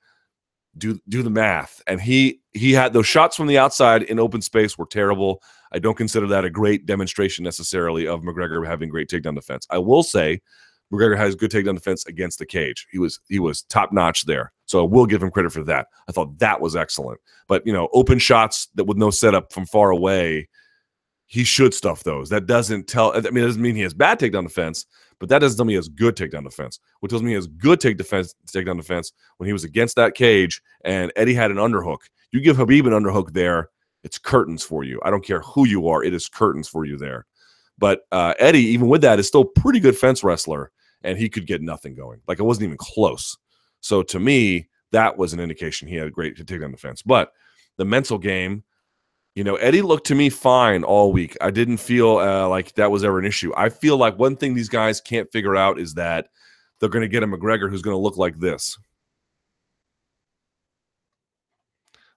Do 0.78 1.00
do 1.08 1.24
the 1.24 1.30
math. 1.30 1.82
And 1.88 2.02
he 2.02 2.42
he 2.54 2.74
had 2.74 2.94
those 2.94 3.08
shots 3.08 3.36
from 3.36 3.48
the 3.48 3.58
outside 3.58 4.04
in 4.04 4.20
open 4.20 4.42
space 4.42 4.78
were 4.78 4.86
terrible. 4.86 5.42
I 5.72 5.80
don't 5.80 5.98
consider 5.98 6.28
that 6.28 6.46
a 6.46 6.50
great 6.50 6.86
demonstration 6.86 7.44
necessarily 7.44 8.08
of 8.08 8.22
McGregor 8.22 8.66
having 8.66 8.90
great 8.90 9.10
takedown 9.10 9.36
defense. 9.36 9.66
I 9.70 9.78
will 9.78 10.04
say 10.04 10.42
McGregor 10.96 11.18
has 11.18 11.36
good 11.36 11.52
takedown 11.52 11.76
defense 11.76 12.06
against 12.06 12.40
the 12.40 12.46
cage. 12.46 12.88
He 12.92 13.00
was 13.00 13.20
he 13.28 13.40
was 13.40 13.64
top 13.64 13.92
notch 13.92 14.26
there. 14.26 14.52
So 14.66 14.82
I 14.82 14.88
will 14.88 15.06
give 15.06 15.22
him 15.22 15.32
credit 15.32 15.52
for 15.52 15.64
that. 15.64 15.88
I 16.08 16.12
thought 16.12 16.38
that 16.40 16.60
was 16.60 16.76
excellent. 16.76 17.20
But 17.48 17.66
you 17.66 17.74
know, 17.74 17.90
open 17.94 18.20
shots 18.20 18.70
that 18.76 18.86
with 18.86 18.98
no 18.98 19.12
setup 19.12 19.54
from 19.54 19.66
far 19.66 19.92
away, 19.92 20.50
he 21.28 21.44
should 21.44 21.74
stuff 21.74 22.04
those. 22.04 22.30
That 22.30 22.46
doesn't 22.46 22.88
tell 22.88 23.12
I 23.16 23.22
mean, 23.30 23.44
it 23.44 23.48
doesn't 23.48 23.62
mean 23.62 23.76
he 23.76 23.82
has 23.82 23.94
bad 23.94 24.20
takedown 24.20 24.44
defense, 24.44 24.86
but 25.20 25.30
that 25.30 25.40
doesn't 25.40 25.58
tell 25.58 25.66
me 25.66 25.74
he 25.74 25.78
has 25.78 25.90
good 25.90 26.16
takedown 26.16 26.44
defense. 26.44 26.80
What 27.00 27.10
tells 27.10 27.22
me 27.22 27.30
he 27.30 27.36
has 27.36 27.48
good 27.48 27.80
take 27.80 27.98
defense 27.98 28.36
takedown 28.48 28.78
defense 28.78 29.12
when 29.38 29.48
he 29.48 29.54
was 29.54 29.64
against 29.64 29.96
that 29.96 30.16
cage 30.16 30.62
and 30.84 31.12
Eddie 31.16 31.34
had 31.34 31.52
an 31.52 31.58
underhook. 31.58 32.00
You 32.32 32.42
give 32.42 32.58
Khabib 32.58 32.86
an 32.86 33.04
underhook 33.04 33.34
there, 33.34 33.70
it's 34.04 34.18
curtains 34.18 34.64
for 34.64 34.84
you. 34.84 35.00
I 35.04 35.10
don't 35.10 35.26
care 35.26 35.42
who 35.42 35.68
you 35.68 35.88
are, 35.88 36.04
it 36.04 36.14
is 36.14 36.28
curtains 36.28 36.68
for 36.68 36.86
you 36.86 36.98
there. 36.98 37.26
But 37.78 38.02
uh, 38.12 38.34
Eddie, 38.40 38.66
even 38.66 38.88
with 38.88 39.02
that, 39.02 39.20
is 39.20 39.28
still 39.28 39.46
pretty 39.46 39.80
good 39.80 39.98
fence 39.98 40.24
wrestler, 40.24 40.72
and 41.06 41.18
he 41.18 41.30
could 41.30 41.48
get 41.48 41.62
nothing 41.62 41.96
going. 41.96 42.22
Like 42.28 42.40
it 42.40 42.44
wasn't 42.44 42.66
even 42.66 42.78
close. 42.78 43.38
So 43.82 44.02
to 44.04 44.20
me, 44.20 44.68
that 44.92 45.18
was 45.18 45.34
an 45.34 45.40
indication 45.40 45.88
he 45.88 45.96
had 45.96 46.08
a 46.08 46.12
great 46.12 46.38
takedown 46.38 46.72
defense. 46.72 47.02
But 47.02 47.32
the 47.78 47.86
mental 47.86 48.18
game, 48.18 48.64
you 49.36 49.44
know, 49.44 49.56
Eddie 49.56 49.82
looked 49.82 50.08
to 50.08 50.16
me 50.16 50.30
fine 50.30 50.84
all 50.84 51.12
week. 51.12 51.38
I 51.42 51.52
didn't 51.52 51.78
feel 51.78 52.18
uh, 52.18 52.48
like 52.48 52.74
that 52.76 52.92
was 52.92 53.04
ever 53.04 53.20
an 53.20 53.26
issue. 53.26 53.52
I 53.56 53.70
feel 53.70 53.98
like 53.98 54.18
one 54.18 54.36
thing 54.36 54.54
these 54.54 54.70
guys 54.70 55.02
can't 55.02 55.32
figure 55.32 55.56
out 55.56 55.80
is 55.80 55.94
that 55.96 56.28
they're 56.80 56.90
going 56.90 57.02
to 57.02 57.10
get 57.10 57.24
a 57.24 57.28
McGregor 57.28 57.70
who's 57.70 57.82
going 57.82 57.96
to 57.96 58.02
look 58.02 58.18
like 58.18 58.40
this. 58.40 58.78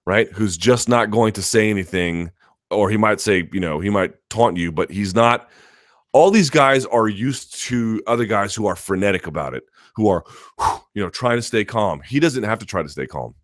right? 0.09 0.31
Who's 0.31 0.57
just 0.57 0.89
not 0.89 1.11
going 1.11 1.33
to 1.33 1.43
say 1.43 1.69
anything, 1.69 2.31
or 2.71 2.89
he 2.89 2.97
might 2.97 3.21
say, 3.21 3.47
you 3.53 3.59
know, 3.59 3.79
he 3.79 3.91
might 3.91 4.15
taunt 4.31 4.57
you, 4.57 4.71
but 4.71 4.89
he's 4.89 5.13
not. 5.13 5.47
All 6.11 6.31
these 6.31 6.49
guys 6.49 6.85
are 6.85 7.07
used 7.07 7.59
to 7.65 8.01
other 8.07 8.25
guys 8.25 8.55
who 8.55 8.65
are 8.65 8.75
frenetic 8.75 9.27
about 9.27 9.53
it, 9.53 9.63
who 9.95 10.07
are, 10.07 10.23
you 10.93 11.03
know, 11.03 11.09
trying 11.09 11.37
to 11.37 11.41
stay 11.41 11.63
calm. 11.63 12.01
He 12.01 12.19
doesn't 12.19 12.43
have 12.43 12.59
to 12.59 12.65
try 12.65 12.81
to 12.81 12.89
stay 12.89 13.05
calm. 13.05 13.35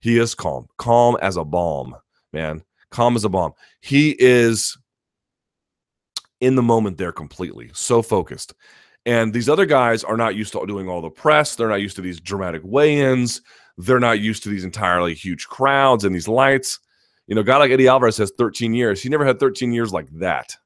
He 0.00 0.18
is 0.18 0.34
calm, 0.34 0.66
calm 0.78 1.16
as 1.20 1.36
a 1.36 1.44
bomb, 1.44 1.96
man, 2.32 2.62
calm 2.90 3.16
as 3.16 3.24
a 3.24 3.28
bomb. 3.28 3.52
He 3.80 4.14
is 4.18 4.76
in 6.40 6.54
the 6.54 6.62
moment 6.62 6.98
there 6.98 7.12
completely, 7.12 7.70
so 7.72 8.02
focused. 8.02 8.54
And 9.06 9.32
these 9.32 9.48
other 9.48 9.66
guys 9.66 10.04
are 10.04 10.16
not 10.16 10.34
used 10.34 10.52
to 10.52 10.66
doing 10.66 10.88
all 10.88 11.00
the 11.00 11.10
press. 11.10 11.54
They're 11.54 11.68
not 11.68 11.80
used 11.80 11.96
to 11.96 12.02
these 12.02 12.20
dramatic 12.20 12.62
weigh 12.64 12.98
ins. 12.98 13.40
They're 13.78 14.00
not 14.00 14.20
used 14.20 14.42
to 14.42 14.48
these 14.48 14.64
entirely 14.64 15.14
huge 15.14 15.46
crowds 15.46 16.04
and 16.04 16.14
these 16.14 16.28
lights. 16.28 16.80
You 17.26 17.34
know, 17.34 17.42
guy 17.42 17.56
like 17.56 17.70
Eddie 17.70 17.88
Alvarez 17.88 18.16
has 18.18 18.32
13 18.36 18.74
years. 18.74 19.02
He 19.02 19.08
never 19.08 19.24
had 19.24 19.40
13 19.40 19.72
years 19.72 19.92
like 19.92 20.08
that. 20.18 20.56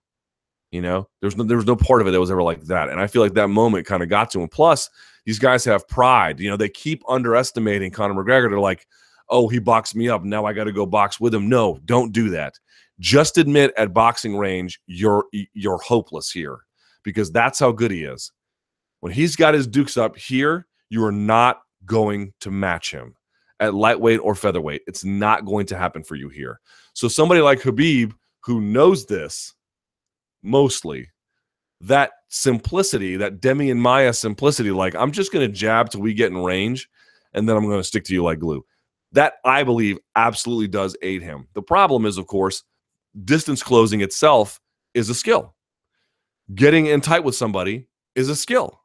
You 0.71 0.83
know, 0.83 1.09
there's 1.21 1.37
no 1.37 1.45
there 1.45 1.57
was 1.57 1.67
no 1.67 1.77
part 1.77 2.01
of 2.01 2.07
it 2.07 2.13
that 2.13 2.21
was 2.21 2.31
ever 2.31 2.43
like 2.43 2.63
that. 2.65 2.91
And 2.91 3.01
I 3.01 3.07
feel 3.07 3.23
like 3.23 3.35
that 3.35 3.49
moment 3.49 3.87
kind 3.87 4.03
of 4.03 4.09
got 4.09 4.31
to 4.31 4.41
him. 4.41 4.49
Plus, 4.49 4.89
these 5.25 5.39
guys 5.39 5.65
have 5.65 5.89
pride. 5.89 6.39
You 6.39 6.51
know, 6.51 6.57
they 6.57 6.69
keep 6.69 7.03
underestimating 7.09 7.91
Conor 7.91 8.15
McGregor. 8.15 8.49
They're 8.49 8.61
like, 8.61 8.87
oh, 9.29 9.49
he 9.49 9.59
boxed 9.59 9.97
me 9.97 10.09
up. 10.09 10.23
Now 10.23 10.45
I 10.45 10.53
got 10.53 10.65
to 10.65 10.73
go 10.73 10.87
box 10.87 11.19
with 11.19 11.35
him. 11.35 11.49
No, 11.49 11.79
don't 11.85 12.13
do 12.13 12.31
that. 12.31 12.55
Just 13.01 13.39
admit 13.39 13.73
at 13.77 13.95
boxing 13.95 14.37
range 14.37 14.81
you're 14.87 15.25
you're 15.33 15.79
hopeless 15.79 16.31
here 16.31 16.61
because 17.03 17.33
that's 17.33 17.59
how 17.59 17.73
good 17.73 17.91
he 17.91 18.05
is. 18.05 18.31
When 19.01 19.13
he's 19.13 19.37
got 19.37 19.55
his 19.55 19.67
dukes 19.67 19.97
up 19.97 20.17
here, 20.17 20.67
you 20.91 21.05
are 21.05 21.13
not 21.13 21.63
going 21.87 22.33
to 22.41 22.51
match 22.51 22.93
him 22.93 23.15
at 23.59 23.75
lightweight 23.75 24.21
or 24.23 24.35
featherweight. 24.35 24.83
It's 24.87 25.05
not 25.05 25.47
going 25.47 25.67
to 25.67 25.77
happen 25.77 26.03
for 26.05 26.15
you 26.15 26.29
here. 26.29 26.61
So 26.93 27.09
somebody 27.09 27.41
like 27.41 27.61
Khabib 27.61 28.13
who 28.43 28.61
knows 28.61 29.07
this 29.07 29.55
mostly 30.43 31.09
that 31.83 32.13
simplicity, 32.29 33.17
that 33.17 33.41
Demian 33.41 33.79
Maia 33.79 34.13
simplicity, 34.13 34.71
like 34.71 34.95
I'm 34.95 35.13
just 35.13 35.33
going 35.33 35.47
to 35.47 35.53
jab 35.53 35.91
till 35.91 36.01
we 36.01 36.15
get 36.15 36.31
in 36.31 36.39
range 36.39 36.89
and 37.33 37.49
then 37.49 37.57
I'm 37.57 37.65
going 37.65 37.81
to 37.81 37.85
stick 37.85 38.05
to 38.05 38.15
you 38.15 38.23
like 38.23 38.39
glue. 38.39 38.65
That 39.13 39.35
I 39.45 39.65
believe 39.65 39.99
absolutely 40.15 40.69
does 40.69 40.97
aid 41.03 41.23
him. 41.23 41.49
The 41.55 41.63
problem 41.63 42.07
is, 42.07 42.19
of 42.19 42.27
course, 42.27 42.63
distance 43.25 43.63
closing 43.63 44.03
itself 44.03 44.61
is 44.95 45.09
a 45.09 45.15
skill. 45.15 45.55
Getting 46.55 46.87
in 46.87 47.01
tight 47.01 47.25
with 47.25 47.35
somebody 47.35 47.89
is 48.15 48.29
a 48.29 48.37
skill 48.37 48.81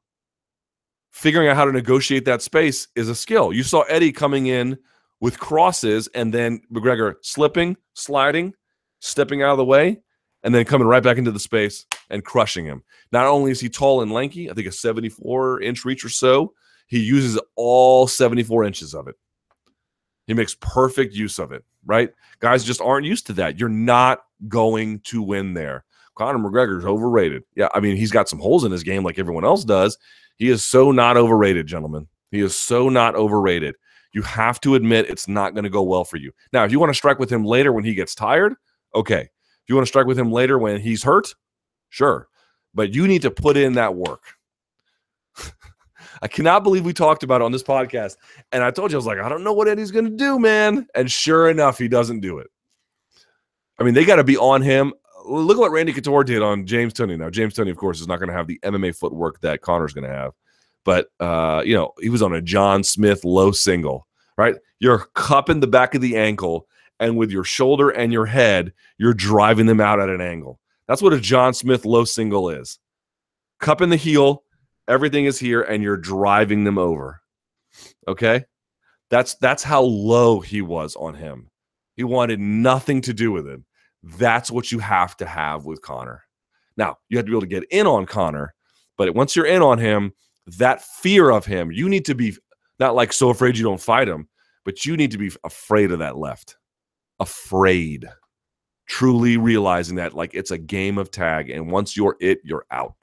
figuring 1.15 1.47
out 1.47 1.55
how 1.55 1.63
to 1.63 1.71
negotiate 1.71 2.25
that 2.25 2.41
space 2.41 2.89
is 2.93 3.07
a 3.07 3.15
skill. 3.15 3.53
You 3.53 3.63
saw 3.63 3.83
Eddie 3.83 4.11
coming 4.11 4.47
in 4.47 4.77
with 5.21 5.39
crosses 5.39 6.09
and 6.13 6.33
then 6.33 6.59
McGregor 6.69 7.13
slipping, 7.21 7.77
sliding, 7.93 8.53
stepping 8.99 9.41
out 9.41 9.51
of 9.51 9.57
the 9.57 9.63
way, 9.63 10.01
and 10.45 10.53
then 10.53 10.63
coming 10.63 10.87
right 10.87 11.03
back 11.03 11.17
into 11.17 11.31
the 11.31 11.39
space 11.39 11.85
and 12.11 12.23
crushing 12.23 12.65
him. 12.65 12.83
Not 13.11 13.25
only 13.25 13.51
is 13.51 13.59
he 13.59 13.67
tall 13.67 14.01
and 14.01 14.11
lanky, 14.11 14.49
I 14.49 14.53
think 14.53 14.67
a 14.67 14.71
74 14.71 15.61
inch 15.61 15.83
reach 15.83 16.05
or 16.05 16.09
so, 16.09 16.53
he 16.85 16.99
uses 16.99 17.41
all 17.55 18.07
74 18.07 18.63
inches 18.63 18.93
of 18.93 19.07
it. 19.07 19.15
He 20.27 20.35
makes 20.35 20.55
perfect 20.61 21.15
use 21.15 21.39
of 21.39 21.51
it, 21.51 21.65
right? 21.83 22.11
Guys 22.39 22.63
just 22.63 22.79
aren't 22.79 23.07
used 23.07 23.25
to 23.27 23.33
that. 23.33 23.59
You're 23.59 23.69
not 23.69 24.21
going 24.47 24.99
to 25.05 25.23
win 25.23 25.55
there. 25.55 25.83
Conor 26.15 26.37
McGregor's 26.37 26.85
overrated. 26.85 27.43
Yeah, 27.55 27.69
I 27.73 27.79
mean, 27.79 27.97
he's 27.97 28.11
got 28.11 28.29
some 28.29 28.39
holes 28.39 28.63
in 28.63 28.71
his 28.71 28.83
game 28.83 29.03
like 29.03 29.17
everyone 29.17 29.45
else 29.45 29.65
does. 29.65 29.97
He 30.37 30.49
is 30.49 30.63
so 30.63 30.91
not 30.91 31.17
overrated, 31.17 31.65
gentlemen. 31.65 32.07
He 32.29 32.41
is 32.41 32.55
so 32.55 32.87
not 32.87 33.15
overrated. 33.15 33.75
You 34.13 34.21
have 34.21 34.61
to 34.61 34.75
admit 34.75 35.09
it's 35.09 35.27
not 35.27 35.55
going 35.55 35.63
to 35.63 35.69
go 35.71 35.81
well 35.81 36.05
for 36.05 36.17
you. 36.17 36.31
Now, 36.53 36.63
if 36.65 36.71
you 36.71 36.79
want 36.79 36.91
to 36.91 36.95
strike 36.95 37.17
with 37.17 37.31
him 37.31 37.43
later 37.43 37.73
when 37.73 37.83
he 37.83 37.95
gets 37.95 38.13
tired, 38.13 38.53
okay. 38.93 39.29
If 39.65 39.69
you 39.69 39.75
want 39.75 39.85
to 39.85 39.89
strike 39.89 40.05
with 40.05 40.19
him 40.19 40.31
later 40.31 40.57
when 40.57 40.79
he's 40.79 41.03
hurt, 41.03 41.33
sure. 41.89 42.27
But 42.73 42.93
you 42.93 43.07
need 43.07 43.23
to 43.23 43.31
put 43.31 43.57
in 43.57 43.73
that 43.73 43.95
work. 43.95 44.23
I 46.21 46.27
cannot 46.27 46.63
believe 46.63 46.85
we 46.85 46.93
talked 46.93 47.23
about 47.23 47.41
it 47.41 47.45
on 47.45 47.51
this 47.51 47.63
podcast. 47.63 48.15
And 48.51 48.63
I 48.63 48.71
told 48.71 48.91
you, 48.91 48.95
I 48.95 48.99
was 48.99 49.05
like, 49.05 49.19
I 49.19 49.27
don't 49.27 49.43
know 49.43 49.53
what 49.53 49.67
Eddie's 49.67 49.91
going 49.91 50.05
to 50.05 50.15
do, 50.15 50.39
man. 50.39 50.87
And 50.95 51.11
sure 51.11 51.49
enough, 51.49 51.77
he 51.77 51.87
doesn't 51.87 52.21
do 52.21 52.39
it. 52.39 52.47
I 53.79 53.83
mean, 53.83 53.93
they 53.93 54.05
got 54.05 54.17
to 54.17 54.23
be 54.23 54.37
on 54.37 54.61
him 54.61 54.93
look 55.27 55.57
at 55.57 55.61
what 55.61 55.71
Randy 55.71 55.93
Couture 55.93 56.23
did 56.23 56.41
on 56.41 56.65
James 56.65 56.93
Toney. 56.93 57.17
Now, 57.17 57.29
James 57.29 57.53
Toney, 57.53 57.71
of 57.71 57.77
course, 57.77 57.99
is 57.99 58.07
not 58.07 58.19
going 58.19 58.29
to 58.29 58.35
have 58.35 58.47
the 58.47 58.59
MMA 58.63 58.95
footwork 58.95 59.41
that 59.41 59.61
Conor's 59.61 59.93
going 59.93 60.07
to 60.07 60.15
have, 60.15 60.33
but 60.83 61.07
uh, 61.19 61.61
you 61.65 61.75
know, 61.75 61.93
he 61.99 62.09
was 62.09 62.21
on 62.21 62.33
a 62.33 62.41
John 62.41 62.83
Smith 62.83 63.23
low 63.23 63.51
single, 63.51 64.07
right? 64.37 64.55
You're 64.79 65.07
cupping 65.13 65.59
the 65.59 65.67
back 65.67 65.95
of 65.95 66.01
the 66.01 66.17
ankle, 66.17 66.67
and 66.99 67.17
with 67.17 67.31
your 67.31 67.43
shoulder 67.43 67.89
and 67.89 68.13
your 68.13 68.25
head, 68.25 68.73
you're 68.97 69.13
driving 69.13 69.65
them 69.65 69.81
out 69.81 69.99
at 69.99 70.09
an 70.09 70.21
angle. 70.21 70.59
That's 70.87 71.01
what 71.01 71.13
a 71.13 71.19
John 71.19 71.53
Smith 71.53 71.85
low 71.85 72.05
single 72.05 72.49
is. 72.49 72.79
Cup 73.59 73.81
in 73.81 73.89
the 73.89 73.95
heel, 73.95 74.43
everything 74.87 75.25
is 75.25 75.39
here, 75.39 75.61
and 75.61 75.81
you're 75.81 75.97
driving 75.97 76.63
them 76.63 76.77
over. 76.77 77.21
Okay? 78.07 78.45
That's 79.09 79.35
that's 79.35 79.63
how 79.63 79.81
low 79.81 80.39
he 80.39 80.61
was 80.61 80.95
on 80.95 81.15
him. 81.15 81.49
He 81.95 82.03
wanted 82.03 82.39
nothing 82.39 83.01
to 83.01 83.13
do 83.13 83.31
with 83.31 83.47
him. 83.47 83.65
That's 84.03 84.51
what 84.51 84.71
you 84.71 84.79
have 84.79 85.15
to 85.17 85.25
have 85.25 85.65
with 85.65 85.81
Conor. 85.81 86.23
Now, 86.77 86.97
you 87.09 87.17
have 87.17 87.25
to 87.25 87.31
be 87.31 87.33
able 87.33 87.41
to 87.41 87.47
get 87.47 87.63
in 87.71 87.87
on 87.87 88.05
Conor, 88.05 88.53
but 88.97 89.15
once 89.15 89.35
you're 89.35 89.45
in 89.45 89.61
on 89.61 89.79
him, 89.79 90.13
that 90.57 90.83
fear 90.83 91.29
of 91.29 91.45
him, 91.45 91.71
you 91.71 91.89
need 91.89 92.05
to 92.05 92.15
be 92.15 92.35
not 92.79 92.95
like 92.95 93.13
so 93.13 93.29
afraid 93.29 93.57
you 93.57 93.63
don't 93.63 93.81
fight 93.81 94.07
him, 94.07 94.27
but 94.63 94.85
you 94.85 94.97
need 94.97 95.11
to 95.11 95.17
be 95.17 95.31
afraid 95.43 95.91
of 95.91 95.99
that 95.99 96.17
left. 96.17 96.57
Afraid. 97.19 98.05
Truly 98.87 99.37
realizing 99.37 99.95
that 99.95 100.13
like 100.13 100.33
it's 100.33 100.51
a 100.51 100.57
game 100.57 100.97
of 100.97 101.11
tag 101.11 101.49
and 101.49 101.71
once 101.71 101.97
you're 101.97 102.17
it, 102.19 102.39
you're 102.43 102.65
out. 102.71 102.95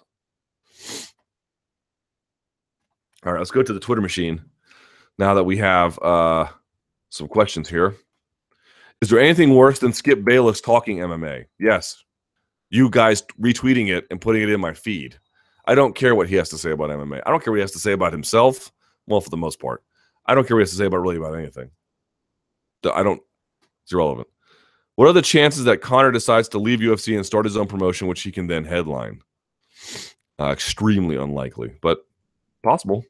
All 3.25 3.33
right, 3.33 3.39
let's 3.39 3.51
go 3.51 3.63
to 3.63 3.73
the 3.73 3.81
Twitter 3.81 4.01
machine 4.01 4.43
now 5.19 5.35
that 5.35 5.45
we 5.45 5.57
have 5.59 5.99
uh, 6.01 6.47
some 7.11 7.29
questions 7.29 7.69
here. 7.69 7.95
Is 9.01 9.11
there 9.11 9.21
anything 9.21 9.55
worse 9.55 9.79
than 9.79 9.93
Skip 9.93 10.25
Bayless 10.25 10.61
talking 10.61 10.99
MMA? 10.99 11.47
Yes. 11.59 12.05
You 12.71 12.89
guys 12.89 13.23
retweeting 13.41 13.89
it 13.89 14.07
and 14.11 14.21
putting 14.21 14.43
it 14.43 14.49
in 14.49 14.61
my 14.61 14.73
feed. 14.73 15.19
I 15.67 15.75
don't 15.75 15.95
care 15.95 16.15
what 16.15 16.29
he 16.29 16.37
has 16.37 16.49
to 16.51 16.59
say 16.59 16.71
about 16.71 16.91
MMA. 16.91 17.21
I 17.27 17.31
don't 17.31 17.43
care 17.43 17.53
what 17.53 17.59
he 17.59 17.63
has 17.63 17.73
to 17.73 17.79
say 17.79 17.93
about 17.93 18.13
himself. 18.13 18.73
Well, 19.07 19.21
for 19.21 19.31
the 19.31 19.37
most 19.37 19.61
part, 19.61 19.83
I 20.27 20.35
don't 20.35 20.47
care 20.47 20.57
what 20.57 20.61
he 20.61 20.65
has 20.65 20.71
to 20.71 20.77
say 20.77 20.87
about 20.87 20.99
really 20.99 21.17
about 21.17 21.37
anything. 21.37 21.71
I 22.93 23.03
don't. 23.03 23.21
It's 23.93 23.95
irrelevant. 23.95 24.29
What 24.97 25.07
are 25.07 25.13
the 25.13 25.21
chances 25.21 25.65
that 25.65 25.83
Conor 25.83 26.13
decides 26.13 26.49
to 26.51 26.59
leave 26.59 26.79
UFC 26.79 27.15
and 27.15 27.27
start 27.27 27.45
his 27.45 27.59
own 27.59 27.67
promotion, 27.67 28.09
which 28.09 28.23
he 28.23 28.33
can 28.33 28.47
then 28.47 28.65
headline? 28.65 29.21
Uh, 30.41 30.51
extremely 30.51 31.17
unlikely, 31.17 31.75
but 31.83 32.07
possible. 32.63 33.05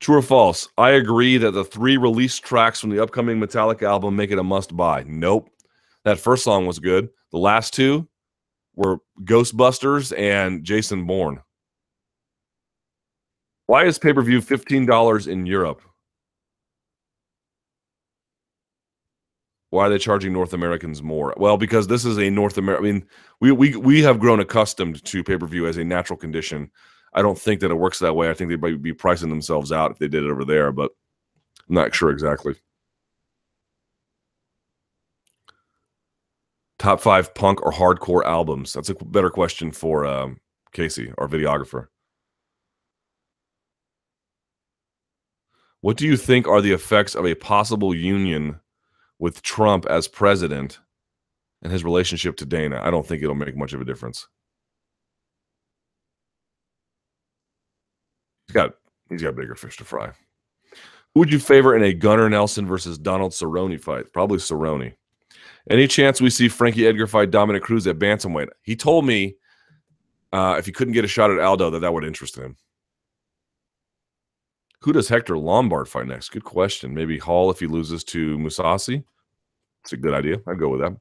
True 0.00 0.16
or 0.16 0.22
false? 0.22 0.68
I 0.78 0.90
agree 0.90 1.36
that 1.36 1.52
the 1.52 1.64
three 1.64 1.96
released 1.96 2.42
tracks 2.42 2.80
from 2.80 2.90
the 2.90 3.00
upcoming 3.00 3.38
Metallica 3.38 3.82
album 3.82 4.16
make 4.16 4.32
it 4.32 4.38
a 4.38 4.42
must 4.42 4.76
buy. 4.76 5.04
Nope. 5.06 5.48
That 6.04 6.18
first 6.18 6.42
song 6.42 6.66
was 6.66 6.80
good. 6.80 7.08
The 7.30 7.38
last 7.38 7.72
two 7.72 8.08
were 8.74 8.98
Ghostbusters 9.22 10.16
and 10.18 10.64
Jason 10.64 11.06
Bourne. 11.06 11.40
Why 13.66 13.84
is 13.84 14.00
pay 14.00 14.12
per 14.12 14.22
view 14.22 14.40
$15 14.40 15.28
in 15.28 15.46
Europe? 15.46 15.82
Why 19.70 19.86
are 19.86 19.90
they 19.90 19.98
charging 19.98 20.32
North 20.32 20.52
Americans 20.52 21.02
more? 21.02 21.32
Well, 21.36 21.56
because 21.56 21.86
this 21.86 22.04
is 22.04 22.18
a 22.18 22.28
North 22.28 22.58
American. 22.58 22.84
I 22.84 22.92
mean, 22.92 23.06
we, 23.40 23.52
we 23.52 23.76
we 23.76 24.02
have 24.02 24.18
grown 24.18 24.40
accustomed 24.40 25.04
to 25.04 25.24
pay 25.24 25.38
per 25.38 25.46
view 25.46 25.66
as 25.66 25.76
a 25.76 25.84
natural 25.84 26.18
condition 26.18 26.70
I 27.12 27.22
don't 27.22 27.38
think 27.38 27.60
that 27.60 27.70
it 27.70 27.76
works 27.76 27.98
that 27.98 28.14
way. 28.14 28.30
I 28.30 28.34
think 28.34 28.50
they 28.50 28.56
might 28.56 28.82
be 28.82 28.92
pricing 28.92 29.30
themselves 29.30 29.72
out 29.72 29.90
if 29.90 29.98
they 29.98 30.08
did 30.08 30.24
it 30.24 30.30
over 30.30 30.44
there, 30.44 30.70
but 30.70 30.92
I'm 31.68 31.74
not 31.74 31.94
sure 31.94 32.10
exactly. 32.10 32.54
Top 36.78 37.00
five 37.00 37.34
punk 37.34 37.62
or 37.62 37.72
hardcore 37.72 38.24
albums? 38.24 38.72
That's 38.72 38.88
a 38.88 38.94
better 38.94 39.28
question 39.28 39.70
for 39.72 40.06
um, 40.06 40.40
Casey, 40.72 41.12
our 41.18 41.28
videographer. 41.28 41.88
What 45.82 45.96
do 45.96 46.06
you 46.06 46.16
think 46.16 46.46
are 46.46 46.60
the 46.60 46.72
effects 46.72 47.14
of 47.14 47.26
a 47.26 47.34
possible 47.34 47.94
union 47.94 48.60
with 49.20 49.42
Trump 49.42 49.86
as 49.86 50.08
president 50.08 50.80
and 51.62 51.72
his 51.72 51.84
relationship 51.84 52.36
to 52.38 52.46
Dana? 52.46 52.80
I 52.82 52.90
don't 52.90 53.06
think 53.06 53.22
it'll 53.22 53.36
make 53.36 53.56
much 53.56 53.72
of 53.72 53.80
a 53.80 53.84
difference. 53.84 54.26
He's 58.48 58.54
got 58.54 58.72
he's 59.08 59.22
got 59.22 59.36
bigger 59.36 59.54
fish 59.54 59.76
to 59.76 59.84
fry. 59.84 60.10
Who 61.14 61.20
would 61.20 61.32
you 61.32 61.38
favor 61.38 61.76
in 61.76 61.84
a 61.84 61.92
Gunnar 61.92 62.28
Nelson 62.28 62.66
versus 62.66 62.98
Donald 62.98 63.32
Cerrone 63.32 63.80
fight? 63.80 64.12
Probably 64.12 64.38
Cerrone. 64.38 64.94
Any 65.68 65.86
chance 65.86 66.20
we 66.20 66.30
see 66.30 66.48
Frankie 66.48 66.86
Edgar 66.86 67.06
fight 67.06 67.30
Dominick 67.30 67.62
Cruz 67.62 67.86
at 67.86 67.98
bantamweight? 67.98 68.48
He 68.62 68.74
told 68.74 69.04
me 69.04 69.36
uh, 70.32 70.56
if 70.58 70.66
he 70.66 70.72
couldn't 70.72 70.94
get 70.94 71.04
a 71.04 71.08
shot 71.08 71.30
at 71.30 71.38
Aldo, 71.38 71.70
that 71.70 71.80
that 71.80 71.92
would 71.92 72.04
interest 72.04 72.36
him. 72.36 72.56
Who 74.82 74.92
does 74.92 75.08
Hector 75.08 75.36
Lombard 75.36 75.88
fight 75.88 76.06
next? 76.06 76.30
Good 76.30 76.44
question. 76.44 76.94
Maybe 76.94 77.18
Hall 77.18 77.50
if 77.50 77.60
he 77.60 77.66
loses 77.66 78.02
to 78.04 78.38
Mousasi. 78.38 79.04
It's 79.82 79.92
a 79.92 79.96
good 79.96 80.14
idea. 80.14 80.40
I'd 80.46 80.58
go 80.58 80.68
with 80.68 80.80
that. 80.80 80.96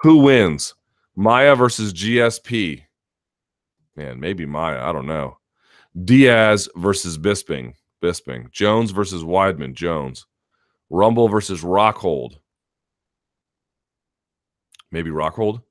Who 0.00 0.18
wins? 0.18 0.74
Maia 1.16 1.54
versus 1.54 1.92
GSP. 1.92 2.82
Man, 3.96 4.20
maybe 4.20 4.46
Maia. 4.46 4.80
I 4.80 4.92
don't 4.92 5.06
know. 5.06 5.38
Diaz 6.04 6.68
versus 6.76 7.18
Bisping. 7.18 7.74
Bisping. 8.02 8.50
Jones 8.52 8.90
versus 8.92 9.24
Weidman. 9.24 9.74
Jones. 9.74 10.26
Rumble 10.90 11.28
versus 11.28 11.62
Rockhold. 11.62 12.38
Maybe 14.90 15.10
Rockhold. 15.10 15.62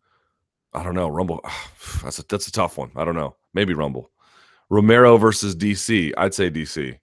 I 0.73 0.83
don't 0.83 0.95
know. 0.95 1.07
Rumble. 1.07 1.41
That's 2.03 2.19
a 2.19 2.23
that's 2.27 2.47
a 2.47 2.51
tough 2.51 2.77
one. 2.77 2.91
I 2.95 3.05
don't 3.05 3.15
know. 3.15 3.35
Maybe 3.53 3.73
Rumble. 3.73 4.11
Romero 4.69 5.17
versus 5.17 5.55
DC. 5.55 6.11
I'd 6.17 6.33
say 6.33 6.51
DC. 6.51 6.99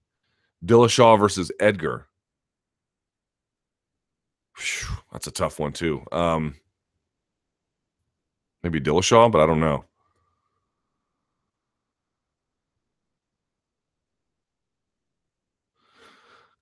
Dillashaw 0.65 1.19
versus 1.19 1.51
Edgar. 1.61 2.07
Whew, 4.57 4.97
that's 5.13 5.27
a 5.27 5.33
tough 5.33 5.59
one 5.59 5.73
too. 5.73 6.03
Um, 6.13 6.55
maybe 8.63 8.81
Dillashaw, 8.81 9.31
but 9.31 9.41
I 9.41 9.47
don't 9.47 9.61
know. 9.61 9.85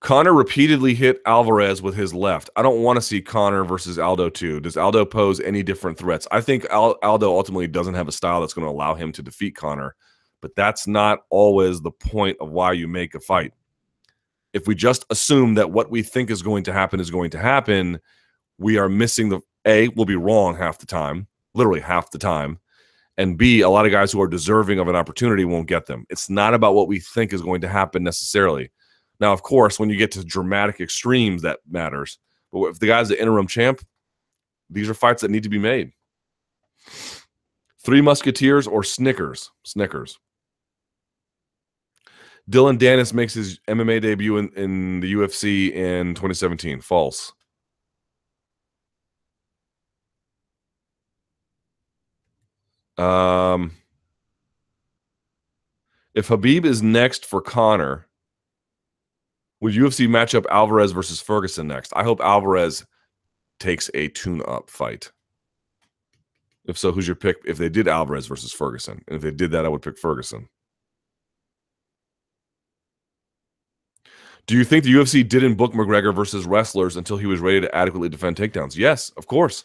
Conor 0.01 0.33
repeatedly 0.35 0.95
hit 0.95 1.23
Alvarez 1.27 1.81
with 1.81 1.95
his 1.95 2.13
left. 2.13 2.51
I 2.57 2.63
don't 2.63 2.83
want 2.83 2.97
to 2.97 3.01
see 3.01 3.21
Conor 3.21 3.63
versus 3.63 4.01
Aldo 4.01 4.31
too. 4.31 4.59
Does 4.59 4.77
Aldo 4.77 5.05
pose 5.05 5.39
any 5.39 5.63
different 5.63 5.97
threats? 5.97 6.27
I 6.33 6.41
think 6.41 6.67
Al- 6.71 6.99
Aldo 7.05 7.31
ultimately 7.31 7.69
doesn't 7.69 7.95
have 7.95 8.09
a 8.09 8.13
style 8.13 8.41
that's 8.41 8.53
going 8.53 8.67
to 8.67 8.73
allow 8.73 8.97
him 8.97 9.13
to 9.13 9.23
defeat 9.23 9.55
Conor, 9.55 9.95
but 10.41 10.57
that's 10.57 10.89
not 10.89 11.21
always 11.31 11.81
the 11.81 11.93
point 11.93 12.37
of 12.41 12.51
why 12.51 12.73
you 12.73 12.89
make 12.89 13.15
a 13.15 13.21
fight. 13.21 13.53
If 14.53 14.67
we 14.67 14.75
just 14.75 15.05
assume 15.11 15.55
that 15.55 15.71
what 15.71 15.91
we 15.91 16.03
think 16.03 16.31
is 16.31 16.43
going 16.43 16.65
to 16.65 16.73
happen 16.73 17.01
is 17.01 17.11
going 17.11 17.31
to 17.31 17.39
happen, 17.39 17.99
we 18.59 18.79
are 18.79 18.89
missing 18.89 19.29
the 19.29 19.41
A, 19.67 19.89
we'll 19.89 20.07
be 20.07 20.17
wrong 20.17 20.57
half 20.57 20.79
the 20.79 20.87
time, 20.87 21.27
literally 21.55 21.81
half 21.81 22.11
the 22.11 22.19
time. 22.19 22.59
And 23.19 23.37
B, 23.37 23.61
a 23.61 23.69
lot 23.69 23.87
of 23.87 23.93
guys 23.93 24.13
who 24.13 24.21
are 24.21 24.29
deserving 24.29 24.79
of 24.79 24.89
an 24.89 24.97
opportunity 24.97 25.45
won't 25.45 25.69
get 25.69 25.87
them. 25.87 26.07
It's 26.11 26.31
not 26.31 26.55
about 26.55 26.75
what 26.75 26.89
we 26.89 26.99
think 26.99 27.33
is 27.33 27.43
going 27.43 27.61
to 27.61 27.69
happen 27.69 28.03
necessarily 28.03 28.71
now, 29.23 29.33
of 29.33 29.45
course, 29.45 29.79
when 29.79 29.89
you 29.89 29.97
get 29.97 30.11
to 30.13 30.25
dramatic 30.25 30.81
extremes, 30.81 31.43
that 31.43 31.61
matters. 31.71 32.19
But 32.53 32.65
if 32.65 32.81
the 32.81 32.89
guy's 32.89 33.09
the 33.09 33.21
interim 33.21 33.47
champ, 33.47 33.81
these 34.69 34.91
are 34.91 34.95
fights 34.95 35.23
that 35.23 35.31
need 35.31 35.45
to 35.45 35.49
be 35.49 35.61
made. 35.61 35.93
Three 37.85 38.01
Musketeers 38.01 38.67
or 38.67 38.83
Snickers? 38.83 39.53
Snickers. 39.63 40.19
Dillon 42.49 42.79
Danis 42.79 43.15
makes 43.15 43.35
his 43.35 43.61
MMA 43.69 44.03
debut 44.03 44.37
in, 44.37 44.51
in 44.57 45.01
the 45.01 45.13
UFC 45.13 45.73
in 45.73 46.15
2017. 46.15 46.81
False. 46.81 47.33
Um, 52.99 53.73
if 56.15 56.29
Khabib 56.29 56.65
is 56.65 56.83
next 56.83 57.25
for 57.25 57.41
Conor, 57.41 58.07
would 59.61 59.75
UFC 59.75 60.09
match 60.09 60.35
up 60.35 60.45
Alvarez 60.51 60.93
versus 60.93 61.21
Ferguson 61.21 61.69
next? 61.69 61.93
I 61.95 62.03
hope 62.03 62.21
Alvarez 62.21 62.85
takes 63.61 63.89
a 63.95 64.09
tune 64.09 64.43
up 64.47 64.69
fight. 64.69 65.11
If 66.65 66.77
so, 66.77 66.93
who's 66.93 67.07
your 67.07 67.17
pick? 67.17 67.37
If 67.45 67.59
they 67.59 67.69
did 67.69 67.89
Alvarez 67.89 68.27
versus 68.27 68.53
Ferguson, 68.53 69.03
and 69.07 69.17
if 69.17 69.23
they 69.23 69.31
did 69.31 69.53
that, 69.53 69.65
I 69.65 69.69
would 69.69 69.83
pick 69.83 69.99
Ferguson. 69.99 70.49
Do 74.47 74.57
you 74.57 74.65
think 74.65 74.85
the 74.85 74.93
UFC 74.93 75.27
didn't 75.27 75.55
book 75.55 75.73
McGregor 75.73 76.15
versus 76.15 76.47
wrestlers 76.47 76.97
until 76.97 77.17
he 77.17 77.27
was 77.27 77.41
ready 77.41 77.61
to 77.61 77.75
adequately 77.75 78.09
defend 78.09 78.37
takedowns? 78.37 78.77
Yes, 78.77 79.11
of 79.17 79.27
course. 79.27 79.65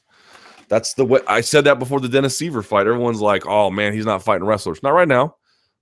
That's 0.70 0.94
the 0.94 1.06
way 1.06 1.22
I 1.28 1.42
said 1.42 1.64
that 1.64 1.80
before 1.80 2.00
the 2.00 2.10
Dennis 2.10 2.40
Siver 2.40 2.64
fight. 2.64 2.88
Everyone's 2.88 3.22
like, 3.22 3.46
"Oh 3.48 3.72
man, 3.72 3.94
he's 3.94 4.06
not 4.06 4.22
fighting 4.22 4.46
wrestlers." 4.46 4.84
Not 4.84 4.94
right 4.94 5.08
now 5.08 5.36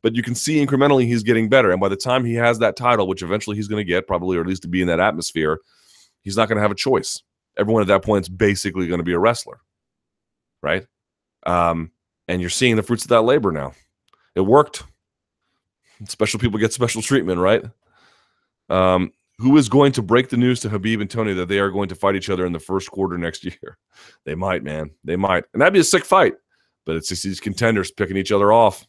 but 0.05 0.15
you 0.15 0.21
can 0.21 0.35
see 0.35 0.63
incrementally 0.63 1.07
he's 1.07 1.23
getting 1.23 1.49
better. 1.49 1.71
And 1.71 1.81
by 1.81 1.89
the 1.89 1.95
time 1.95 2.23
he 2.23 2.35
has 2.35 2.59
that 2.59 2.75
title, 2.75 3.07
which 3.07 3.23
eventually 3.23 3.55
he's 3.55 3.67
going 3.67 3.83
to 3.83 3.91
get, 3.91 4.05
probably, 4.05 4.37
or 4.37 4.41
at 4.41 4.45
least 4.45 4.61
to 4.61 4.67
be 4.67 4.83
in 4.83 4.87
that 4.87 4.99
atmosphere, 4.99 5.57
he's 6.21 6.37
not 6.37 6.47
going 6.47 6.57
to 6.57 6.61
have 6.61 6.69
a 6.69 6.75
choice. 6.75 7.23
Everyone 7.57 7.81
at 7.81 7.87
that 7.87 8.03
point 8.03 8.25
is 8.25 8.29
basically 8.29 8.85
going 8.85 8.99
to 8.99 9.03
be 9.03 9.13
a 9.13 9.17
wrestler, 9.17 9.61
right? 10.61 10.85
Um, 11.47 11.89
and 12.27 12.39
you're 12.39 12.51
seeing 12.51 12.75
the 12.75 12.83
fruits 12.83 13.03
of 13.03 13.09
that 13.09 13.23
labor 13.23 13.51
now. 13.51 13.73
It 14.35 14.41
worked. 14.41 14.83
Special 16.07 16.39
people 16.39 16.59
get 16.59 16.71
special 16.71 17.01
treatment, 17.01 17.39
right? 17.39 17.65
Um, 18.69 19.11
Who 19.39 19.57
is 19.57 19.69
going 19.69 19.91
to 19.93 20.01
break 20.01 20.29
the 20.29 20.37
news 20.37 20.59
to 20.61 20.69
Khabib 20.69 21.01
and 21.01 21.09
Tony 21.09 21.33
that 21.33 21.47
they 21.47 21.59
are 21.59 21.71
going 21.71 21.89
to 21.89 21.95
fight 21.95 22.15
each 22.15 22.29
other 22.29 22.45
in 22.45 22.53
the 22.53 22.59
first 22.59 22.91
quarter 22.91 23.17
next 23.17 23.43
year? 23.43 23.77
They 24.25 24.35
might, 24.35 24.63
man. 24.63 24.91
They 25.03 25.15
might. 25.15 25.45
And 25.53 25.61
that'd 25.61 25.73
be 25.73 25.79
a 25.79 25.83
sick 25.83 26.05
fight. 26.05 26.33
But 26.85 26.95
it's 26.95 27.09
just 27.09 27.23
these 27.23 27.39
contenders 27.39 27.91
picking 27.91 28.17
each 28.17 28.31
other 28.31 28.53
off. 28.53 28.85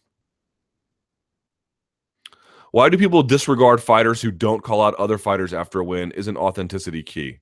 Why 2.73 2.91
do 2.91 2.99
people 2.99 3.23
disregard 3.23 3.83
fighters 3.83 4.21
who 4.21 4.31
don't 4.31 4.63
call 4.63 4.83
out 4.83 4.95
other 4.97 5.17
fighters 5.17 5.55
after 5.55 5.81
a 5.81 5.85
win? 5.85 6.11
Isn't 6.11 6.37
authenticity 6.37 7.03
key? 7.03 7.39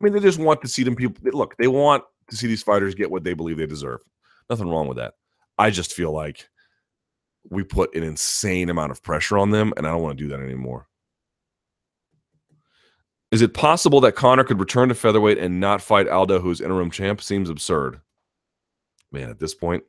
I 0.00 0.04
mean, 0.04 0.12
they 0.12 0.20
just 0.20 0.38
want 0.38 0.60
to 0.60 0.68
see 0.68 0.82
them 0.82 0.96
people 0.96 1.16
look, 1.32 1.56
they 1.56 1.68
want 1.68 2.04
to 2.28 2.36
see 2.36 2.46
these 2.46 2.62
fighters 2.62 2.94
get 2.94 3.10
what 3.10 3.24
they 3.24 3.32
believe 3.32 3.56
they 3.56 3.66
deserve. 3.66 4.00
Nothing 4.50 4.68
wrong 4.68 4.86
with 4.86 4.98
that. 4.98 5.14
I 5.56 5.70
just 5.70 5.94
feel 5.94 6.12
like 6.12 6.48
we 7.48 7.62
put 7.62 7.94
an 7.94 8.02
insane 8.02 8.68
amount 8.68 8.90
of 8.90 9.02
pressure 9.02 9.38
on 9.38 9.50
them, 9.50 9.72
and 9.76 9.86
I 9.86 9.90
don't 9.90 10.02
want 10.02 10.18
to 10.18 10.24
do 10.24 10.28
that 10.30 10.40
anymore. 10.40 10.88
Is 13.34 13.42
it 13.42 13.52
possible 13.52 14.00
that 14.02 14.14
Conor 14.14 14.44
could 14.44 14.60
return 14.60 14.90
to 14.90 14.94
featherweight 14.94 15.38
and 15.38 15.58
not 15.58 15.82
fight 15.82 16.06
Aldo, 16.06 16.38
who's 16.38 16.60
interim 16.60 16.88
champ? 16.88 17.20
Seems 17.20 17.50
absurd. 17.50 18.00
Man, 19.10 19.28
at 19.28 19.40
this 19.40 19.56
point, 19.56 19.82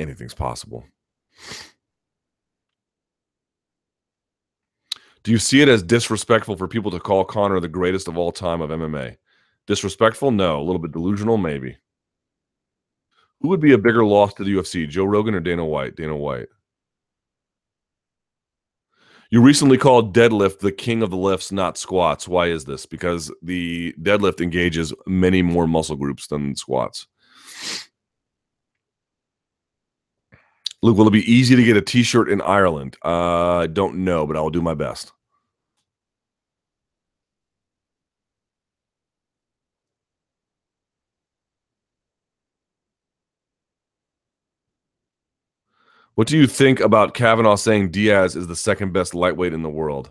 anything's 0.00 0.34
possible. 0.34 0.84
Do 5.22 5.30
you 5.30 5.38
see 5.38 5.60
it 5.60 5.68
as 5.68 5.84
disrespectful 5.84 6.56
for 6.56 6.66
people 6.66 6.90
to 6.90 6.98
call 6.98 7.24
Conor 7.24 7.60
the 7.60 7.68
greatest 7.68 8.08
of 8.08 8.18
all 8.18 8.32
time 8.32 8.60
of 8.60 8.70
MMA? 8.70 9.16
Disrespectful? 9.68 10.32
No. 10.32 10.58
A 10.58 10.64
little 10.64 10.80
bit 10.80 10.90
delusional? 10.90 11.36
Maybe. 11.36 11.76
Who 13.42 13.48
would 13.50 13.60
be 13.60 13.74
a 13.74 13.78
bigger 13.78 14.04
loss 14.04 14.34
to 14.34 14.42
the 14.42 14.56
UFC, 14.56 14.88
Joe 14.88 15.04
Rogan 15.04 15.36
or 15.36 15.40
Dana 15.40 15.64
White? 15.64 15.94
Dana 15.94 16.16
White. 16.16 16.48
You 19.32 19.40
recently 19.40 19.78
called 19.78 20.12
deadlift 20.12 20.58
the 20.58 20.72
king 20.72 21.04
of 21.04 21.10
the 21.10 21.16
lifts, 21.16 21.52
not 21.52 21.78
squats. 21.78 22.26
Why 22.26 22.48
is 22.48 22.64
this? 22.64 22.84
Because 22.84 23.32
the 23.42 23.94
deadlift 24.02 24.40
engages 24.40 24.92
many 25.06 25.40
more 25.40 25.68
muscle 25.68 25.94
groups 25.94 26.26
than 26.26 26.56
squats. 26.56 27.06
Luke, 30.82 30.96
will 30.96 31.06
it 31.06 31.12
be 31.12 31.32
easy 31.32 31.54
to 31.54 31.62
get 31.62 31.76
a 31.76 31.82
T-shirt 31.82 32.28
in 32.28 32.40
Ireland? 32.40 32.96
Uh, 33.04 33.58
I 33.58 33.66
don't 33.68 33.98
know, 33.98 34.26
but 34.26 34.36
I 34.36 34.40
will 34.40 34.50
do 34.50 34.62
my 34.62 34.74
best. 34.74 35.12
What 46.20 46.28
do 46.28 46.36
you 46.36 46.46
think 46.46 46.80
about 46.80 47.14
Kavanagh 47.14 47.56
saying 47.56 47.92
Diaz 47.92 48.36
is 48.36 48.46
the 48.46 48.54
second 48.54 48.92
best 48.92 49.14
lightweight 49.14 49.54
in 49.54 49.62
the 49.62 49.70
world? 49.70 50.10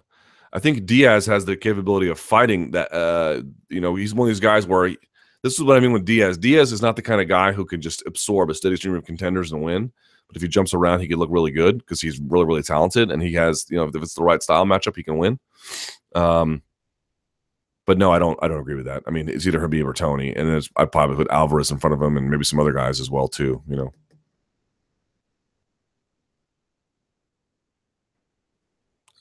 I 0.51 0.57
think 0.57 0.87
Diaz 0.87 1.27
has 1.27 1.45
the 1.45 1.55
capability 1.55 2.07
of 2.07 2.19
fighting 2.19 2.71
that. 2.71 2.91
Uh, 2.91 3.43
you 3.69 3.79
know, 3.79 3.93
he's 3.93 4.15
one 4.15 4.27
of 4.27 4.29
these 4.29 4.39
guys 4.39 4.65
where 4.65 4.87
he, 4.87 4.97
this 5.43 5.53
is 5.53 5.63
what 5.63 5.77
I 5.77 5.79
mean 5.79 5.91
with 5.91 6.05
Diaz. 6.05 6.35
Diaz 6.35 6.71
is 6.71 6.81
not 6.81 6.95
the 6.95 7.03
kind 7.03 7.21
of 7.21 7.27
guy 7.27 7.51
who 7.51 7.63
can 7.63 7.79
just 7.79 8.01
absorb 8.07 8.49
a 8.49 8.55
steady 8.55 8.75
stream 8.75 8.95
of 8.95 9.05
contenders 9.05 9.51
and 9.51 9.61
win. 9.61 9.91
But 10.27 10.35
if 10.35 10.41
he 10.41 10.47
jumps 10.47 10.73
around, 10.73 11.01
he 11.01 11.07
could 11.07 11.19
look 11.19 11.29
really 11.29 11.51
good 11.51 11.77
because 11.77 12.01
he's 12.01 12.19
really, 12.19 12.45
really 12.45 12.63
talented, 12.63 13.11
and 13.11 13.21
he 13.21 13.33
has, 13.33 13.67
you 13.69 13.77
know, 13.77 13.83
if 13.83 13.93
it's 13.93 14.15
the 14.15 14.23
right 14.23 14.41
style 14.41 14.65
matchup, 14.65 14.95
he 14.95 15.03
can 15.03 15.19
win. 15.19 15.37
Um, 16.15 16.63
but 17.85 17.99
no, 17.99 18.11
I 18.11 18.17
don't. 18.17 18.39
I 18.41 18.47
don't 18.47 18.61
agree 18.61 18.73
with 18.73 18.85
that. 18.85 19.03
I 19.05 19.11
mean, 19.11 19.29
it's 19.29 19.45
either 19.45 19.59
Khabib 19.59 19.85
or 19.85 19.93
Tony, 19.93 20.35
and 20.35 20.67
I 20.75 20.85
probably 20.85 21.17
put 21.17 21.29
Alvarez 21.29 21.69
in 21.69 21.77
front 21.77 21.93
of 21.93 22.01
him, 22.01 22.17
and 22.17 22.31
maybe 22.31 22.45
some 22.45 22.59
other 22.59 22.73
guys 22.73 22.99
as 22.99 23.11
well 23.11 23.27
too. 23.27 23.61
You 23.67 23.75
know. 23.75 23.93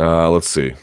Uh, 0.00 0.30
let's 0.30 0.48
see. 0.48 0.74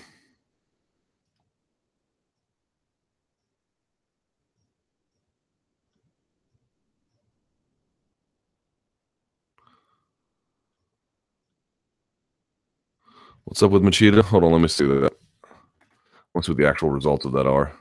What's 13.45 13.63
up 13.63 13.71
with 13.71 13.83
Machida? 13.83 14.21
Hold 14.23 14.43
on, 14.45 14.51
let 14.53 14.61
me 14.61 14.67
see 14.67 14.85
that. 14.85 15.13
Let's 16.33 16.47
see 16.47 16.53
what 16.53 16.57
the 16.57 16.67
actual 16.67 16.89
results 16.91 17.25
of 17.25 17.33
that 17.33 17.47
are. 17.47 17.73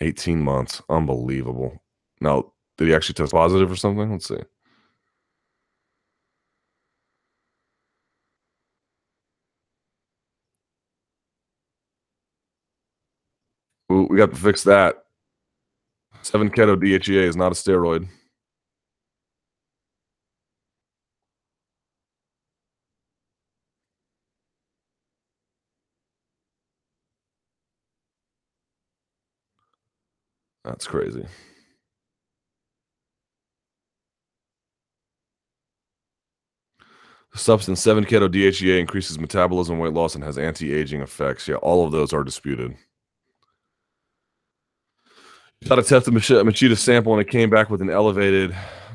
18 0.00 0.40
months. 0.42 0.82
Unbelievable. 0.88 1.82
Now, 2.20 2.52
did 2.78 2.88
he 2.88 2.94
actually 2.94 3.14
test 3.14 3.32
positive 3.32 3.70
or 3.70 3.76
something? 3.76 4.10
Let's 4.10 4.28
see. 4.28 4.40
We 14.16 14.20
got 14.20 14.30
to 14.30 14.36
fix 14.40 14.62
that. 14.64 15.04
7 16.22 16.48
keto 16.48 16.74
DHEA 16.74 17.24
is 17.28 17.36
not 17.36 17.52
a 17.52 17.54
steroid. 17.54 18.08
That's 30.64 30.86
crazy. 30.86 31.26
Substance 37.34 37.82
7 37.82 38.06
keto 38.06 38.30
DHEA 38.30 38.80
increases 38.80 39.18
metabolism, 39.18 39.78
weight 39.78 39.92
loss, 39.92 40.14
and 40.14 40.24
has 40.24 40.38
anti 40.38 40.72
aging 40.72 41.02
effects. 41.02 41.46
Yeah, 41.46 41.56
all 41.56 41.84
of 41.84 41.92
those 41.92 42.14
are 42.14 42.24
disputed. 42.24 42.76
Got 45.68 45.76
to 45.76 45.82
test 45.82 46.06
the 46.06 46.12
Machida 46.12 46.78
sample, 46.78 47.12
and 47.12 47.20
it 47.20 47.28
came 47.28 47.50
back 47.50 47.70
with 47.70 47.82
an 47.82 47.90
elevated 47.90 48.52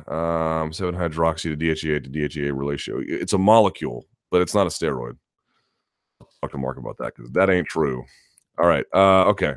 um, 0.07 0.71
7 0.71 0.95
hydroxy 0.95 1.43
to 1.43 1.57
DHEA 1.57 2.01
to 2.03 2.09
DHEA 2.09 2.51
ratio. 2.53 3.01
It's 3.05 3.33
a 3.33 3.37
molecule, 3.37 4.05
but 4.29 4.41
it's 4.41 4.55
not 4.55 4.67
a 4.67 4.69
steroid. 4.69 5.17
I'll 6.21 6.29
talk 6.41 6.51
to 6.51 6.57
Mark 6.57 6.77
about 6.77 6.97
that 6.99 7.13
because 7.13 7.29
that 7.31 7.49
ain't 7.49 7.67
true. 7.67 8.05
All 8.57 8.67
right. 8.67 8.85
Uh, 8.93 9.25
okay. 9.25 9.55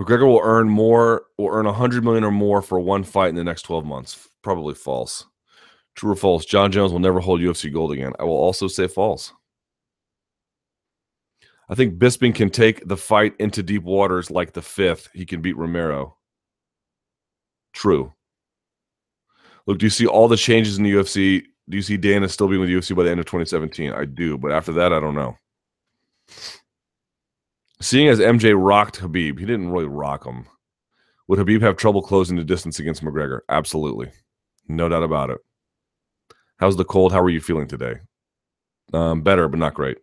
McGregor 0.00 0.26
will 0.26 0.40
earn 0.42 0.68
more, 0.70 1.24
will 1.36 1.50
earn 1.50 1.66
a 1.66 1.72
hundred 1.72 2.04
million 2.04 2.24
or 2.24 2.30
more 2.30 2.62
for 2.62 2.80
one 2.80 3.04
fight 3.04 3.28
in 3.28 3.34
the 3.34 3.44
next 3.44 3.62
twelve 3.62 3.84
months. 3.84 4.28
Probably 4.42 4.74
false. 4.74 5.26
True 5.96 6.12
or 6.12 6.16
false? 6.16 6.44
Jon 6.44 6.70
Jones 6.70 6.92
will 6.92 7.00
never 7.00 7.20
hold 7.20 7.40
UFC 7.40 7.72
gold 7.72 7.92
again. 7.92 8.12
I 8.20 8.24
will 8.24 8.36
also 8.36 8.68
say 8.68 8.86
false. 8.86 9.32
I 11.68 11.74
think 11.74 11.98
Bisping 11.98 12.34
can 12.34 12.50
take 12.50 12.86
the 12.86 12.96
fight 12.96 13.34
into 13.38 13.62
deep 13.62 13.82
waters 13.82 14.30
like 14.30 14.52
the 14.52 14.62
fifth. 14.62 15.08
He 15.12 15.26
can 15.26 15.42
beat 15.42 15.56
Romero. 15.56 16.16
True. 17.72 18.12
Look, 19.66 19.78
do 19.78 19.86
you 19.86 19.90
see 19.90 20.06
all 20.06 20.28
the 20.28 20.36
changes 20.36 20.78
in 20.78 20.84
the 20.84 20.92
UFC? 20.92 21.42
Do 21.68 21.76
you 21.76 21.82
see 21.82 21.98
Dana 21.98 22.28
still 22.28 22.48
being 22.48 22.60
with 22.60 22.70
UFC 22.70 22.96
by 22.96 23.02
the 23.02 23.10
end 23.10 23.20
of 23.20 23.26
2017? 23.26 23.92
I 23.92 24.06
do, 24.06 24.38
but 24.38 24.50
after 24.50 24.72
that, 24.72 24.94
I 24.94 25.00
don't 25.00 25.14
know. 25.14 25.36
Seeing 27.80 28.08
as 28.08 28.18
MJ 28.18 28.54
rocked 28.56 29.00
Khabib, 29.00 29.38
he 29.38 29.44
didn't 29.44 29.70
really 29.70 29.86
rock 29.86 30.24
him. 30.24 30.46
Would 31.26 31.38
Khabib 31.38 31.60
have 31.60 31.76
trouble 31.76 32.00
closing 32.00 32.36
the 32.36 32.44
distance 32.44 32.78
against 32.78 33.04
McGregor? 33.04 33.40
Absolutely. 33.50 34.10
No 34.66 34.88
doubt 34.88 35.02
about 35.02 35.30
it. 35.30 35.38
How's 36.56 36.76
the 36.76 36.84
cold? 36.84 37.12
How 37.12 37.20
are 37.20 37.30
you 37.30 37.40
feeling 37.40 37.68
today? 37.68 37.98
Um, 38.94 39.20
better, 39.20 39.48
but 39.48 39.60
not 39.60 39.74
great. 39.74 39.98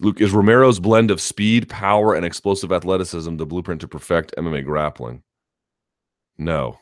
Luke, 0.00 0.20
is 0.20 0.32
Romero's 0.32 0.80
blend 0.80 1.10
of 1.10 1.20
speed, 1.20 1.68
power, 1.68 2.14
and 2.14 2.24
explosive 2.24 2.72
athleticism 2.72 3.36
the 3.36 3.46
blueprint 3.46 3.80
to 3.82 3.88
perfect 3.88 4.34
MMA 4.36 4.64
grappling? 4.64 5.22
No. 6.36 6.78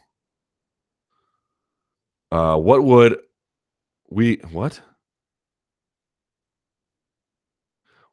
Uh, 2.31 2.57
what 2.57 2.83
would 2.83 3.19
we 4.09 4.37
what? 4.51 4.81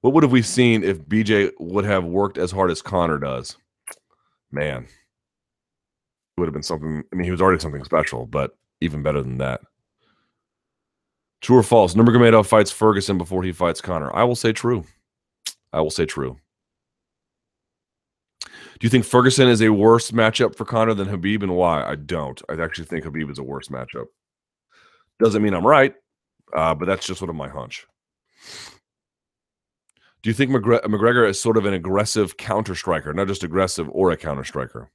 What 0.01 0.13
would 0.13 0.23
have 0.23 0.31
we 0.31 0.41
seen 0.41 0.83
if 0.83 0.99
BJ 0.99 1.51
would 1.59 1.85
have 1.85 2.05
worked 2.05 2.37
as 2.37 2.51
hard 2.51 2.71
as 2.71 2.81
Conor 2.81 3.17
does? 3.17 3.57
Man, 4.51 4.83
it 4.83 4.89
would 6.37 6.47
have 6.47 6.53
been 6.53 6.63
something. 6.63 7.03
I 7.11 7.15
mean, 7.15 7.25
he 7.25 7.31
was 7.31 7.41
already 7.41 7.59
something 7.59 7.83
special, 7.83 8.25
but 8.25 8.51
even 8.81 9.03
better 9.03 9.21
than 9.21 9.37
that. 9.37 9.61
True 11.41 11.57
or 11.57 11.63
false? 11.63 11.93
Nurmagomedov 11.93 12.45
fights 12.45 12.71
Ferguson 12.71 13.17
before 13.17 13.43
he 13.43 13.51
fights 13.51 13.81
Conor. 13.81 14.13
I 14.15 14.23
will 14.23 14.35
say 14.35 14.51
true. 14.51 14.83
I 15.71 15.81
will 15.81 15.91
say 15.91 16.05
true. 16.05 16.37
Do 18.41 18.85
you 18.85 18.89
think 18.89 19.05
Ferguson 19.05 19.47
is 19.47 19.61
a 19.61 19.69
worse 19.69 20.11
matchup 20.11 20.55
for 20.55 20.65
Conor 20.65 20.93
than 20.93 21.09
Khabib 21.09 21.43
and 21.43 21.55
why? 21.55 21.83
I 21.83 21.95
don't. 21.95 22.41
I 22.49 22.61
actually 22.61 22.85
think 22.85 23.05
Khabib 23.05 23.29
is 23.29 23.39
a 23.39 23.43
worse 23.43 23.67
matchup. 23.67 24.05
Doesn't 25.19 25.41
mean 25.41 25.53
I'm 25.53 25.67
right, 25.67 25.93
uh, 26.55 26.73
but 26.73 26.85
that's 26.85 27.05
just 27.05 27.19
sort 27.19 27.29
of 27.29 27.35
my 27.35 27.49
hunch. 27.49 27.85
Do 30.21 30.29
you 30.29 30.33
think 30.33 30.51
McGregor 30.51 31.27
is 31.27 31.41
sort 31.41 31.57
of 31.57 31.65
an 31.65 31.73
aggressive 31.73 32.37
counter 32.37 32.75
striker, 32.75 33.13
not 33.13 33.27
just 33.27 33.43
aggressive 33.43 33.89
or 33.91 34.11
a 34.11 34.17
counter 34.17 34.43
striker? 34.43 34.89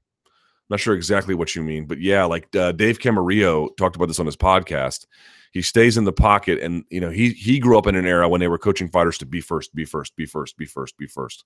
Not 0.70 0.80
sure 0.80 0.94
exactly 0.94 1.34
what 1.34 1.54
you 1.54 1.62
mean, 1.62 1.86
but 1.86 2.00
yeah, 2.00 2.24
like 2.24 2.54
uh, 2.56 2.72
Dave 2.72 2.98
Camarillo 2.98 3.76
talked 3.76 3.96
about 3.96 4.06
this 4.06 4.20
on 4.20 4.26
his 4.26 4.36
podcast. 4.36 5.06
He 5.52 5.62
stays 5.62 5.96
in 5.96 6.04
the 6.04 6.12
pocket, 6.12 6.58
and 6.60 6.84
you 6.90 7.00
know 7.00 7.10
he 7.10 7.30
he 7.30 7.58
grew 7.58 7.78
up 7.78 7.86
in 7.86 7.94
an 7.94 8.06
era 8.06 8.28
when 8.28 8.40
they 8.40 8.48
were 8.48 8.58
coaching 8.58 8.88
fighters 8.88 9.18
to 9.18 9.26
be 9.26 9.40
first, 9.40 9.74
be 9.74 9.84
first, 9.84 10.16
be 10.16 10.26
first, 10.26 10.56
be 10.56 10.66
first, 10.66 10.96
be 10.96 11.06
first, 11.06 11.44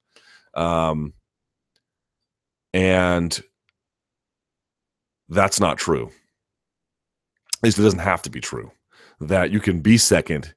um, 0.54 1.12
and 2.72 3.42
that's 5.28 5.60
not 5.60 5.78
true. 5.78 6.06
At 7.56 7.64
least 7.64 7.78
it 7.78 7.82
doesn't 7.82 7.98
have 7.98 8.22
to 8.22 8.30
be 8.30 8.40
true. 8.40 8.70
That 9.20 9.50
you 9.50 9.60
can 9.60 9.80
be 9.80 9.98
second, 9.98 10.54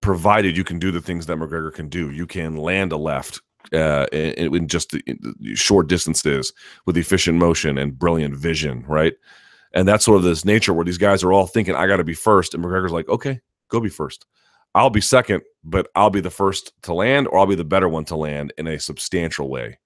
provided 0.00 0.56
you 0.56 0.64
can 0.64 0.78
do 0.78 0.90
the 0.90 1.00
things 1.00 1.26
that 1.26 1.36
McGregor 1.36 1.74
can 1.74 1.88
do. 1.88 2.10
You 2.10 2.26
can 2.26 2.56
land 2.56 2.92
a 2.92 2.96
left, 2.96 3.40
uh, 3.72 4.06
in, 4.12 4.54
in 4.54 4.68
just 4.68 4.90
the, 4.90 5.02
in 5.06 5.54
short 5.54 5.88
distances 5.88 6.52
with 6.86 6.96
efficient 6.96 7.38
motion 7.38 7.78
and 7.78 7.98
brilliant 7.98 8.34
vision, 8.36 8.84
right? 8.86 9.14
And 9.72 9.86
that's 9.86 10.04
sort 10.04 10.18
of 10.18 10.24
this 10.24 10.44
nature 10.44 10.72
where 10.72 10.84
these 10.84 10.98
guys 10.98 11.22
are 11.22 11.32
all 11.32 11.46
thinking, 11.46 11.74
I 11.74 11.86
got 11.86 11.98
to 11.98 12.04
be 12.04 12.14
first. 12.14 12.54
And 12.54 12.64
McGregor's 12.64 12.92
like, 12.92 13.08
okay, 13.08 13.40
go 13.68 13.80
be 13.80 13.88
first. 13.88 14.26
I'll 14.74 14.90
be 14.90 15.00
second, 15.00 15.42
but 15.64 15.88
I'll 15.94 16.10
be 16.10 16.20
the 16.20 16.30
first 16.30 16.72
to 16.82 16.94
land 16.94 17.28
or 17.28 17.38
I'll 17.38 17.46
be 17.46 17.54
the 17.54 17.64
better 17.64 17.88
one 17.88 18.04
to 18.06 18.16
land 18.16 18.52
in 18.58 18.66
a 18.66 18.78
substantial 18.78 19.48
way. 19.48 19.78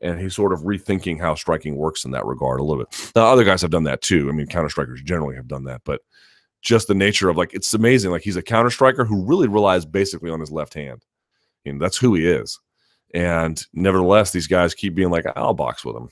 And 0.00 0.18
he's 0.18 0.34
sort 0.34 0.52
of 0.52 0.60
rethinking 0.60 1.20
how 1.20 1.34
striking 1.34 1.76
works 1.76 2.04
in 2.04 2.10
that 2.10 2.26
regard 2.26 2.60
a 2.60 2.64
little 2.64 2.84
bit. 2.84 3.12
Now, 3.14 3.26
other 3.26 3.44
guys 3.44 3.62
have 3.62 3.70
done 3.70 3.84
that 3.84 4.02
too. 4.02 4.28
I 4.28 4.32
mean, 4.32 4.46
counter 4.48 4.68
strikers 4.68 5.00
generally 5.02 5.36
have 5.36 5.48
done 5.48 5.64
that, 5.64 5.82
but 5.84 6.00
just 6.60 6.88
the 6.88 6.94
nature 6.94 7.28
of 7.28 7.36
like, 7.36 7.54
it's 7.54 7.72
amazing. 7.72 8.10
Like, 8.10 8.22
he's 8.22 8.36
a 8.36 8.42
counter 8.42 8.70
striker 8.70 9.04
who 9.04 9.24
really 9.24 9.48
relies 9.48 9.84
basically 9.86 10.30
on 10.30 10.40
his 10.40 10.50
left 10.50 10.74
hand. 10.74 11.04
And 11.64 11.80
that's 11.80 11.96
who 11.96 12.14
he 12.14 12.26
is. 12.26 12.58
And 13.14 13.62
nevertheless, 13.72 14.30
these 14.30 14.46
guys 14.46 14.74
keep 14.74 14.94
being 14.94 15.10
like, 15.10 15.26
I'll 15.36 15.54
box 15.54 15.84
with 15.84 15.96
him. 15.96 16.08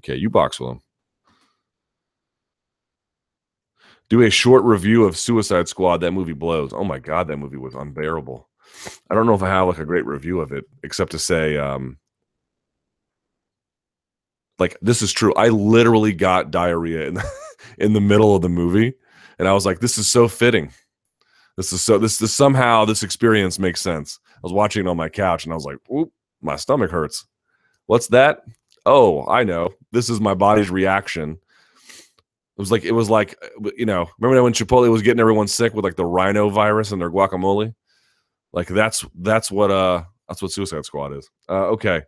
Okay, 0.00 0.16
you 0.16 0.30
box 0.30 0.58
with 0.58 0.70
him. 0.70 0.80
Do 4.08 4.22
a 4.22 4.30
short 4.30 4.64
review 4.64 5.04
of 5.04 5.18
Suicide 5.18 5.68
Squad. 5.68 5.98
That 5.98 6.12
movie 6.12 6.32
blows. 6.32 6.72
Oh 6.72 6.84
my 6.84 6.98
god, 6.98 7.28
that 7.28 7.36
movie 7.36 7.58
was 7.58 7.74
unbearable. 7.74 8.48
I 9.10 9.14
don't 9.14 9.26
know 9.26 9.34
if 9.34 9.42
I 9.42 9.48
have 9.48 9.68
like 9.68 9.78
a 9.78 9.84
great 9.84 10.06
review 10.06 10.40
of 10.40 10.52
it, 10.52 10.64
except 10.82 11.12
to 11.12 11.18
say, 11.18 11.58
um, 11.58 11.98
like 14.58 14.78
this 14.80 15.02
is 15.02 15.12
true. 15.12 15.34
I 15.34 15.48
literally 15.48 16.12
got 16.12 16.50
diarrhea 16.50 17.06
in 17.08 17.14
the, 17.14 17.30
in 17.78 17.92
the 17.92 18.00
middle 18.00 18.34
of 18.34 18.42
the 18.42 18.48
movie, 18.48 18.94
and 19.38 19.46
I 19.46 19.52
was 19.52 19.66
like, 19.66 19.80
this 19.80 19.98
is 19.98 20.10
so 20.10 20.26
fitting. 20.26 20.72
This 21.56 21.72
is 21.72 21.82
so 21.82 21.98
this 21.98 22.18
this 22.18 22.32
somehow 22.32 22.84
this 22.84 23.02
experience 23.02 23.58
makes 23.58 23.80
sense. 23.80 24.20
I 24.36 24.40
was 24.42 24.52
watching 24.52 24.86
it 24.86 24.88
on 24.88 24.96
my 24.96 25.08
couch, 25.08 25.44
and 25.44 25.52
I 25.52 25.56
was 25.56 25.64
like, 25.64 25.78
oop, 25.92 26.12
my 26.40 26.56
stomach 26.56 26.90
hurts. 26.90 27.26
What's 27.86 28.08
that? 28.08 28.42
Oh, 28.86 29.26
I 29.26 29.44
know. 29.44 29.70
This 29.92 30.10
is 30.10 30.20
my 30.20 30.34
body's 30.34 30.70
reaction. 30.70 31.32
It 31.32 32.60
was 32.60 32.72
like 32.72 32.84
it 32.84 32.92
was 32.92 33.08
like 33.08 33.36
you 33.76 33.86
know, 33.86 34.08
remember 34.18 34.42
when 34.42 34.52
Chipotle 34.52 34.90
was 34.90 35.02
getting 35.02 35.20
everyone 35.20 35.48
sick 35.48 35.74
with 35.74 35.84
like 35.84 35.96
the 35.96 36.04
rhino 36.04 36.48
virus 36.48 36.92
and 36.92 37.00
their 37.00 37.10
guacamole? 37.10 37.74
Like 38.52 38.68
that's 38.68 39.04
that's 39.14 39.50
what 39.50 39.70
uh 39.70 40.04
that's 40.28 40.42
what 40.42 40.52
Suicide 40.52 40.84
Squad 40.84 41.12
is. 41.16 41.28
Uh, 41.48 41.66
okay. 41.68 42.02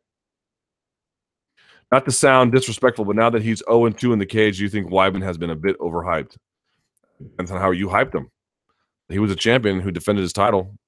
Not 1.93 2.05
to 2.05 2.13
sound 2.13 2.53
disrespectful, 2.53 3.05
but 3.05 3.17
now 3.17 3.31
that 3.31 3.43
he's 3.43 3.63
0 3.69 3.87
and 3.87 3.99
2 3.99 4.13
in 4.13 4.19
the 4.21 4.27
cage, 4.27 4.59
do 4.59 4.63
you 4.63 4.69
think 4.71 4.91
Weidman 4.91 5.23
has 5.23 5.39
been 5.39 5.51
a 5.51 5.57
bit 5.57 5.79
overhyped? 5.81 6.37
Depends 7.21 7.51
on 7.51 7.61
how 7.61 7.73
you 7.73 7.89
hyped 7.89 8.15
him. 8.15 8.31
He 9.09 9.19
was 9.19 9.33
a 9.33 9.37
champion 9.37 9.81
who 9.81 9.91
defended 9.91 10.23
his 10.23 10.33
title. 10.33 10.79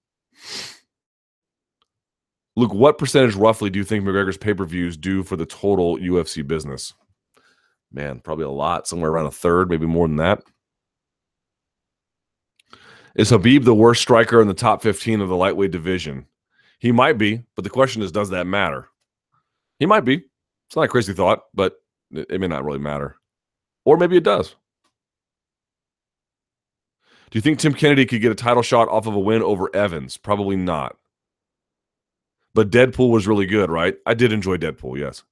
Luke, 2.55 2.75
what 2.75 2.99
percentage 2.99 3.35
roughly 3.35 3.71
do 3.71 3.79
you 3.79 3.85
think 3.85 4.05
McGregor's 4.05 4.37
pay 4.37 4.53
per 4.53 4.65
views 4.65 4.97
do 4.97 5.23
for 5.23 5.37
the 5.37 5.47
total 5.47 5.97
UFC 5.97 6.47
business? 6.47 6.93
Man, 7.91 8.21
probably 8.21 8.45
a 8.45 8.51
lot, 8.51 8.87
somewhere 8.87 9.11
around 9.11 9.27
a 9.27 9.31
third, 9.31 9.71
maybe 9.71 9.87
more 9.87 10.07
than 10.07 10.17
that. 10.17 10.43
Is 13.15 13.31
Khabib 13.31 13.65
the 13.65 13.75
worst 13.75 14.01
striker 14.01 14.41
in 14.41 14.49
the 14.49 14.55
top 14.55 14.83
15 14.83 15.21
of 15.21 15.29
the 15.29 15.37
lightweight 15.37 15.71
division? 15.71 16.27
He 16.79 16.93
might 16.93 17.19
be, 17.19 17.43
but 17.55 17.65
the 17.65 17.71
question 17.71 18.03
is, 18.03 18.11
does 18.11 18.31
that 18.31 18.47
matter? 18.47 18.89
He 19.79 19.87
might 19.87 20.05
be. 20.05 20.25
It's 20.67 20.77
not 20.77 20.87
a 20.87 20.89
crazy 20.89 21.13
thought, 21.13 21.41
but 21.53 21.75
it, 22.11 22.27
it 22.31 22.41
may 22.41 22.49
not 22.49 22.65
really 22.65 22.79
matter. 22.79 23.17
Or 23.85 23.97
maybe 23.97 24.17
it 24.17 24.25
does. 24.25 24.55
Do 27.31 27.39
you 27.39 27.41
think 27.41 27.59
Tim 27.59 27.75
Kennedy 27.75 28.07
could 28.07 28.21
get 28.21 28.33
a 28.33 28.35
title 28.35 28.63
shot 28.63 28.89
off 28.89 29.07
of 29.07 29.15
a 29.15 29.19
win 29.19 29.43
over 29.43 29.75
Evans? 29.75 30.17
Probably 30.17 30.57
not. 30.57 30.97
But 32.55 32.71
Deadpool 32.71 33.11
was 33.11 33.27
really 33.27 33.47
good, 33.47 33.71
right? 33.71 33.97
I 34.07 34.15
did 34.15 34.33
enjoy 34.33 34.59
Deadpool, 34.59 34.99
yes. 34.99 35.23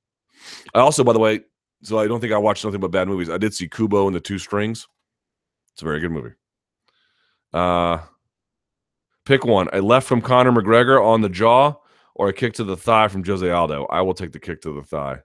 I 0.74 0.80
also, 0.80 1.04
by 1.04 1.12
the 1.12 1.18
way, 1.18 1.40
so 1.82 1.98
I 1.98 2.06
don't 2.06 2.20
think 2.20 2.32
I 2.32 2.38
watched 2.38 2.64
nothing 2.64 2.80
but 2.80 2.90
bad 2.90 3.08
movies. 3.08 3.30
I 3.30 3.38
did 3.38 3.54
see 3.54 3.68
Kubo 3.68 4.06
and 4.06 4.16
the 4.16 4.20
Two 4.20 4.38
Strings. 4.38 4.86
It's 5.72 5.82
a 5.82 5.84
very 5.84 6.00
good 6.00 6.12
movie. 6.12 6.32
Uh 7.52 7.98
pick 9.26 9.44
one. 9.44 9.68
A 9.72 9.80
left 9.80 10.06
from 10.06 10.20
Conor 10.20 10.52
McGregor 10.52 11.04
on 11.04 11.20
the 11.20 11.28
jaw 11.28 11.74
or 12.14 12.28
a 12.28 12.32
kick 12.32 12.54
to 12.54 12.64
the 12.64 12.76
thigh 12.76 13.08
from 13.08 13.24
Jose 13.24 13.48
Aldo. 13.48 13.86
I 13.86 14.02
will 14.02 14.14
take 14.14 14.32
the 14.32 14.40
kick 14.40 14.60
to 14.62 14.74
the 14.74 14.82
thigh. 14.82 15.20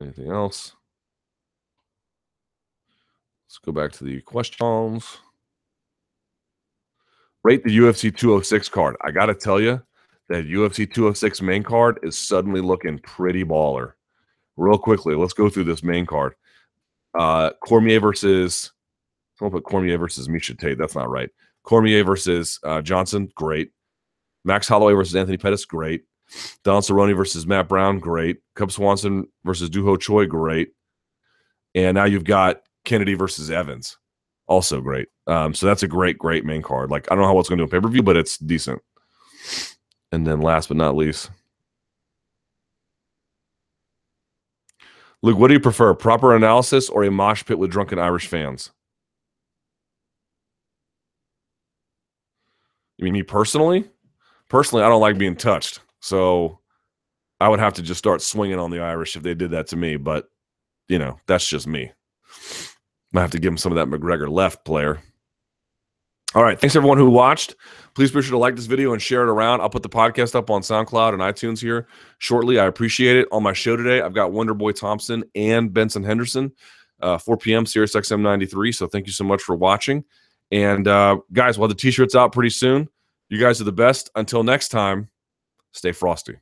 Anything 0.00 0.30
else? 0.30 0.74
Let's 3.50 3.58
go 3.58 3.72
back 3.72 3.90
to 3.94 4.04
the 4.04 4.20
questions. 4.20 5.18
Rate 7.42 7.64
the 7.64 7.76
UFC 7.76 8.16
206 8.16 8.68
card. 8.68 8.94
I 9.00 9.10
got 9.10 9.26
to 9.26 9.34
tell 9.34 9.60
you, 9.60 9.82
that 10.28 10.46
UFC 10.46 10.88
206 10.88 11.42
main 11.42 11.64
card 11.64 11.98
is 12.04 12.16
suddenly 12.16 12.60
looking 12.60 13.00
pretty 13.00 13.42
baller. 13.42 13.94
Real 14.56 14.78
quickly, 14.78 15.16
let's 15.16 15.32
go 15.32 15.50
through 15.50 15.64
this 15.64 15.82
main 15.82 16.06
card. 16.06 16.34
Uh, 17.18 17.50
Cormier 17.66 17.98
versus, 17.98 18.70
someone 19.36 19.50
put 19.50 19.64
Cormier 19.64 19.98
versus 19.98 20.28
Miesha 20.28 20.56
Tate. 20.56 20.78
That's 20.78 20.94
not 20.94 21.10
right. 21.10 21.30
Cormier 21.64 22.04
versus 22.04 22.60
uh, 22.62 22.80
Johnson, 22.80 23.32
great. 23.34 23.72
Max 24.44 24.68
Holloway 24.68 24.92
versus 24.92 25.16
Anthony 25.16 25.38
Pettis, 25.38 25.64
great. 25.64 26.04
Don 26.62 26.82
Cerrone 26.82 27.16
versus 27.16 27.48
Matt 27.48 27.66
Brown, 27.66 27.98
great. 27.98 28.36
Cub 28.54 28.70
Swanson 28.70 29.26
versus 29.44 29.68
Doo 29.68 29.84
Ho 29.86 29.96
Choi, 29.96 30.26
great. 30.26 30.68
And 31.74 31.96
now 31.96 32.04
you've 32.04 32.22
got 32.22 32.60
Kennedy 32.84 33.14
versus 33.14 33.50
Evans. 33.50 33.96
Also 34.46 34.80
great. 34.80 35.08
Um, 35.26 35.54
so 35.54 35.66
that's 35.66 35.82
a 35.82 35.88
great, 35.88 36.18
great 36.18 36.44
main 36.44 36.62
card. 36.62 36.90
Like 36.90 37.10
I 37.10 37.14
don't 37.14 37.22
know 37.22 37.28
how 37.28 37.38
it's 37.38 37.48
going 37.48 37.58
to 37.58 37.64
do 37.64 37.68
a 37.68 37.70
pay 37.70 37.82
per 37.82 37.90
view, 37.90 38.02
but 38.02 38.16
it's 38.16 38.38
decent. 38.38 38.82
And 40.12 40.26
then 40.26 40.40
last 40.40 40.68
but 40.68 40.76
not 40.76 40.96
least, 40.96 41.30
Luke, 45.22 45.38
what 45.38 45.48
do 45.48 45.54
you 45.54 45.60
prefer, 45.60 45.92
proper 45.94 46.34
analysis 46.34 46.88
or 46.88 47.04
a 47.04 47.10
mosh 47.10 47.44
pit 47.44 47.58
with 47.58 47.70
drunken 47.70 47.98
Irish 47.98 48.26
fans? 48.26 48.70
You 52.96 53.04
mean 53.04 53.12
me 53.12 53.22
personally? 53.22 53.88
Personally, 54.48 54.84
I 54.84 54.88
don't 54.88 55.00
like 55.00 55.18
being 55.18 55.36
touched. 55.36 55.80
So 56.00 56.60
I 57.40 57.48
would 57.48 57.60
have 57.60 57.74
to 57.74 57.82
just 57.82 57.98
start 57.98 58.22
swinging 58.22 58.58
on 58.58 58.70
the 58.70 58.80
Irish 58.80 59.16
if 59.16 59.22
they 59.22 59.34
did 59.34 59.52
that 59.52 59.68
to 59.68 59.76
me. 59.76 59.96
But, 59.96 60.28
you 60.88 60.98
know, 60.98 61.18
that's 61.26 61.46
just 61.46 61.66
me. 61.66 61.92
Might 63.12 63.22
have 63.22 63.30
to 63.32 63.38
give 63.38 63.52
him 63.52 63.58
some 63.58 63.72
of 63.72 63.76
that 63.76 63.88
McGregor 63.88 64.30
left 64.30 64.64
player. 64.64 65.00
All 66.34 66.44
right. 66.44 66.60
Thanks 66.60 66.76
everyone 66.76 66.98
who 66.98 67.10
watched. 67.10 67.56
Please 67.94 68.12
be 68.12 68.22
sure 68.22 68.30
to 68.30 68.38
like 68.38 68.54
this 68.54 68.66
video 68.66 68.92
and 68.92 69.02
share 69.02 69.22
it 69.22 69.28
around. 69.28 69.60
I'll 69.60 69.70
put 69.70 69.82
the 69.82 69.88
podcast 69.88 70.36
up 70.36 70.48
on 70.48 70.62
SoundCloud 70.62 71.12
and 71.12 71.20
iTunes 71.20 71.60
here 71.60 71.88
shortly. 72.18 72.60
I 72.60 72.66
appreciate 72.66 73.16
it. 73.16 73.26
On 73.32 73.42
my 73.42 73.52
show 73.52 73.76
today, 73.76 74.00
I've 74.00 74.14
got 74.14 74.30
Wonder 74.30 74.54
Boy 74.54 74.70
Thompson 74.70 75.24
and 75.34 75.74
Benson 75.74 76.04
Henderson, 76.04 76.52
uh, 77.00 77.18
4 77.18 77.36
p.m. 77.36 77.66
Sirius 77.66 77.96
XM 77.96 78.20
93. 78.20 78.70
So 78.70 78.86
thank 78.86 79.06
you 79.06 79.12
so 79.12 79.24
much 79.24 79.42
for 79.42 79.56
watching. 79.56 80.04
And 80.52 80.86
uh, 80.86 81.18
guys, 81.32 81.58
we'll 81.58 81.68
have 81.68 81.76
the 81.76 81.80
t 81.80 81.90
shirts 81.90 82.14
out 82.14 82.32
pretty 82.32 82.50
soon. 82.50 82.88
You 83.28 83.40
guys 83.40 83.60
are 83.60 83.64
the 83.64 83.72
best. 83.72 84.10
Until 84.14 84.44
next 84.44 84.68
time, 84.68 85.08
stay 85.72 85.90
frosty. 85.90 86.36